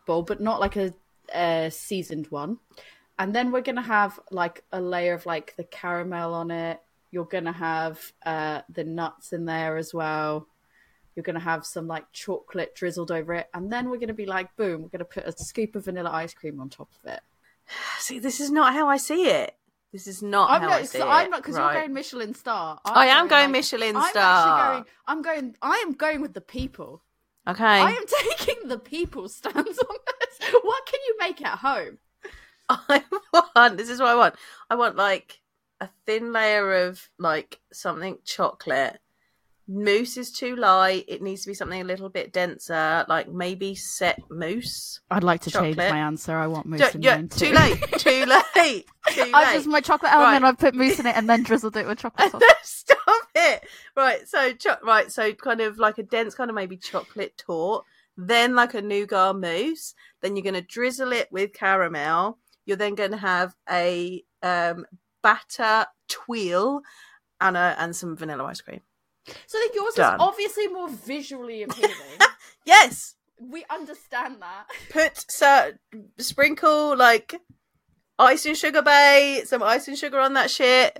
bowl, 0.06 0.22
but 0.22 0.40
not 0.40 0.58
like 0.60 0.76
a, 0.76 0.92
a 1.32 1.70
seasoned 1.70 2.26
one. 2.30 2.58
And 3.18 3.34
then 3.34 3.52
we're 3.52 3.60
going 3.60 3.76
to 3.76 3.82
have 3.82 4.18
like 4.30 4.64
a 4.72 4.80
layer 4.80 5.14
of 5.14 5.26
like 5.26 5.54
the 5.56 5.64
caramel 5.64 6.34
on 6.34 6.50
it. 6.50 6.80
You're 7.12 7.26
going 7.26 7.44
to 7.44 7.52
have 7.52 8.12
uh, 8.24 8.62
the 8.68 8.84
nuts 8.84 9.32
in 9.32 9.44
there 9.44 9.76
as 9.76 9.94
well. 9.94 10.46
You're 11.14 11.22
going 11.22 11.34
to 11.34 11.40
have 11.52 11.64
some 11.66 11.86
like 11.86 12.06
chocolate 12.12 12.74
drizzled 12.74 13.10
over 13.12 13.34
it. 13.34 13.48
And 13.54 13.70
then 13.72 13.88
we're 13.88 13.98
going 13.98 14.08
to 14.08 14.14
be 14.14 14.26
like, 14.26 14.56
boom, 14.56 14.82
we're 14.82 14.88
going 14.88 15.00
to 15.00 15.04
put 15.04 15.26
a 15.26 15.32
scoop 15.32 15.76
of 15.76 15.84
vanilla 15.84 16.10
ice 16.10 16.34
cream 16.34 16.60
on 16.60 16.68
top 16.68 16.88
of 17.02 17.10
it. 17.12 17.20
See, 17.98 18.18
this 18.18 18.40
is 18.40 18.50
not 18.50 18.72
how 18.72 18.88
I 18.88 18.96
see 18.96 19.26
it. 19.26 19.54
This 19.92 20.06
is 20.06 20.22
not 20.22 20.50
I'm 20.50 20.62
how 20.62 20.68
not, 20.68 20.80
I 20.80 20.84
see 20.84 20.98
so. 20.98 21.08
I'm 21.08 21.30
not, 21.30 21.42
because 21.42 21.56
Right. 21.56 21.72
you're 21.72 21.82
going 21.82 21.92
Michelin 21.94 22.34
star. 22.34 22.80
I'm 22.84 22.96
I 22.96 23.06
am 23.06 23.26
going 23.28 23.44
like- 23.46 23.50
Michelin 23.52 23.96
I'm 23.96 24.10
star. 24.10 24.22
actually 24.68 24.72
going, 24.72 24.84
I'm 25.08 25.22
going, 25.22 25.56
I 25.62 25.82
am 25.86 25.92
going 25.94 26.20
with 26.20 26.32
the 26.34 26.40
people. 26.40 27.02
Okay. 27.48 27.64
I 27.64 27.90
am 27.90 28.04
taking 28.38 28.68
the 28.68 28.78
people 28.78 29.28
stance 29.28 29.56
on 29.56 29.64
this. 29.66 30.50
What 30.62 30.86
can 30.86 31.00
you 31.08 31.16
make 31.18 31.42
at 31.44 31.58
home? 31.58 31.98
I 32.68 33.02
want. 33.32 33.76
This 33.78 33.88
is 33.90 33.98
what 33.98 34.08
I 34.10 34.14
want. 34.14 34.36
I 34.68 34.76
want 34.76 34.94
like 34.94 35.40
a 35.80 35.88
thin 36.06 36.32
layer 36.32 36.86
of 36.86 37.08
like 37.18 37.58
something 37.72 38.18
chocolate. 38.24 39.00
Mousse 39.72 40.16
is 40.16 40.32
too 40.32 40.56
light. 40.56 41.04
It 41.06 41.22
needs 41.22 41.42
to 41.42 41.48
be 41.48 41.54
something 41.54 41.80
a 41.80 41.84
little 41.84 42.08
bit 42.08 42.32
denser, 42.32 43.04
like 43.08 43.28
maybe 43.28 43.76
set 43.76 44.18
mousse. 44.28 45.00
I'd 45.12 45.22
like 45.22 45.42
to 45.42 45.50
change 45.52 45.76
my 45.76 45.84
answer. 45.98 46.34
I 46.36 46.48
want 46.48 46.66
mousse 46.66 46.92
Ju- 46.92 46.98
yeah, 47.00 47.22
too 47.22 47.52
late. 47.52 47.80
Too 47.98 48.24
late. 48.26 48.84
Too 49.10 49.22
late. 49.22 49.32
I 49.32 49.54
just 49.54 49.68
my 49.68 49.80
chocolate 49.80 50.12
element. 50.12 50.42
Right. 50.42 50.48
I've 50.48 50.58
put 50.58 50.74
mousse 50.74 50.98
in 50.98 51.06
it 51.06 51.16
and 51.16 51.30
then 51.30 51.44
drizzled 51.44 51.76
it 51.76 51.86
with 51.86 51.98
chocolate 51.98 52.30
sauce. 52.32 52.42
Stop 52.64 53.28
it. 53.36 53.64
Right, 53.96 54.26
so 54.28 54.52
cho- 54.54 54.76
right, 54.82 55.10
so 55.10 55.32
kind 55.34 55.60
of 55.60 55.78
like 55.78 55.98
a 55.98 56.02
dense 56.02 56.34
kind 56.34 56.50
of 56.50 56.56
maybe 56.56 56.76
chocolate 56.76 57.38
torte, 57.38 57.84
then 58.16 58.56
like 58.56 58.74
a 58.74 58.82
nougat 58.82 59.36
mousse, 59.36 59.94
then 60.20 60.34
you're 60.34 60.42
going 60.42 60.54
to 60.54 60.62
drizzle 60.62 61.12
it 61.12 61.28
with 61.30 61.52
caramel. 61.52 62.38
You're 62.66 62.76
then 62.76 62.96
going 62.96 63.12
to 63.12 63.16
have 63.16 63.54
a 63.70 64.24
um 64.42 64.84
batter 65.22 65.86
tuile 66.08 66.80
and 67.40 67.56
a, 67.56 67.76
and 67.78 67.94
some 67.94 68.16
vanilla 68.16 68.44
ice 68.44 68.60
cream. 68.60 68.80
So 69.46 69.58
I 69.58 69.60
think 69.60 69.74
yours 69.74 69.94
Done. 69.94 70.14
is 70.14 70.20
obviously 70.20 70.68
more 70.68 70.88
visually 70.88 71.62
appealing. 71.64 71.94
Yes. 72.64 73.14
we 73.40 73.64
understand 73.70 74.36
that. 74.40 74.66
Put 74.90 75.24
so 75.30 75.72
sprinkle 76.18 76.96
like 76.96 77.34
ice 78.18 78.44
and 78.46 78.56
sugar 78.56 78.82
bay, 78.82 79.42
some 79.46 79.62
ice 79.62 79.88
and 79.88 79.96
sugar 79.98 80.18
on 80.20 80.34
that 80.34 80.50
shit. 80.50 80.98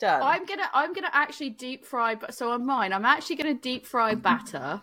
Done. 0.00 0.22
I'm 0.22 0.44
gonna 0.46 0.68
I'm 0.74 0.92
gonna 0.92 1.10
actually 1.12 1.50
deep 1.50 1.84
fry. 1.84 2.14
But 2.16 2.34
so 2.34 2.50
on 2.50 2.66
mine, 2.66 2.92
I'm 2.92 3.04
actually 3.04 3.36
gonna 3.36 3.54
deep 3.54 3.86
fry 3.86 4.14
batter. 4.14 4.80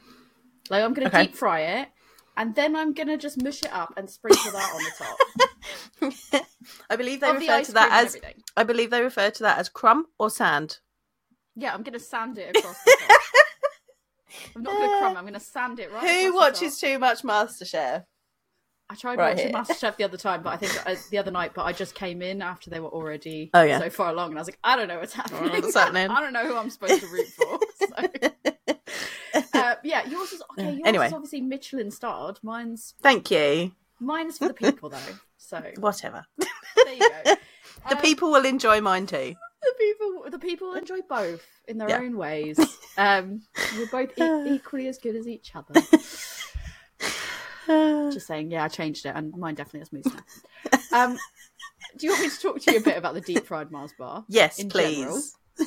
Like 0.69 0.83
I'm 0.83 0.93
gonna 0.93 1.07
Okay. 1.07 1.23
deep 1.23 1.35
fry 1.35 1.59
it, 1.61 1.89
and 2.37 2.55
then 2.55 2.75
I'm 2.77 2.93
gonna 2.93 3.17
just 3.17 3.41
mush 3.43 3.61
it 3.63 3.73
up 3.73 3.93
and 3.97 4.09
sprinkle 4.09 4.51
that 4.51 4.71
on 4.73 4.81
the 4.83 6.11
top 6.31 6.45
I 6.89 6.95
believe 6.95 7.19
they 7.19 7.29
of 7.29 7.35
refer 7.35 7.51
ice 7.53 7.67
to 7.67 7.73
that 7.73 7.91
as. 7.91 8.17
I 8.55 8.63
believe 8.63 8.89
they 8.89 9.01
refer 9.01 9.29
to 9.31 9.43
that 9.43 9.57
as 9.59 9.67
crumb 9.67 10.05
or 10.17 10.29
sand. 10.29 10.79
Yeah, 11.55 11.73
I'm 11.73 11.83
gonna 11.83 11.99
sand 11.99 12.37
it 12.37 12.55
across 12.57 12.81
the 12.83 12.97
top. 13.07 13.21
I'm 14.55 14.63
not 14.63 14.73
gonna 14.73 14.99
crumb. 14.99 15.17
I'm 15.17 15.25
gonna 15.25 15.39
sand 15.39 15.79
it 15.79 15.91
right. 15.91 16.23
Who 16.25 16.35
watches 16.35 16.79
too 16.79 16.97
much 16.99 17.21
MasterChef? 17.23 18.03
I 18.89 18.95
tried 18.95 19.17
Right 19.17 19.35
watching 19.37 19.51
here. 19.53 19.57
MasterChef 19.57 19.95
the 19.97 20.03
other 20.03 20.17
time, 20.17 20.43
but 20.43 20.51
I 20.53 20.57
think 20.57 20.85
uh, 20.87 20.95
the 21.11 21.17
other 21.17 21.31
night, 21.31 21.53
but 21.55 21.63
I 21.63 21.71
just 21.71 21.95
came 21.95 22.21
in 22.21 22.41
after 22.41 22.69
they 22.69 22.79
were 22.81 22.89
already 22.89 23.49
Oh, 23.53 23.61
yeah. 23.63 23.79
so 23.79 23.89
far 23.89 24.09
along, 24.09 24.31
and 24.31 24.39
I 24.39 24.41
was 24.41 24.47
like, 24.49 24.59
I 24.65 24.75
don't 24.75 24.89
know 24.89 24.99
what's 24.99 25.13
happening. 25.13 25.49
what's 25.49 25.73
happening? 25.73 26.09
I 26.09 26.19
don't 26.21 26.33
know 26.33 26.45
who 26.45 26.55
I'm 26.57 26.69
supposed 26.69 26.99
to 27.01 27.07
root 27.07 27.27
for. 27.27 27.59
So. 27.79 28.07
Uh, 29.53 29.75
yeah, 29.83 30.05
yours 30.07 30.33
is 30.33 30.41
okay. 30.51 30.71
Yours 30.71 30.81
Anyway. 30.85 31.07
is 31.07 31.13
obviously 31.13 31.39
Michelin 31.41 31.89
starred. 31.91 32.37
Mine's 32.43 32.95
Thank 33.01 33.31
you. 33.31 33.71
mine's 33.99 34.37
for 34.37 34.47
the 34.47 34.53
people 34.53 34.89
though. 34.89 34.97
So 35.37 35.61
Whatever. 35.77 36.25
there 36.37 36.93
you 36.93 36.99
go. 36.99 37.35
The 37.89 37.95
Um, 37.95 38.01
people 38.01 38.31
will 38.31 38.45
enjoy 38.45 38.81
mine 38.81 39.05
too. 39.07 39.35
The 39.61 39.73
people 39.77 40.25
the 40.31 40.39
people 40.39 40.73
enjoy 40.73 41.01
both 41.07 41.45
in 41.67 41.77
their 41.77 41.89
Yeah. 41.89 41.99
own 41.99 42.17
ways. 42.17 42.59
Um, 42.97 43.41
we're 43.77 43.87
both 43.87 44.11
e- 44.17 44.43
equally 44.55 44.87
as 44.89 44.97
good 44.97 45.15
as 45.15 45.25
each 45.25 45.53
other. 45.55 45.73
Just 48.11 48.27
saying, 48.27 48.51
yeah, 48.51 48.65
I 48.65 48.67
changed 48.67 49.05
it, 49.05 49.15
and 49.15 49.31
mine 49.37 49.55
definitely 49.55 49.79
has 49.79 49.93
mousse 49.93 50.13
now. 50.13 51.05
Um, 51.05 51.17
do 51.97 52.05
you 52.05 52.11
want 52.11 52.23
me 52.23 52.29
to 52.29 52.39
talk 52.39 52.59
to 52.61 52.71
you 52.71 52.77
a 52.79 52.81
bit 52.81 52.97
about 52.97 53.13
the 53.13 53.21
deep 53.21 53.45
fried 53.45 53.71
Mars 53.71 53.93
bar? 53.97 54.25
yes, 54.29 54.61
please. 54.65 55.33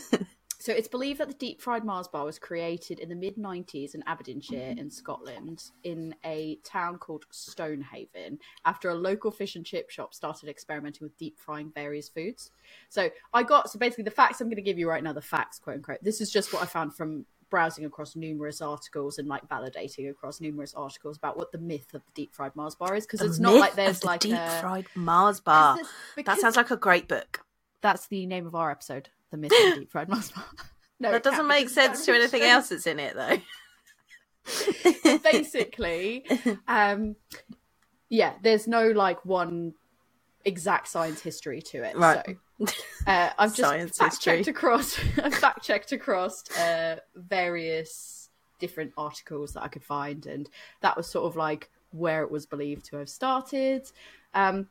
So 0.65 0.73
it's 0.73 0.89
believed 0.89 1.21
that 1.21 1.29
the 1.29 1.35
deep 1.35 1.61
fried 1.61 1.85
Mars 1.85 2.09
bar 2.09 2.25
was 2.25 2.39
created 2.39 2.99
in 2.99 3.11
the 3.11 3.15
mid 3.15 3.37
90s 3.37 3.95
in 3.95 4.03
Aberdeenshire 4.07 4.71
mm-hmm. 4.71 4.79
in 4.79 4.91
Scotland 4.91 5.63
in 5.83 6.15
a 6.25 6.57
town 6.65 6.97
called 6.97 7.27
Stonehaven 7.31 8.39
after 8.65 8.89
a 8.89 8.95
local 8.95 9.31
fish 9.31 9.57
and 9.57 9.67
chip 9.67 9.91
shop 9.91 10.15
started 10.15 10.49
experimenting 10.49 11.05
with 11.05 11.19
deep 11.19 11.39
frying 11.39 11.71
various 11.75 12.09
foods. 12.09 12.51
So 12.89 13.11
I 13.35 13.43
got, 13.43 13.71
so 13.71 13.79
basically 13.79 14.05
the 14.05 14.11
facts 14.11 14.41
I'm 14.41 14.47
going 14.47 14.57
to 14.57 14.63
give 14.63 14.79
you 14.79 14.89
right 14.89 15.05
now, 15.05 15.13
the 15.13 15.21
facts, 15.21 15.59
quote 15.59 15.77
unquote. 15.77 16.03
This 16.03 16.23
is 16.23 16.33
just 16.33 16.51
what 16.51 16.63
I 16.63 16.65
found 16.65 16.97
from 16.97 17.27
browsing 17.51 17.85
across 17.85 18.17
numerous 18.17 18.63
articles 18.63 19.19
and 19.19 19.29
like 19.29 19.47
validating 19.47 20.09
across 20.09 20.41
numerous 20.41 20.73
articles 20.73 21.19
about 21.19 21.37
what 21.37 21.53
the 21.53 21.59
myth 21.59 21.93
of 21.93 22.03
the 22.07 22.13
deep 22.15 22.35
fried 22.35 22.57
Mars 22.57 22.75
bar 22.75 22.97
is 22.97 23.05
because 23.05 23.21
it's 23.21 23.39
not 23.39 23.53
like 23.57 23.75
there's 23.75 24.01
the 24.01 24.07
like 24.07 24.21
deep 24.21 24.33
a. 24.33 24.37
Deep 24.37 24.61
fried 24.63 24.87
Mars 24.95 25.41
bar. 25.41 25.77
because- 26.17 26.37
That 26.37 26.41
sounds 26.41 26.57
like 26.57 26.71
a 26.71 26.77
great 26.79 27.07
book. 27.07 27.45
that's 27.83 28.07
the 28.07 28.25
name 28.25 28.47
of 28.47 28.55
our 28.55 28.71
episode, 28.71 29.11
the 29.35 29.39
myth 29.39 29.53
of 29.53 29.75
deep 29.75 29.91
fried 29.91 30.09
Mars 30.09 30.31
bar. 30.31 30.45
No, 31.01 31.11
That 31.11 31.25
doesn't 31.25 31.49
make 31.49 31.69
sense 31.69 32.07
to 32.07 32.15
anything 32.15 32.43
else 32.43 32.69
that's 32.69 32.87
in 32.87 33.01
it 33.01 33.15
though. 33.17 33.39
basically 35.23 36.25
um 36.69 37.17
yeah 38.11 38.35
there's 38.43 38.69
no 38.69 38.91
like 38.91 39.25
one 39.25 39.73
exact 40.45 40.87
science 40.89 41.21
history 41.21 41.63
to 41.63 41.83
it 41.83 41.97
Right. 41.97 42.37
so 42.59 42.67
uh, 43.07 43.31
i've 43.39 43.55
just 43.55 43.71
Science 43.71 43.97
fact 43.97 44.21
checked 44.21 44.47
across 44.49 44.99
i've 45.23 45.35
fact 45.35 45.65
checked 45.65 45.93
across 45.93 46.49
uh 46.59 46.97
various 47.15 48.29
different 48.59 48.93
articles 48.99 49.55
that 49.55 49.63
i 49.63 49.69
could 49.69 49.83
find 49.85 50.27
and 50.27 50.49
that 50.83 50.97
was 50.97 51.07
sort 51.07 51.25
of 51.25 51.37
like 51.37 51.71
where 51.93 52.23
it 52.23 52.31
was 52.31 52.45
believed 52.45 52.85
to 52.87 52.97
have 52.97 53.09
started 53.09 53.91
um 54.35 54.69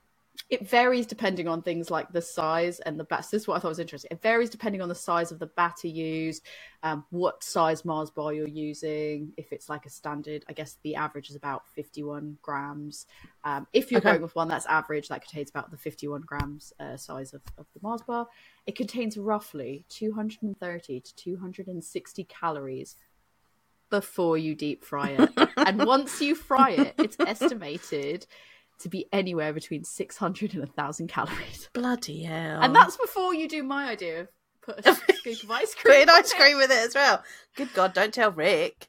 it 0.50 0.68
varies 0.68 1.06
depending 1.06 1.48
on 1.48 1.62
things 1.62 1.92
like 1.92 2.12
the 2.12 2.22
size 2.22 2.80
and 2.82 3.00
the 3.00 3.04
bat. 3.04 3.28
This 3.32 3.44
is 3.44 3.48
what 3.48 3.56
I 3.56 3.60
thought 3.60 3.70
was 3.70 3.80
interesting. 3.80 4.10
It 4.12 4.22
varies 4.22 4.50
depending 4.50 4.82
on 4.82 4.90
the 4.90 4.96
size 4.96 5.32
of 5.32 5.40
the 5.40 5.48
batter 5.48 5.88
used, 5.88 6.44
um, 6.82 7.06
what 7.12 7.44
size 7.44 7.86
Mars 7.86 8.10
bar 8.10 8.34
you're 8.34 8.48
using. 8.48 9.34
If 9.38 9.52
it's 9.52 9.70
like 9.70 9.86
a 9.86 9.90
standard, 9.90 10.44
I 10.50 10.54
guess 10.54 10.78
the 10.84 10.96
average 10.96 11.30
is 11.30 11.36
about 11.36 11.68
51 11.70 12.38
grams. 12.42 13.06
Um, 13.44 13.68
if 13.74 13.92
you're 13.92 14.00
Okay. 14.00 14.10
going 14.10 14.22
with 14.22 14.36
one 14.36 14.48
that's 14.48 14.66
average, 14.66 15.08
that 15.10 15.22
contains 15.28 15.50
about 15.50 15.72
the 15.72 15.78
51 15.78 16.22
grams 16.22 16.74
uh, 16.80 16.98
size 16.98 17.34
of, 17.34 17.42
of 17.58 17.68
the 17.74 17.80
Mars 17.84 18.02
bar. 18.02 18.28
It 18.66 18.76
contains 18.76 19.18
roughly 19.18 19.86
230 19.90 21.00
to 21.00 21.16
260 21.16 22.24
calories 22.26 22.96
before 23.90 24.38
you 24.38 24.56
deep 24.56 24.84
fry 24.84 25.12
it. 25.12 25.32
and 25.66 25.84
once 25.84 26.20
you 26.22 26.34
fry 26.36 26.72
it, 26.72 26.98
it's 27.02 27.18
estimated 27.26 28.26
to 28.80 28.90
be 28.90 29.08
anywhere 29.12 29.54
between 29.54 29.84
600 29.84 30.54
and 30.54 30.62
1,000 30.64 31.08
calories. 31.08 31.70
Bloody 31.74 32.24
hell. 32.24 32.62
And 32.62 32.76
that's 32.76 32.98
before 32.98 33.34
you 33.34 33.48
do 33.48 33.64
my 33.64 33.90
idea 33.90 34.22
of 34.22 34.28
put 34.62 34.86
a 34.86 34.94
scoop 35.16 35.44
of 35.44 35.52
ice 35.52 35.76
cream. 35.76 35.94
Put 35.94 36.04
an 36.04 36.10
ice 36.10 36.34
cream 36.34 36.58
with 36.58 36.72
it 36.72 36.78
as 36.78 36.96
well. 36.96 37.24
Good 37.56 37.74
God, 37.74 37.94
don't 37.94 38.14
tell 38.14 38.32
Rick. 38.32 38.88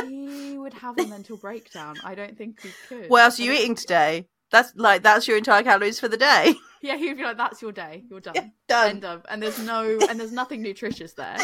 he 0.00 0.54
would 0.58 0.74
have 0.74 0.98
a 0.98 1.06
mental 1.06 1.36
breakdown. 1.36 1.96
I 2.04 2.14
don't 2.14 2.36
think 2.36 2.60
he 2.62 2.70
could. 2.88 3.08
What 3.08 3.22
else 3.22 3.40
are 3.40 3.42
you 3.42 3.52
I 3.52 3.56
eating 3.56 3.74
today? 3.74 4.26
That's 4.50 4.72
like 4.76 5.02
that's 5.02 5.26
your 5.26 5.36
entire 5.36 5.62
calories 5.62 5.98
for 5.98 6.08
the 6.08 6.16
day. 6.16 6.54
Yeah, 6.80 6.96
he'd 6.96 7.16
be 7.16 7.24
like, 7.24 7.38
"That's 7.38 7.62
your 7.62 7.72
day. 7.72 8.04
You're 8.10 8.20
done. 8.20 8.52
Done. 8.68 8.90
End 8.90 9.04
of." 9.06 9.24
And 9.28 9.42
there's 9.42 9.58
no, 9.58 9.98
and 10.08 10.20
there's 10.20 10.32
nothing 10.32 10.60
nutritious 10.60 11.14
there. 11.14 11.38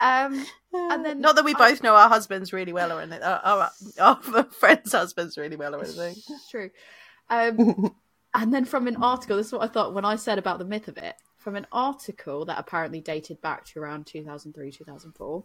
Um, 0.00 0.44
and 0.72 1.04
then 1.04 1.20
not 1.20 1.36
that 1.36 1.44
we 1.44 1.54
I- 1.54 1.58
both 1.58 1.82
know 1.82 1.94
our 1.94 2.08
husbands 2.08 2.52
really 2.52 2.72
well 2.72 2.92
or 2.92 3.00
anything. 3.00 3.22
Our, 3.22 3.40
our, 3.44 3.70
our 4.00 4.44
friends' 4.50 4.92
husbands 4.92 5.38
really 5.38 5.56
well 5.56 5.74
or 5.74 5.82
anything. 5.82 6.16
True. 6.50 6.70
Um, 7.30 7.94
and 8.34 8.52
then 8.52 8.64
from 8.64 8.86
an 8.86 8.96
article, 8.96 9.36
this 9.36 9.46
is 9.46 9.52
what 9.52 9.62
I 9.62 9.68
thought 9.68 9.94
when 9.94 10.04
I 10.04 10.16
said 10.16 10.38
about 10.38 10.58
the 10.58 10.64
myth 10.64 10.88
of 10.88 10.98
it. 10.98 11.14
From 11.36 11.56
an 11.56 11.66
article 11.72 12.46
that 12.46 12.58
apparently 12.58 13.00
dated 13.00 13.42
back 13.42 13.66
to 13.66 13.78
around 13.78 14.06
2003, 14.06 14.72
2004. 14.72 15.44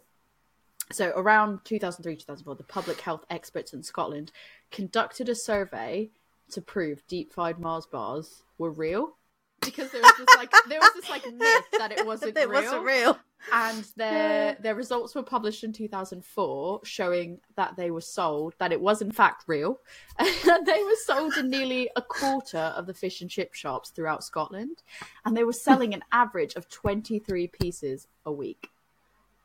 So 0.92 1.12
around 1.16 1.60
2003, 1.66 2.16
2004, 2.16 2.56
the 2.56 2.64
public 2.64 3.02
health 3.02 3.26
experts 3.30 3.74
in 3.74 3.84
Scotland 3.84 4.32
conducted 4.72 5.28
a 5.30 5.36
survey 5.36 6.10
to 6.52 6.62
prove 6.62 7.06
deep 7.08 7.32
fried 7.34 7.60
Mars 7.60 7.86
bars 7.86 8.44
were 8.58 8.72
real. 8.72 9.18
Because 9.62 9.92
there 9.92 10.02
was 10.02 10.14
this 10.18 10.36
like 10.38 10.52
there 10.70 10.80
was 10.80 10.92
this 10.96 11.10
like 11.10 11.26
myth 11.34 11.66
that 11.78 11.92
it 11.92 12.06
wasn't 12.06 12.38
it 12.38 12.48
real 12.50 12.62
wasn't 12.62 12.86
real. 12.86 13.18
And 13.54 13.86
their 13.96 14.58
their 14.60 14.76
results 14.76 15.16
were 15.16 15.24
published 15.24 15.64
in 15.64 15.74
2004 15.74 16.82
showing 16.84 17.40
that 17.56 17.76
they 17.76 17.92
were 17.92 18.02
sold 18.02 18.54
that 18.60 18.72
it 18.72 18.82
was 18.82 19.02
in 19.02 19.12
fact 19.12 19.44
real 19.48 19.80
and 20.20 20.66
they 20.66 20.84
were 20.84 20.98
sold 21.06 21.36
in 21.38 21.50
nearly 21.50 21.90
a 21.96 22.02
quarter 22.02 22.58
of 22.58 22.86
the 22.86 22.94
fish 22.94 23.22
and 23.22 23.30
chip 23.30 23.54
shops 23.54 23.90
throughout 23.90 24.24
Scotland 24.24 24.84
and 25.26 25.36
they 25.36 25.44
were 25.44 25.54
selling 25.54 25.94
an 25.94 26.04
average 26.12 26.56
of 26.56 26.70
23 26.70 27.48
pieces 27.48 28.08
a 28.26 28.32
week 28.32 28.70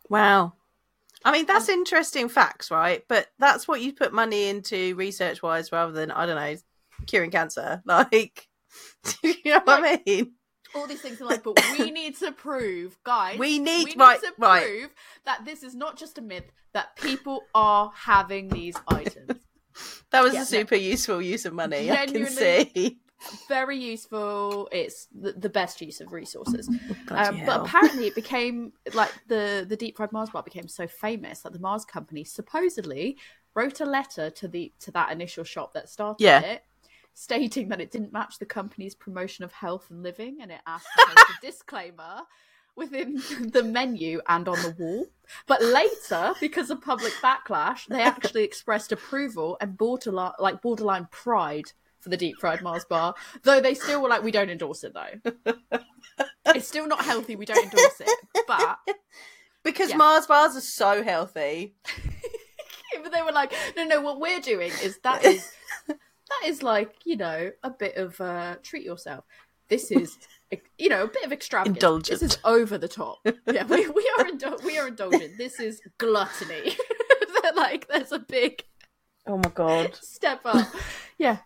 Wow. 0.08 0.54
I 1.24 1.32
mean, 1.32 1.46
that's 1.46 1.68
um, 1.68 1.74
interesting 1.74 2.28
facts, 2.28 2.70
right? 2.70 3.02
But 3.08 3.28
that's 3.38 3.66
what 3.66 3.80
you 3.80 3.92
put 3.92 4.12
money 4.12 4.48
into 4.48 4.94
research 4.96 5.42
wise 5.42 5.72
rather 5.72 5.92
than, 5.92 6.10
I 6.10 6.26
don't 6.26 6.36
know, 6.36 6.56
curing 7.06 7.30
cancer. 7.30 7.82
Like, 7.86 8.48
you 9.22 9.36
know 9.46 9.60
what 9.64 9.84
I 9.84 10.00
mean? 10.04 10.32
All 10.74 10.86
these 10.86 11.00
things 11.00 11.20
are 11.20 11.26
like 11.26 11.42
but 11.42 11.58
we 11.78 11.90
need 12.00 12.16
to 12.16 12.32
prove 12.32 12.96
guys 13.04 13.38
We 13.38 13.58
need- 13.58 13.86
we 13.86 13.94
right, 13.96 14.20
to 14.20 14.32
right. 14.38 14.62
prove 14.66 14.90
that 15.24 15.44
this 15.44 15.62
is 15.62 15.74
not 15.74 15.96
just 15.96 16.18
a 16.18 16.22
myth 16.22 16.50
that 16.72 16.96
people 16.96 17.44
are 17.54 17.92
having 17.94 18.48
these 18.48 18.76
items 18.88 19.40
That 20.10 20.22
was 20.22 20.34
Yeah, 20.34 20.40
a 20.40 20.42
no. 20.42 20.46
super 20.46 20.76
useful 20.76 21.20
use 21.20 21.44
of 21.46 21.52
money. 21.52 21.90
I 21.90 22.06
can 22.06 22.26
see. 22.26 22.98
very 23.48 23.78
useful 23.78 24.68
it's 24.70 25.06
the, 25.18 25.32
the 25.32 25.48
best 25.48 25.80
use 25.80 26.00
of 26.00 26.12
resources 26.12 26.68
Um, 27.08 27.40
but 27.46 27.62
apparently, 27.62 28.06
it 28.06 28.14
became 28.14 28.72
like 28.92 29.12
the 29.28 29.64
the 29.68 29.76
deep 29.76 29.96
fried 29.96 30.12
Mars 30.12 30.30
bar 30.30 30.42
became 30.42 30.68
so 30.68 30.86
famous 30.86 31.40
that 31.40 31.52
the 31.52 31.58
Mars 31.58 31.84
company 31.84 32.22
supposedly 32.24 33.16
wrote 33.54 33.80
a 33.80 33.84
letter 33.86 34.30
to 34.30 34.46
the 34.46 34.72
to 34.80 34.90
that 34.92 35.10
initial 35.10 35.42
shop 35.44 35.72
that 35.74 35.88
started 35.88 36.22
Yeah. 36.22 36.40
it, 36.40 36.62
stating 37.14 37.68
that 37.68 37.80
it 37.80 37.90
didn't 37.90 38.12
match 38.12 38.38
the 38.38 38.46
company's 38.46 38.94
promotion 38.94 39.44
of 39.44 39.52
health 39.52 39.86
and 39.90 40.02
living, 40.02 40.38
and 40.42 40.50
it 40.50 40.60
asked 40.66 40.88
to 40.98 41.12
a 41.12 41.24
disclaimer 41.46 42.22
within 42.76 43.22
the 43.40 43.62
menu 43.62 44.20
and 44.28 44.48
on 44.48 44.60
the 44.62 44.74
wall. 44.78 45.06
But 45.46 45.62
later, 45.62 46.34
because 46.40 46.70
of 46.70 46.82
public 46.82 47.12
backlash, 47.22 47.86
they 47.86 48.02
actually 48.02 48.44
expressed 48.44 48.92
approval 48.92 49.56
and 49.60 49.78
borderline 49.78 50.32
like 50.38 50.60
borderline 50.60 51.08
pride 51.10 51.72
for 52.00 52.10
the 52.10 52.16
deep 52.16 52.36
fried 52.38 52.62
Mars 52.62 52.84
bar, 52.84 53.14
though 53.42 53.60
they 53.60 53.74
still 53.74 54.02
were 54.02 54.08
like, 54.08 54.22
we 54.22 54.30
don't 54.30 54.50
endorse 54.50 54.84
it 54.84 54.92
though. 54.92 55.52
it's 56.46 56.68
still 56.68 56.86
not 56.86 57.02
healthy. 57.02 57.34
We 57.34 57.46
don't 57.46 57.64
endorse 57.64 58.00
it, 58.00 58.44
but 58.46 58.78
because 59.62 59.90
yeah. 59.90 59.96
Mars 59.96 60.26
bars 60.26 60.54
are 60.54 60.60
so 60.60 61.02
healthy. 61.02 61.74
but 63.02 63.10
they 63.10 63.22
were 63.22 63.32
like, 63.32 63.52
no, 63.76 63.84
no. 63.84 64.00
What 64.02 64.20
we're 64.20 64.40
doing 64.40 64.70
is 64.82 64.98
that 65.02 65.24
is 65.24 65.50
that 66.42 66.48
is 66.48 66.62
like 66.62 66.94
you 67.04 67.16
know 67.16 67.50
a 67.62 67.70
bit 67.70 67.96
of 67.96 68.20
uh, 68.20 68.56
treat 68.62 68.84
yourself. 68.84 69.24
This 69.68 69.90
is 69.90 70.18
you 70.78 70.88
know 70.88 71.04
a 71.04 71.08
bit 71.08 71.24
of 71.24 71.32
extravagance. 71.32 71.76
Indulgent. 71.76 72.20
This 72.20 72.32
is 72.34 72.38
over 72.44 72.78
the 72.78 72.88
top. 72.88 73.18
Yeah, 73.24 73.64
we, 73.66 73.88
we 73.88 74.10
are 74.18 74.24
indul- 74.30 74.62
we 74.64 74.78
are 74.78 74.88
indulgent. 74.88 75.38
This 75.38 75.58
is 75.60 75.80
gluttony. 75.98 76.76
like 77.56 77.88
there's 77.88 78.12
a 78.12 78.18
big 78.18 78.64
Oh 79.26 79.36
my 79.36 79.50
god. 79.54 79.94
step 80.02 80.40
up. 80.44 80.66
Yeah. 81.16 81.38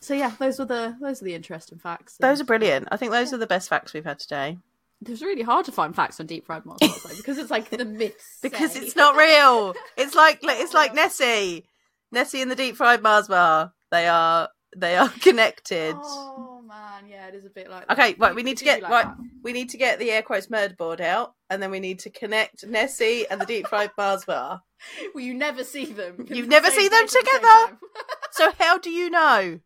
So 0.00 0.14
yeah, 0.14 0.32
those 0.38 0.58
were 0.60 0.64
the 0.64 0.96
those 1.00 1.20
are 1.20 1.24
the 1.24 1.34
interesting 1.34 1.78
facts. 1.78 2.16
Those 2.20 2.40
are 2.40 2.44
brilliant. 2.44 2.88
I 2.92 2.96
think 2.96 3.10
those 3.10 3.32
are 3.32 3.38
the 3.38 3.46
best 3.46 3.68
facts 3.68 3.92
we've 3.92 4.04
had 4.04 4.20
today. 4.20 4.56
It 5.02 5.08
was 5.08 5.20
really 5.22 5.42
hard 5.42 5.64
to 5.66 5.72
find 5.72 5.96
facts 5.96 6.20
on 6.20 6.26
deep 6.26 6.46
fried 6.46 6.64
Mars 6.64 6.78
bars 6.80 7.16
because 7.16 7.38
it's 7.38 7.50
like 7.50 7.70
the 7.70 7.84
myths. 7.84 8.38
Because 8.40 8.72
say. 8.72 8.80
it's 8.80 8.94
not 8.94 9.16
real. 9.16 9.74
It's 9.96 10.14
like 10.14 10.38
it's 10.42 10.74
like 10.74 10.94
Nessie. 10.94 11.64
Nessie 12.12 12.42
and 12.42 12.50
the 12.50 12.56
deep 12.56 12.76
fried 12.76 13.02
Mars 13.02 13.28
bar. 13.28 13.72
They 13.90 14.06
are 14.08 14.48
they 14.76 14.96
are 14.96 15.08
connected. 15.20 15.94
Oh 15.98 16.62
man, 16.66 17.04
yeah, 17.08 17.28
it 17.28 17.34
is 17.34 17.44
a 17.44 17.50
bit 17.50 17.68
like. 17.70 17.90
Okay, 17.90 18.12
that. 18.12 18.18
right. 18.20 18.30
It- 18.30 18.36
We 18.36 18.42
need 18.42 18.58
to 18.58 18.64
get 18.64 18.82
like 18.82 18.90
right. 18.92 19.04
that. 19.06 19.16
We 19.42 19.52
need 19.52 19.70
to 19.70 19.76
get 19.78 19.98
the 19.98 20.10
air 20.10 20.22
quotes 20.22 20.50
murder 20.50 20.74
board 20.76 21.00
out, 21.00 21.34
and 21.48 21.62
then 21.62 21.70
we 21.70 21.80
need 21.80 21.98
to 22.00 22.10
connect 22.10 22.66
Nessie 22.66 23.26
and 23.30 23.40
the 23.40 23.46
deep 23.46 23.66
fried 23.68 23.90
Mars 23.98 24.24
bar. 24.24 24.62
Well, 25.14 25.22
you 25.22 25.34
never 25.34 25.62
see 25.62 25.84
them. 25.84 26.26
You 26.30 26.46
never 26.46 26.70
see 26.70 26.88
them 26.88 27.06
together. 27.06 27.78
So 28.32 28.50
how 28.58 28.78
do 28.78 28.88
you 28.90 29.10
know? 29.10 29.60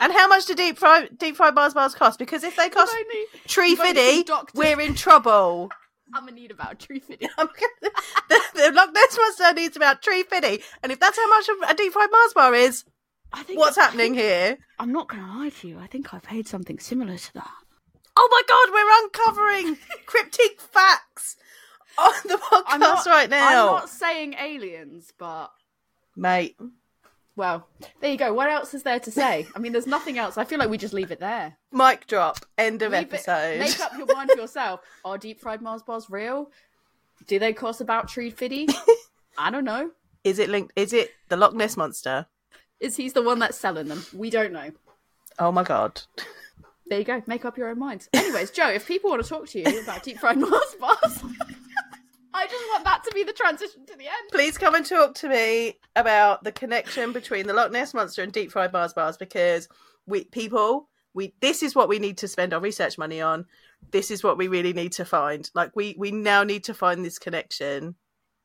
And 0.00 0.12
how 0.12 0.28
much 0.28 0.46
do 0.46 0.54
deep 0.54 0.78
fried 0.78 1.18
deep 1.18 1.36
fried 1.36 1.54
Mars 1.54 1.74
bars 1.74 1.94
cost? 1.94 2.18
Because 2.18 2.44
if 2.44 2.56
they 2.56 2.68
cost 2.70 2.94
tree 3.48 3.70
you've 3.70 3.80
only 3.80 3.94
seen 3.94 3.94
fiddy, 3.94 4.22
Doctor- 4.24 4.58
we're 4.58 4.80
in 4.80 4.94
trouble. 4.94 5.70
I'm 6.14 6.24
gonna 6.24 6.32
need 6.32 6.50
about 6.50 6.72
a 6.72 6.74
tree 6.76 7.00
fitting. 7.00 7.28
I'm 7.38 7.46
gonna, 7.46 7.94
the, 8.28 8.40
the 8.54 8.72
Loch 8.72 8.90
Ness 8.92 9.16
monster 9.18 9.52
needs 9.54 9.76
about 9.76 10.02
tree 10.02 10.22
fiddy, 10.24 10.62
and 10.82 10.92
if 10.92 11.00
that's 11.00 11.18
how 11.18 11.28
much 11.28 11.48
a 11.68 11.74
deep 11.74 11.92
fried 11.92 12.10
Mars 12.10 12.32
bar 12.34 12.54
is, 12.54 12.84
I 13.32 13.42
think 13.42 13.58
what's 13.58 13.76
happening 13.76 14.14
here? 14.14 14.58
I'm 14.78 14.92
not 14.92 15.08
going 15.08 15.22
to 15.22 15.28
lie 15.28 15.48
to 15.48 15.68
you. 15.68 15.78
I 15.78 15.86
think 15.86 16.12
I 16.12 16.18
paid 16.18 16.46
something 16.46 16.78
similar 16.78 17.16
to 17.16 17.34
that. 17.34 17.50
Oh 18.16 18.28
my 18.30 18.42
god, 18.46 18.72
we're 18.72 19.04
uncovering 19.04 19.78
cryptic 20.06 20.60
facts 20.60 21.36
on 21.98 22.12
the 22.24 22.34
podcast 22.34 22.78
not- 22.78 23.06
right 23.06 23.30
now, 23.30 23.48
I'm 23.48 23.66
not 23.76 23.88
saying 23.88 24.34
aliens, 24.34 25.12
but 25.18 25.50
mate. 26.16 26.56
Well, 27.36 27.66
there 28.00 28.10
you 28.10 28.16
go. 28.18 28.32
What 28.34 28.50
else 28.50 28.74
is 28.74 28.82
there 28.82 29.00
to 29.00 29.10
say? 29.10 29.46
I 29.54 29.58
mean, 29.58 29.72
there's 29.72 29.86
nothing 29.86 30.18
else. 30.18 30.36
I 30.38 30.44
feel 30.44 30.58
like 30.58 30.68
we 30.70 30.78
just 30.78 30.94
leave 30.94 31.10
it 31.10 31.20
there. 31.20 31.56
Mic 31.72 32.06
drop. 32.06 32.38
End 32.58 32.82
of 32.82 32.92
Leave 32.92 33.02
it- 33.02 33.14
episode. 33.14 33.58
make 33.60 33.80
up 33.80 33.96
your 33.96 34.06
mind 34.14 34.30
for 34.30 34.38
yourself. 34.38 34.80
Are 35.04 35.18
deep 35.18 35.40
fried 35.40 35.62
Mars 35.62 35.82
bars 35.82 36.10
real? 36.10 36.50
Do 37.26 37.38
they 37.38 37.52
cost 37.52 37.80
about 37.80 38.08
tree 38.08 38.30
fiddy? 38.30 38.68
I 39.38 39.50
don't 39.50 39.64
know. 39.64 39.90
Is 40.24 40.38
it 40.38 40.48
linked? 40.50 40.72
Is 40.76 40.92
it 40.92 41.10
the 41.28 41.36
Loch 41.36 41.54
Ness 41.54 41.76
monster? 41.76 42.26
Is 42.80 42.96
he's 42.96 43.12
the 43.12 43.22
one 43.22 43.38
that's 43.38 43.56
selling 43.56 43.88
them? 43.88 44.04
We 44.12 44.28
don't 44.30 44.52
know. 44.52 44.70
Oh 45.38 45.52
my 45.52 45.62
god. 45.62 46.02
There 46.86 46.98
you 46.98 47.04
go. 47.04 47.22
Make 47.26 47.44
up 47.44 47.56
your 47.56 47.68
own 47.68 47.78
minds. 47.78 48.08
Anyways, 48.12 48.50
Joe, 48.50 48.68
if 48.68 48.86
people 48.86 49.10
want 49.10 49.22
to 49.22 49.28
talk 49.28 49.46
to 49.48 49.58
you 49.60 49.80
about 49.82 50.02
deep 50.02 50.18
fried 50.18 50.36
Mars 50.36 50.74
bars, 50.78 51.22
I 52.34 52.46
just 52.46 52.64
want 52.70 52.84
that 52.84 53.04
to 53.04 53.10
be 53.14 53.24
the 53.24 53.32
transition 53.32 53.84
to 53.86 53.96
the 53.96 54.06
end. 54.06 54.30
Please 54.30 54.56
come 54.56 54.74
and 54.74 54.86
talk 54.86 55.14
to 55.16 55.28
me 55.28 55.78
about 55.96 56.44
the 56.44 56.52
connection 56.52 57.12
between 57.12 57.46
the 57.46 57.52
Loch 57.52 57.72
Ness 57.72 57.94
monster 57.94 58.22
and 58.22 58.32
deep 58.32 58.50
fried 58.50 58.72
Mars 58.72 58.92
bars 58.92 59.16
because 59.16 59.68
we 60.06 60.24
people 60.24 60.88
we 61.14 61.34
this 61.40 61.62
is 61.62 61.74
what 61.74 61.88
we 61.88 61.98
need 61.98 62.18
to 62.18 62.28
spend 62.28 62.54
our 62.54 62.60
research 62.60 62.98
money 62.98 63.20
on. 63.20 63.46
This 63.90 64.10
is 64.10 64.22
what 64.22 64.38
we 64.38 64.48
really 64.48 64.72
need 64.72 64.92
to 64.92 65.04
find. 65.04 65.50
Like 65.54 65.76
we 65.76 65.94
we 65.98 66.10
now 66.10 66.42
need 66.42 66.64
to 66.64 66.74
find 66.74 67.04
this 67.04 67.18
connection. 67.18 67.96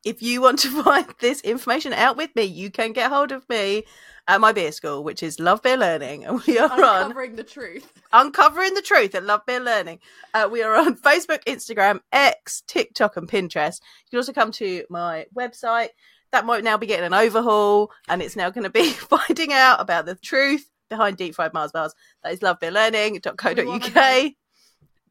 If 0.08 0.22
you 0.22 0.40
want 0.42 0.60
to 0.60 0.70
find 0.84 1.06
this 1.20 1.42
information 1.42 1.92
out 1.92 2.16
with 2.16 2.34
me, 2.34 2.44
you 2.44 2.72
can 2.72 2.94
get 2.94 3.12
hold 3.12 3.34
of 3.34 3.48
me 3.50 3.84
at 4.26 4.40
my 4.40 4.54
beer 4.54 4.72
school, 4.72 5.04
which 5.04 5.22
is 5.22 5.38
Love 5.38 5.62
Beer 5.62 5.76
Learning, 5.76 6.24
and 6.24 6.42
we 6.48 6.58
are 6.58 6.72
on 6.72 7.04
Uncovering 7.08 7.36
the 7.36 7.44
truth. 7.44 7.92
uncovering 8.14 8.74
the 8.74 8.82
truth 8.82 9.16
at 9.16 9.26
Love 9.26 9.42
Beer 9.46 9.60
Learning. 9.60 10.00
Uh, 10.34 10.48
we 10.50 10.64
are 10.64 10.76
on 10.76 10.96
Facebook, 11.08 11.44
Instagram, 11.44 12.00
X, 12.14 12.64
TikTok, 12.68 13.18
and 13.18 13.28
Pinterest. 13.28 13.82
You 14.06 14.12
can 14.12 14.20
also 14.20 14.32
come 14.32 14.54
to 14.54 14.86
my 14.90 15.26
website. 15.36 15.90
That 16.32 16.46
might 16.46 16.64
now 16.64 16.78
be 16.78 16.88
getting 16.88 17.06
an 17.06 17.14
overhaul, 17.14 17.92
and 18.08 18.22
it's 18.22 18.38
now 18.38 18.50
going 18.50 18.64
to 18.64 18.70
be 18.70 18.92
finding 18.94 19.52
out 19.52 19.82
about 19.82 20.06
the 20.06 20.16
truth 20.16 20.70
behind 20.90 21.18
deep 21.18 21.36
fried 21.36 21.54
Mars 21.54 21.74
bars. 21.74 21.94
That 22.24 22.32
is 22.32 22.40
lovebeerlearning.co.uk. 22.40 24.32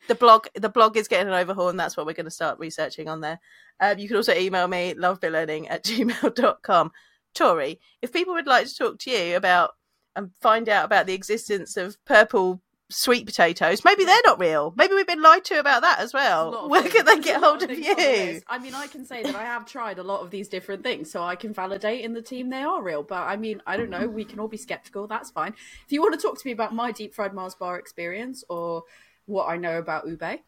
The 0.09 0.15
blog, 0.15 0.47
the 0.55 0.69
blog 0.69 0.97
is 0.97 1.09
getting 1.09 1.29
an 1.29 1.35
overhaul, 1.35 1.69
and 1.69 1.79
that's 1.79 1.97
what 1.97 2.07
we're 2.07 2.13
going 2.13 2.25
to 2.25 2.31
start 2.31 2.59
researching 2.59 3.09
on 3.09 3.21
there. 3.21 3.41
Um, 3.81 3.99
you 3.99 4.09
can 4.09 4.17
also 4.17 4.35
email 4.35 4.69
me 4.69 4.95
lovebeerlearning 4.95 5.67
at 5.69 5.85
gmail.com. 5.85 6.93
Tori, 7.35 7.81
if 8.01 8.13
people 8.13 8.35
would 8.35 8.47
like 8.47 8.67
to 8.67 8.75
talk 8.75 8.99
to 9.01 9.11
you 9.11 9.37
about 9.37 9.73
and 10.15 10.31
find 10.41 10.69
out 10.69 10.87
about 10.87 11.07
the 11.07 11.13
existence 11.13 11.77
of 11.77 12.03
purple 12.07 12.63
sweet 12.89 13.27
potatoes. 13.27 13.85
Maybe 13.85 14.05
they're 14.05 14.21
not 14.25 14.39
real. 14.39 14.73
Maybe 14.77 14.95
we've 14.95 15.07
been 15.07 15.23
lied 15.23 15.45
to 15.47 15.59
about 15.59 15.83
that 15.83 15.99
as 15.99 16.13
There's 16.13 16.25
a 16.25 16.45
lot 16.45 16.53
well. 16.53 16.69
Where 16.69 16.89
can 16.89 17.05
they 17.05 17.19
get 17.21 17.43
hold 17.43 17.63
of 17.63 17.69
the 17.69 17.77
you? 17.77 18.41
I 18.47 18.59
mean, 18.59 18.75
I 18.75 18.87
can 18.87 19.05
say 19.05 19.23
that 19.23 19.35
I 19.35 19.45
have 19.45 19.67
tried 19.67 19.99
a 19.99 20.03
lot 20.03 20.21
of 20.21 20.31
these 20.31 20.49
different 20.49 20.83
things, 20.83 21.11
so 21.11 21.23
I 21.23 21.37
can 21.37 21.53
validate 21.53 22.05
in 22.05 22.13
the 22.13 22.23
team 22.23 22.51
they 22.51 22.63
are 22.63 22.83
real. 22.83 23.03
But 23.03 23.23
I 23.23 23.37
mean, 23.37 23.61
I 23.67 23.77
don't 23.77 23.91
know. 23.91 24.07
We 24.07 24.25
can 24.25 24.39
all 24.39 24.49
be 24.49 24.57
skeptical. 24.57 25.07
That's 25.07 25.31
fine. 25.31 25.55
If 25.85 25.93
you 25.93 26.01
want 26.01 26.15
to 26.15 26.21
talk 26.21 26.39
to 26.39 26.47
me 26.47 26.53
about 26.53 26.75
my 26.75 26.93
deep 26.93 27.15
fried 27.15 27.35
Mars 27.35 27.55
bar 27.55 27.79
experience 27.79 28.45
or 28.49 28.85
what 29.27 29.47
I 29.47 29.57
know 29.57 29.79
about 29.79 30.07
Ube, 30.07 30.41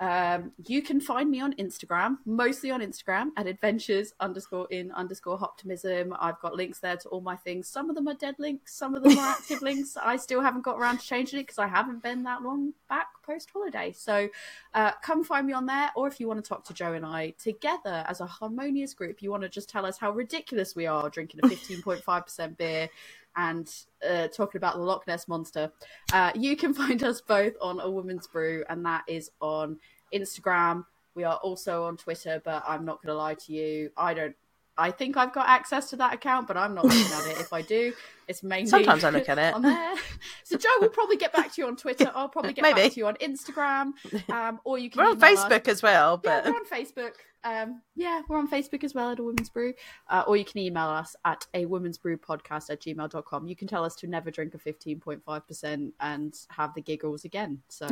um, 0.00 0.50
you 0.66 0.82
can 0.82 1.00
find 1.00 1.30
me 1.30 1.40
on 1.40 1.54
Instagram, 1.54 2.18
mostly 2.26 2.70
on 2.70 2.80
Instagram 2.80 3.28
at 3.36 3.46
adventures 3.46 4.12
underscore 4.18 4.66
in 4.70 4.90
underscore 4.90 5.38
hoptimism. 5.38 6.16
I've 6.18 6.40
got 6.40 6.56
links 6.56 6.80
there 6.80 6.96
to 6.96 7.08
all 7.10 7.20
my 7.20 7.36
things. 7.36 7.68
Some 7.68 7.88
of 7.88 7.94
them 7.94 8.08
are 8.08 8.14
dead 8.14 8.34
links, 8.38 8.74
some 8.74 8.96
of 8.96 9.04
them 9.04 9.16
are 9.16 9.28
active 9.38 9.62
links. 9.62 9.96
I 9.96 10.16
still 10.16 10.40
haven't 10.40 10.62
got 10.62 10.78
around 10.78 10.98
to 10.98 11.06
changing 11.06 11.38
it 11.38 11.44
because 11.44 11.58
I 11.58 11.68
haven't 11.68 12.02
been 12.02 12.24
that 12.24 12.42
long 12.42 12.72
back 12.88 13.06
post 13.24 13.50
holiday. 13.52 13.92
So 13.92 14.28
uh, 14.74 14.92
come 15.00 15.22
find 15.22 15.46
me 15.46 15.52
on 15.52 15.66
there, 15.66 15.90
or 15.94 16.08
if 16.08 16.18
you 16.18 16.26
want 16.26 16.42
to 16.42 16.48
talk 16.48 16.64
to 16.64 16.74
Joe 16.74 16.94
and 16.94 17.06
I 17.06 17.30
together 17.38 18.04
as 18.08 18.20
a 18.20 18.26
harmonious 18.26 18.94
group, 18.94 19.22
you 19.22 19.30
want 19.30 19.44
to 19.44 19.48
just 19.48 19.70
tell 19.70 19.86
us 19.86 19.96
how 19.96 20.10
ridiculous 20.10 20.74
we 20.74 20.86
are 20.86 21.08
drinking 21.08 21.40
a 21.44 21.46
15.5% 21.48 22.56
beer 22.56 22.90
and 23.36 23.70
uh, 24.08 24.28
talking 24.28 24.58
about 24.58 24.76
the 24.76 24.82
Loch 24.82 25.06
Ness 25.06 25.28
monster. 25.28 25.72
Uh, 26.12 26.32
you 26.34 26.56
can 26.56 26.74
find 26.82 27.02
us 27.02 27.20
both 27.20 27.54
on 27.60 27.80
A 27.80 27.90
Woman's 27.90 28.26
Brew, 28.26 28.64
and 28.68 28.84
that 28.86 29.04
is 29.08 29.30
on 29.40 29.78
Instagram. 30.14 30.84
We 31.14 31.24
are 31.24 31.36
also 31.36 31.84
on 31.84 31.96
Twitter, 31.96 32.40
but 32.44 32.64
I'm 32.66 32.84
not 32.84 33.02
going 33.02 33.12
to 33.12 33.18
lie 33.18 33.34
to 33.34 33.52
you. 33.52 33.90
I 33.96 34.14
don't. 34.14 34.34
I 34.76 34.90
think 34.90 35.16
I've 35.16 35.32
got 35.32 35.48
access 35.48 35.90
to 35.90 35.96
that 35.96 36.14
account, 36.14 36.48
but 36.48 36.56
I'm 36.56 36.74
not 36.74 36.84
looking 36.84 37.00
at 37.12 37.26
it. 37.30 37.40
If 37.40 37.52
I 37.52 37.62
do, 37.62 37.92
it's 38.26 38.42
mainly 38.42 38.66
Sometimes 38.68 39.04
I 39.04 39.10
look 39.10 39.28
at 39.28 39.38
it. 39.38 39.54
on 39.54 39.62
there. 39.62 39.94
So 40.42 40.56
Joe 40.56 40.68
will 40.80 40.88
probably 40.88 41.16
get 41.16 41.32
back 41.32 41.52
to 41.54 41.62
you 41.62 41.68
on 41.68 41.76
Twitter. 41.76 42.10
I'll 42.14 42.28
probably 42.28 42.52
get 42.54 42.62
Maybe. 42.62 42.82
back 42.82 42.92
to 42.92 42.98
you 42.98 43.06
on 43.06 43.14
Instagram, 43.16 43.92
um, 44.30 44.60
or 44.64 44.78
you 44.78 44.90
can. 44.90 45.02
We're 45.02 45.10
on 45.10 45.16
email 45.16 45.38
us. 45.38 45.44
Facebook 45.44 45.68
as 45.68 45.82
well, 45.82 46.20
Yeah, 46.24 46.40
but 46.42 46.50
we're 46.52 46.58
on 46.58 46.66
Facebook. 46.66 47.12
Um, 47.44 47.82
yeah, 47.94 48.22
we're 48.26 48.38
on 48.38 48.48
Facebook 48.50 48.84
as 48.84 48.94
well 48.94 49.10
at 49.10 49.18
A 49.18 49.22
Woman's 49.22 49.50
Brew. 49.50 49.74
Uh, 50.08 50.24
or 50.26 50.34
you 50.36 50.46
can 50.46 50.58
email 50.58 50.86
us 50.86 51.14
at 51.26 51.46
a 51.52 51.66
woman's 51.66 51.98
brew 51.98 52.16
podcast 52.16 52.70
at 52.70 52.80
gmail.com. 52.80 53.46
You 53.46 53.54
can 53.54 53.68
tell 53.68 53.84
us 53.84 53.94
to 53.96 54.06
never 54.06 54.30
drink 54.30 54.54
a 54.54 54.58
15.5% 54.58 55.92
and 56.00 56.34
have 56.48 56.72
the 56.74 56.80
giggles 56.80 57.24
again. 57.26 57.60
So 57.68 57.86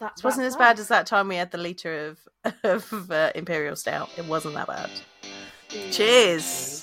that 0.00 0.14
it 0.18 0.24
wasn't 0.24 0.46
as 0.46 0.56
bad 0.56 0.78
as 0.78 0.88
that 0.88 1.06
time 1.06 1.28
we 1.28 1.36
had 1.36 1.50
the 1.50 1.58
liter 1.58 2.16
of, 2.44 2.54
of 2.92 3.10
uh, 3.10 3.32
Imperial 3.34 3.76
Stout. 3.76 4.10
It 4.16 4.24
wasn't 4.26 4.54
that 4.54 4.66
bad. 4.66 4.90
Cheers. 5.90 6.82